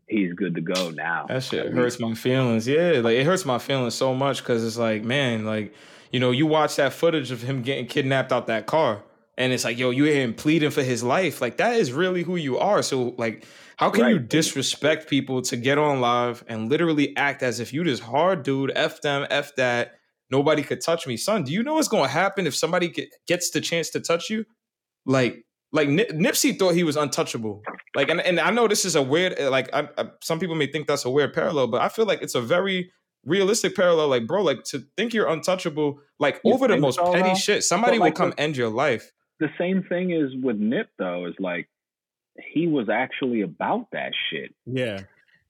he's 0.06 0.32
good 0.34 0.54
to 0.54 0.60
go 0.60 0.90
now. 0.90 1.26
that 1.28 1.42
shit 1.42 1.72
hurts 1.72 1.98
my 1.98 2.14
feelings. 2.14 2.68
Yeah, 2.68 3.00
like 3.02 3.16
it 3.16 3.24
hurts 3.24 3.44
my 3.44 3.58
feelings 3.58 3.94
so 3.94 4.14
much 4.14 4.38
because 4.38 4.64
it's 4.64 4.76
like, 4.76 5.02
man, 5.04 5.44
like 5.44 5.74
you 6.12 6.20
know, 6.20 6.30
you 6.30 6.46
watch 6.46 6.76
that 6.76 6.92
footage 6.92 7.30
of 7.30 7.42
him 7.42 7.62
getting 7.62 7.86
kidnapped 7.86 8.32
out 8.32 8.46
that 8.46 8.66
car, 8.66 9.02
and 9.36 9.52
it's 9.52 9.64
like, 9.64 9.78
yo, 9.78 9.90
you 9.90 10.04
hear 10.04 10.22
him 10.22 10.34
pleading 10.34 10.70
for 10.70 10.82
his 10.82 11.02
life. 11.02 11.40
Like 11.40 11.56
that 11.56 11.74
is 11.76 11.92
really 11.92 12.22
who 12.22 12.36
you 12.36 12.58
are. 12.58 12.82
So 12.82 13.14
like. 13.18 13.46
How 13.78 13.90
can 13.90 14.10
you 14.10 14.20
disrespect 14.20 15.08
people 15.08 15.42
to 15.42 15.56
get 15.56 15.76
on 15.76 16.00
live 16.00 16.44
and 16.46 16.68
literally 16.68 17.16
act 17.16 17.42
as 17.42 17.58
if 17.58 17.72
you 17.72 17.82
this 17.82 17.98
hard 17.98 18.44
dude, 18.44 18.70
F 18.76 19.00
them, 19.00 19.26
F 19.28 19.56
that, 19.56 19.98
nobody 20.32 20.62
could 20.62 20.80
touch 20.80 21.06
me? 21.06 21.16
Son, 21.16 21.44
do 21.44 21.52
you 21.52 21.62
know 21.62 21.74
what's 21.74 21.88
going 21.88 22.02
to 22.04 22.10
happen 22.10 22.46
if 22.46 22.56
somebody 22.56 22.88
get, 22.88 23.08
gets 23.28 23.50
the 23.50 23.60
chance 23.60 23.90
to 23.90 24.00
touch 24.00 24.30
you? 24.30 24.44
Like, 25.06 25.44
like 25.72 25.88
Nip- 25.88 26.10
Nipsey 26.10 26.58
thought 26.58 26.74
he 26.74 26.82
was 26.84 26.96
untouchable. 26.96 27.62
Like, 27.94 28.08
and, 28.08 28.20
and 28.20 28.40
I 28.40 28.50
know 28.50 28.66
this 28.68 28.84
is 28.84 28.96
a 28.96 29.02
weird, 29.02 29.34
eh, 29.38 29.48
like, 29.48 29.68
I, 29.72 29.88
I, 29.98 30.04
some 30.22 30.40
people 30.40 30.56
may 30.56 30.66
think 30.66 30.86
that's 30.88 31.04
a 31.04 31.10
weird 31.10 31.32
parallel, 31.32 31.68
but 31.68 31.80
I 31.82 31.88
feel 31.88 32.06
like 32.06 32.22
it's 32.22 32.34
a 32.34 32.40
very 32.40 32.90
realistic 33.24 33.76
parallel. 33.76 34.08
Like, 34.08 34.26
bro, 34.26 34.42
like 34.42 34.64
to 34.64 34.82
think 34.96 35.14
you're 35.14 35.28
untouchable, 35.28 36.00
like 36.18 36.40
You 36.44 36.52
over 36.54 36.66
the 36.68 36.76
most 36.78 36.98
petty 36.98 37.34
shit, 37.38 37.62
somebody 37.64 37.98
like, 37.98 38.14
will 38.14 38.18
come 38.26 38.30
the- 38.30 38.40
end 38.40 38.56
your 38.56 38.68
life. 38.70 39.12
the 39.40 39.48
same 39.58 39.82
thing 39.88 40.10
is 40.10 40.30
with 40.42 40.56
Nip 40.56 40.88
though. 40.98 41.26
Is 41.26 41.34
like 41.38 41.68
he 42.54 42.66
was 42.66 42.88
actually 42.88 43.42
about 43.42 43.86
that 43.92 44.12
shit. 44.30 44.54
yeah, 44.66 45.00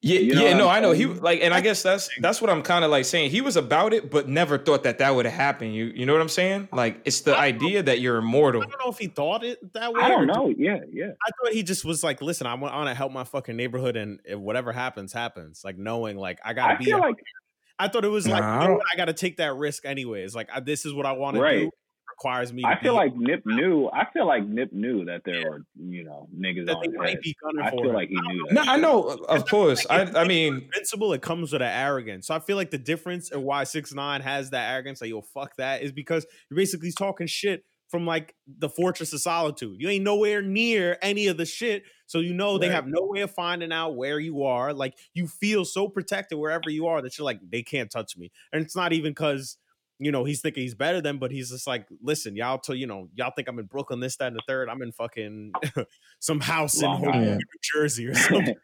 Yeah, 0.04 0.18
You 0.18 0.34
know 0.34 0.42
yeah, 0.44 0.56
no, 0.56 0.68
I'm 0.68 0.82
know. 0.82 0.90
He 0.90 1.06
like, 1.06 1.40
and 1.42 1.54
I 1.54 1.60
guess 1.60 1.84
that's 1.84 2.10
that's 2.18 2.40
what 2.40 2.50
I'm 2.50 2.62
kind 2.62 2.84
of 2.84 2.90
like 2.90 3.04
saying. 3.04 3.30
He 3.30 3.40
was 3.40 3.56
about 3.56 3.92
it, 3.92 4.10
but 4.10 4.28
never 4.28 4.58
thought 4.58 4.82
that 4.82 4.98
that 4.98 5.14
would 5.14 5.26
happen. 5.26 5.70
You, 5.70 5.84
you 5.94 6.06
know 6.06 6.12
what 6.12 6.20
I'm 6.20 6.28
saying? 6.28 6.68
Like, 6.72 7.00
it's 7.04 7.20
the 7.20 7.38
idea 7.38 7.84
that 7.84 8.00
you're 8.00 8.16
immortal. 8.16 8.62
I 8.62 8.66
don't 8.66 8.84
know 8.84 8.90
if 8.90 8.98
he 8.98 9.06
thought 9.06 9.44
it 9.44 9.72
that 9.74 9.92
way. 9.92 10.02
I 10.02 10.08
don't 10.08 10.26
just- 10.26 10.36
know. 10.36 10.48
Yeah, 10.58 10.80
yeah. 10.92 11.12
I 11.24 11.30
thought 11.40 11.52
he 11.52 11.62
just 11.62 11.84
was 11.84 12.02
like, 12.02 12.20
listen, 12.20 12.48
I 12.48 12.54
want 12.54 12.88
to 12.88 12.94
help 12.94 13.12
my 13.12 13.22
fucking 13.22 13.56
neighborhood, 13.56 13.96
and 13.96 14.18
if 14.24 14.38
whatever 14.40 14.72
happens, 14.72 15.12
happens. 15.12 15.62
Like 15.64 15.78
knowing, 15.78 16.16
like 16.16 16.40
I 16.44 16.52
gotta 16.52 16.74
I 16.74 16.76
be. 16.78 16.86
feel 16.86 16.98
like 16.98 17.16
I 17.78 17.86
thought 17.86 18.04
it 18.04 18.08
was 18.08 18.26
like, 18.26 18.42
Nah, 18.42 18.60
I 18.60 18.66
know 18.66 18.80
I 18.92 18.96
got 18.96 19.04
to 19.06 19.12
take 19.12 19.36
that 19.36 19.54
risk 19.54 19.84
anyways. 19.84 20.34
Like 20.34 20.48
I, 20.52 20.60
this 20.60 20.84
is 20.84 20.92
what 20.92 21.06
I 21.06 21.12
want 21.12 21.36
to 21.36 21.40
do. 21.60 21.70
It 22.12 22.14
requires 22.16 22.52
me. 22.52 22.62
To 22.62 22.68
I 22.68 22.80
feel 22.80 22.92
be- 22.92 22.96
like 22.98 23.16
Nip 23.16 23.42
knew. 23.46 23.88
I 23.92 24.06
feel 24.12 24.26
like 24.26 24.46
Nip 24.46 24.72
knew 24.72 25.04
that 25.06 25.22
there 25.24 25.50
were 25.50 25.64
you 25.76 26.04
know 26.04 26.28
niggas 26.36 26.66
that 26.66 26.76
on 26.76 26.82
they 26.82 26.88
his 26.90 26.96
might 26.98 27.08
head. 27.10 27.20
be 27.22 27.36
gunning 27.42 27.62
I 27.66 27.70
for 27.70 27.76
feel 27.78 27.88
him. 27.90 27.94
like 27.94 28.08
he 28.08 28.14
knew 28.20 28.46
that. 28.48 28.54
No, 28.54 28.62
I 28.62 28.76
know, 28.76 29.02
of 29.08 29.48
course. 29.48 29.86
I, 29.88 30.02
I 30.02 30.24
mean, 30.26 30.54
invincible. 30.54 31.12
It 31.12 31.22
comes 31.22 31.52
with 31.52 31.62
an 31.62 31.68
arrogance. 31.68 32.26
So 32.26 32.34
I 32.34 32.38
feel 32.38 32.56
like 32.56 32.70
the 32.70 32.78
difference 32.78 33.30
and 33.30 33.42
why 33.44 33.64
six 33.64 33.92
nine 33.94 34.20
has 34.20 34.50
that 34.50 34.70
arrogance, 34.72 35.00
like 35.00 35.10
yo, 35.10 35.22
fuck 35.22 35.56
that, 35.56 35.82
is 35.82 35.92
because 35.92 36.26
you're 36.50 36.56
basically 36.56 36.92
talking 36.92 37.26
shit 37.26 37.64
from 37.88 38.06
like 38.06 38.34
the 38.46 38.68
Fortress 38.70 39.12
of 39.12 39.20
Solitude. 39.20 39.76
You 39.78 39.88
ain't 39.90 40.02
nowhere 40.04 40.40
near 40.40 40.96
any 41.02 41.26
of 41.26 41.36
the 41.36 41.44
shit, 41.44 41.82
so 42.06 42.20
you 42.20 42.32
know 42.32 42.56
they 42.56 42.68
Right. 42.68 42.74
have 42.74 42.86
no 42.86 43.02
way 43.04 43.20
of 43.20 43.30
finding 43.30 43.70
out 43.72 43.96
where 43.96 44.18
you 44.18 44.44
are. 44.44 44.72
Like 44.72 44.94
you 45.12 45.26
feel 45.26 45.64
so 45.66 45.88
protected 45.88 46.38
wherever 46.38 46.70
you 46.70 46.86
are 46.86 47.02
that 47.02 47.18
you're 47.18 47.26
like 47.26 47.40
they 47.50 47.62
can't 47.62 47.90
touch 47.90 48.16
me, 48.16 48.30
and 48.52 48.62
it's 48.64 48.76
not 48.76 48.92
even 48.92 49.10
because. 49.12 49.58
You 50.04 50.12
know, 50.12 50.24
he's 50.24 50.40
thinking 50.40 50.62
he's 50.62 50.74
better 50.74 51.00
than, 51.00 51.18
but 51.18 51.30
he's 51.30 51.50
just 51.50 51.66
like, 51.66 51.86
listen, 52.02 52.36
y'all 52.36 52.58
to 52.60 52.76
you 52.76 52.86
know, 52.86 53.08
y'all 53.14 53.32
think 53.34 53.48
I'm 53.48 53.58
in 53.58 53.66
Brooklyn, 53.66 54.00
this, 54.00 54.16
that, 54.16 54.28
and 54.28 54.36
the 54.36 54.42
third. 54.48 54.68
I'm 54.68 54.82
in 54.82 54.92
fucking 54.92 55.52
some 56.20 56.40
house 56.40 56.80
in 56.80 56.86
Long 56.88 56.98
Hoboken, 57.00 57.20
Island. 57.20 57.36
New 57.38 57.80
Jersey 57.80 58.06
or 58.06 58.14
something. 58.16 58.54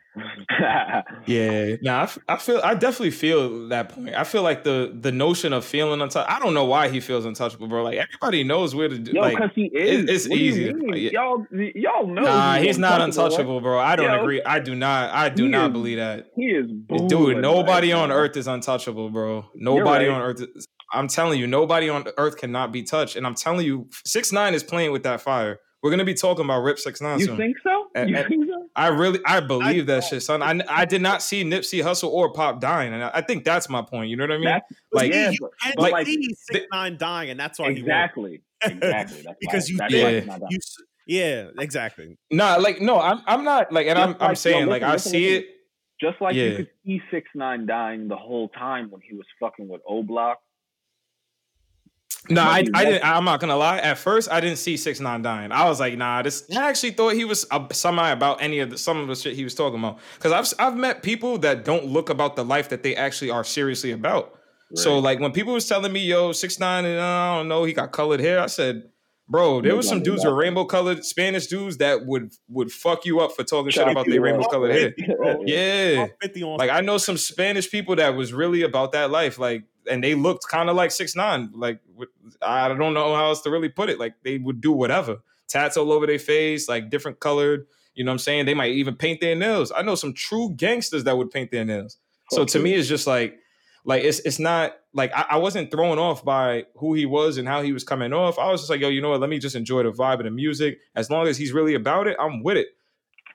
yeah, 1.27 1.77
nah, 1.83 2.01
I, 2.01 2.03
f- 2.03 2.19
I 2.29 2.37
feel, 2.37 2.61
I 2.65 2.75
definitely 2.75 3.11
feel 3.13 3.69
that 3.69 3.91
point. 3.91 4.15
I 4.15 4.25
feel 4.25 4.43
like 4.43 4.65
the 4.65 4.97
the 5.01 5.13
notion 5.13 5.53
of 5.53 5.65
feeling 5.65 6.01
untouchable. 6.01 6.33
I 6.35 6.39
don't 6.41 6.55
know 6.55 6.65
why 6.65 6.89
he 6.89 7.01
feels 7.01 7.25
untouchable, 7.25 7.69
bro. 7.69 7.85
Like 7.85 7.99
everybody 7.99 8.45
knows 8.45 8.75
where 8.75 8.89
to 8.89 8.99
do. 8.99 9.13
Yo, 9.13 9.21
like, 9.21 9.37
because 9.37 9.51
he 9.55 9.67
is. 9.67 10.05
it- 10.05 10.11
it's 10.11 10.29
What 10.29 10.37
do 10.39 10.45
you 10.45 10.51
easy. 10.51 10.73
mean? 10.73 10.95
Yeah. 10.95 11.11
Y'all, 11.13 11.47
y'all 11.75 12.07
know. 12.07 12.23
nah, 12.23 12.57
he's 12.57 12.79
not 12.79 13.01
untouchable, 13.01 13.25
untouchable, 13.27 13.61
bro. 13.61 13.79
I 13.79 13.97
don't 13.97 14.07
Yo. 14.11 14.21
agree. 14.23 14.43
I 14.43 14.59
do 14.59 14.75
not. 14.75 15.11
I 15.13 15.29
do 15.29 15.49
not 15.49 15.67
is 15.69 15.73
believe 15.73 15.99
that. 15.99 16.27
He 16.37 16.47
is. 16.47 16.67
Dude, 17.09 17.39
nobody 17.39 17.93
right 17.93 18.01
on 18.01 18.09
now. 18.09 18.15
earth 18.17 18.37
is 18.37 18.47
untouchable, 18.47 19.11
bro. 19.11 19.47
Nobody 19.55 20.07
right. 20.07 20.15
on 20.15 20.21
earth. 20.23 20.41
Is, 20.55 20.67
I'm 20.93 21.09
telling 21.09 21.39
you, 21.39 21.47
nobody 21.47 21.89
on 21.89 22.07
earth 22.17 22.37
cannot 22.39 22.73
be 22.73 22.83
touched. 22.83 23.17
And 23.17 23.27
I'm 23.27 23.35
telling 23.35 23.67
you, 23.67 23.89
six 24.05 24.33
nine 24.33 24.55
is 24.55 24.63
playing 24.63 24.93
with 24.93 25.03
that 25.05 25.21
fire. 25.21 25.61
We're 25.83 25.91
gonna 25.91 26.05
be 26.05 26.15
talking 26.15 26.45
about 26.45 26.63
Rip 26.63 26.79
Six 26.79 27.01
Nine 27.01 27.21
You 27.21 27.27
soon. 27.27 27.37
think 27.37 27.57
so? 27.63 27.87
And- 27.95 28.11
You 28.11 28.17
and- 28.17 28.27
think 28.29 28.47
so? 28.49 28.55
I 28.75 28.89
really, 28.89 29.19
I 29.27 29.41
believe 29.41 29.87
that 29.87 30.05
shit, 30.05 30.23
son. 30.23 30.41
I, 30.43 30.61
I 30.69 30.85
did 30.85 31.03
not 31.03 31.21
see 31.21 31.43
Nipsey 31.45 31.83
Hussle 31.83 32.09
or 32.11 32.33
Pop 32.33 32.61
dying, 32.61 32.93
and 32.93 33.03
I, 33.03 33.11
I 33.15 33.21
think 33.23 33.43
that's 33.45 33.69
my 33.69 33.83
point. 33.83 34.09
You 34.09 34.17
know 34.17 34.25
what 34.25 34.33
I 34.33 34.37
mean? 34.39 34.45
That's 34.45 34.65
like, 34.93 35.13
yeah, 35.13 35.31
you 35.31 35.39
but- 35.41 35.51
can't 35.63 35.77
but 35.77 35.93
like- 35.93 36.07
see 36.07 36.35
six 36.53 36.67
nine 36.73 36.97
dying, 36.97 37.31
and 37.31 37.39
that's 37.41 37.59
why 37.59 37.69
exactly, 37.71 38.43
exactly. 38.63 39.23
That's 39.23 39.39
because 39.41 39.69
why, 39.69 39.73
you 39.73 39.79
that's 39.79 39.93
did. 39.93 40.03
why 40.05 40.11
Yeah. 40.11 40.19
he's 40.21 40.27
not 40.29 40.41
done. 40.41 40.49
You, 40.51 40.59
yeah, 41.07 41.49
exactly. 41.61 42.19
nah, 42.31 42.57
like, 42.57 42.81
no, 42.81 43.01
I'm, 43.01 43.21
I'm 43.27 43.43
not 43.45 43.73
like, 43.73 43.87
and 43.87 43.97
Just 43.97 44.09
I'm, 44.09 44.15
I'm 44.15 44.19
like- 44.21 44.29
yo, 44.31 44.35
saying, 44.35 44.67
like, 44.67 44.83
listen, 44.83 44.89
I 44.89 44.93
listen, 44.93 45.13
see 45.13 45.29
listen. 45.31 45.43
it. 45.45 45.55
Just 46.01 46.21
like 46.21 46.35
Yeah. 46.37 46.45
you 46.45 46.57
could 46.57 46.69
see 46.87 47.03
six 47.11 47.29
nine 47.35 47.67
dying 47.67 48.09
the 48.09 48.17
whole 48.17 48.49
time 48.51 48.91
when 48.91 49.01
he 49.01 49.17
was 49.17 49.27
fucking 49.41 49.69
with 49.69 49.81
O 49.89 50.03
Block. 50.03 50.39
No, 52.31 52.43
I, 52.43 52.65
I 52.75 52.85
didn't. 52.85 53.05
I'm 53.05 53.25
not 53.25 53.41
gonna 53.41 53.57
lie. 53.57 53.79
At 53.79 53.99
first, 53.99 54.31
I 54.31 54.41
didn't 54.41 54.59
see 54.59 54.77
six 54.77 55.01
nine 55.01 55.23
dying. 55.23 55.53
I 55.53 55.69
was 55.69 55.81
like, 55.81 55.97
nah. 55.97 56.23
This. 56.23 56.45
I 56.55 56.69
actually 56.69 56.93
thought 56.93 57.15
he 57.15 57.25
was 57.25 57.47
uh, 57.51 57.67
somehow 57.73 58.13
about 58.13 58.43
any 58.43 58.59
of 58.61 58.71
the 58.71 58.79
some 58.79 58.99
of 58.99 59.09
the 59.09 59.15
shit 59.15 59.35
he 59.35 59.45
was 59.45 59.55
talking 59.55 59.79
about. 59.79 59.99
Because 60.15 60.33
I've 60.33 60.61
I've 60.61 60.77
met 60.77 61.03
people 61.03 61.39
that 61.39 61.65
don't 61.65 61.87
look 61.87 62.11
about 62.11 62.37
the 62.37 62.45
life 62.45 62.69
that 62.71 62.83
they 62.83 62.95
actually 62.97 63.31
are 63.31 63.45
seriously 63.45 63.93
about. 63.93 64.35
So 64.75 64.99
like 64.99 65.19
when 65.19 65.33
people 65.33 65.55
was 65.55 65.67
telling 65.67 65.93
me, 65.93 66.01
yo, 66.01 66.33
six 66.33 66.61
nine, 66.61 66.85
and 66.85 67.01
uh, 67.01 67.03
I 67.03 67.37
don't 67.39 67.49
know, 67.49 67.65
he 67.65 67.73
got 67.73 67.91
colored 67.91 68.21
hair. 68.21 68.41
I 68.41 68.47
said, 68.47 68.83
Bro, 69.31 69.61
there 69.61 69.73
Look 69.73 69.79
was 69.79 69.89
some 69.89 70.03
dudes 70.03 70.25
with 70.25 70.33
rainbow 70.33 70.65
colored 70.65 71.05
Spanish 71.05 71.49
dudes 71.49 71.77
that 71.79 72.07
would 72.07 72.33
would 72.49 72.73
fuck 72.73 73.05
you 73.05 73.21
up 73.21 73.33
for 73.33 73.45
talking 73.45 73.71
shit 73.71 73.87
about 73.87 74.07
their 74.07 74.23
rainbow 74.23 74.49
colored 74.49 74.73
hair. 74.73 74.95
Yeah. 75.45 76.07
Like 76.57 76.71
I 76.71 76.81
know 76.81 76.97
some 76.97 77.19
Spanish 77.19 77.71
people 77.71 77.97
that 77.97 78.17
was 78.17 78.33
really 78.33 78.63
about 78.63 78.93
that 78.93 79.11
life, 79.11 79.39
like, 79.39 79.65
and 79.89 80.03
they 80.03 80.15
looked 80.15 80.47
kind 80.49 80.69
of 80.71 80.77
like 80.77 80.91
six 80.91 81.17
nine. 81.17 81.51
Like, 81.55 81.81
I 82.43 82.69
don't 82.69 82.95
know 82.95 83.15
how 83.15 83.27
else 83.27 83.43
to 83.43 83.51
really 83.51 83.69
put 83.69 83.91
it. 83.91 83.99
Like, 83.99 84.15
they 84.23 84.39
would 84.39 84.61
do 84.61 84.73
whatever, 84.73 85.19
tats 85.49 85.77
all 85.77 85.93
over 85.93 86.07
their 86.07 86.19
face, 86.19 86.69
like 86.69 86.91
different 86.91 87.21
colored. 87.21 87.67
You 87.95 88.05
know 88.05 88.11
what 88.11 88.15
I'm 88.15 88.19
saying? 88.21 88.47
They 88.47 88.55
might 88.55 88.73
even 88.73 88.95
paint 88.95 89.21
their 89.21 89.35
nails. 89.35 89.73
I 89.75 89.83
know 89.83 89.97
some 89.97 90.15
true 90.15 90.55
gangsters 90.57 91.05
that 91.05 91.17
would 91.17 91.31
paint 91.31 91.51
their 91.51 91.65
nails. 91.65 91.97
So 92.31 92.43
Fuck 92.43 92.49
to 92.49 92.59
me, 92.61 92.75
it's 92.75 92.89
just 92.89 93.07
like, 93.07 93.39
like 93.85 94.05
it's 94.05 94.21
it's 94.21 94.39
not 94.39 94.77
like 94.93 95.11
I, 95.15 95.27
I 95.31 95.37
wasn't 95.39 95.71
thrown 95.71 95.99
off 95.99 96.25
by 96.25 96.67
who 96.77 96.95
he 96.95 97.07
was 97.07 97.39
and 97.39 97.49
how 97.49 97.63
he 97.63 97.73
was 97.73 97.85
coming 97.85 98.13
off. 98.13 98.39
I 98.39 98.51
was 98.51 98.61
just 98.61 98.71
like, 98.71 98.81
yo, 98.81 98.89
you 98.89 99.01
know 99.01 99.11
what? 99.11 99.21
Let 99.21 99.31
me 99.31 99.39
just 99.39 99.57
enjoy 99.57 99.83
the 99.83 99.93
vibe 99.93 100.19
of 100.19 100.25
the 100.25 100.31
music. 100.31 100.79
As 100.95 101.11
long 101.11 101.27
as 101.27 101.39
he's 101.39 101.53
really 101.53 101.75
about 101.75 102.07
it, 102.07 102.17
I'm 102.21 102.43
with 102.43 102.57
it. 102.57 102.69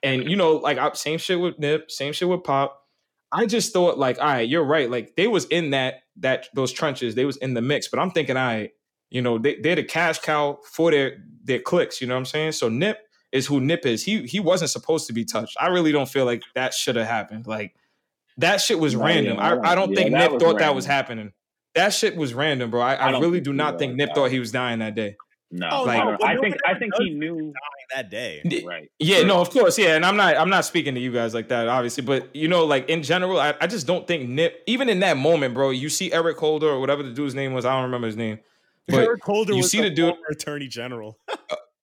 And 0.02 0.30
you 0.30 0.36
know, 0.36 0.52
like 0.52 0.78
I, 0.78 0.92
same 0.92 1.18
shit 1.18 1.40
with 1.40 1.58
Nip, 1.58 1.90
same 1.90 2.12
shit 2.12 2.28
with 2.28 2.44
Pop. 2.44 2.83
I 3.34 3.46
just 3.46 3.72
thought 3.72 3.98
like, 3.98 4.18
all 4.20 4.26
right, 4.26 4.48
you're 4.48 4.64
right. 4.64 4.90
Like 4.90 5.16
they 5.16 5.26
was 5.26 5.46
in 5.46 5.70
that 5.70 6.02
that 6.18 6.48
those 6.54 6.72
trenches, 6.72 7.16
they 7.16 7.24
was 7.24 7.36
in 7.38 7.54
the 7.54 7.62
mix. 7.62 7.88
But 7.88 7.98
I'm 8.00 8.12
thinking, 8.12 8.36
all 8.36 8.46
right, 8.46 8.70
you 9.10 9.22
know, 9.22 9.38
they, 9.38 9.56
they're 9.60 9.76
the 9.76 9.84
cash 9.84 10.20
cow 10.20 10.60
for 10.72 10.92
their 10.92 11.18
their 11.44 11.60
clicks. 11.60 12.00
You 12.00 12.06
know 12.06 12.14
what 12.14 12.20
I'm 12.20 12.26
saying? 12.26 12.52
So 12.52 12.68
Nip 12.68 12.98
is 13.32 13.46
who 13.46 13.60
Nip 13.60 13.86
is. 13.86 14.04
He 14.04 14.24
he 14.26 14.40
wasn't 14.40 14.70
supposed 14.70 15.08
to 15.08 15.12
be 15.12 15.24
touched. 15.24 15.56
I 15.60 15.68
really 15.68 15.92
don't 15.92 16.08
feel 16.08 16.26
like 16.26 16.44
that 16.54 16.74
should 16.74 16.96
have 16.96 17.08
happened. 17.08 17.46
Like 17.46 17.74
that 18.38 18.60
shit 18.60 18.78
was 18.78 18.96
No, 18.96 19.04
random. 19.06 19.38
yeah, 19.38 19.42
I, 19.64 19.72
I 19.72 19.74
don't 19.74 19.90
yeah, 19.90 19.96
think 19.96 20.12
Nip 20.12 20.38
thought 20.38 20.58
that 20.58 20.74
was 20.74 20.86
happening. 20.86 21.32
That 21.74 21.92
shit 21.92 22.16
was 22.16 22.34
random, 22.34 22.70
bro. 22.70 22.80
I, 22.82 22.94
I, 22.94 23.10
I 23.10 23.10
really 23.12 23.40
do 23.40 23.52
not 23.52 23.78
think 23.78 23.96
Nip 23.96 24.10
I 24.10 24.14
thought 24.14 24.30
he 24.30 24.38
was 24.38 24.52
dying 24.52 24.78
that 24.80 24.94
day. 24.94 25.16
No, 25.56 25.68
Oh, 25.70 25.82
Like- 25.84 26.00
I, 26.00 26.04
no, 26.04 26.16
I 26.24 26.36
think 26.38 26.56
I 26.66 26.74
think 26.78 26.94
he 26.98 27.10
knew. 27.10 27.52
that 27.94 28.10
day. 28.10 28.42
Right. 28.66 28.90
Yeah, 28.98 29.18
Right. 29.18 29.26
no, 29.26 29.40
of 29.40 29.50
course, 29.50 29.78
yeah, 29.78 29.94
and 29.94 30.04
I'm 30.04 30.16
not, 30.16 30.36
I'm 30.36 30.48
not 30.50 30.64
speaking 30.64 30.94
to 30.96 31.00
you 31.00 31.12
guys 31.12 31.32
like 31.32 31.48
that, 31.50 31.68
obviously, 31.68 32.02
but 32.02 32.34
you 32.34 32.48
know, 32.48 32.64
like 32.64 32.88
in 32.88 33.02
general, 33.04 33.38
I, 33.38 33.54
I 33.60 33.68
just 33.68 33.86
don't 33.86 34.04
think 34.06 34.28
Nip, 34.28 34.62
even 34.66 34.88
in 34.88 34.98
that 35.00 35.16
moment, 35.16 35.54
bro. 35.54 35.70
You 35.70 35.88
see 35.88 36.12
Eric 36.12 36.38
Holder 36.38 36.66
or 36.68 36.80
whatever 36.80 37.04
the 37.04 37.12
dude's 37.12 37.34
name 37.36 37.52
was, 37.52 37.64
I 37.64 37.72
don't 37.74 37.84
remember 37.84 38.06
his 38.08 38.16
name, 38.16 38.40
but 38.88 39.00
Eric 39.04 39.22
Holder 39.22 39.52
you 39.52 39.58
was 39.58 39.70
see 39.70 39.80
the 39.80 39.90
dude- 39.90 40.14
attorney 40.30 40.66
general. 40.68 41.18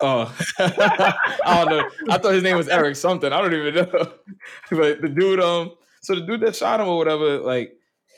Oh, 0.03 0.35
I 0.59 1.63
don't 1.63 1.69
know. 1.77 1.89
I 2.09 2.17
thought 2.17 2.33
his 2.33 2.41
name 2.41 2.57
was 2.57 2.67
Eric 2.67 2.95
something. 2.95 3.31
I 3.31 3.39
don't 3.39 3.53
even 3.53 3.75
know. 3.75 3.85
but 4.71 4.99
the 4.99 5.09
dude, 5.09 5.39
um, 5.39 5.73
so 6.01 6.15
the 6.15 6.21
dude 6.21 6.41
that 6.41 6.55
shot 6.55 6.79
him 6.79 6.87
or 6.87 6.97
whatever, 6.97 7.37
like, 7.37 7.73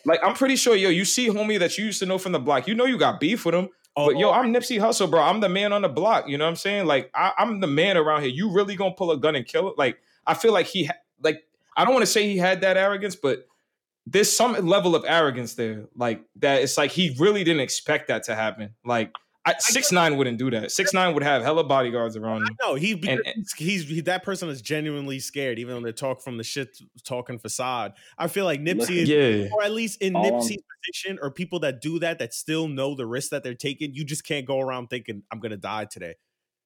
like 0.05 0.21
I'm 0.23 0.33
pretty 0.33 0.55
sure, 0.55 0.77
yo, 0.77 0.87
you 0.87 1.03
see 1.03 1.27
homie 1.27 1.59
that 1.59 1.77
you 1.77 1.83
used 1.83 1.99
to 1.99 2.05
know 2.05 2.17
from 2.17 2.31
the 2.31 2.39
block. 2.39 2.69
You 2.69 2.75
know 2.75 2.85
you 2.85 2.97
got 2.97 3.19
beef 3.19 3.43
with 3.45 3.53
him. 3.53 3.67
Oh, 3.95 4.07
But 4.07 4.17
yo, 4.17 4.29
oh. 4.29 4.33
I'm 4.33 4.53
Nipsey 4.53 4.79
Hussle, 4.79 5.09
bro. 5.09 5.21
I'm 5.21 5.39
the 5.39 5.49
man 5.49 5.71
on 5.71 5.83
the 5.83 5.89
block. 5.89 6.27
You 6.27 6.37
know 6.37 6.45
what 6.45 6.49
I'm 6.49 6.55
saying? 6.55 6.85
Like, 6.85 7.11
I, 7.13 7.33
I'm 7.37 7.59
the 7.59 7.67
man 7.67 7.97
around 7.97 8.21
here. 8.21 8.31
You 8.31 8.51
really 8.51 8.75
gonna 8.75 8.93
pull 8.93 9.11
a 9.11 9.17
gun 9.17 9.35
and 9.35 9.45
kill 9.45 9.69
it? 9.69 9.77
Like, 9.77 9.99
I 10.25 10.33
feel 10.33 10.53
like 10.53 10.65
he, 10.65 10.85
ha- 10.85 10.97
like, 11.21 11.43
I 11.77 11.85
don't 11.85 11.93
want 11.93 12.03
to 12.03 12.11
say 12.11 12.27
he 12.27 12.37
had 12.37 12.61
that 12.61 12.77
arrogance, 12.77 13.15
but 13.15 13.47
there's 14.05 14.31
some 14.31 14.53
level 14.65 14.95
of 14.95 15.05
arrogance 15.07 15.53
there, 15.55 15.85
like 15.95 16.23
that. 16.37 16.61
It's 16.61 16.77
like 16.77 16.91
he 16.91 17.15
really 17.19 17.43
didn't 17.43 17.61
expect 17.61 18.07
that 18.07 18.23
to 18.23 18.35
happen. 18.35 18.73
Like, 18.83 19.13
I, 19.45 19.55
six 19.59 19.91
nine 19.91 20.15
wouldn't 20.17 20.37
do 20.37 20.49
that. 20.51 20.71
Six 20.71 20.93
nine 20.93 21.13
would 21.13 21.23
have 21.23 21.41
hella 21.43 21.65
bodyguards 21.65 22.15
around 22.15 22.43
him. 22.43 22.55
No, 22.61 22.75
he 22.75 22.93
And- 23.07 23.21
he's, 23.35 23.53
he's 23.57 23.83
he, 23.89 24.01
that 24.01 24.23
person 24.23 24.47
is 24.47 24.61
genuinely 24.61 25.19
scared, 25.19 25.59
even 25.59 25.75
though 25.75 25.81
they 25.81 25.91
talk 25.91 26.21
from 26.21 26.37
the 26.37 26.43
shit 26.45 26.77
talking 27.03 27.39
facade. 27.39 27.93
I 28.17 28.27
feel 28.27 28.45
like 28.45 28.61
Nipsey 28.61 28.97
is, 28.97 29.09
Yeah. 29.09 29.49
or 29.53 29.61
at 29.63 29.71
least 29.71 30.01
in 30.01 30.15
All 30.15 30.23
I'm- 30.23 30.33
Nipsey's 30.35 30.63
position, 30.85 31.19
or 31.21 31.29
people 31.29 31.59
that 31.59 31.81
do 31.81 31.99
that 31.99 32.19
that 32.19 32.33
still 32.33 32.67
know 32.69 32.95
the 32.95 33.05
risk 33.05 33.31
that 33.31 33.43
they're 33.43 33.53
taking. 33.53 33.93
You 33.93 34.05
just 34.05 34.25
can't 34.25 34.45
go 34.45 34.59
around 34.61 34.87
thinking 34.87 35.23
I'm 35.31 35.39
gonna 35.39 35.57
die 35.57 35.85
today. 35.85 36.15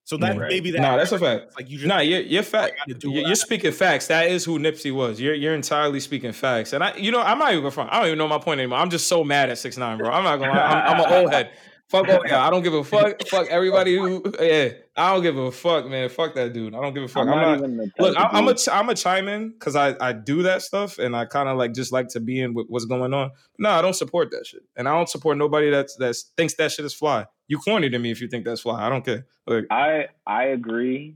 So 0.03 0.15
that 0.17 0.37
Right. 0.37 0.47
maybe 0.47 0.71
that 0.71 0.79
Nah, 0.79 0.95
that's 0.97 1.11
a 1.11 1.19
fact. 1.19 1.53
like 1.57 1.69
you 1.69 1.77
just 1.79 1.87
Nah, 1.87 1.99
you're, 1.99 2.21
you're 2.21 2.41
fact. 2.43 2.75
You're, 2.87 3.11
you're 3.25 3.35
speaking 3.35 3.71
facts. 3.73 4.07
That 4.07 4.29
is 4.29 4.45
who 4.45 4.57
Nipsey 4.59 4.93
was. 4.93 5.19
You're 5.19 5.33
you're 5.33 5.53
entirely 5.55 5.99
speaking 5.99 6.31
facts. 6.31 6.71
And 6.73 6.81
I, 6.83 6.95
you 6.95 7.11
know, 7.11 7.19
I'm 7.21 7.39
not 7.39 7.53
even 7.53 7.69
front. 7.71 7.91
I 7.91 7.97
don't 7.97 8.05
even 8.07 8.17
know 8.19 8.27
my 8.27 8.37
point 8.37 8.59
anymore. 8.61 8.77
I'm 8.79 8.89
just 8.91 9.07
so 9.07 9.23
mad 9.25 9.49
at 9.49 9.57
six 9.57 9.77
nine, 9.77 9.97
bro. 9.97 10.09
I'm 10.09 10.23
not 10.23 10.37
gonna 10.37 10.51
lie. 10.53 10.61
I'm, 10.63 11.01
I'm 11.01 11.05
an 11.11 11.19
old 11.23 11.33
head. 11.33 11.51
Fuck 11.89 12.09
all 12.09 12.27
y'all. 12.27 12.35
I 12.35 12.49
don't 12.49 12.63
give 12.63 12.73
a 12.73 12.83
fuck. 12.83 13.25
Fuck 13.27 13.47
everybody 13.47 13.95
who. 13.95 14.21
Yeah, 14.41 14.69
I 14.95 15.13
don't 15.13 15.23
give 15.23 15.37
a 15.37 15.51
fuck, 15.51 15.87
man. 15.87 16.09
Fuck 16.09 16.35
that 16.35 16.51
dude. 16.51 16.75
I 16.75 16.81
don't 16.81 16.93
give 16.93 17.03
a 17.03 17.07
fuck. 17.07 17.27
I'm, 17.27 17.33
I'm, 17.33 17.35
not, 17.35 17.47
not. 17.47 17.57
even 17.59 17.77
the 17.77 17.85
type 17.85 17.93
Look, 17.99 18.17
I, 18.17 18.23
I'm 18.33 18.47
a 18.47 18.55
I'm 18.71 18.89
a 18.89 18.95
chime 18.95 19.27
in 19.29 19.51
because 19.51 19.75
I 19.77 19.95
I 20.01 20.11
do 20.11 20.43
that 20.43 20.61
stuff 20.61 20.97
and 20.97 21.15
I 21.15 21.25
kind 21.25 21.47
of 21.47 21.57
like 21.57 21.73
just 21.73 21.93
like 21.93 22.09
to 22.09 22.19
be 22.19 22.41
in 22.41 22.53
with 22.53 22.67
what's 22.67 22.85
going 22.85 23.13
on. 23.13 23.31
No, 23.57 23.69
I 23.69 23.81
don't 23.81 23.95
support 23.95 24.31
that 24.31 24.45
shit, 24.45 24.63
and 24.75 24.87
I 24.87 24.93
don't 24.93 25.07
support 25.07 25.37
nobody 25.37 25.69
that's 25.69 25.95
that's 25.95 26.33
thinks 26.35 26.55
that 26.55 26.71
shit 26.71 26.85
is 26.85 26.93
fly. 26.93 27.25
You 27.47 27.57
corny 27.59 27.89
to 27.89 27.99
me 27.99 28.11
if 28.11 28.19
you 28.19 28.27
think 28.27 28.43
that's 28.43 28.61
fly. 28.61 28.85
I 28.85 28.89
don't 28.89 29.05
care. 29.05 29.25
Like, 29.45 29.65
I 29.71 30.07
I 30.25 30.45
agree, 30.45 31.15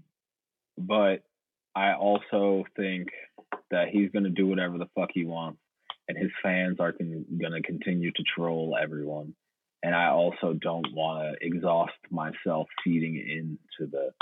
but 0.77 1.23
I 1.75 1.93
also 1.93 2.63
think 2.77 3.09
that 3.71 3.89
he's 3.89 4.09
gonna 4.11 4.29
do 4.29 4.47
whatever 4.47 4.77
the 4.77 4.87
fuck 4.95 5.09
he 5.13 5.25
wants, 5.25 5.59
and 6.07 6.17
his 6.17 6.31
fans 6.41 6.79
are 6.79 6.93
con- 6.93 7.25
gonna 7.41 7.61
continue 7.61 8.11
to 8.11 8.23
troll 8.35 8.77
everyone. 8.81 9.35
And 9.83 9.95
I 9.95 10.09
also 10.09 10.53
don't 10.53 10.93
want 10.93 11.37
to 11.39 11.45
exhaust 11.45 11.93
myself 12.11 12.67
feeding 12.83 13.15
into 13.17 13.89
the 13.91 14.13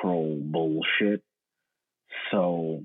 troll 0.00 0.40
bullshit. 0.42 1.22
So 2.30 2.84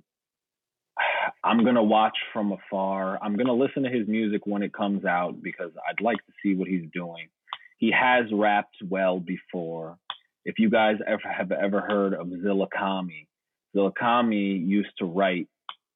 I'm 1.44 1.64
gonna 1.64 1.84
watch 1.84 2.18
from 2.32 2.52
afar. 2.52 3.18
I'm 3.22 3.36
gonna 3.36 3.54
listen 3.54 3.84
to 3.84 3.90
his 3.90 4.08
music 4.08 4.46
when 4.46 4.62
it 4.62 4.74
comes 4.74 5.06
out 5.06 5.42
because 5.42 5.72
I'd 5.90 6.02
like 6.04 6.18
to 6.18 6.34
see 6.44 6.54
what 6.54 6.68
he's 6.68 6.86
doing. 6.94 7.30
He 7.78 7.92
has 7.92 8.26
rapped 8.32 8.76
well 8.88 9.20
before. 9.20 9.98
If 10.46 10.60
you 10.60 10.70
guys 10.70 10.98
ever 11.08 11.28
have 11.28 11.52
ever 11.52 11.82
heard 11.82 12.14
of 12.14 12.28
Zillakami, 12.28 13.28
Zillakami 13.76 14.68
used 14.68 14.96
to 15.00 15.06
write 15.06 15.48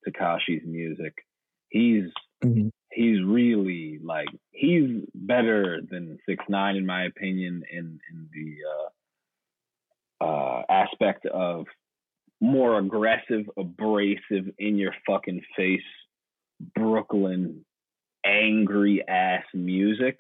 Tekashi's 0.08 0.66
music. 0.66 1.14
He's 1.70 2.12
Mhm. 2.44 2.72
He's 2.96 3.22
really 3.24 4.00
like 4.04 4.28
he's 4.52 5.02
better 5.14 5.82
than 5.90 6.18
six 6.28 6.44
nine 6.50 6.76
in 6.78 6.86
my 6.86 7.04
opinion 7.06 7.64
in 7.72 8.00
in 8.12 8.30
the 8.34 8.56
uh, 8.76 10.26
uh, 10.26 10.64
aspect 10.70 11.26
of 11.26 11.66
more 12.42 12.78
aggressive, 12.80 13.46
abrasive, 13.58 14.50
in 14.60 14.76
your 14.78 14.94
fucking 15.08 15.42
face, 15.56 15.80
Brooklyn, 16.76 17.66
angry 18.26 19.08
ass 19.08 19.44
music. 19.54 20.20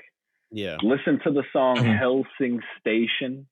yeah. 0.51 0.77
Listen 0.81 1.19
to 1.25 1.31
the 1.31 1.43
song 1.51 1.77
Mhm. 1.77 1.97
Helsing 1.97 2.61
Station. 2.79 3.47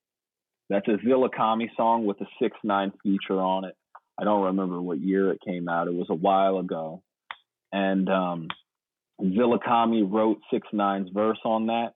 That's 0.70 0.88
a 0.88 0.98
Zillakami 0.98 1.76
song 1.76 2.06
with 2.06 2.22
a 2.22 2.28
six 2.42 2.58
nine 2.64 2.92
feature 3.04 3.40
on 3.42 3.66
it. 3.66 3.76
I 4.18 4.24
don't 4.24 4.44
remember 4.46 4.82
what 4.82 5.00
year 5.00 5.32
it 5.32 5.42
came 5.42 5.68
out. 5.68 5.88
It 5.88 5.94
was 5.94 6.10
a 6.10 6.16
while 6.16 6.58
ago. 6.60 7.04
And 7.72 8.08
um 8.10 8.48
Zillakami 9.22 10.04
wrote 10.10 10.40
six 10.52 10.68
nine's 10.74 11.10
verse 11.14 11.40
on 11.46 11.68
that. 11.68 11.94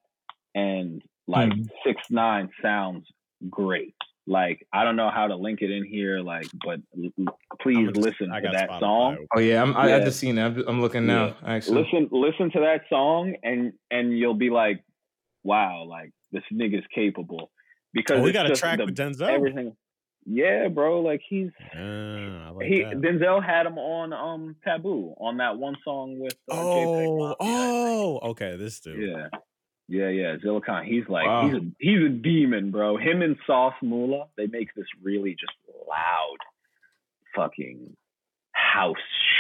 And 0.56 1.02
like 1.28 1.50
Mhm. 1.52 1.68
six 1.86 2.02
nine 2.10 2.50
sounds 2.62 3.06
great. 3.50 3.96
Like 4.26 4.66
I 4.74 4.84
don't 4.84 4.96
know 4.96 5.10
how 5.10 5.28
to 5.28 5.36
link 5.36 5.62
it 5.62 5.72
in 5.72 5.84
here, 5.86 6.20
like, 6.20 6.48
but 6.66 6.80
l- 7.02 7.10
l- 7.28 7.38
please 7.62 7.88
just- 7.90 7.98
listen 7.98 8.30
to 8.30 8.42
that 8.52 8.70
Spotify 8.70 8.80
song. 8.80 9.28
Oh 9.36 9.40
yeah, 9.40 9.62
I'm, 9.62 9.76
I, 9.76 9.84
I 9.84 9.88
Yeah. 9.90 10.00
just 10.06 10.20
seen 10.20 10.38
it. 10.38 10.44
I'm, 10.44 10.68
I'm 10.68 10.82
looking 10.82 11.06
now. 11.06 11.36
Actually, 11.46 11.84
listen 11.84 12.10
listen 12.12 12.52
to 12.52 12.60
that 12.62 12.82
song 12.90 13.36
and 13.44 13.74
and 13.92 14.18
you'll 14.18 14.34
be 14.34 14.50
like 14.50 14.84
wow 15.44 15.84
like 15.84 16.12
this 16.32 16.44
nigga's 16.52 16.86
capable 16.94 17.52
because 17.94 18.20
Oh, 18.20 18.24
we 18.24 18.32
got 18.34 18.50
a 18.52 18.56
track 18.56 18.80
the- 18.80 18.86
with 18.86 18.96
Denzel. 18.98 19.30
everything 19.30 19.76
yeah 20.30 20.68
bro 20.68 21.00
like 21.02 21.22
he's 21.28 21.50
like 21.74 22.68
he 22.68 22.84
that. 22.84 23.00
denzel 23.02 23.42
had 23.44 23.66
him 23.66 23.78
on 23.78 24.12
um 24.12 24.56
taboo 24.64 25.14
on 25.20 25.38
that 25.38 25.58
one 25.58 25.76
song 25.86 26.20
with 26.20 26.36
uh, 26.52 26.56
Oh, 26.56 27.36
oh, 27.40 28.20
okay. 28.32 28.58
This 28.58 28.80
dude. 28.82 29.00
yeah 29.10 29.28
yeah 29.88 30.10
yeah 30.10 30.36
Zillakami. 30.36 30.86
he's 30.86 31.08
like 31.08 31.26
Wow. 31.28 31.48
he's 31.48 31.54
a 31.56 31.62
he's 31.80 32.02
a 32.06 32.10
demon 32.10 32.72
bro 32.72 32.98
him 32.98 33.22
and 33.22 33.38
SosMula 33.48 34.28
they 34.36 34.48
make 34.48 34.74
this 34.76 34.86
really 35.02 35.32
just 35.32 35.54
loud 35.88 36.38
fucking 37.36 37.96
house 38.52 38.96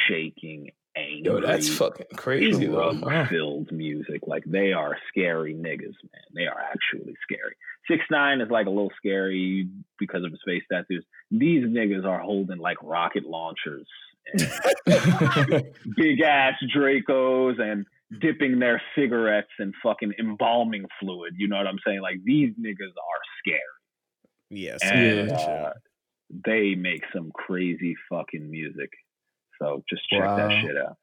shaking 0.08 0.72
angry 0.98 1.22
yo, 1.24 1.40
that's 1.40 1.70
fucking 1.70 2.08
crazy 2.16 2.66
though. 2.66 2.92
drug 2.94 3.06
Wow. 3.06 3.26
filled 3.30 3.72
music. 3.72 4.22
Like 4.28 4.44
they 4.46 4.74
are 4.74 4.98
scary 5.10 5.54
niggas, 5.54 5.96
man. 6.12 6.24
They 6.34 6.48
are 6.48 6.60
actually 6.60 7.16
scary. 7.24 7.56
Six 7.90 8.04
nine 8.12 8.42
is 8.42 8.50
like 8.50 8.66
a 8.68 8.70
little 8.72 8.92
scary 8.98 9.68
because 10.00 10.24
of 10.24 10.32
his 10.32 10.42
face 10.46 10.64
tattoos. 10.72 11.06
These 11.32 11.66
niggas 11.66 12.06
are 12.06 12.20
holding 12.20 12.58
like 12.58 12.78
rocket 12.84 13.24
launchers 13.26 13.88
big 15.96 16.22
ass 16.22 16.56
Dracos 16.76 17.60
and 17.62 17.86
dipping 18.20 18.60
their 18.60 18.82
cigarettes 18.96 19.52
in 19.60 19.74
fucking 19.84 20.14
embalming 20.20 20.86
fluid. 21.00 21.34
You 21.38 21.48
know 21.48 21.58
what 21.58 21.68
I'm 21.68 21.80
saying? 21.86 22.02
Like 22.02 22.18
these 22.24 22.52
niggas 22.60 22.90
are 22.90 23.22
scary. 23.40 23.62
Yes. 24.50 24.80
And 24.84 25.30
Yeah. 25.30 25.36
uh, 25.38 25.74
they 26.46 26.76
make 26.76 27.04
some 27.14 27.32
crazy 27.34 27.96
fucking 28.10 28.50
music. 28.50 28.90
So 29.62 29.84
just 29.90 30.02
check 30.10 30.20
Wow. 30.22 30.36
that 30.38 30.52
shit 30.62 30.78
out. 30.78 30.96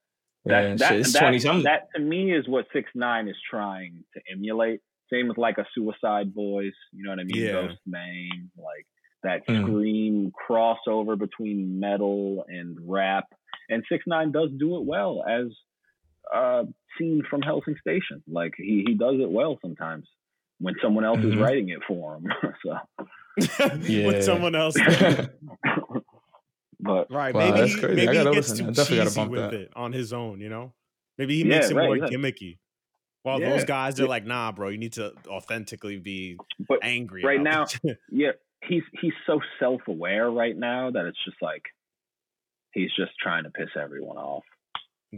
Yeah, 0.47 0.63
That, 0.63 0.79
that, 0.79 0.89
shit, 0.89 1.01
it's 1.01 1.13
that, 1.15 1.63
that 1.65 1.89
to 1.97 2.01
me 2.03 2.33
is 2.33 2.47
what 2.49 2.67
six 2.73 2.91
nine 2.95 3.29
is 3.29 3.37
trying 3.51 4.05
to 4.15 4.21
emulate. 4.33 4.81
Same 5.13 5.29
with 5.29 5.39
like 5.39 5.59
a 5.59 5.67
Suicide 5.75 6.35
Boys, 6.35 6.73
you 6.93 7.05
know 7.05 7.11
what 7.11 7.21
I 7.21 7.25
mean? 7.25 7.43
Yeah. 7.43 7.53
Ghostemane, 7.53 8.49
like 8.57 8.87
that 9.23 9.47
Mm. 9.49 9.63
scream 9.63 10.33
crossover 10.49 11.19
between 11.19 11.81
metal 11.81 12.45
and 12.49 12.77
rap. 12.87 13.25
And 13.71 13.83
Six 13.89 14.05
Nine 14.07 14.33
does 14.33 14.51
do 14.59 14.77
it 14.77 14.85
well 14.85 15.25
as 15.29 15.47
uh 16.35 16.65
seen 16.99 17.23
from 17.29 17.41
Helsing 17.43 17.77
Station. 17.81 18.23
Like 18.29 18.53
he 18.57 18.85
he 18.87 18.95
does 18.95 19.17
it 19.21 19.31
well 19.31 19.59
sometimes 19.63 20.07
when 20.59 20.75
someone 20.83 21.05
else 21.05 21.19
is 21.19 21.35
Mhm. 21.35 21.41
writing 21.43 21.69
it 21.71 21.81
for 21.89 22.17
him. 22.17 22.27
so 22.63 22.79
Yeah. 23.89 24.07
with 24.07 24.25
someone 24.25 24.55
else. 24.55 24.77
but 26.85 27.11
Right. 27.11 27.35
Wow, 27.35 27.41
maybe 27.47 27.59
that's 27.61 27.75
he, 27.75 27.81
crazy. 27.81 27.95
maybe 27.97 28.09
I 28.09 28.13
he 28.13 28.19
gotta 28.19 28.35
gets 28.35 28.51
listen. 28.51 28.75
too 28.75 28.81
I 28.83 28.85
cheesy 29.05 29.27
with 29.27 29.41
that. 29.41 29.55
it 29.55 29.73
on 29.75 29.93
his 29.93 30.13
own, 30.13 30.41
you 30.41 30.49
know? 30.49 30.73
Maybe 31.19 31.35
he 31.37 31.41
Yeah, 31.43 31.49
makes 31.57 31.71
it 31.71 31.75
right, 31.77 31.87
more 31.87 31.97
yeah. 31.97 32.05
gimmicky. 32.07 32.59
While 33.23 33.41
Yeah. 33.41 33.51
those 33.51 33.65
guys 33.65 33.99
are 34.01 34.07
like, 34.07 34.25
nah, 34.27 34.53
bro, 34.53 34.69
you 34.69 34.79
need 34.79 34.93
to 34.95 35.15
authentically 35.29 35.99
be 35.99 36.37
but 36.69 36.79
angry. 36.83 37.25
right 37.25 37.41
now. 37.41 37.67
yeah, 38.11 38.33
he's 38.63 38.83
he's 39.01 39.15
so 39.27 39.41
self 39.59 39.81
aware 39.89 40.31
right 40.31 40.57
now 40.57 40.91
that 40.91 41.07
it's 41.07 41.19
just 41.25 41.39
like 41.41 41.63
he's 42.73 42.91
just 42.97 43.13
trying 43.21 43.45
to 43.45 43.51
piss 43.51 43.71
everyone 43.81 44.17
off. 44.19 44.45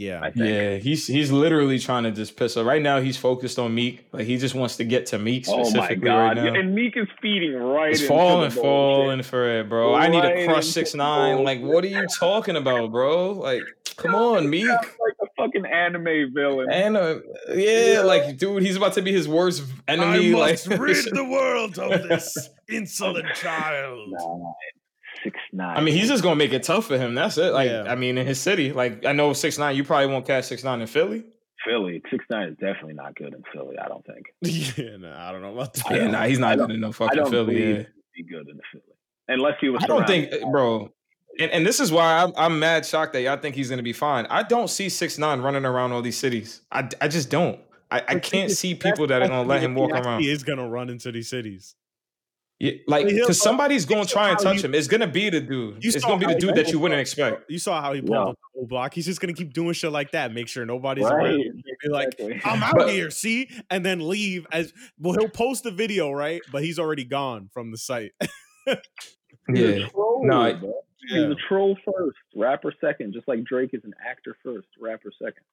Yeah. 0.01 0.31
Yeah, 0.35 0.77
he's 0.77 1.07
he's 1.07 1.31
literally 1.33 1.79
trying 1.79 2.05
to 2.05 2.11
just 2.11 2.37
piss 2.37 2.55
her. 2.55 2.65
Right 2.65 2.83
now, 2.83 3.01
he's 3.01 3.17
focused 3.17 3.59
on 3.59 3.75
Meek. 3.75 4.07
Like 4.13 4.27
he 4.27 4.37
just 4.37 4.55
wants 4.55 4.77
to 4.77 4.85
get 4.85 5.07
to 5.07 5.19
Meek 5.19 5.45
Oh 5.49 5.59
my 5.59 5.65
specifically 5.65 5.97
god! 6.09 6.17
right 6.17 6.37
now. 6.37 6.55
And 6.55 6.75
Meek 6.75 6.97
is 6.97 7.09
feeding 7.21 7.55
right. 7.55 7.91
It's 7.91 8.01
into 8.03 8.09
falling, 8.15 8.51
the 8.51 8.57
falling 8.57 9.07
bullshit. 9.19 9.27
for 9.27 9.61
it, 9.61 9.69
bro. 9.69 9.95
I 9.95 10.09
need 10.09 10.21
Right 10.21 10.37
to 10.37 10.47
crush 10.47 10.67
six 10.67 10.95
nine. 10.95 11.43
Like, 11.45 11.61
what 11.61 11.85
are 11.85 11.89
you 11.89 12.07
talking 12.19 12.57
about, 12.57 12.93
bro? 12.93 13.33
Like, 13.33 13.63
come 13.97 14.15
on, 14.15 14.49
Meek. 14.51 14.69
Like 14.69 15.17
a 15.23 15.27
fucking 15.37 15.67
anime 15.67 16.33
villain. 16.35 16.69
And 16.71 16.97
uh, 16.97 17.19
yeah, 17.55 18.03
like, 18.05 18.37
dude, 18.37 18.63
he's 18.63 18.77
about 18.77 18.95
to 18.95 19.03
be 19.03 19.13
his 19.13 19.29
worst 19.29 19.65
enemy. 19.89 20.35
I 20.35 20.39
like, 20.39 20.53
must 20.53 20.69
rid 20.69 21.15
the 21.15 21.25
world 21.25 21.79
of 21.79 21.91
this 22.09 22.51
insolent 22.69 23.35
child. 23.35 24.09
Nah, 24.11 24.53
six 25.27 25.39
nine. 25.53 25.77
I 25.77 25.81
mean, 25.81 25.95
he's 25.95 26.09
just 26.09 26.23
gonna 26.23 26.37
make 26.37 26.53
it 26.53 26.63
tough 26.63 26.87
for 26.87 26.97
him. 26.99 27.15
That's 27.15 27.37
it. 27.39 27.53
Like, 27.53 27.69
Yeah. 27.71 27.85
I 27.91 27.95
mean, 27.97 28.19
in 28.19 28.27
his 28.27 28.41
city, 28.41 28.73
like, 28.73 29.05
I 29.05 29.13
know 29.13 29.33
six 29.33 29.59
nine. 29.59 29.75
You 29.77 29.85
probably 29.85 30.07
won't 30.07 30.27
catch 30.27 30.45
six 30.45 30.63
nine 30.65 30.81
in 30.81 30.87
Philly. 30.87 31.25
Philly. 31.65 32.01
Six 32.11 32.25
nine 32.31 32.49
is 32.51 32.57
definitely 32.59 32.95
not 32.95 33.15
good 33.17 33.35
in 33.35 33.43
Philly. 33.53 33.77
I 33.79 33.89
don't 33.89 34.05
think. 34.07 34.27
yeah, 34.79 34.97
nah, 34.99 35.29
I 35.29 35.33
don't 35.33 35.43
know 35.43 35.53
about 35.53 35.75
that. 35.75 35.85
Yeah, 35.91 35.97
don't- 35.99 36.13
nah, 36.13 36.25
he's 36.27 36.39
not 36.39 36.57
don't- 36.59 36.69
good 36.69 36.75
in 36.77 36.81
no 36.81 36.89
I 36.89 36.93
fucking 36.93 37.17
don't 37.19 37.31
Philly. 37.31 37.59
Yeah. 37.79 37.83
be 38.15 38.23
good 38.23 38.49
in 38.49 38.61
Philly 38.73 38.85
unless 39.29 39.55
he 39.61 39.69
was. 39.69 39.83
I 39.83 39.87
don't 39.87 40.07
think, 40.07 40.31
bro. 40.51 40.93
And, 41.39 41.51
and 41.51 41.67
this 41.67 41.81
is 41.81 41.93
why 41.93 42.23
I'm, 42.23 42.33
I'm 42.37 42.59
mad 42.59 42.87
shocked 42.87 43.13
that 43.13 43.21
y'all 43.21 43.37
think 43.37 43.55
he's 43.57 43.69
gonna 43.69 43.83
be 43.83 43.93
fine. 43.93 44.27
I 44.31 44.43
don't 44.43 44.69
see 44.71 44.89
six 44.89 45.19
nine 45.19 45.41
running 45.43 45.65
around 45.67 45.93
all 45.93 46.01
these 46.03 46.17
cities. 46.17 46.63
I, 46.73 46.89
I 47.01 47.09
just 47.09 47.29
don't. 47.31 47.61
I, 47.91 47.99
I 48.09 48.19
can't 48.19 48.51
see, 48.51 48.71
see 48.71 48.75
people 48.75 49.07
that 49.09 49.21
are 49.23 49.29
gonna 49.29 49.47
let 49.47 49.61
him 49.63 49.75
walk 49.75 49.91
around. 49.93 50.23
He 50.23 50.31
is 50.31 50.43
gonna 50.45 50.67
run 50.69 50.89
into 50.89 51.13
these 51.13 51.29
cities. 51.29 51.75
Yeah, 52.59 52.73
like, 52.87 53.07
because 53.07 53.41
somebody's 53.41 53.83
you 53.89 53.95
gonna 53.97 54.07
try 54.07 54.31
and 54.31 54.39
touch 54.39 54.57
he- 54.57 54.63
him. 54.63 54.75
It's 54.75 54.89
gonna 54.89 55.07
be 55.07 55.29
the 55.29 55.41
dude. 55.43 55.85
You 55.85 55.91
It's 55.95 56.03
gonna 56.03 56.27
be 56.27 56.33
the 56.33 56.41
dude 56.41 56.55
that 56.55 56.73
you 56.73 56.79
wouldn't 56.79 56.99
expect. 57.01 57.51
You 57.51 57.59
saw 57.59 57.83
how 57.83 57.93
he 57.93 58.01
pulled 58.01 58.13
Yeah. 58.13 58.23
up 58.25 58.35
the 58.37 58.59
whole 58.61 58.67
block. 58.67 58.95
He's 58.95 59.05
just 59.05 59.21
gonna 59.21 59.35
keep 59.35 59.53
doing 59.53 59.75
shit 59.75 59.93
like 59.93 60.13
that. 60.13 60.33
Make 60.33 60.49
sure 60.49 60.65
nobody's 60.65 61.05
Right. 61.05 61.27
around. 61.35 61.63
Be 61.83 61.89
like, 61.91 62.15
Exactly. 62.19 62.41
I'm 62.51 62.63
out 62.63 62.77
But- 62.79 62.91
here, 62.91 63.11
see, 63.11 63.51
and 63.71 63.85
then 63.85 64.09
leave. 64.09 64.47
As 64.53 64.73
well, 64.99 65.15
he'll 65.19 65.29
post 65.29 65.65
the 65.65 65.71
video, 65.71 66.11
right? 66.11 66.41
But 66.51 66.65
he's 66.65 66.79
already 66.79 67.05
gone 67.05 67.51
from 67.53 67.71
the 67.73 67.77
site. 67.79 68.13
He's 69.49 69.61
a 69.61 69.79
Yeah. 69.81 69.89
troll, 69.89 70.23
No, 70.25 70.41
I- 70.41 70.49
Yeah. 70.49 70.71
He's 71.09 71.23
a 71.23 71.37
troll 71.49 71.77
first, 71.85 72.17
rapper 72.35 72.73
second, 72.81 73.13
just 73.13 73.29
like 73.29 73.45
Drake 73.45 73.71
is 73.75 73.85
an 73.85 73.93
actor 74.05 74.35
first, 74.43 74.67
rapper 74.81 75.13
second. 75.23 75.45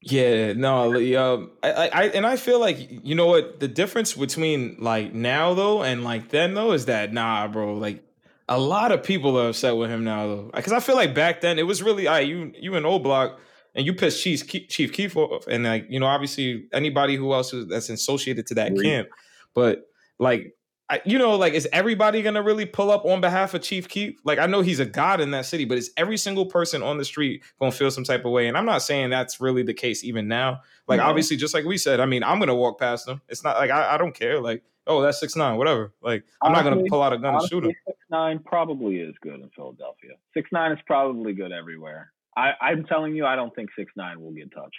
Yeah, 0.00 0.54
no, 0.54 0.94
um, 1.20 1.50
I, 1.62 1.70
I, 1.70 2.02
and 2.08 2.26
I 2.26 2.36
feel 2.36 2.60
like 2.60 3.04
you 3.04 3.14
know 3.14 3.26
what 3.26 3.60
the 3.60 3.68
difference 3.68 4.14
between 4.14 4.76
like 4.78 5.12
now 5.12 5.54
though 5.54 5.82
and 5.82 6.02
like 6.02 6.30
then 6.30 6.54
though 6.54 6.72
is 6.72 6.86
that 6.86 7.12
nah, 7.12 7.46
bro, 7.48 7.74
like 7.74 8.02
a 8.48 8.58
lot 8.58 8.90
of 8.90 9.02
people 9.02 9.38
are 9.38 9.50
upset 9.50 9.76
with 9.76 9.90
him 9.90 10.04
now 10.04 10.26
though, 10.26 10.50
because 10.54 10.72
I 10.72 10.80
feel 10.80 10.94
like 10.96 11.14
back 11.14 11.42
then 11.42 11.58
it 11.58 11.64
was 11.64 11.82
really, 11.82 12.08
I 12.08 12.20
you 12.20 12.52
you 12.58 12.74
in 12.76 12.86
old 12.86 13.02
block 13.02 13.38
and 13.74 13.84
you 13.84 13.92
pissed 13.92 14.22
Chief 14.22 14.46
Chief 14.46 14.92
Keef 14.92 15.16
off, 15.16 15.46
and 15.46 15.64
like 15.64 15.86
you 15.90 16.00
know 16.00 16.06
obviously 16.06 16.66
anybody 16.72 17.16
who 17.16 17.32
else 17.34 17.52
is, 17.52 17.66
that's 17.66 17.90
associated 17.90 18.46
to 18.46 18.54
that 18.54 18.74
camp, 18.80 19.08
but 19.54 19.88
like. 20.18 20.54
I, 20.90 21.02
you 21.04 21.18
know, 21.18 21.36
like, 21.36 21.52
is 21.52 21.68
everybody 21.72 22.22
gonna 22.22 22.42
really 22.42 22.64
pull 22.64 22.90
up 22.90 23.04
on 23.04 23.20
behalf 23.20 23.52
of 23.52 23.60
Chief 23.60 23.88
Keef? 23.88 24.18
Like, 24.24 24.38
I 24.38 24.46
know 24.46 24.62
he's 24.62 24.80
a 24.80 24.86
god 24.86 25.20
in 25.20 25.30
that 25.32 25.44
city, 25.44 25.66
but 25.66 25.76
is 25.76 25.90
every 25.98 26.16
single 26.16 26.46
person 26.46 26.82
on 26.82 26.96
the 26.96 27.04
street 27.04 27.42
gonna 27.60 27.72
feel 27.72 27.90
some 27.90 28.04
type 28.04 28.24
of 28.24 28.32
way? 28.32 28.48
And 28.48 28.56
I'm 28.56 28.64
not 28.64 28.80
saying 28.82 29.10
that's 29.10 29.40
really 29.40 29.62
the 29.62 29.74
case 29.74 30.02
even 30.02 30.28
now. 30.28 30.62
Like, 30.86 30.98
No. 30.98 31.04
obviously, 31.04 31.36
just 31.36 31.52
like 31.52 31.66
we 31.66 31.76
said, 31.76 32.00
I 32.00 32.06
mean, 32.06 32.24
I'm 32.24 32.38
gonna 32.38 32.54
walk 32.54 32.78
past 32.78 33.04
them. 33.04 33.20
It's 33.28 33.44
not 33.44 33.58
like 33.58 33.70
I, 33.70 33.94
I 33.94 33.98
don't 33.98 34.14
care. 34.14 34.40
Like, 34.40 34.62
oh, 34.86 35.02
that's 35.02 35.20
six 35.20 35.36
nine, 35.36 35.58
whatever. 35.58 35.92
Like, 36.00 36.24
I'm 36.40 36.52
not 36.52 36.64
gonna 36.64 36.82
pull 36.88 37.02
out 37.02 37.12
a 37.12 37.18
gun 37.18 37.34
and 37.34 37.48
shoot 37.48 37.64
him. 37.64 37.72
six 37.86 37.98
nine 38.10 38.38
probably 38.38 38.96
is 39.00 39.14
good 39.20 39.40
in 39.40 39.50
Philadelphia. 39.54 40.12
Six 40.32 40.48
nine 40.52 40.72
is 40.72 40.78
probably 40.86 41.34
good 41.34 41.52
everywhere. 41.52 42.12
I, 42.34 42.52
I'm 42.62 42.84
telling 42.84 43.14
you, 43.14 43.26
I 43.26 43.36
don't 43.36 43.54
think 43.54 43.68
six 43.76 43.92
nine 43.96 44.20
will 44.22 44.32
get 44.32 44.50
touched. 44.54 44.76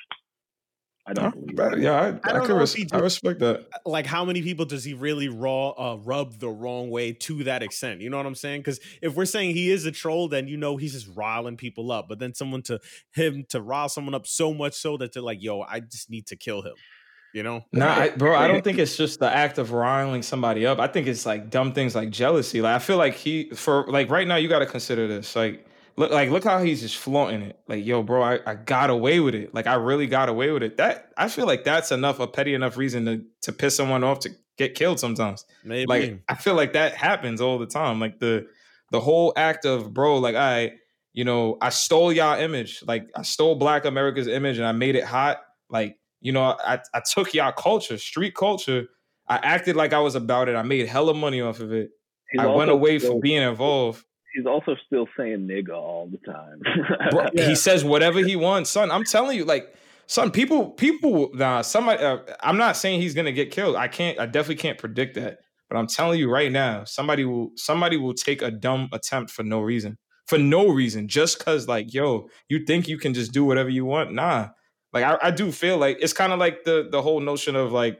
I 1.08 1.14
don't 1.14 1.26
Huh? 1.26 1.32
believe 1.32 1.56
But, 1.56 1.72
that. 1.72 1.80
yeah, 1.80 1.92
I, 1.94 2.08
I 2.08 2.20
I, 2.24 2.34
don't 2.34 2.42
could 2.46 2.50
know 2.56 2.60
res- 2.60 2.76
if 2.76 2.94
I 2.94 3.00
respect 3.00 3.40
that. 3.40 3.68
like 3.86 4.06
how 4.06 4.24
many 4.26 4.42
people 4.44 4.66
does 4.66 4.84
he 4.84 4.94
really 4.94 5.28
raw 5.28 5.70
uh, 5.70 5.96
rub 5.96 6.40
the 6.40 6.50
wrong 6.50 6.90
way 6.92 7.14
to 7.14 7.44
that 7.46 7.64
extent? 7.64 8.02
You 8.02 8.10
know 8.10 8.18
what 8.18 8.26
I'm 8.28 8.36
saying? 8.36 8.62
Because 8.62 8.80
if 9.02 9.16
we're 9.16 9.26
saying 9.26 9.56
he 9.56 9.72
is 9.72 9.86
a 9.86 9.92
troll, 9.92 10.28
then 10.28 10.48
you 10.48 10.58
know 10.58 10.78
he's 10.78 10.94
just 10.94 11.08
riling 11.16 11.58
people 11.58 11.92
up. 11.92 12.08
But 12.08 12.20
then 12.20 12.34
someone 12.36 12.62
to 12.64 12.80
him 13.14 13.46
to 13.50 13.62
rile 13.62 13.90
someone 13.90 14.14
up 14.14 14.28
so 14.28 14.54
much 14.54 14.74
so 14.76 14.98
that 14.98 15.14
they're 15.14 15.24
like, 15.24 15.42
"Yo, 15.42 15.62
I 15.62 15.80
just 15.80 16.10
need 16.12 16.28
to 16.28 16.36
kill 16.36 16.62
him." 16.62 16.76
You 17.34 17.44
know? 17.44 17.64
Nah, 17.72 17.94
I, 17.94 18.10
bro, 18.10 18.36
I 18.36 18.48
don't 18.48 18.64
think 18.64 18.80
it's 18.80 18.98
just 18.98 19.20
the 19.20 19.32
act 19.32 19.60
of 19.60 19.72
riling 19.72 20.24
somebody 20.24 20.66
up. 20.66 20.80
I 20.80 20.88
think 20.88 21.06
it's 21.06 21.28
like 21.28 21.52
dumb 21.52 21.74
things 21.74 21.94
like 21.94 22.10
jealousy. 22.10 22.60
Like 22.62 22.76
I 22.76 22.80
feel 22.80 22.98
like 22.98 23.14
he 23.16 23.50
for 23.52 23.86
like 23.88 24.10
right 24.10 24.28
now 24.28 24.36
you 24.36 24.48
got 24.50 24.60
to 24.60 24.66
consider 24.66 25.08
this. 25.08 25.36
Like 25.36 25.66
look 26.00 26.12
like 26.12 26.30
look 26.30 26.46
how 26.46 26.64
he's 26.64 26.82
just 26.82 26.98
flaunting 26.98 27.42
it. 27.44 27.60
Like 27.68 27.86
yo, 27.86 28.02
bro, 28.02 28.24
I, 28.24 28.40
I 28.46 28.56
got 28.56 28.90
away 28.90 29.20
with 29.20 29.36
it. 29.36 29.54
Like 29.54 29.68
I 29.68 29.74
really 29.76 30.08
got 30.08 30.30
away 30.30 30.50
with 30.52 30.64
it. 30.64 30.78
That 30.78 31.12
I 31.18 31.28
feel 31.28 31.46
like 31.46 31.66
that's 31.66 31.92
enough 31.92 32.20
a 32.20 32.28
petty 32.28 32.54
enough 32.54 32.78
reason 32.78 33.06
to 33.06 33.24
to 33.42 33.52
piss 33.52 33.76
someone 33.76 34.04
off 34.04 34.20
to 34.22 34.30
get 34.58 34.76
killed 34.76 35.00
sometimes. 35.00 35.46
Maybe. 35.64 35.86
Like 35.88 36.22
I 36.30 36.36
feel 36.36 36.56
like 36.56 36.74
that 36.74 36.94
happens 36.94 37.42
all 37.42 37.60
the 37.60 37.66
time. 37.68 38.00
Like 38.00 38.20
the 38.20 38.48
the 38.92 39.02
whole 39.02 39.34
act 39.36 39.66
of 39.66 39.94
bro, 39.94 40.18
like 40.18 40.36
I, 40.36 40.74
you 41.14 41.26
know, 41.26 41.58
I 41.62 41.70
stole 41.70 42.14
y'all 42.14 42.40
image. 42.40 42.82
Like 42.88 43.10
I 43.16 43.22
stole 43.24 43.56
Black 43.56 43.86
America's 43.86 44.28
image 44.28 44.58
and 44.58 44.66
I 44.66 44.72
made 44.72 44.96
it 44.96 45.04
hot. 45.04 45.42
Like 45.70 45.98
you 46.22 46.32
know, 46.32 46.42
I 46.44 46.80
I 46.94 47.02
took 47.02 47.34
y'all 47.34 47.52
culture, 47.52 47.98
street 47.98 48.36
culture. 48.36 48.88
I 49.28 49.36
acted 49.38 49.76
like 49.76 49.94
I 49.94 50.00
was 50.00 50.16
about 50.16 50.48
it. 50.50 50.56
I 50.56 50.64
made 50.64 50.88
hella 50.88 51.14
money 51.14 51.42
off 51.42 51.60
of 51.60 51.72
it. 51.74 51.90
He's 52.32 52.42
I 52.42 52.48
went 52.48 52.72
away 52.72 53.00
still- 53.00 53.12
from 53.12 53.20
being 53.20 53.44
involved. 53.44 54.06
He's 54.34 54.46
also 54.46 54.76
still 54.86 55.08
saying 55.18 55.48
nigga 55.48 55.74
all 55.74 56.08
the 56.10 56.18
time. 56.32 56.62
Bro, 57.12 57.28
Yeah. 57.34 57.48
He 57.48 57.56
says 57.56 57.84
whatever 57.84 58.20
he 58.20 58.36
wants, 58.36 58.70
son. 58.70 58.92
I'm 58.92 59.04
telling 59.04 59.38
you, 59.38 59.46
like, 59.46 59.74
son, 60.08 60.32
people, 60.32 60.70
people, 60.72 61.32
nah, 61.34 61.62
somebody. 61.62 62.04
Uh, 62.04 62.20
I'm 62.42 62.58
not 62.58 62.78
saying 62.78 63.02
he's 63.02 63.14
gonna 63.14 63.32
get 63.32 63.52
killed. 63.52 63.76
I 63.76 63.88
can't. 63.88 64.20
I 64.20 64.26
definitely 64.26 64.58
can't 64.62 64.78
predict 64.78 65.16
that. 65.16 65.40
But 65.70 65.78
I'm 65.78 65.88
telling 65.88 66.20
you 66.20 66.32
right 66.32 66.52
now, 66.52 66.84
somebody 66.84 67.26
will, 67.26 67.52
somebody 67.56 67.96
will 67.98 68.14
take 68.16 68.42
a 68.42 68.50
dumb 68.50 68.90
attempt 68.92 69.32
for 69.32 69.44
no 69.44 69.62
reason, 69.62 69.98
for 70.26 70.40
no 70.40 70.68
reason, 70.68 71.08
just 71.08 71.44
cause, 71.44 71.68
like, 71.68 71.94
yo, 71.94 72.28
you 72.50 72.66
think 72.66 72.88
you 72.88 72.98
can 72.98 73.14
just 73.14 73.32
do 73.34 73.46
whatever 73.46 73.70
you 73.70 73.86
want? 73.86 74.12
Nah. 74.14 74.50
Like, 74.94 75.04
I, 75.04 75.18
I 75.28 75.32
do 75.32 75.52
feel 75.52 75.78
like 75.78 75.98
it's 76.02 76.14
kind 76.14 76.34
of 76.34 76.40
like 76.40 76.64
the 76.64 76.88
the 76.92 77.02
whole 77.02 77.20
notion 77.20 77.56
of 77.56 77.72
like 77.72 78.00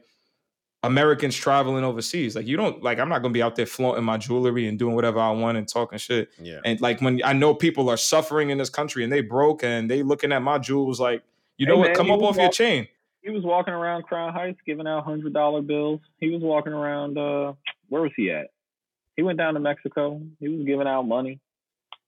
Americans 0.84 1.36
traveling 1.36 1.84
overseas. 1.84 2.36
Like, 2.36 2.48
you 2.48 2.56
don't 2.56 2.82
like. 2.82 3.00
I'm 3.00 3.10
not 3.10 3.22
gonna 3.22 3.34
be 3.34 3.42
out 3.42 3.56
there 3.56 3.66
flaunting 3.66 4.04
my 4.06 4.18
jewelry 4.18 4.68
and 4.68 4.80
doing 4.80 4.96
whatever 4.96 5.20
I 5.20 5.32
want 5.32 5.58
and 5.58 5.68
talking 5.68 5.98
shit. 6.00 6.30
yeah. 6.42 6.60
And 6.64 6.80
like 6.80 7.02
when 7.02 7.22
I 7.24 7.34
know 7.34 7.54
people 7.54 7.90
are 7.90 7.98
suffering 7.98 8.50
in 8.50 8.58
this 8.58 8.70
country 8.70 9.04
and 9.04 9.12
they 9.12 9.22
broke 9.22 9.64
and 9.64 9.90
they 9.92 10.04
looking 10.04 10.32
at 10.32 10.42
my 10.42 10.58
jewels 10.58 11.00
like, 11.00 11.22
you 11.58 11.66
Hey, 11.66 11.72
know 11.74 11.78
what, 11.80 11.88
man, 11.88 11.96
come 11.96 12.12
up 12.12 12.22
off 12.22 12.38
your 12.38 12.50
chain. 12.50 12.88
he 13.22 13.30
was 13.30 13.44
walking 13.44 13.74
around 13.74 14.04
Crown 14.04 14.32
Heights 14.34 14.60
giving 14.66 14.88
out 14.88 15.04
hundred 15.04 15.34
dollar 15.34 15.62
bills. 15.62 16.00
He 16.20 16.30
was 16.30 16.42
walking 16.42 16.72
around. 16.74 17.18
uh 17.18 17.54
Where 17.90 18.02
was 18.02 18.12
he 18.16 18.32
at? 18.32 18.48
He 19.18 19.24
went 19.24 19.38
down 19.38 19.56
to 19.56 19.60
Mexico. 19.60 20.22
He 20.40 20.48
was 20.48 20.66
giving 20.66 20.88
out 20.88 21.02
money. 21.02 21.42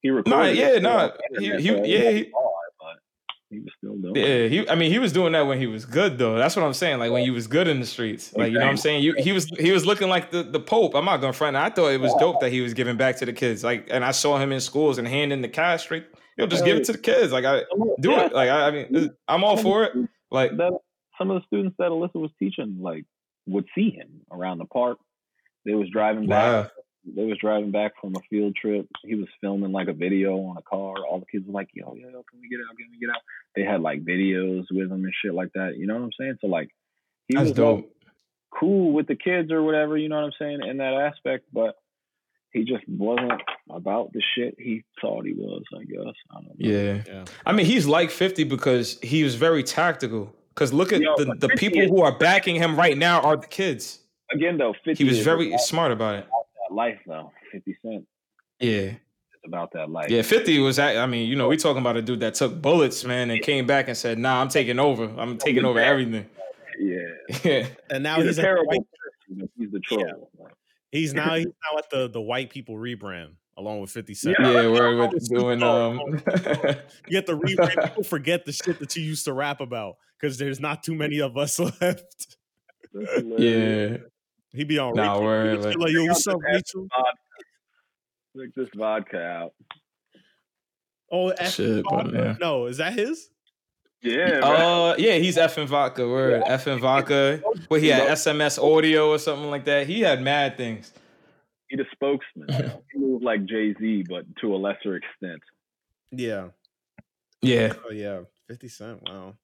He 0.01 0.09
recorded. 0.11 0.29
Nah, 0.37 0.43
yeah, 0.45 0.69
still 0.69 0.81
nah, 0.81 1.03
on 1.03 1.11
he- 1.39 1.45
he- 1.61 1.93
yeah, 1.93 2.09
he- 2.11 2.31
hard, 2.33 2.33
but 2.33 2.60
he 3.51 3.59
was 3.59 3.71
still 3.77 3.95
doing. 3.97 4.15
Yeah, 4.15 4.47
he 4.47 4.67
I 4.69 4.75
mean 4.75 4.91
he 4.91 4.97
was 4.99 5.11
doing 5.11 5.33
that 5.33 5.41
when 5.45 5.59
he 5.59 5.67
was 5.67 5.85
good 5.85 6.17
though. 6.17 6.37
That's 6.37 6.55
what 6.55 6.63
I'm 6.63 6.73
saying. 6.73 6.99
Like 6.99 7.11
when 7.11 7.23
he 7.23 7.29
was 7.29 7.47
good 7.47 7.67
in 7.67 7.79
the 7.79 7.85
streets. 7.85 8.33
Like 8.35 8.51
you 8.51 8.57
know 8.57 8.65
what 8.65 8.71
I'm 8.71 8.77
saying? 8.77 9.03
You, 9.03 9.13
he 9.17 9.31
was 9.33 9.45
he 9.59 9.71
was 9.71 9.85
looking 9.85 10.09
like 10.09 10.31
the, 10.31 10.41
the 10.41 10.59
Pope. 10.59 10.95
I'm 10.95 11.05
not 11.05 11.17
gonna 11.17 11.33
front. 11.33 11.55
I 11.57 11.69
thought 11.69 11.89
it 11.89 11.99
was 11.99 12.13
dope 12.15 12.39
that 12.39 12.51
he 12.51 12.61
was 12.61 12.73
giving 12.73 12.97
back 12.97 13.17
to 13.17 13.25
the 13.25 13.33
kids. 13.33 13.63
Like 13.63 13.87
and 13.91 14.03
I 14.05 14.11
saw 14.11 14.37
him 14.39 14.51
in 14.51 14.61
schools 14.61 14.97
and 14.97 15.07
handing 15.07 15.41
the 15.41 15.49
cash 15.49 15.83
straight. 15.83 16.05
Yo, 16.37 16.47
just 16.47 16.63
give 16.65 16.77
it 16.77 16.85
to 16.85 16.93
the 16.93 16.97
kids. 16.97 17.31
Like 17.33 17.45
I 17.45 17.63
do 17.99 18.11
Yeah, 18.11 18.25
it. 18.27 18.33
Like 18.33 18.49
I, 18.49 18.67
I 18.67 18.71
mean 18.71 19.11
I'm 19.27 19.43
all 19.43 19.57
for 19.57 19.83
it. 19.83 19.91
Like 20.31 20.55
that 20.57 20.71
some 21.17 21.29
of 21.29 21.41
the 21.41 21.45
students 21.45 21.75
that 21.77 21.89
Alyssa 21.89 22.15
was 22.15 22.31
teaching 22.39 22.77
like 22.79 23.05
would 23.47 23.67
see 23.75 23.91
him 23.91 24.21
around 24.31 24.59
the 24.59 24.65
park. 24.65 24.97
They 25.65 25.73
was 25.73 25.89
driving 25.91 26.27
back. 26.27 26.65
wow. 26.65 26.80
They 27.05 27.25
was 27.25 27.37
driving 27.39 27.71
back 27.71 27.93
from 27.99 28.13
a 28.15 28.19
field 28.29 28.55
trip. 28.55 28.87
He 29.03 29.15
was 29.15 29.27
filming 29.41 29.71
like 29.71 29.87
a 29.87 29.93
video 29.93 30.37
on 30.37 30.57
a 30.57 30.61
car. 30.61 30.95
All 31.09 31.19
the 31.19 31.25
kids 31.25 31.47
were 31.47 31.53
like, 31.53 31.69
"Yo, 31.73 31.95
yo, 31.95 32.09
yo, 32.09 32.23
can 32.29 32.39
we 32.41 32.47
get 32.49 32.59
out? 32.59 32.77
Can 32.77 32.87
we 32.91 32.99
get 32.99 33.09
out?" 33.09 33.21
They 33.55 33.63
had 33.63 33.81
like 33.81 34.03
videos 34.05 34.65
with 34.71 34.91
him 34.91 35.03
and 35.03 35.13
shit 35.23 35.33
like 35.33 35.51
that. 35.55 35.77
You 35.77 35.87
know 35.87 35.95
what 35.95 36.03
I'm 36.03 36.11
saying? 36.19 36.37
So 36.41 36.47
like, 36.47 36.69
he 37.27 37.35
That's 37.35 37.49
was 37.49 37.59
al- 37.59 37.75
dope. 37.77 37.95
cool 38.57 38.91
with 38.93 39.07
the 39.07 39.15
kids 39.15 39.51
or 39.51 39.63
whatever, 39.63 39.97
you 39.97 40.09
know 40.09 40.17
what 40.17 40.25
I'm 40.25 40.31
saying, 40.37 40.59
in 40.69 40.77
that 40.77 40.93
aspect, 40.93 41.45
but 41.51 41.75
he 42.53 42.65
just 42.65 42.83
wasn't 42.87 43.41
about 43.69 44.11
the 44.13 44.21
shit 44.35 44.55
he 44.59 44.83
thought 44.99 45.25
he 45.25 45.33
was, 45.33 45.63
I 45.75 45.83
guess. 45.85 46.13
I 46.31 46.35
don't 46.35 46.45
know. 46.45 46.53
Yeah. 46.59 47.01
Yeah. 47.07 47.25
I 47.45 47.53
mean, 47.53 47.65
he's 47.65 47.87
like 47.87 48.11
50 48.11 48.43
because 48.43 48.99
he 49.01 49.23
was 49.23 49.35
very 49.35 49.63
tactical. 49.63 50.35
Because 50.49 50.73
look 50.73 50.91
at 50.91 50.99
Yo, 50.99 51.15
the, 51.17 51.33
the 51.39 51.49
people 51.55 51.79
is- 51.81 51.89
who 51.89 52.01
are 52.01 52.11
backing 52.17 52.55
him 52.55 52.75
right 52.75 52.97
now 52.97 53.21
are 53.21 53.37
the 53.37 53.47
kids. 53.47 53.99
Again 54.33 54.57
though, 54.57 54.73
fifty 54.85 55.03
He 55.03 55.09
was 55.09 55.19
very 55.23 55.57
smart 55.57 55.91
about 55.91 56.15
it. 56.19 56.27
That 56.71 56.75
life 56.75 56.99
though. 57.05 57.31
Fifty 57.51 57.77
Cent 57.81 58.05
Yeah. 58.59 58.69
is 58.91 58.95
about 59.45 59.71
that 59.73 59.89
life. 59.89 60.09
Yeah, 60.09 60.21
50 60.21 60.59
was, 60.59 60.79
at- 60.79 60.97
I 60.97 61.05
mean, 61.05 61.27
you 61.29 61.35
know, 61.35 61.47
we 61.49 61.57
talking 61.57 61.81
about 61.81 61.97
a 61.97 62.01
dude 62.01 62.19
that 62.21 62.35
took 62.35 62.61
bullets, 62.61 63.03
man, 63.05 63.29
and 63.29 63.41
came 63.41 63.65
back 63.65 63.87
and 63.87 63.97
said, 63.97 64.17
nah, 64.19 64.41
I'm 64.41 64.49
taking 64.49 64.79
over. 64.79 65.05
I'm 65.17 65.37
taking 65.37 65.65
over 65.65 65.79
everything. 65.79 66.27
Yeah. 66.79 66.97
Yeah. 67.43 67.67
And 67.89 68.03
now 68.03 68.17
He's, 68.17 68.25
he's, 68.27 68.37
a 68.37 68.41
at 68.41 68.43
the 68.43 68.47
terrible 68.47 68.67
white, 68.67 68.81
he's 69.57 69.71
the 69.71 69.79
troll. 69.79 70.29
he's 70.91 71.13
now 71.13 71.35
he's 71.35 71.45
now 71.71 71.77
at 71.77 71.89
the 71.89 72.07
the 72.09 72.21
white 72.21 72.49
people 72.49 72.75
rebrand 72.75 73.33
along 73.57 73.81
with 73.81 73.91
50 73.91 74.13
Cent. 74.13 74.37
Yeah. 74.39 74.51
Yeah, 74.51 74.67
we're, 74.69 74.97
we're 74.97 75.09
doing, 75.29 75.61
um, 75.63 75.99
You 77.07 77.11
get 77.11 77.25
the 77.27 77.37
rebrand. 77.37 77.83
People 77.89 78.03
forget 78.03 78.45
the 78.45 78.51
shit 78.51 78.79
that 78.79 78.95
you 78.95 79.03
used 79.03 79.25
to 79.25 79.33
rap 79.33 79.59
about 79.61 79.97
because 80.19 80.37
there's 80.37 80.59
not 80.59 80.83
too 80.83 80.95
many 80.95 81.19
of 81.19 81.35
us 81.37 81.59
left. 81.59 82.37
Yeah. 82.93 83.97
He 84.53 84.63
be 84.63 84.77
on 84.79 84.93
Nah, 84.95 85.13
Rachel. 85.13 85.23
word, 85.23 85.57
be 85.61 85.65
like- 85.67 85.77
like, 85.77 85.91
yo, 85.91 86.05
what's 86.05 86.27
up, 86.27 86.41
Rachel? 86.41 86.87
Check 88.37 88.49
this 88.55 88.69
vodka 88.75 89.21
out. 89.21 89.53
Oh, 91.11 91.29
F- 91.29 91.53
Shit, 91.53 91.83
but 91.89 92.13
yeah. 92.13 92.35
no, 92.39 92.65
is 92.67 92.77
that 92.77 92.93
his? 92.93 93.29
Yeah, 94.01 94.39
bro. 94.39 94.49
Uh, 94.49 94.95
yeah, 94.97 95.15
he's 95.15 95.37
Effen 95.37 95.67
vodka. 95.67 96.07
Word, 96.07 96.41
Effen 96.43 96.79
vodka. 96.79 97.41
What 97.67 97.81
he 97.81 97.89
had 97.89 98.07
SMS 98.09 98.57
audio 98.57 99.09
or 99.09 99.19
something 99.19 99.49
like 99.49 99.65
that. 99.65 99.87
He 99.87 100.01
had 100.01 100.21
mad 100.21 100.57
things. 100.57 100.91
he 101.69 101.75
the 101.77 101.85
spokesman. 101.91 102.47
he 102.91 102.97
moved 102.99 103.23
like 103.23 103.45
Jay 103.45 103.75
Z, 103.79 104.05
but 104.09 104.23
to 104.41 104.55
a 104.55 104.57
lesser 104.57 104.95
extent. 104.95 105.41
Yeah. 106.11 106.47
Yeah, 107.43 107.73
Oh 107.87 107.91
yeah, 107.91 108.21
50 108.47 108.67
Cent. 108.67 108.99
Wow. 109.09 109.35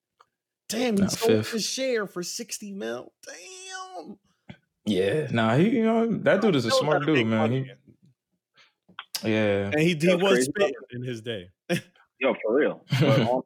Damn, 0.70 0.96
he 0.98 1.02
Nah, 1.04 1.08
sold 1.08 1.32
fifth. 1.46 1.52
his 1.52 1.66
share 1.66 2.06
for 2.08 2.22
60 2.24 2.72
mil. 2.74 3.12
Damn. 3.26 4.18
Yeah. 4.88 5.28
Nah, 5.32 5.56
he, 5.56 5.70
you 5.70 5.84
know, 5.86 6.08
that 6.24 6.42
dude 6.42 6.56
is 6.56 6.66
a 6.66 6.72
smart 6.72 7.06
dude, 7.06 7.28
man. 7.28 7.52
He, 7.52 7.72
yeah. 9.24 9.66
And 9.72 9.80
he, 9.80 9.90
he 9.90 9.94
That's 9.96 10.22
was 10.22 10.32
crazy. 10.34 10.52
spitting 10.52 10.74
in 10.92 11.04
his 11.04 11.22
day. 11.22 11.50
Yo, 12.20 12.34
for 12.44 12.56
real. 12.56 12.84
But 13.00 13.20
on, 13.30 13.42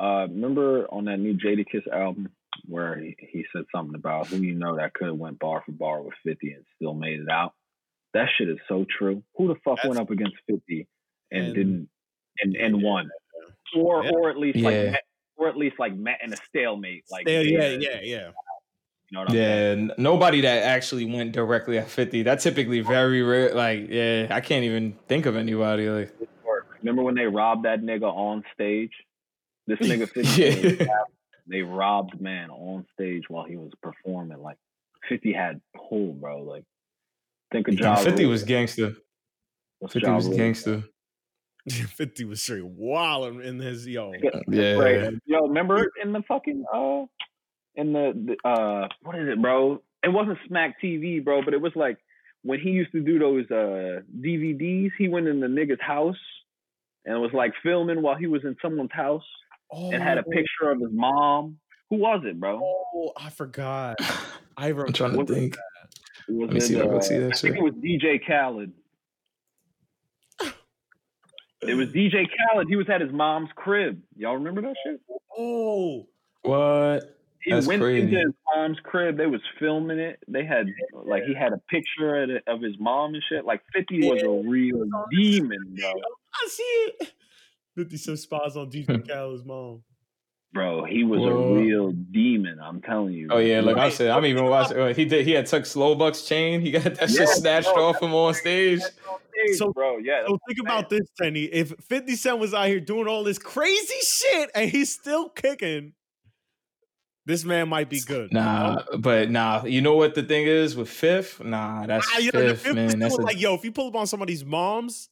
uh, 0.00 0.26
remember 0.28 0.86
on 0.90 1.04
that 1.06 1.18
new 1.18 1.34
Jadakiss 1.34 1.86
album 1.92 2.28
where 2.66 2.96
he, 2.98 3.16
he 3.18 3.44
said 3.54 3.64
something 3.74 3.94
about 3.94 4.26
who 4.28 4.36
you 4.38 4.54
know 4.54 4.76
that 4.76 4.94
could 4.94 5.08
have 5.08 5.16
went 5.16 5.38
bar 5.38 5.62
for 5.64 5.72
bar 5.72 6.02
with 6.02 6.14
50 6.24 6.52
and 6.52 6.64
still 6.76 6.94
made 6.94 7.20
it 7.20 7.28
out? 7.28 7.52
That 8.14 8.28
shit 8.36 8.48
is 8.48 8.58
so 8.68 8.84
true. 8.98 9.22
Who 9.36 9.48
the 9.48 9.54
fuck 9.64 9.76
That's- 9.76 9.88
went 9.88 10.00
up 10.00 10.10
against 10.10 10.36
50 10.48 10.86
and, 11.30 11.44
And- 11.46 11.54
didn't 11.54 11.88
and, 12.42 12.56
and 12.56 12.80
Yeah. 12.80 12.86
won? 12.88 13.10
Or 13.76 14.04
Yeah. 14.04 14.10
or 14.12 14.30
at 14.30 14.38
least 14.38 14.58
Yeah. 14.58 14.64
like 14.68 14.92
met, 14.92 15.02
or 15.36 15.48
at 15.48 15.56
least 15.56 15.76
like 15.78 15.94
met 15.96 16.20
in 16.22 16.32
a 16.32 16.36
stalemate. 16.36 17.04
Like 17.10 17.28
yeah, 17.28 17.40
yeah, 17.40 17.68
yeah, 17.78 18.00
yeah. 18.02 18.30
You 19.10 19.14
know 19.16 19.20
what 19.20 19.30
I'm? 19.30 19.36
Yeah, 19.36 19.42
n- 19.42 19.92
nobody 19.98 20.40
that 20.40 20.64
actually 20.64 21.04
went 21.04 21.32
directly 21.32 21.78
at 21.78 21.88
50. 21.88 22.22
That's 22.22 22.42
typically 22.42 22.80
very 22.80 23.22
rare. 23.22 23.54
Like, 23.54 23.88
yeah, 23.88 24.26
I 24.30 24.40
can't 24.40 24.64
even 24.64 24.96
think 25.08 25.26
of 25.26 25.36
anybody. 25.36 25.88
Like, 25.88 26.12
Remember 26.80 27.02
when 27.02 27.14
they 27.14 27.26
robbed 27.26 27.64
that 27.64 27.80
nigga 27.80 28.04
on 28.04 28.44
stage? 28.54 28.92
This 29.66 29.78
nigga 29.82 30.08
50 30.08 30.42
yeah. 30.84 30.86
they 31.48 31.62
robbed 31.62 32.20
man 32.20 32.50
on 32.50 32.86
stage 32.94 33.24
while 33.28 33.44
he 33.44 33.56
was 33.56 33.72
performing. 33.82 34.40
Like 34.40 34.58
50 35.08 35.32
had 35.32 35.60
pull, 35.88 36.12
bro. 36.12 36.42
Like 36.42 36.64
think 37.52 37.66
of 37.68 37.74
Ja 37.74 37.96
50 37.96 38.22
Rule. 38.22 38.30
was 38.30 38.44
gangster. 38.44 38.94
What's 39.80 39.94
50 39.94 40.06
Ja 40.06 40.14
was 40.14 40.28
Rule? 40.28 40.36
gangster. 40.36 40.84
50 41.68 42.24
was 42.26 42.40
straight 42.40 42.64
wilding 42.64 43.42
in 43.42 43.58
his 43.58 43.86
yo. 43.86 44.12
Yeah. 44.48 44.74
Right. 44.74 45.12
Yo, 45.24 45.40
remember 45.48 45.90
in 46.00 46.12
the 46.12 46.22
fucking 46.28 46.64
uh 46.72 47.02
in 47.76 47.92
the, 47.92 48.12
the 48.42 48.48
uh 48.48 48.88
what 49.02 49.16
is 49.16 49.28
it, 49.28 49.40
bro? 49.40 49.82
It 50.02 50.08
wasn't 50.08 50.38
Smack 50.46 50.80
TV, 50.82 51.22
bro, 51.22 51.42
but 51.42 51.54
it 51.54 51.60
was 51.60 51.72
like 51.74 51.98
when 52.42 52.60
he 52.60 52.70
used 52.70 52.92
to 52.92 53.00
do 53.00 53.18
those 53.18 53.44
uh 53.50 54.00
DVDs, 54.20 54.90
he 54.98 55.08
went 55.08 55.28
in 55.28 55.40
the 55.40 55.46
nigga's 55.46 55.80
house 55.80 56.16
and 57.04 57.20
was 57.20 57.32
like 57.32 57.52
filming 57.62 58.02
while 58.02 58.16
he 58.16 58.26
was 58.26 58.42
in 58.44 58.56
someone's 58.60 58.92
house 58.92 59.24
Oh, 59.70 59.90
and 59.90 60.02
had 60.02 60.18
a 60.18 60.22
picture 60.22 60.70
of 60.70 60.80
his 60.80 60.90
mom. 60.92 61.58
Who 61.90 61.96
was 61.96 62.22
it, 62.24 62.38
bro? 62.38 62.60
Oh, 62.62 63.12
I 63.16 63.30
forgot. 63.30 63.96
I 64.56 64.68
I'm 64.68 64.92
trying 64.92 65.16
to 65.18 65.24
think. 65.26 65.56
Let 66.28 66.50
me 66.50 66.60
see 66.60 66.74
in, 66.74 66.80
if 66.80 66.86
I 66.86 66.88
can 66.88 66.96
uh, 66.96 67.00
see 67.02 67.18
that 67.18 67.26
I 67.26 67.36
think 67.36 67.56
shit. 67.56 67.56
it 67.56 67.62
was 67.62 67.74
DJ 67.74 68.26
Khaled. 68.26 68.72
It 71.62 71.74
was 71.74 71.88
DJ 71.88 72.26
Khaled. 72.28 72.68
He 72.68 72.76
was 72.76 72.88
at 72.88 73.00
his 73.00 73.12
mom's 73.12 73.50
crib. 73.54 74.00
Y'all 74.16 74.34
remember 74.34 74.62
that 74.62 74.74
shit? 74.84 75.00
Oh, 75.36 76.06
What? 76.42 77.15
He 77.46 77.52
That's 77.52 77.66
went 77.68 77.80
crazy. 77.80 78.02
into 78.02 78.16
his 78.16 78.32
mom's 78.56 78.78
crib. 78.82 79.16
They 79.16 79.26
was 79.26 79.40
filming 79.60 80.00
it. 80.00 80.18
They 80.26 80.44
had 80.44 80.66
like 80.92 81.22
he 81.22 81.32
had 81.32 81.52
a 81.52 81.58
picture 81.70 82.20
of, 82.24 82.30
it- 82.30 82.42
of 82.48 82.60
his 82.60 82.74
mom 82.80 83.14
and 83.14 83.22
shit. 83.28 83.44
Like 83.44 83.62
Fifty 83.72 84.00
was 84.10 84.20
a 84.20 84.28
real 84.28 84.84
demon, 85.12 85.76
bro. 85.78 85.92
I 86.34 86.48
see 86.48 86.62
it. 87.00 87.12
50 87.76 87.96
Cent 87.98 88.18
spies 88.18 88.56
on 88.56 88.68
DJ 88.68 89.06
Khaled's 89.06 89.44
mom. 89.44 89.82
Bro, 90.52 90.86
he 90.86 91.04
was 91.04 91.20
Whoa. 91.20 91.28
a 91.28 91.54
real 91.62 91.92
demon. 91.92 92.58
I'm 92.60 92.80
telling 92.82 93.12
you. 93.12 93.28
Oh 93.30 93.38
yeah, 93.38 93.60
like 93.60 93.76
I 93.76 93.90
said, 93.90 94.10
I'm 94.10 94.24
even 94.26 94.46
watching. 94.46 94.78
uh, 94.80 94.92
He 94.92 95.04
did. 95.04 95.24
He 95.24 95.30
had 95.32 95.46
took 95.46 95.62
Slowbuck's 95.64 96.26
chain. 96.26 96.60
He 96.60 96.72
got 96.72 96.82
that 96.82 97.00
Yeah, 97.00 97.06
shit 97.06 97.28
snatched 97.28 97.72
bro. 97.74 97.84
off 97.90 98.02
him 98.02 98.12
on 98.12 98.34
stage. 98.34 98.80
So- 99.54 99.72
bro, 99.72 99.98
yeah. 99.98 100.24
So 100.26 100.36
think 100.48 100.58
about 100.60 100.88
this, 100.90 101.02
Tenny. 101.20 101.44
If 101.44 101.74
50 101.82 102.16
Cent 102.16 102.38
was 102.38 102.54
out 102.54 102.66
here 102.66 102.80
doing 102.80 103.06
all 103.06 103.22
this 103.22 103.38
crazy 103.38 103.94
shit 104.02 104.50
and 104.54 104.68
he's 104.68 104.92
still 104.92 105.28
kicking, 105.28 105.92
this 107.26 107.44
man 107.44 107.68
might 107.68 107.90
be 107.90 108.00
good. 108.00 108.32
Nah, 108.32 108.82
but 108.98 109.30
nah. 109.30 109.64
You 109.64 109.80
know 109.82 109.96
what 109.96 110.14
the 110.14 110.22
thing 110.22 110.46
is 110.46 110.74
with 110.76 110.88
Fifth? 110.88 111.42
Nah, 111.44 111.84
that's 111.86 112.08
Ah, 112.14 112.18
you 112.18 112.30
know, 112.32 112.40
Fifth, 112.40 112.62
fifth 112.62 112.74
man. 112.74 112.98
That's 112.98 113.18
a, 113.18 113.20
like, 113.20 113.40
yo, 113.40 113.54
if 113.54 113.64
you 113.64 113.72
pull 113.72 113.88
up 113.88 113.96
on 113.96 114.06
somebody's 114.06 114.44
moms, 114.44 115.08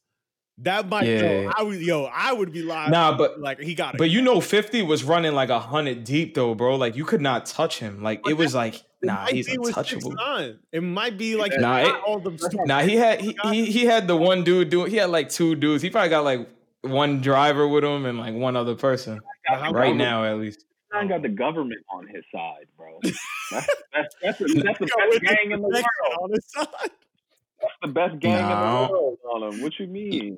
that 0.59 0.87
might 0.87 1.05
yo, 1.05 1.51
I 1.55 1.61
would 1.63 1.81
yo, 1.81 2.05
I 2.05 2.31
would 2.31 2.53
be 2.53 2.61
lying. 2.61 2.91
nah, 2.91 3.17
but 3.17 3.41
like 3.41 3.59
he 3.59 3.75
got 3.75 3.95
it. 3.95 3.97
But 3.97 4.09
you 4.09 4.21
know, 4.21 4.39
50 4.39 4.83
was 4.83 5.03
running 5.03 5.33
like 5.33 5.49
a 5.49 5.59
hundred 5.59 6.05
deep 6.05 6.33
though, 6.33 6.55
bro. 6.55 6.75
Like 6.77 6.95
you 6.95 7.03
could 7.03 7.19
not 7.19 7.45
touch 7.45 7.79
him. 7.79 8.01
Like 8.01 8.23
But 8.23 8.31
it 8.31 8.33
was 8.37 8.55
like, 8.55 8.75
It 8.75 8.83
nah, 9.01 9.25
he's 9.25 9.49
untouchable. 9.49 10.15
It 10.71 10.81
might 10.81 11.17
be 11.17 11.35
like 11.35 11.51
Nah, 11.59 11.79
it- 11.79 12.01
all 12.07 12.19
them 12.19 12.37
stupid. 12.37 12.67
Nah, 12.67 12.83
he 12.83 12.95
had 12.95 13.19
he, 13.19 13.35
he 13.43 13.65
he 13.65 13.85
had 13.85 14.07
the 14.07 14.15
one 14.15 14.45
dude 14.45 14.69
doing. 14.69 14.89
He 14.89 14.95
had 14.95 15.09
like 15.09 15.27
two 15.27 15.55
dudes. 15.55 15.83
He 15.83 15.89
probably 15.89 16.09
got 16.09 16.23
like 16.23 16.47
one 16.81 17.19
driver 17.19 17.67
with 17.67 17.83
him 17.83 18.05
and 18.05 18.17
like 18.17 18.33
one 18.33 18.55
other 18.55 18.75
person 18.75 19.19
right 19.73 19.95
now 19.95 20.23
at 20.23 20.37
least. 20.39 20.63
Nine 20.93 21.07
got 21.09 21.21
the 21.23 21.29
oh. 21.29 21.33
government 21.35 21.81
on 21.93 22.07
his 22.07 22.23
side, 22.33 22.67
bro. 22.77 22.99
That's 23.51 23.67
that's 23.93 24.15
that's, 24.21 24.37
the- 24.39 24.61
that's 24.65 24.79
the 24.79 24.85
best 25.11 25.21
gang 25.21 25.51
in 25.51 25.61
the 25.61 25.67
world. 25.67 25.85
on 26.21 26.31
his 26.31 26.45
side. 26.47 26.67
That's 27.61 27.73
the 27.81 27.87
best 27.89 28.19
gang 28.19 28.41
Nah. 28.41 28.83
in 28.83 28.87
the 28.87 28.91
world 28.91 29.17
on 29.31 29.53
him. 29.53 29.61
What 29.61 29.79
you 29.79 29.87
mean? 29.87 30.37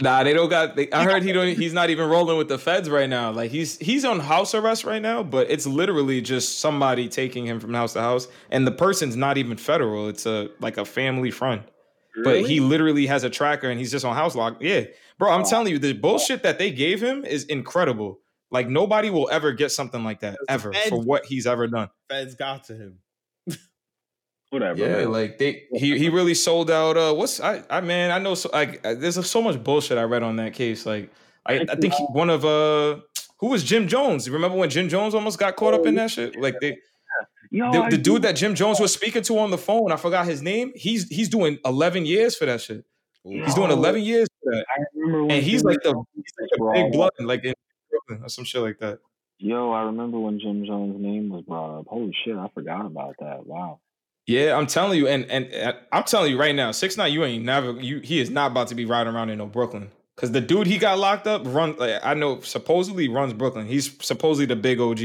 Nah, 0.00 0.22
they 0.24 0.34
don't 0.34 0.50
got. 0.50 0.76
They, 0.76 0.90
I 0.92 1.04
heard 1.04 1.22
he 1.22 1.32
don't. 1.32 1.48
He's 1.58 1.72
not 1.72 1.88
even 1.88 2.08
rolling 2.10 2.36
with 2.36 2.48
the 2.48 2.58
feds 2.58 2.90
right 2.90 3.08
now. 3.08 3.30
Like 3.30 3.50
he's 3.50 3.78
he's 3.78 4.04
on 4.04 4.20
house 4.20 4.54
arrest 4.54 4.84
right 4.84 5.00
now, 5.00 5.22
but 5.22 5.50
it's 5.50 5.66
literally 5.66 6.20
just 6.20 6.58
somebody 6.58 7.08
taking 7.08 7.46
him 7.46 7.60
from 7.60 7.72
house 7.72 7.94
to 7.94 8.00
house, 8.02 8.28
and 8.50 8.66
the 8.66 8.72
person's 8.72 9.16
not 9.16 9.38
even 9.38 9.56
federal. 9.56 10.08
It's 10.08 10.26
a 10.26 10.50
like 10.60 10.76
a 10.76 10.84
family 10.84 11.30
friend. 11.30 11.62
But 12.24 12.46
he 12.46 12.60
literally 12.60 13.06
has 13.06 13.24
a 13.24 13.30
tracker 13.30 13.68
and 13.68 13.78
he's 13.78 13.90
just 13.90 14.02
on 14.04 14.14
house 14.16 14.34
lock. 14.34 14.56
Yeah. 14.62 14.84
Bro, 15.18 15.32
I'm 15.32 15.42
Wow. 15.42 15.48
telling 15.48 15.68
you, 15.72 15.78
the 15.78 15.92
bullshit 15.92 16.42
that 16.44 16.58
they 16.58 16.70
gave 16.70 17.02
him 17.02 17.26
is 17.26 17.44
incredible. 17.44 18.20
Like 18.50 18.68
nobody 18.68 19.10
will 19.10 19.28
ever 19.30 19.52
get 19.52 19.72
something 19.72 20.04
like 20.04 20.20
that 20.20 20.38
ever 20.48 20.70
bad. 20.70 20.88
for 20.88 21.00
what 21.00 21.26
he's 21.26 21.46
ever 21.46 21.66
done. 21.66 21.88
Feds 22.08 22.34
got 22.34 22.64
to 22.64 22.74
him. 22.74 22.98
Whatever. 24.50 24.78
Yeah, 24.78 24.96
man. 24.98 25.12
like 25.12 25.38
they 25.38 25.64
he 25.74 25.98
he 25.98 26.08
really 26.08 26.34
sold 26.34 26.70
out 26.70 26.96
uh 26.96 27.12
what's 27.12 27.40
I 27.40 27.64
I 27.68 27.80
man, 27.80 28.12
I 28.12 28.18
know 28.18 28.34
so 28.34 28.48
like 28.52 28.86
uh, 28.86 28.94
there's 28.94 29.28
so 29.28 29.42
much 29.42 29.62
bullshit 29.62 29.98
I 29.98 30.04
read 30.04 30.22
on 30.22 30.36
that 30.36 30.54
case. 30.54 30.86
Like 30.86 31.10
I, 31.44 31.66
I 31.68 31.74
think 31.74 31.94
he, 31.94 32.04
one 32.04 32.30
of 32.30 32.44
uh 32.44 33.00
who 33.40 33.48
was 33.48 33.64
Jim 33.64 33.88
Jones? 33.88 34.30
Remember 34.30 34.56
when 34.56 34.70
Jim 34.70 34.88
Jones 34.88 35.14
almost 35.14 35.38
got 35.38 35.56
caught 35.56 35.74
up 35.74 35.84
in 35.84 35.96
that 35.96 36.12
shit? 36.12 36.40
Like 36.40 36.60
they 36.60 36.78
Yo, 37.50 37.70
the, 37.72 37.96
the 37.96 37.98
dude 37.98 38.22
that 38.22 38.36
Jim 38.36 38.54
Jones 38.54 38.80
was 38.80 38.92
speaking 38.92 39.22
to 39.22 39.38
on 39.38 39.50
the 39.50 39.58
phone, 39.58 39.92
I 39.92 39.96
forgot 39.96 40.26
his 40.26 40.42
name. 40.42 40.72
He's 40.74 41.08
he's 41.08 41.28
doing 41.28 41.58
11 41.64 42.06
years 42.06 42.36
for 42.36 42.46
that 42.46 42.60
shit. 42.60 42.84
He's 43.24 43.54
doing 43.54 43.70
11 43.70 44.02
years 44.02 44.28
for 44.42 44.52
that. 44.52 44.64
I 44.68 44.84
remember 44.94 45.22
when 45.24 45.30
And 45.32 45.44
he's 45.44 45.64
like 45.64 45.82
the 45.82 45.94
he's 46.14 46.32
like 46.40 46.50
a 46.60 46.72
big 46.72 46.92
blood, 46.92 47.10
like 47.20 47.44
in 47.44 47.54
Brooklyn 48.06 48.26
or 48.26 48.28
some 48.28 48.44
shit 48.44 48.62
like 48.62 48.78
that. 48.78 48.98
Yo, 49.38 49.70
I 49.70 49.82
remember 49.82 50.18
when 50.18 50.40
Jim 50.40 50.64
Jones' 50.64 50.96
name 50.98 51.28
was 51.28 51.44
brought 51.44 51.80
up. 51.80 51.86
Holy 51.86 52.14
shit, 52.24 52.36
I 52.36 52.48
forgot 52.54 52.86
about 52.86 53.16
that. 53.20 53.46
Wow. 53.46 53.80
Yeah, 54.26 54.56
I'm 54.56 54.66
telling 54.66 54.98
you, 54.98 55.06
and 55.06 55.24
and, 55.30 55.46
and 55.46 55.76
I'm 55.92 56.04
telling 56.04 56.32
you 56.32 56.38
right 56.38 56.54
now, 56.54 56.72
six 56.72 56.96
nine, 56.96 57.12
you 57.12 57.24
ain't 57.24 57.44
never 57.44 57.72
you. 57.72 58.00
He 58.00 58.18
is 58.18 58.30
not 58.30 58.50
about 58.50 58.68
to 58.68 58.74
be 58.74 58.84
riding 58.84 59.14
around 59.14 59.30
in 59.30 59.38
no 59.38 59.46
Brooklyn 59.46 59.90
because 60.16 60.32
the 60.32 60.40
dude 60.40 60.66
he 60.66 60.78
got 60.78 60.98
locked 60.98 61.26
up 61.26 61.42
run. 61.44 61.76
Like, 61.76 62.00
I 62.02 62.14
know 62.14 62.40
supposedly 62.40 63.08
runs 63.08 63.34
Brooklyn. 63.34 63.66
He's 63.66 63.96
supposedly 64.04 64.46
the 64.46 64.56
big 64.56 64.80
OG, 64.80 64.98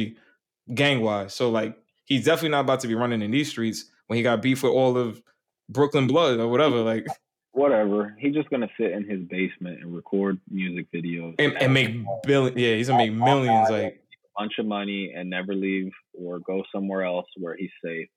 gang 0.73 1.01
wise. 1.01 1.35
So 1.35 1.49
like 1.51 1.77
he's 2.05 2.25
definitely 2.25 2.49
not 2.49 2.61
about 2.61 2.79
to 2.79 2.87
be 2.87 2.95
running 2.95 3.21
in 3.21 3.31
these 3.31 3.49
streets 3.49 3.85
when 4.07 4.17
he 4.17 4.23
got 4.23 4.41
beef 4.41 4.63
with 4.63 4.71
all 4.71 4.97
of 4.97 5.21
Brooklyn 5.69 6.07
Blood 6.07 6.39
or 6.39 6.47
whatever. 6.47 6.77
Like 6.77 7.05
Whatever. 7.53 8.15
He's 8.17 8.33
just 8.33 8.49
gonna 8.49 8.69
sit 8.79 8.91
in 8.91 9.07
his 9.07 9.21
basement 9.21 9.81
and 9.81 9.93
record 9.93 10.39
music 10.49 10.87
videos 10.93 11.35
and, 11.37 11.61
and 11.61 11.73
make 11.73 11.95
billion. 12.23 12.57
Yeah, 12.57 12.75
he's 12.75 12.87
gonna 12.87 13.05
make 13.05 13.13
millions. 13.13 13.69
Like 13.69 14.01
a 14.23 14.41
bunch 14.41 14.53
of 14.57 14.65
money 14.65 15.13
and 15.15 15.29
never 15.29 15.53
leave 15.53 15.91
or 16.13 16.39
go 16.39 16.63
somewhere 16.73 17.03
else 17.03 17.27
where 17.37 17.55
he's 17.57 17.71
safe. 17.83 18.07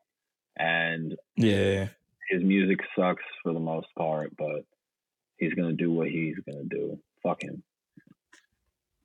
And 0.56 1.16
yeah, 1.36 1.88
his 2.30 2.42
music 2.44 2.78
sucks 2.96 3.24
for 3.42 3.52
the 3.52 3.60
most 3.60 3.88
part, 3.98 4.36
but 4.36 4.64
he's 5.36 5.54
gonna 5.54 5.72
do 5.72 5.90
what 5.90 6.08
he's 6.08 6.36
gonna 6.46 6.64
do. 6.64 6.98
Fuck 7.22 7.42
him. 7.42 7.62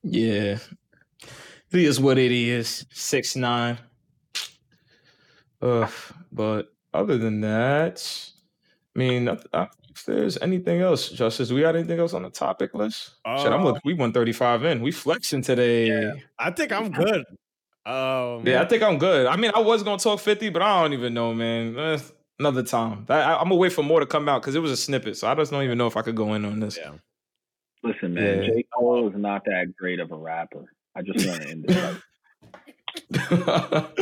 Yeah. 0.03 0.59
It 1.71 1.81
is 1.81 1.99
what 1.99 2.17
it 2.17 2.31
is. 2.31 2.85
Six 2.91 3.35
nine. 3.35 3.77
Ugh. 5.61 5.91
But 6.31 6.73
other 6.93 7.17
than 7.17 7.41
that, 7.41 8.31
I 8.95 8.99
mean, 8.99 9.27
uh, 9.27 9.67
if 9.99 10.05
there's 10.05 10.37
anything 10.41 10.81
else, 10.81 11.09
Justice, 11.09 11.51
we 11.51 11.61
got 11.61 11.75
anything 11.75 11.99
else 11.99 12.13
on 12.13 12.23
the 12.23 12.29
topic 12.29 12.73
list? 12.73 13.11
Shit, 13.25 13.51
I'm 13.51 13.61
Uh, 13.61 13.65
looking. 13.65 13.81
We 13.83 13.93
won 13.93 14.11
35 14.11 14.63
in. 14.63 14.81
We 14.81 14.91
flexing 14.91 15.41
today. 15.41 15.87
Yeah. 15.87 16.13
I 16.37 16.51
think 16.51 16.71
I'm 16.71 16.89
good. 16.91 17.25
Um, 17.85 18.45
Yeah, 18.45 18.61
I 18.61 18.65
think 18.65 18.83
I'm 18.83 18.97
good. 18.97 19.25
I 19.25 19.35
mean, 19.35 19.51
I 19.53 19.59
was 19.59 19.83
gonna 19.83 19.97
talk 19.99 20.19
50, 20.19 20.49
but 20.49 20.61
I 20.61 20.81
don't 20.81 20.93
even 20.93 21.13
know, 21.13 21.33
man. 21.33 21.77
Eh, 21.77 21.99
another 22.39 22.63
time. 22.63 23.05
I, 23.09 23.21
I, 23.21 23.41
am 23.41 23.45
gonna 23.49 23.55
wait 23.55 23.73
for 23.73 23.83
more 23.83 23.99
to 23.99 24.05
come 24.05 24.29
out 24.29 24.41
because 24.41 24.55
it 24.55 24.59
was 24.59 24.71
a 24.71 24.77
snippet, 24.77 25.17
so 25.17 25.27
I 25.27 25.35
just 25.35 25.51
don't 25.51 25.63
even 25.63 25.77
know 25.77 25.87
if 25.87 25.97
I 25.97 26.01
could 26.01 26.15
go 26.15 26.33
in 26.33 26.45
on 26.45 26.59
this. 26.59 26.77
Yeah. 26.77 26.91
Listen, 27.83 28.13
man, 28.13 28.43
Yeah. 28.43 28.49
J. 28.49 28.65
Cole 28.73 29.09
is 29.09 29.15
not 29.15 29.43
that 29.45 29.73
great 29.77 29.99
of 29.99 30.11
a 30.11 30.17
rapper. 30.17 30.65
I 30.95 31.01
just 31.01 31.25
want 31.27 31.41
to 31.41 31.49
end 31.49 31.65
this. 31.65 31.77
up. 33.47 33.95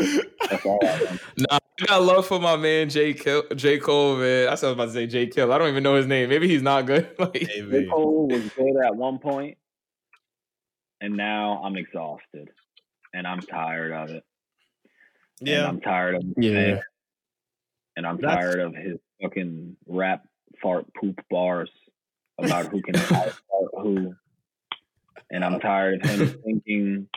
That's 0.50 0.66
all 0.66 0.80
I 0.84 1.04
want. 1.06 1.22
Nah, 1.38 1.60
I 1.82 1.86
got 1.88 2.02
love 2.04 2.26
for 2.28 2.40
my 2.40 2.56
man 2.56 2.90
J. 2.90 3.14
Kill, 3.14 3.44
J. 3.56 3.78
Cole, 3.80 4.18
man. 4.18 4.48
I 4.48 4.52
was 4.52 4.64
about 4.64 4.86
to 4.86 4.92
say 4.92 5.08
J. 5.08 5.28
Kill. 5.28 5.52
I 5.52 5.58
don't 5.58 5.70
even 5.70 5.84
know 5.84 5.96
his 5.96 6.08
name. 6.08 6.30
Maybe 6.30 6.48
he's 6.48 6.62
not 6.64 6.86
good. 6.86 7.10
like, 7.20 7.34
J. 7.34 7.88
Cole 7.92 8.28
was 8.28 8.50
good 8.58 8.76
at 8.86 8.96
one 8.96 9.20
point, 9.20 9.58
and 11.02 11.16
now 11.16 11.62
I'm 11.64 11.76
exhausted, 11.78 12.50
and 13.14 13.28
I'm 13.28 13.42
tired 13.42 13.92
of 13.92 14.10
it. 14.10 14.24
And 15.40 15.50
Yeah. 15.50 15.68
I'm 15.68 15.82
tired 15.82 16.16
of 16.16 16.24
Yeah. 16.38 16.80
and 17.96 18.06
I'm 18.08 18.18
That's- 18.20 18.38
tired 18.38 18.60
of 18.60 18.76
his 18.76 18.98
fucking 19.22 19.76
rap 19.88 20.26
fart 20.62 20.86
poop 21.00 21.20
bars 21.30 21.70
about 22.40 22.68
who 22.68 22.82
can 22.82 22.96
fart 22.96 23.34
who. 23.74 24.16
And 25.30 25.44
I'm 25.44 25.60
tired 25.60 26.04
of 26.04 26.10
him 26.10 26.42
thinking 26.44 27.08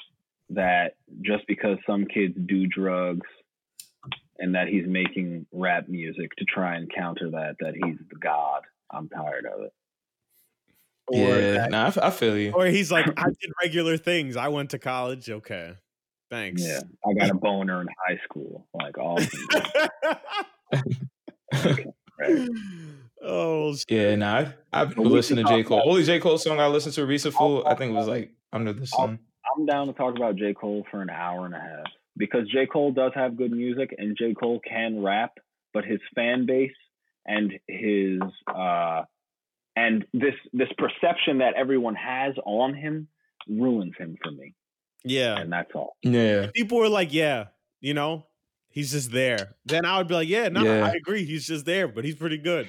that 0.50 0.94
just 1.22 1.46
because 1.46 1.78
some 1.86 2.06
kids 2.06 2.34
do 2.46 2.66
drugs 2.66 3.26
and 4.40 4.54
that 4.56 4.66
he's 4.68 4.86
making 4.86 5.46
rap 5.52 5.88
music 5.88 6.30
to 6.38 6.44
try 6.46 6.74
and 6.76 6.90
counter 6.92 7.30
that, 7.30 7.56
that 7.60 7.74
he's 7.74 7.98
the 8.08 8.16
god. 8.20 8.62
I'm 8.90 9.08
tired 9.08 9.46
of 9.46 9.62
it. 9.62 9.72
Or, 11.06 11.16
yeah, 11.18 11.52
that- 11.52 11.70
nah, 11.70 11.84
I, 11.84 11.86
f- 11.88 11.98
I 11.98 12.10
feel 12.10 12.36
you. 12.36 12.52
or 12.52 12.66
he's 12.66 12.90
like, 12.90 13.06
I 13.16 13.24
did 13.24 13.50
regular 13.62 13.96
things. 13.96 14.36
I 14.36 14.48
went 14.48 14.70
to 14.70 14.78
college. 14.78 15.28
Okay. 15.30 15.74
Thanks. 16.30 16.62
Yeah. 16.64 16.80
I 17.04 17.12
got 17.14 17.30
a 17.30 17.34
boner 17.34 17.80
in 17.80 17.88
high 18.06 18.18
school. 18.24 18.66
Like 18.74 18.96
awesome. 18.98 19.28
Right. 22.18 22.48
oh, 23.22 23.74
shit. 23.74 23.86
Yeah, 23.88 24.14
nah, 24.16 24.36
I, 24.36 24.54
I've 24.82 24.88
But 24.94 24.96
been 25.04 25.08
listening 25.12 25.44
to 25.46 25.50
J. 25.50 25.62
Cole. 25.64 25.78
about- 25.78 25.88
Only 25.88 26.04
J. 26.04 26.20
Cole 26.20 26.38
song 26.38 26.60
I 26.60 26.66
listened 26.68 26.94
to 26.94 27.06
recent 27.06 27.34
full, 27.34 27.66
I 27.66 27.74
think 27.74 27.90
it 27.92 27.94
was 27.94 28.08
like 28.08 28.32
Under 28.52 28.72
the 28.72 28.86
Sun. 28.86 29.18
I'm 29.56 29.66
down 29.66 29.88
to 29.88 29.92
talk 29.92 30.16
about 30.16 30.36
J. 30.36 30.54
Cole 30.54 30.86
for 30.90 31.02
an 31.02 31.10
hour 31.10 31.44
and 31.46 31.54
a 31.54 31.58
half 31.60 31.86
because 32.20 32.48
J. 32.52 32.66
Cole 32.66 32.92
does 32.92 33.10
have 33.16 33.36
good 33.36 33.50
music 33.50 33.92
and 33.98 34.16
J. 34.16 34.34
Cole 34.34 34.60
can 34.60 35.02
rap, 35.02 35.32
but 35.74 35.84
his 35.84 35.98
fan 36.14 36.46
base 36.46 36.70
and 37.26 37.52
his 37.66 38.20
uh 38.46 39.02
and 39.76 40.04
this 40.12 40.34
this 40.52 40.68
perception 40.78 41.38
that 41.38 41.54
everyone 41.56 41.94
has 41.96 42.34
on 42.44 42.74
him 42.74 43.08
ruins 43.48 43.94
him 43.98 44.16
for 44.22 44.30
me, 44.30 44.54
Yeah. 45.04 45.38
and 45.40 45.52
that's 45.52 45.70
all. 45.74 45.96
Yeah. 46.02 46.50
People 46.54 46.78
were 46.78 46.88
like, 46.88 47.12
yeah, 47.12 47.46
you 47.80 47.94
know, 47.94 48.26
he's 48.68 48.90
just 48.92 49.10
there. 49.12 49.54
Then 49.64 49.84
I 49.84 49.98
would 49.98 50.08
be 50.08 50.14
like, 50.14 50.28
yeah, 50.28 50.48
no, 50.48 50.62
Yeah. 50.62 50.86
I 50.86 50.92
agree. 50.92 51.24
He's 51.24 51.46
just 51.46 51.64
there, 51.66 51.88
but 51.88 52.04
he's 52.04 52.16
pretty 52.16 52.38
good. 52.38 52.68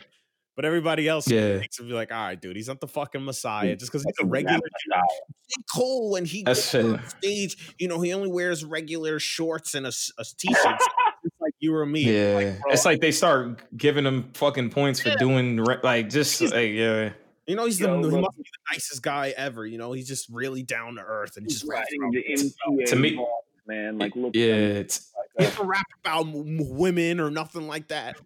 But 0.56 0.65
everybody 0.65 1.07
else 1.07 1.30
Yeah. 1.30 1.60
thinks 1.60 1.80
of 1.80 1.88
be 1.88 1.94
like, 1.94 2.11
all 2.11 2.22
right, 2.22 2.40
dude, 2.40 2.56
he's 2.57 2.68
not 2.68 2.82
the 2.82 2.88
fucking 2.88 3.23
messiah 3.23 3.76
just 3.76 3.91
because 3.91 4.03
he's 4.03 4.14
a 4.22 4.26
regular 4.26 4.56
rap 4.56 4.61
style. 4.86 5.07
J. 5.48 5.64
Cole 5.73 6.11
when 6.11 6.26
he 6.26 6.44
That's 6.44 6.72
goes 6.73 6.94
on 6.94 7.07
stage, 7.07 7.73
you 7.80 7.88
know, 7.88 8.02
he 8.02 8.14
only 8.14 8.28
wears 8.30 8.65
regular 8.65 9.18
shorts 9.19 9.76
and 9.76 9.86
a, 9.86 9.88
s- 9.88 10.11
a 10.19 10.26
t-shirt. 10.38 10.78
It's 11.23 11.36
like 11.40 11.53
you 11.60 11.73
or 11.73 11.86
me. 11.86 12.02
Yeah. 12.03 12.36
Like, 12.36 12.61
bro, 12.61 12.72
it's 12.73 12.84
like 12.86 12.99
they 12.99 13.11
start 13.11 13.61
giving 13.78 14.06
him 14.06 14.30
fucking 14.34 14.72
points 14.72 14.99
for 15.02 15.15
doing, 15.15 15.57
re- 15.57 15.78
like, 15.84 16.10
just, 16.10 16.38
He's- 16.40 16.52
like, 16.52 16.72
yeah. 16.72 17.11
you 17.48 17.56
know, 17.56 17.65
he's 17.65 17.80
Yo, 17.80 18.02
the 18.02 18.10
he 18.10 18.19
must 18.22 18.36
be 18.38 18.44
the 18.44 18.73
nicest 18.73 19.02
guy 19.02 19.34
ever. 19.38 19.65
You 19.65 19.78
know, 19.78 19.94
he's 19.94 20.07
just 20.07 20.28
really 20.30 20.64
down 20.64 20.95
to 20.95 21.02
earth 21.02 21.38
and 21.38 21.48
just 21.48 21.64
raps 21.65 21.88
Writing 21.91 22.02
about 22.03 22.14
the 22.14 22.23
himself. 22.28 22.53
MTA 22.72 22.86
To 22.88 22.95
me- 22.98 23.15
bars, 23.15 23.28
man, 23.68 23.98
like 23.98 24.15
look, 24.18 24.36
Yeah. 24.36 24.53
It's, 24.56 25.11
He 25.38 25.45
never 25.45 25.64
rap 25.64 25.86
about 26.03 26.28
m- 26.28 26.60
m- 26.60 26.78
women 26.78 27.19
or 27.22 27.32
nothing 27.32 27.68
like 27.68 27.88
that. 27.88 28.18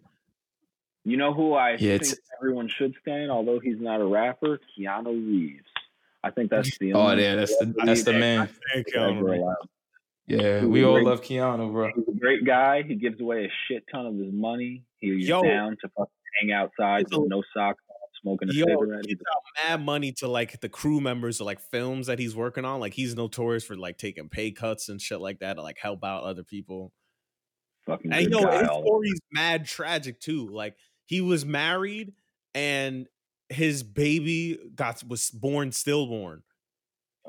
You 1.06 1.16
know 1.16 1.32
who 1.32 1.54
I 1.54 1.76
Yeah, 1.78 1.98
think 1.98 2.18
everyone 2.40 2.68
should 2.68 2.94
stand, 3.00 3.30
although 3.30 3.60
he's 3.60 3.80
not 3.80 4.00
a 4.00 4.04
rapper? 4.04 4.58
Keanu 4.76 5.06
Reeves. 5.26 5.62
I 6.24 6.30
think 6.32 6.50
that's 6.50 6.76
the 6.78 6.92
oh, 6.94 7.12
yeah. 7.12 7.36
That's 7.36 7.56
the, 7.58 7.72
that's 7.84 8.02
the 8.02 8.12
man. 8.12 8.48
Thank 8.74 8.88
you. 8.92 9.54
Yeah. 10.26 10.60
He's 10.60 10.68
We 10.68 10.84
all 10.84 10.94
great- 10.94 11.06
love 11.06 11.22
Keanu, 11.22 11.70
bro. 11.70 11.92
He's 11.94 12.08
a 12.08 12.18
great 12.18 12.44
guy. 12.44 12.82
He 12.82 12.96
gives 12.96 13.20
away 13.20 13.44
a 13.44 13.48
shit 13.68 13.84
ton 13.92 14.06
of 14.06 14.16
his 14.16 14.32
money. 14.32 14.82
He's 14.98 15.28
Yo. 15.28 15.42
down 15.42 15.76
to 15.82 15.88
fucking 15.96 16.12
hang 16.42 16.52
outside 16.52 17.04
with 17.12 17.28
no 17.28 17.42
socks 17.54 17.84
on, 17.88 17.96
smoking 18.20 18.48
a 18.50 18.52
Yo, 18.52 18.64
cigarette. 18.66 19.04
he 19.06 19.14
gives 19.14 19.20
out 19.32 19.68
mad 19.70 19.84
money 19.84 20.10
to 20.10 20.26
like 20.26 20.60
the 20.60 20.68
crew 20.68 21.00
members 21.00 21.40
of 21.40 21.46
like 21.46 21.60
films 21.60 22.08
that 22.08 22.18
he's 22.18 22.34
working 22.34 22.64
on. 22.64 22.80
Like 22.80 22.94
he's 22.94 23.14
notorious 23.14 23.62
for 23.62 23.76
like 23.76 23.96
taking 23.98 24.28
pay 24.28 24.50
cuts 24.50 24.88
and 24.88 25.00
shit 25.00 25.20
like 25.20 25.38
that 25.38 25.54
to 25.54 25.62
like 25.62 25.78
help 25.78 26.02
out 26.02 26.24
other 26.24 26.42
people. 26.42 26.92
fucking 27.86 28.12
And 28.12 28.28
yo, 28.28 28.42
guy. 28.42 28.58
his 28.58 28.68
all 28.68 28.82
story's 28.84 29.20
mad 29.30 29.64
tragic 29.66 30.18
too. 30.20 30.48
Like 30.48 30.74
he 31.06 31.20
was 31.20 31.46
married 31.46 32.12
and 32.54 33.08
his 33.48 33.82
baby 33.82 34.58
got 34.74 35.02
was 35.08 35.30
born 35.30 35.72
stillborn. 35.72 36.42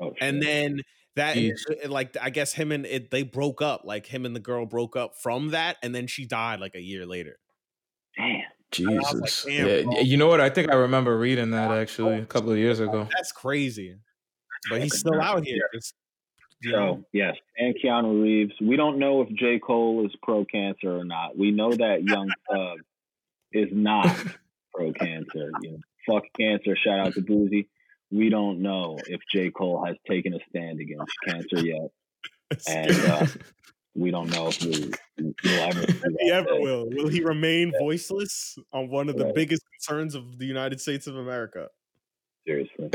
oh, 0.00 0.12
And 0.20 0.42
then 0.42 0.80
that 1.16 1.36
Jeez. 1.36 1.58
Uh, 1.84 1.88
like 1.88 2.16
I 2.20 2.30
guess 2.30 2.52
him 2.52 2.72
and 2.72 2.86
it 2.86 3.10
they 3.10 3.22
broke 3.22 3.60
up. 3.60 3.82
Like 3.84 4.06
him 4.06 4.24
and 4.24 4.34
the 4.34 4.40
girl 4.40 4.66
broke 4.66 4.96
up 4.96 5.16
from 5.16 5.50
that, 5.50 5.76
and 5.82 5.94
then 5.94 6.06
she 6.06 6.24
died 6.26 6.60
like 6.60 6.74
a 6.74 6.80
year 6.80 7.06
later. 7.06 7.38
damn. 8.16 8.96
was 8.96 9.14
like, 9.14 9.22
Jesus. 9.24 9.44
damn, 9.44 9.92
yeah. 9.92 10.00
You 10.00 10.16
know 10.16 10.28
what? 10.28 10.40
I 10.40 10.48
think 10.48 10.70
I 10.70 10.76
remember 10.76 11.18
reading 11.18 11.50
that 11.50 11.70
actually 11.70 12.16
a 12.18 12.26
couple 12.26 12.50
of 12.52 12.58
years 12.58 12.80
ago. 12.80 13.08
That's 13.12 13.32
crazy. 13.32 13.96
But 14.70 14.82
he's 14.82 14.98
still 14.98 15.20
out 15.20 15.44
here. 15.44 15.68
Just, 15.72 15.94
you 16.62 16.72
know, 16.72 16.96
So 16.96 17.04
yes, 17.12 17.36
and 17.56 17.74
Keanu 17.82 18.22
Reeves. 18.22 18.54
We 18.60 18.76
don't 18.76 18.98
know 18.98 19.22
if 19.22 19.28
J. 19.30 19.58
Cole 19.58 20.04
is 20.06 20.12
pro 20.22 20.44
cancer 20.44 20.96
or 20.96 21.04
not. 21.04 21.36
We 21.36 21.50
know 21.50 21.70
that 21.70 22.02
Young 22.04 22.30
Thug 22.50 22.78
is 23.52 23.68
not 23.72 24.06
pro 24.74 24.92
cancer. 24.92 25.50
You 25.62 25.72
know, 25.72 25.78
fuck 26.06 26.24
cancer. 26.38 26.76
Shout 26.76 27.00
out 27.00 27.14
to 27.14 27.22
Boosie. 27.22 27.68
We 28.10 28.30
don't 28.30 28.62
know 28.62 28.98
if 29.06 29.20
J. 29.34 29.50
Cole 29.50 29.84
has 29.84 29.96
taken 30.08 30.34
a 30.34 30.38
stand 30.48 30.80
against 30.80 31.12
cancer 31.26 31.64
yet, 31.64 31.90
and 32.68 32.90
uh, 32.90 33.26
we 33.94 34.10
don't 34.10 34.30
know 34.30 34.48
if 34.48 34.62
we 34.62 34.90
will 35.18 35.34
ever. 35.44 35.84
he 36.20 36.30
ever 36.32 36.46
day. 36.46 36.58
will. 36.58 36.88
Will 36.88 37.08
he 37.08 37.22
remain 37.22 37.72
voiceless 37.78 38.58
on 38.72 38.88
one 38.88 39.08
of 39.08 39.16
the 39.16 39.32
biggest 39.34 39.62
concerns 39.72 40.14
of 40.14 40.38
the 40.38 40.46
United 40.46 40.80
States 40.80 41.06
of 41.06 41.16
America? 41.16 41.68
Seriously. 42.46 42.88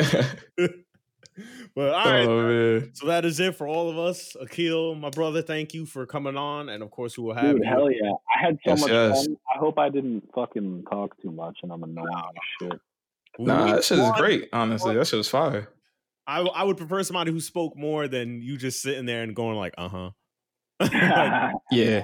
But 1.76 1.94
all 1.94 2.06
right, 2.06 2.28
oh 2.28 2.48
man. 2.48 2.92
so 2.94 3.08
that 3.08 3.26
is 3.26 3.40
it 3.40 3.56
for 3.56 3.68
all 3.68 3.90
of 3.90 3.98
us. 3.98 4.36
Akil, 4.40 4.94
my 4.96 5.10
brother, 5.10 5.42
thank 5.42 5.74
you 5.74 5.86
for 5.86 6.06
coming 6.06 6.38
on, 6.38 6.70
and 6.70 6.84
of 6.84 6.92
course, 6.92 7.18
we 7.18 7.24
will 7.24 7.34
have 7.34 7.56
Dude, 7.56 7.64
you. 7.64 7.70
hell 7.70 7.92
yeah. 7.92 8.12
I 8.36 8.46
had 8.46 8.56
so 8.64 8.72
Yes, 8.72 8.82
much 8.82 8.92
yes. 8.92 9.26
fun. 9.26 9.38
I 9.56 9.58
hope 9.60 9.80
I 9.80 9.90
didn't 9.90 10.30
fucking 10.36 10.84
talk 10.90 11.20
too 11.22 11.32
much 11.32 11.58
and 11.64 11.72
I'm 11.72 11.82
annoying 11.84 12.08
as 12.14 12.68
shit. 12.70 12.80
Nah, 13.40 13.66
that 13.76 13.84
shit 13.84 13.98
is 13.98 14.12
great. 14.18 14.50
Honestly, 14.54 14.94
that 14.96 15.08
shit 15.08 15.18
was 15.18 15.28
fire. 15.30 15.70
I 16.28 16.42
I 16.42 16.64
would 16.64 16.78
prefer 16.78 17.02
somebody 17.04 17.32
who 17.32 17.40
spoke 17.40 17.76
more 17.76 18.08
than 18.08 18.42
you 18.42 18.58
just 18.58 18.82
sitting 18.82 19.06
there 19.08 19.24
and 19.24 19.36
going 19.36 19.58
like, 19.58 19.74
uh 19.78 19.90
huh. 19.90 20.10
Yeah. 21.72 22.04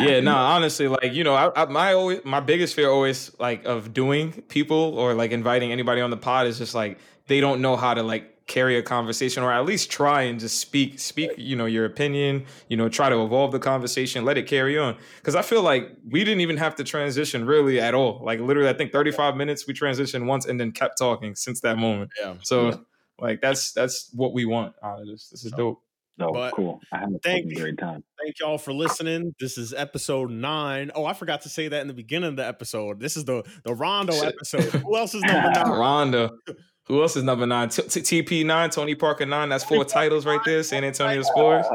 Yeah, 0.00 0.20
no, 0.20 0.34
honestly, 0.34 0.88
like 0.88 1.12
you 1.12 1.22
know, 1.22 1.34
I, 1.34 1.62
I, 1.62 1.64
my 1.66 1.92
always 1.92 2.20
my 2.24 2.40
biggest 2.40 2.74
fear 2.74 2.88
always 2.90 3.30
like 3.38 3.64
of 3.66 3.92
doing 3.92 4.32
people 4.48 4.98
or 4.98 5.12
like 5.12 5.32
inviting 5.32 5.70
anybody 5.70 6.00
on 6.00 6.08
the 6.10 6.16
pod 6.16 6.46
is 6.46 6.56
just 6.56 6.74
like 6.74 6.98
they 7.26 7.40
don't 7.40 7.60
know 7.60 7.76
how 7.76 7.94
to 7.94 8.02
like 8.02 8.32
carry 8.46 8.78
a 8.78 8.82
conversation 8.82 9.42
or 9.42 9.52
at 9.52 9.64
least 9.66 9.90
try 9.90 10.22
and 10.22 10.38
just 10.38 10.60
speak 10.60 11.00
speak 11.00 11.32
you 11.36 11.56
know 11.56 11.66
your 11.66 11.84
opinion 11.84 12.44
you 12.68 12.76
know 12.76 12.88
try 12.88 13.08
to 13.08 13.20
evolve 13.24 13.50
the 13.50 13.58
conversation 13.58 14.24
let 14.24 14.38
it 14.38 14.46
carry 14.46 14.78
on 14.78 14.96
because 15.16 15.34
i 15.34 15.42
feel 15.42 15.62
like 15.62 15.90
we 16.10 16.22
didn't 16.22 16.40
even 16.40 16.56
have 16.56 16.72
to 16.76 16.84
transition 16.84 17.44
really 17.44 17.80
at 17.80 17.92
all 17.92 18.20
like 18.24 18.38
literally 18.38 18.68
i 18.68 18.72
think 18.72 18.92
35 18.92 19.34
minutes 19.36 19.66
we 19.66 19.74
transitioned 19.74 20.26
once 20.26 20.46
and 20.46 20.60
then 20.60 20.70
kept 20.70 20.96
talking 20.96 21.34
since 21.34 21.60
that 21.62 21.76
moment 21.76 22.08
yeah. 22.20 22.34
so 22.42 22.68
Yeah. 22.68 22.74
like 23.18 23.40
that's 23.40 23.72
that's 23.72 24.10
what 24.14 24.32
we 24.32 24.44
want 24.44 24.74
out 24.80 25.00
of 25.00 25.08
this 25.08 25.28
this 25.30 25.44
is 25.44 25.50
dope 25.50 25.82
So 26.20 26.30
But 26.32 26.54
cool. 26.54 26.80
I 26.92 26.98
had 26.98 27.08
a 27.14 27.18
thank 27.24 27.50
you. 27.50 27.56
great 27.56 27.78
time. 27.78 28.04
Thank 28.22 28.38
y'all 28.40 28.56
for 28.58 28.72
listening. 28.72 29.34
This 29.38 29.58
is 29.58 29.74
episode 29.74 30.30
nine. 30.30 30.90
Oh, 30.94 31.04
I 31.04 31.12
forgot 31.12 31.42
to 31.42 31.50
say 31.50 31.68
that 31.68 31.80
in 31.82 31.88
the 31.88 31.92
beginning 31.94 32.30
of 32.30 32.36
the 32.36 32.46
episode. 32.46 33.00
This 33.00 33.18
is 33.18 33.24
the 33.26 33.42
the 33.64 33.74
Rondo 33.74 34.14
Shit. 34.14 34.24
episode. 34.34 34.64
Who 34.80 34.96
else 34.96 35.14
is 35.14 35.20
number 35.26 35.50
nine? 35.50 35.68
Rondo. 35.68 36.30
Who 36.86 37.02
else 37.02 37.16
is 37.16 37.24
number 37.24 37.46
nine? 37.46 37.68
T- 37.68 37.82
T- 37.82 38.22
TP 38.22 38.46
nine, 38.46 38.70
Tony 38.70 38.94
Parker 38.94 39.26
nine. 39.26 39.48
That's 39.48 39.64
four 39.64 39.84
titles 39.84 40.24
right 40.24 40.40
there. 40.44 40.62
San 40.62 40.84
Antonio 40.84 41.22
Spurs. 41.22 41.66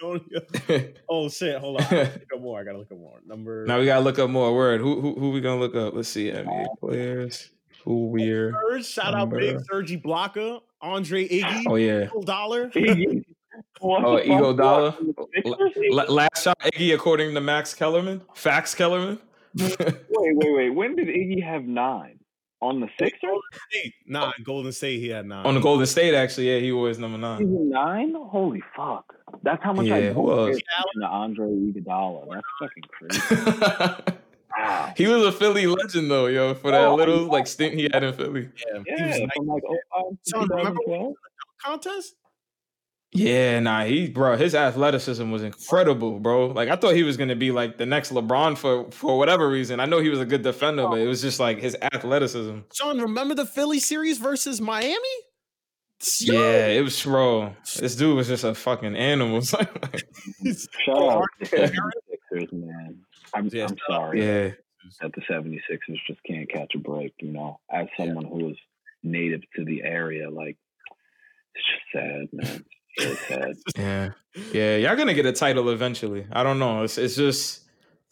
Antonio. 0.00 0.40
Oh 1.08 1.28
shit! 1.28 1.58
Hold 1.58 1.80
on. 1.80 1.86
I 1.86 1.90
gotta 1.90 2.12
look 2.12 2.32
up 2.34 2.40
more. 2.40 2.60
I 2.60 2.64
gotta 2.64 2.78
look 2.78 2.92
up 2.92 2.98
more. 2.98 3.20
Number. 3.26 3.64
now 3.66 3.78
we 3.80 3.86
gotta 3.86 4.00
look 4.04 4.18
up 4.18 4.30
more. 4.30 4.54
Word. 4.54 4.80
Who 4.80 5.00
who 5.00 5.14
who 5.14 5.30
we 5.30 5.40
gonna 5.40 5.58
look 5.60 5.74
up? 5.74 5.94
Let's 5.94 6.08
see. 6.08 6.30
NBA 6.30 6.66
players. 6.80 7.50
Who 7.84 8.08
we're. 8.08 8.52
Serge, 8.70 8.86
shout 8.86 9.14
out 9.14 9.30
big 9.30 9.54
number- 9.54 9.64
Sergi 9.70 9.96
Blocker, 9.96 10.58
Andre 10.80 11.26
Iggy, 11.28 11.64
Oh 11.66 11.74
yeah. 11.76 12.08
Dollar. 12.24 12.68
Iggy. 12.70 13.24
Oh, 13.80 14.16
the 14.16 14.24
Ego? 14.24 14.52
Dollar. 14.56 14.90
What, 14.92 15.32
the 15.58 15.70
Sixers? 15.74 15.84
La- 15.90 16.04
last 16.04 16.42
shot 16.44 16.58
Iggy 16.60 16.94
according 16.94 17.34
to 17.34 17.40
Max 17.40 17.74
Kellerman. 17.74 18.20
Fax 18.34 18.72
Kellerman. 18.74 19.18
Wait, 19.56 19.76
wait, 20.10 20.54
wait. 20.54 20.70
When 20.70 20.94
did 20.94 21.08
Iggy 21.08 21.42
have 21.42 21.64
nine? 21.64 22.17
On 22.60 22.80
the 22.80 22.88
Sixers? 22.98 23.30
State. 23.70 23.94
Nine. 24.06 24.32
Oh. 24.38 24.42
Golden 24.42 24.72
State. 24.72 24.98
He 24.98 25.08
had 25.08 25.26
nine. 25.26 25.46
On 25.46 25.54
the 25.54 25.60
Golden 25.60 25.86
State, 25.86 26.14
actually, 26.14 26.52
yeah, 26.52 26.58
he 26.58 26.72
was 26.72 26.98
number 26.98 27.16
nine. 27.18 27.68
Nine? 27.70 28.14
Holy 28.16 28.62
fuck. 28.76 29.14
That's 29.42 29.62
how 29.62 29.72
much 29.72 29.86
I 29.86 29.98
Yeah, 29.98 30.06
don't 30.12 30.14
who 30.14 30.32
else? 30.50 30.58
to 31.00 31.06
Andre 31.06 31.46
Iguodala. 31.46 32.28
That's 32.32 32.46
fucking 32.58 32.82
crazy. 32.90 34.18
Wow. 34.58 34.92
he 34.96 35.06
was 35.06 35.24
a 35.24 35.30
Philly 35.32 35.66
legend 35.66 36.10
though, 36.10 36.26
yo, 36.26 36.54
for 36.54 36.70
that 36.72 36.80
oh, 36.80 36.94
little 36.96 37.26
like 37.26 37.46
stint 37.46 37.74
he 37.74 37.88
had 37.92 38.02
in 38.02 38.12
Philly. 38.14 38.48
yeah. 38.72 38.82
He 38.96 39.02
was 39.04 39.30
from 39.36 39.46
like 39.46 39.62
05 39.62 40.04
to 40.10 40.16
Son, 40.22 40.48
remember 40.48 40.80
2012. 40.86 41.14
contest. 41.64 42.14
Yeah, 43.12 43.58
nah, 43.60 43.84
he 43.84 44.08
bro, 44.08 44.36
his 44.36 44.54
athleticism 44.54 45.30
was 45.30 45.42
incredible, 45.42 46.20
bro. 46.20 46.48
Like 46.48 46.68
I 46.68 46.76
thought 46.76 46.94
he 46.94 47.04
was 47.04 47.16
gonna 47.16 47.36
be 47.36 47.50
like 47.50 47.78
the 47.78 47.86
next 47.86 48.12
LeBron 48.12 48.58
for 48.58 48.90
for 48.90 49.16
whatever 49.16 49.48
reason. 49.48 49.80
I 49.80 49.86
know 49.86 49.98
he 50.00 50.10
was 50.10 50.20
a 50.20 50.26
good 50.26 50.42
defender, 50.42 50.86
but 50.86 50.98
it 50.98 51.06
was 51.06 51.22
just 51.22 51.40
like 51.40 51.58
his 51.58 51.74
athleticism. 51.80 52.58
Sean, 52.74 53.00
remember 53.00 53.34
the 53.34 53.46
Philly 53.46 53.78
series 53.78 54.18
versus 54.18 54.60
Miami? 54.60 54.98
Yeah, 56.20 56.66
it 56.66 56.84
was 56.84 57.02
bro. 57.02 57.54
This 57.78 57.96
dude 57.96 58.14
was 58.14 58.28
just 58.28 58.44
a 58.44 58.54
fucking 58.54 58.94
animal. 58.94 59.40
Shout 59.40 59.62
out 59.62 59.92
to 59.92 59.98
the 60.44 61.70
76ers, 62.30 62.52
man. 62.52 63.00
I'm, 63.34 63.48
Yeah, 63.52 63.66
I'm 63.68 63.76
sorry 63.88 64.20
yeah, 64.20 64.50
that 65.00 65.12
the 65.14 65.22
76ers 65.22 65.98
just 66.06 66.22
can't 66.24 66.48
catch 66.50 66.74
a 66.74 66.78
break, 66.78 67.14
you 67.20 67.32
know. 67.32 67.58
As 67.70 67.88
someone 67.96 68.26
who 68.26 68.50
is 68.50 68.56
native 69.02 69.40
to 69.56 69.64
the 69.64 69.82
area, 69.82 70.30
like, 70.30 70.56
it's 71.54 71.66
just 71.66 71.82
sad, 71.92 72.28
man. 72.32 72.64
It's 73.06 73.30
really 73.30 73.54
sad. 73.54 73.54
yeah, 73.76 74.10
yeah. 74.52 74.76
Y'all 74.76 74.96
gonna 74.96 75.14
get 75.14 75.26
a 75.26 75.32
title 75.32 75.68
eventually. 75.70 76.26
I 76.32 76.42
don't 76.42 76.58
know. 76.58 76.82
It's 76.82 76.98
it's 76.98 77.14
just. 77.16 77.62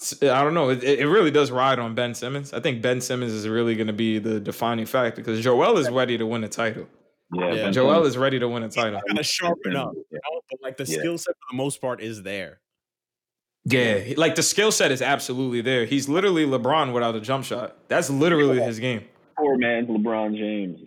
it's- 0.00 0.22
I 0.30 0.42
don't 0.44 0.52
know. 0.54 0.68
It, 0.70 0.82
it 0.84 1.08
really 1.08 1.30
does 1.30 1.50
ride 1.50 1.78
on 1.78 1.94
Ben 1.94 2.14
Simmons. 2.14 2.52
I 2.52 2.60
think 2.60 2.82
Ben 2.82 3.00
Simmons 3.00 3.32
is 3.32 3.48
really 3.48 3.74
going 3.74 3.86
to 3.86 3.92
be 3.94 4.18
the 4.18 4.38
defining 4.38 4.84
fact 4.86 5.16
because 5.16 5.40
Joel 5.42 5.78
is 5.78 5.88
ready 5.90 6.18
to 6.18 6.26
win 6.26 6.44
a 6.44 6.48
title. 6.48 6.86
Yeah, 7.34 7.46
Yeah, 7.52 7.54
Ben 7.64 7.72
Joel 7.72 7.94
Simmons- 7.94 8.08
is 8.08 8.18
ready 8.18 8.38
to 8.38 8.46
win 8.48 8.62
a 8.62 8.68
title. 8.68 9.00
Gotta 9.08 9.22
sharpen 9.22 9.74
up, 9.74 9.92
you 9.94 10.02
know? 10.22 10.40
But 10.50 10.60
like 10.62 10.76
the 10.76 10.84
Yeah. 10.84 10.98
skill 10.98 11.16
set 11.18 11.34
for 11.34 11.46
the 11.52 11.56
most 11.56 11.80
part 11.80 12.02
is 12.02 12.22
there. 12.22 12.60
Yeah, 13.64 14.12
like 14.16 14.36
the 14.36 14.42
skill 14.44 14.70
set 14.70 14.92
is 14.92 15.02
absolutely 15.02 15.60
there. 15.60 15.86
He's 15.86 16.08
literally 16.08 16.44
LeBron 16.46 16.92
without 16.92 17.16
a 17.16 17.20
jump 17.20 17.44
shot. 17.44 17.76
That's 17.88 18.08
literally 18.10 18.60
his 18.60 18.78
game. 18.78 19.02
Poor 19.36 19.56
man's 19.58 19.88
LeBron 19.88 20.36
James. 20.36 20.80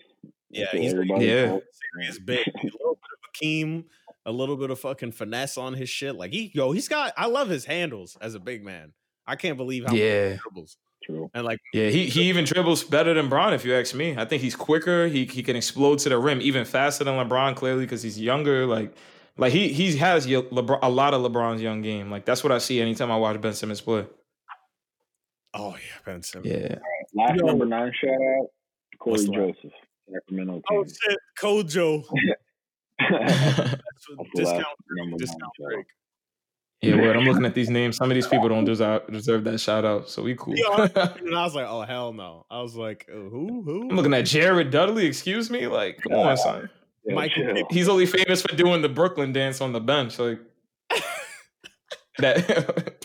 Yeah, 0.50 0.68
he's- 0.72 0.94
everybody 0.94 1.26
Yeah. 1.26 1.48
calls- 1.48 1.64
Serious 1.96 2.20
big. 2.20 2.48
A 2.48 2.52
little 2.64 2.94
bit 2.94 3.19
of 3.42 3.48
Akeem, 3.48 3.86
a 4.26 4.32
little 4.32 4.58
bit 4.58 4.70
of 4.70 4.80
fucking 4.80 5.12
finesse 5.14 5.58
on 5.58 5.74
his 5.74 5.90
shit. 5.90 6.16
Like 6.16 6.32
he 6.32 6.52
yo, 6.54 6.72
he's 6.72 6.88
got 6.88 7.14
I 7.18 7.28
love 7.28 7.50
his 7.50 7.66
handles 7.66 8.18
as 8.22 8.36
a 8.36 8.40
big 8.40 8.64
man. 8.64 8.94
I 9.28 9.36
can't 9.36 9.58
believe 9.58 9.86
how 9.86 9.94
Yeah. 9.94 10.32
he 10.34 10.38
dribbles. 10.38 10.78
True. 11.04 11.30
And 11.34 11.46
like 11.46 11.60
Yeah, 11.74 11.90
he, 11.90 12.06
he 12.08 12.24
even 12.30 12.46
dribbles 12.46 12.84
better 12.84 13.14
than 13.14 13.30
Bron, 13.30 13.54
if 13.54 13.64
you 13.64 13.74
ask 13.74 13.96
me. 13.96 14.16
I 14.18 14.26
think 14.26 14.42
he's 14.42 14.56
quicker. 14.56 15.08
He 15.08 15.26
he 15.26 15.44
can 15.44 15.56
explode 15.56 16.00
to 16.00 16.10
the 16.10 16.18
rim 16.18 16.42
even 16.42 16.66
faster 16.66 17.04
than 17.04 17.16
LeBron, 17.16 17.56
clearly 17.56 17.86
because 17.86 18.02
he's 18.04 18.20
younger. 18.20 18.66
Like 18.66 18.94
like 19.38 19.54
he 19.54 19.70
he 19.72 19.96
has 19.98 20.28
LeBron, 20.28 20.80
a 20.82 20.90
lot 20.90 21.14
of 21.14 21.22
LeBron's 21.22 21.62
young 21.62 21.82
game. 21.82 22.10
Like 22.12 22.26
that's 22.26 22.44
what 22.44 22.52
I 22.52 22.58
see 22.58 22.82
anytime 22.82 23.12
I 23.12 23.18
watch 23.18 23.40
Ben 23.40 23.54
Simmons 23.54 23.82
play. 23.82 24.06
oh 25.54 25.72
yeah, 25.72 26.00
Ben 26.06 26.22
Simmons. 26.22 26.52
Yeah, 26.52 26.76
Last 27.14 27.40
Yo. 27.40 27.46
number 27.46 27.66
nine 27.66 27.92
shout 28.04 28.12
out, 28.12 28.48
Cory 29.00 29.12
What's 29.14 29.26
the 29.26 29.32
last? 29.32 29.56
Joseph, 29.62 29.72
Sacramento 30.12 30.62
Oh 30.72 30.84
shit, 30.84 31.18
Kojo. 31.40 32.04
discount 33.10 33.82
discount 34.36 34.62
shout 35.22 35.42
out. 35.44 35.52
Drake. 35.60 35.86
yeah. 36.82 36.96
Word. 36.96 37.16
I'm 37.16 37.26
looking 37.26 37.46
at 37.46 37.54
these 37.54 37.70
names. 37.70 37.98
Some 37.98 38.12
of 38.12 38.16
these 38.16 38.28
people 38.28 38.50
don't 38.50 38.66
deserve 38.66 39.08
deserve 39.12 39.44
that 39.46 39.60
shout 39.60 39.86
out. 39.86 40.10
So 40.10 40.24
we 40.24 40.36
cool. 40.36 40.56
Yeah. 40.56 40.88
And 40.96 41.36
I 41.36 41.44
was 41.44 41.56
like, 41.56 41.68
oh 41.68 41.82
hell 41.82 42.14
no. 42.14 42.46
I 42.50 42.62
was 42.62 42.76
like, 42.76 43.08
uh, 43.10 43.16
who? 43.16 43.62
Who? 43.64 43.90
I'm 43.90 43.96
looking 43.96 44.14
at 44.14 44.26
Jared 44.26 44.72
Dudley. 44.72 45.06
Excuse 45.06 45.50
me. 45.50 45.68
Like, 45.68 46.00
come 46.02 46.14
on, 46.14 46.38
son. 46.38 46.70
Yeah, 47.06 47.16
Michael 47.16 47.56
chill. 47.56 47.68
He's 47.70 47.88
only 47.88 48.06
famous 48.06 48.42
for 48.42 48.56
doing 48.56 48.82
the 48.82 48.90
Brooklyn 48.90 49.32
dance 49.32 49.62
on 49.62 49.72
the 49.72 49.80
bench. 49.80 50.20
Like 50.20 50.40
that. 52.20 52.96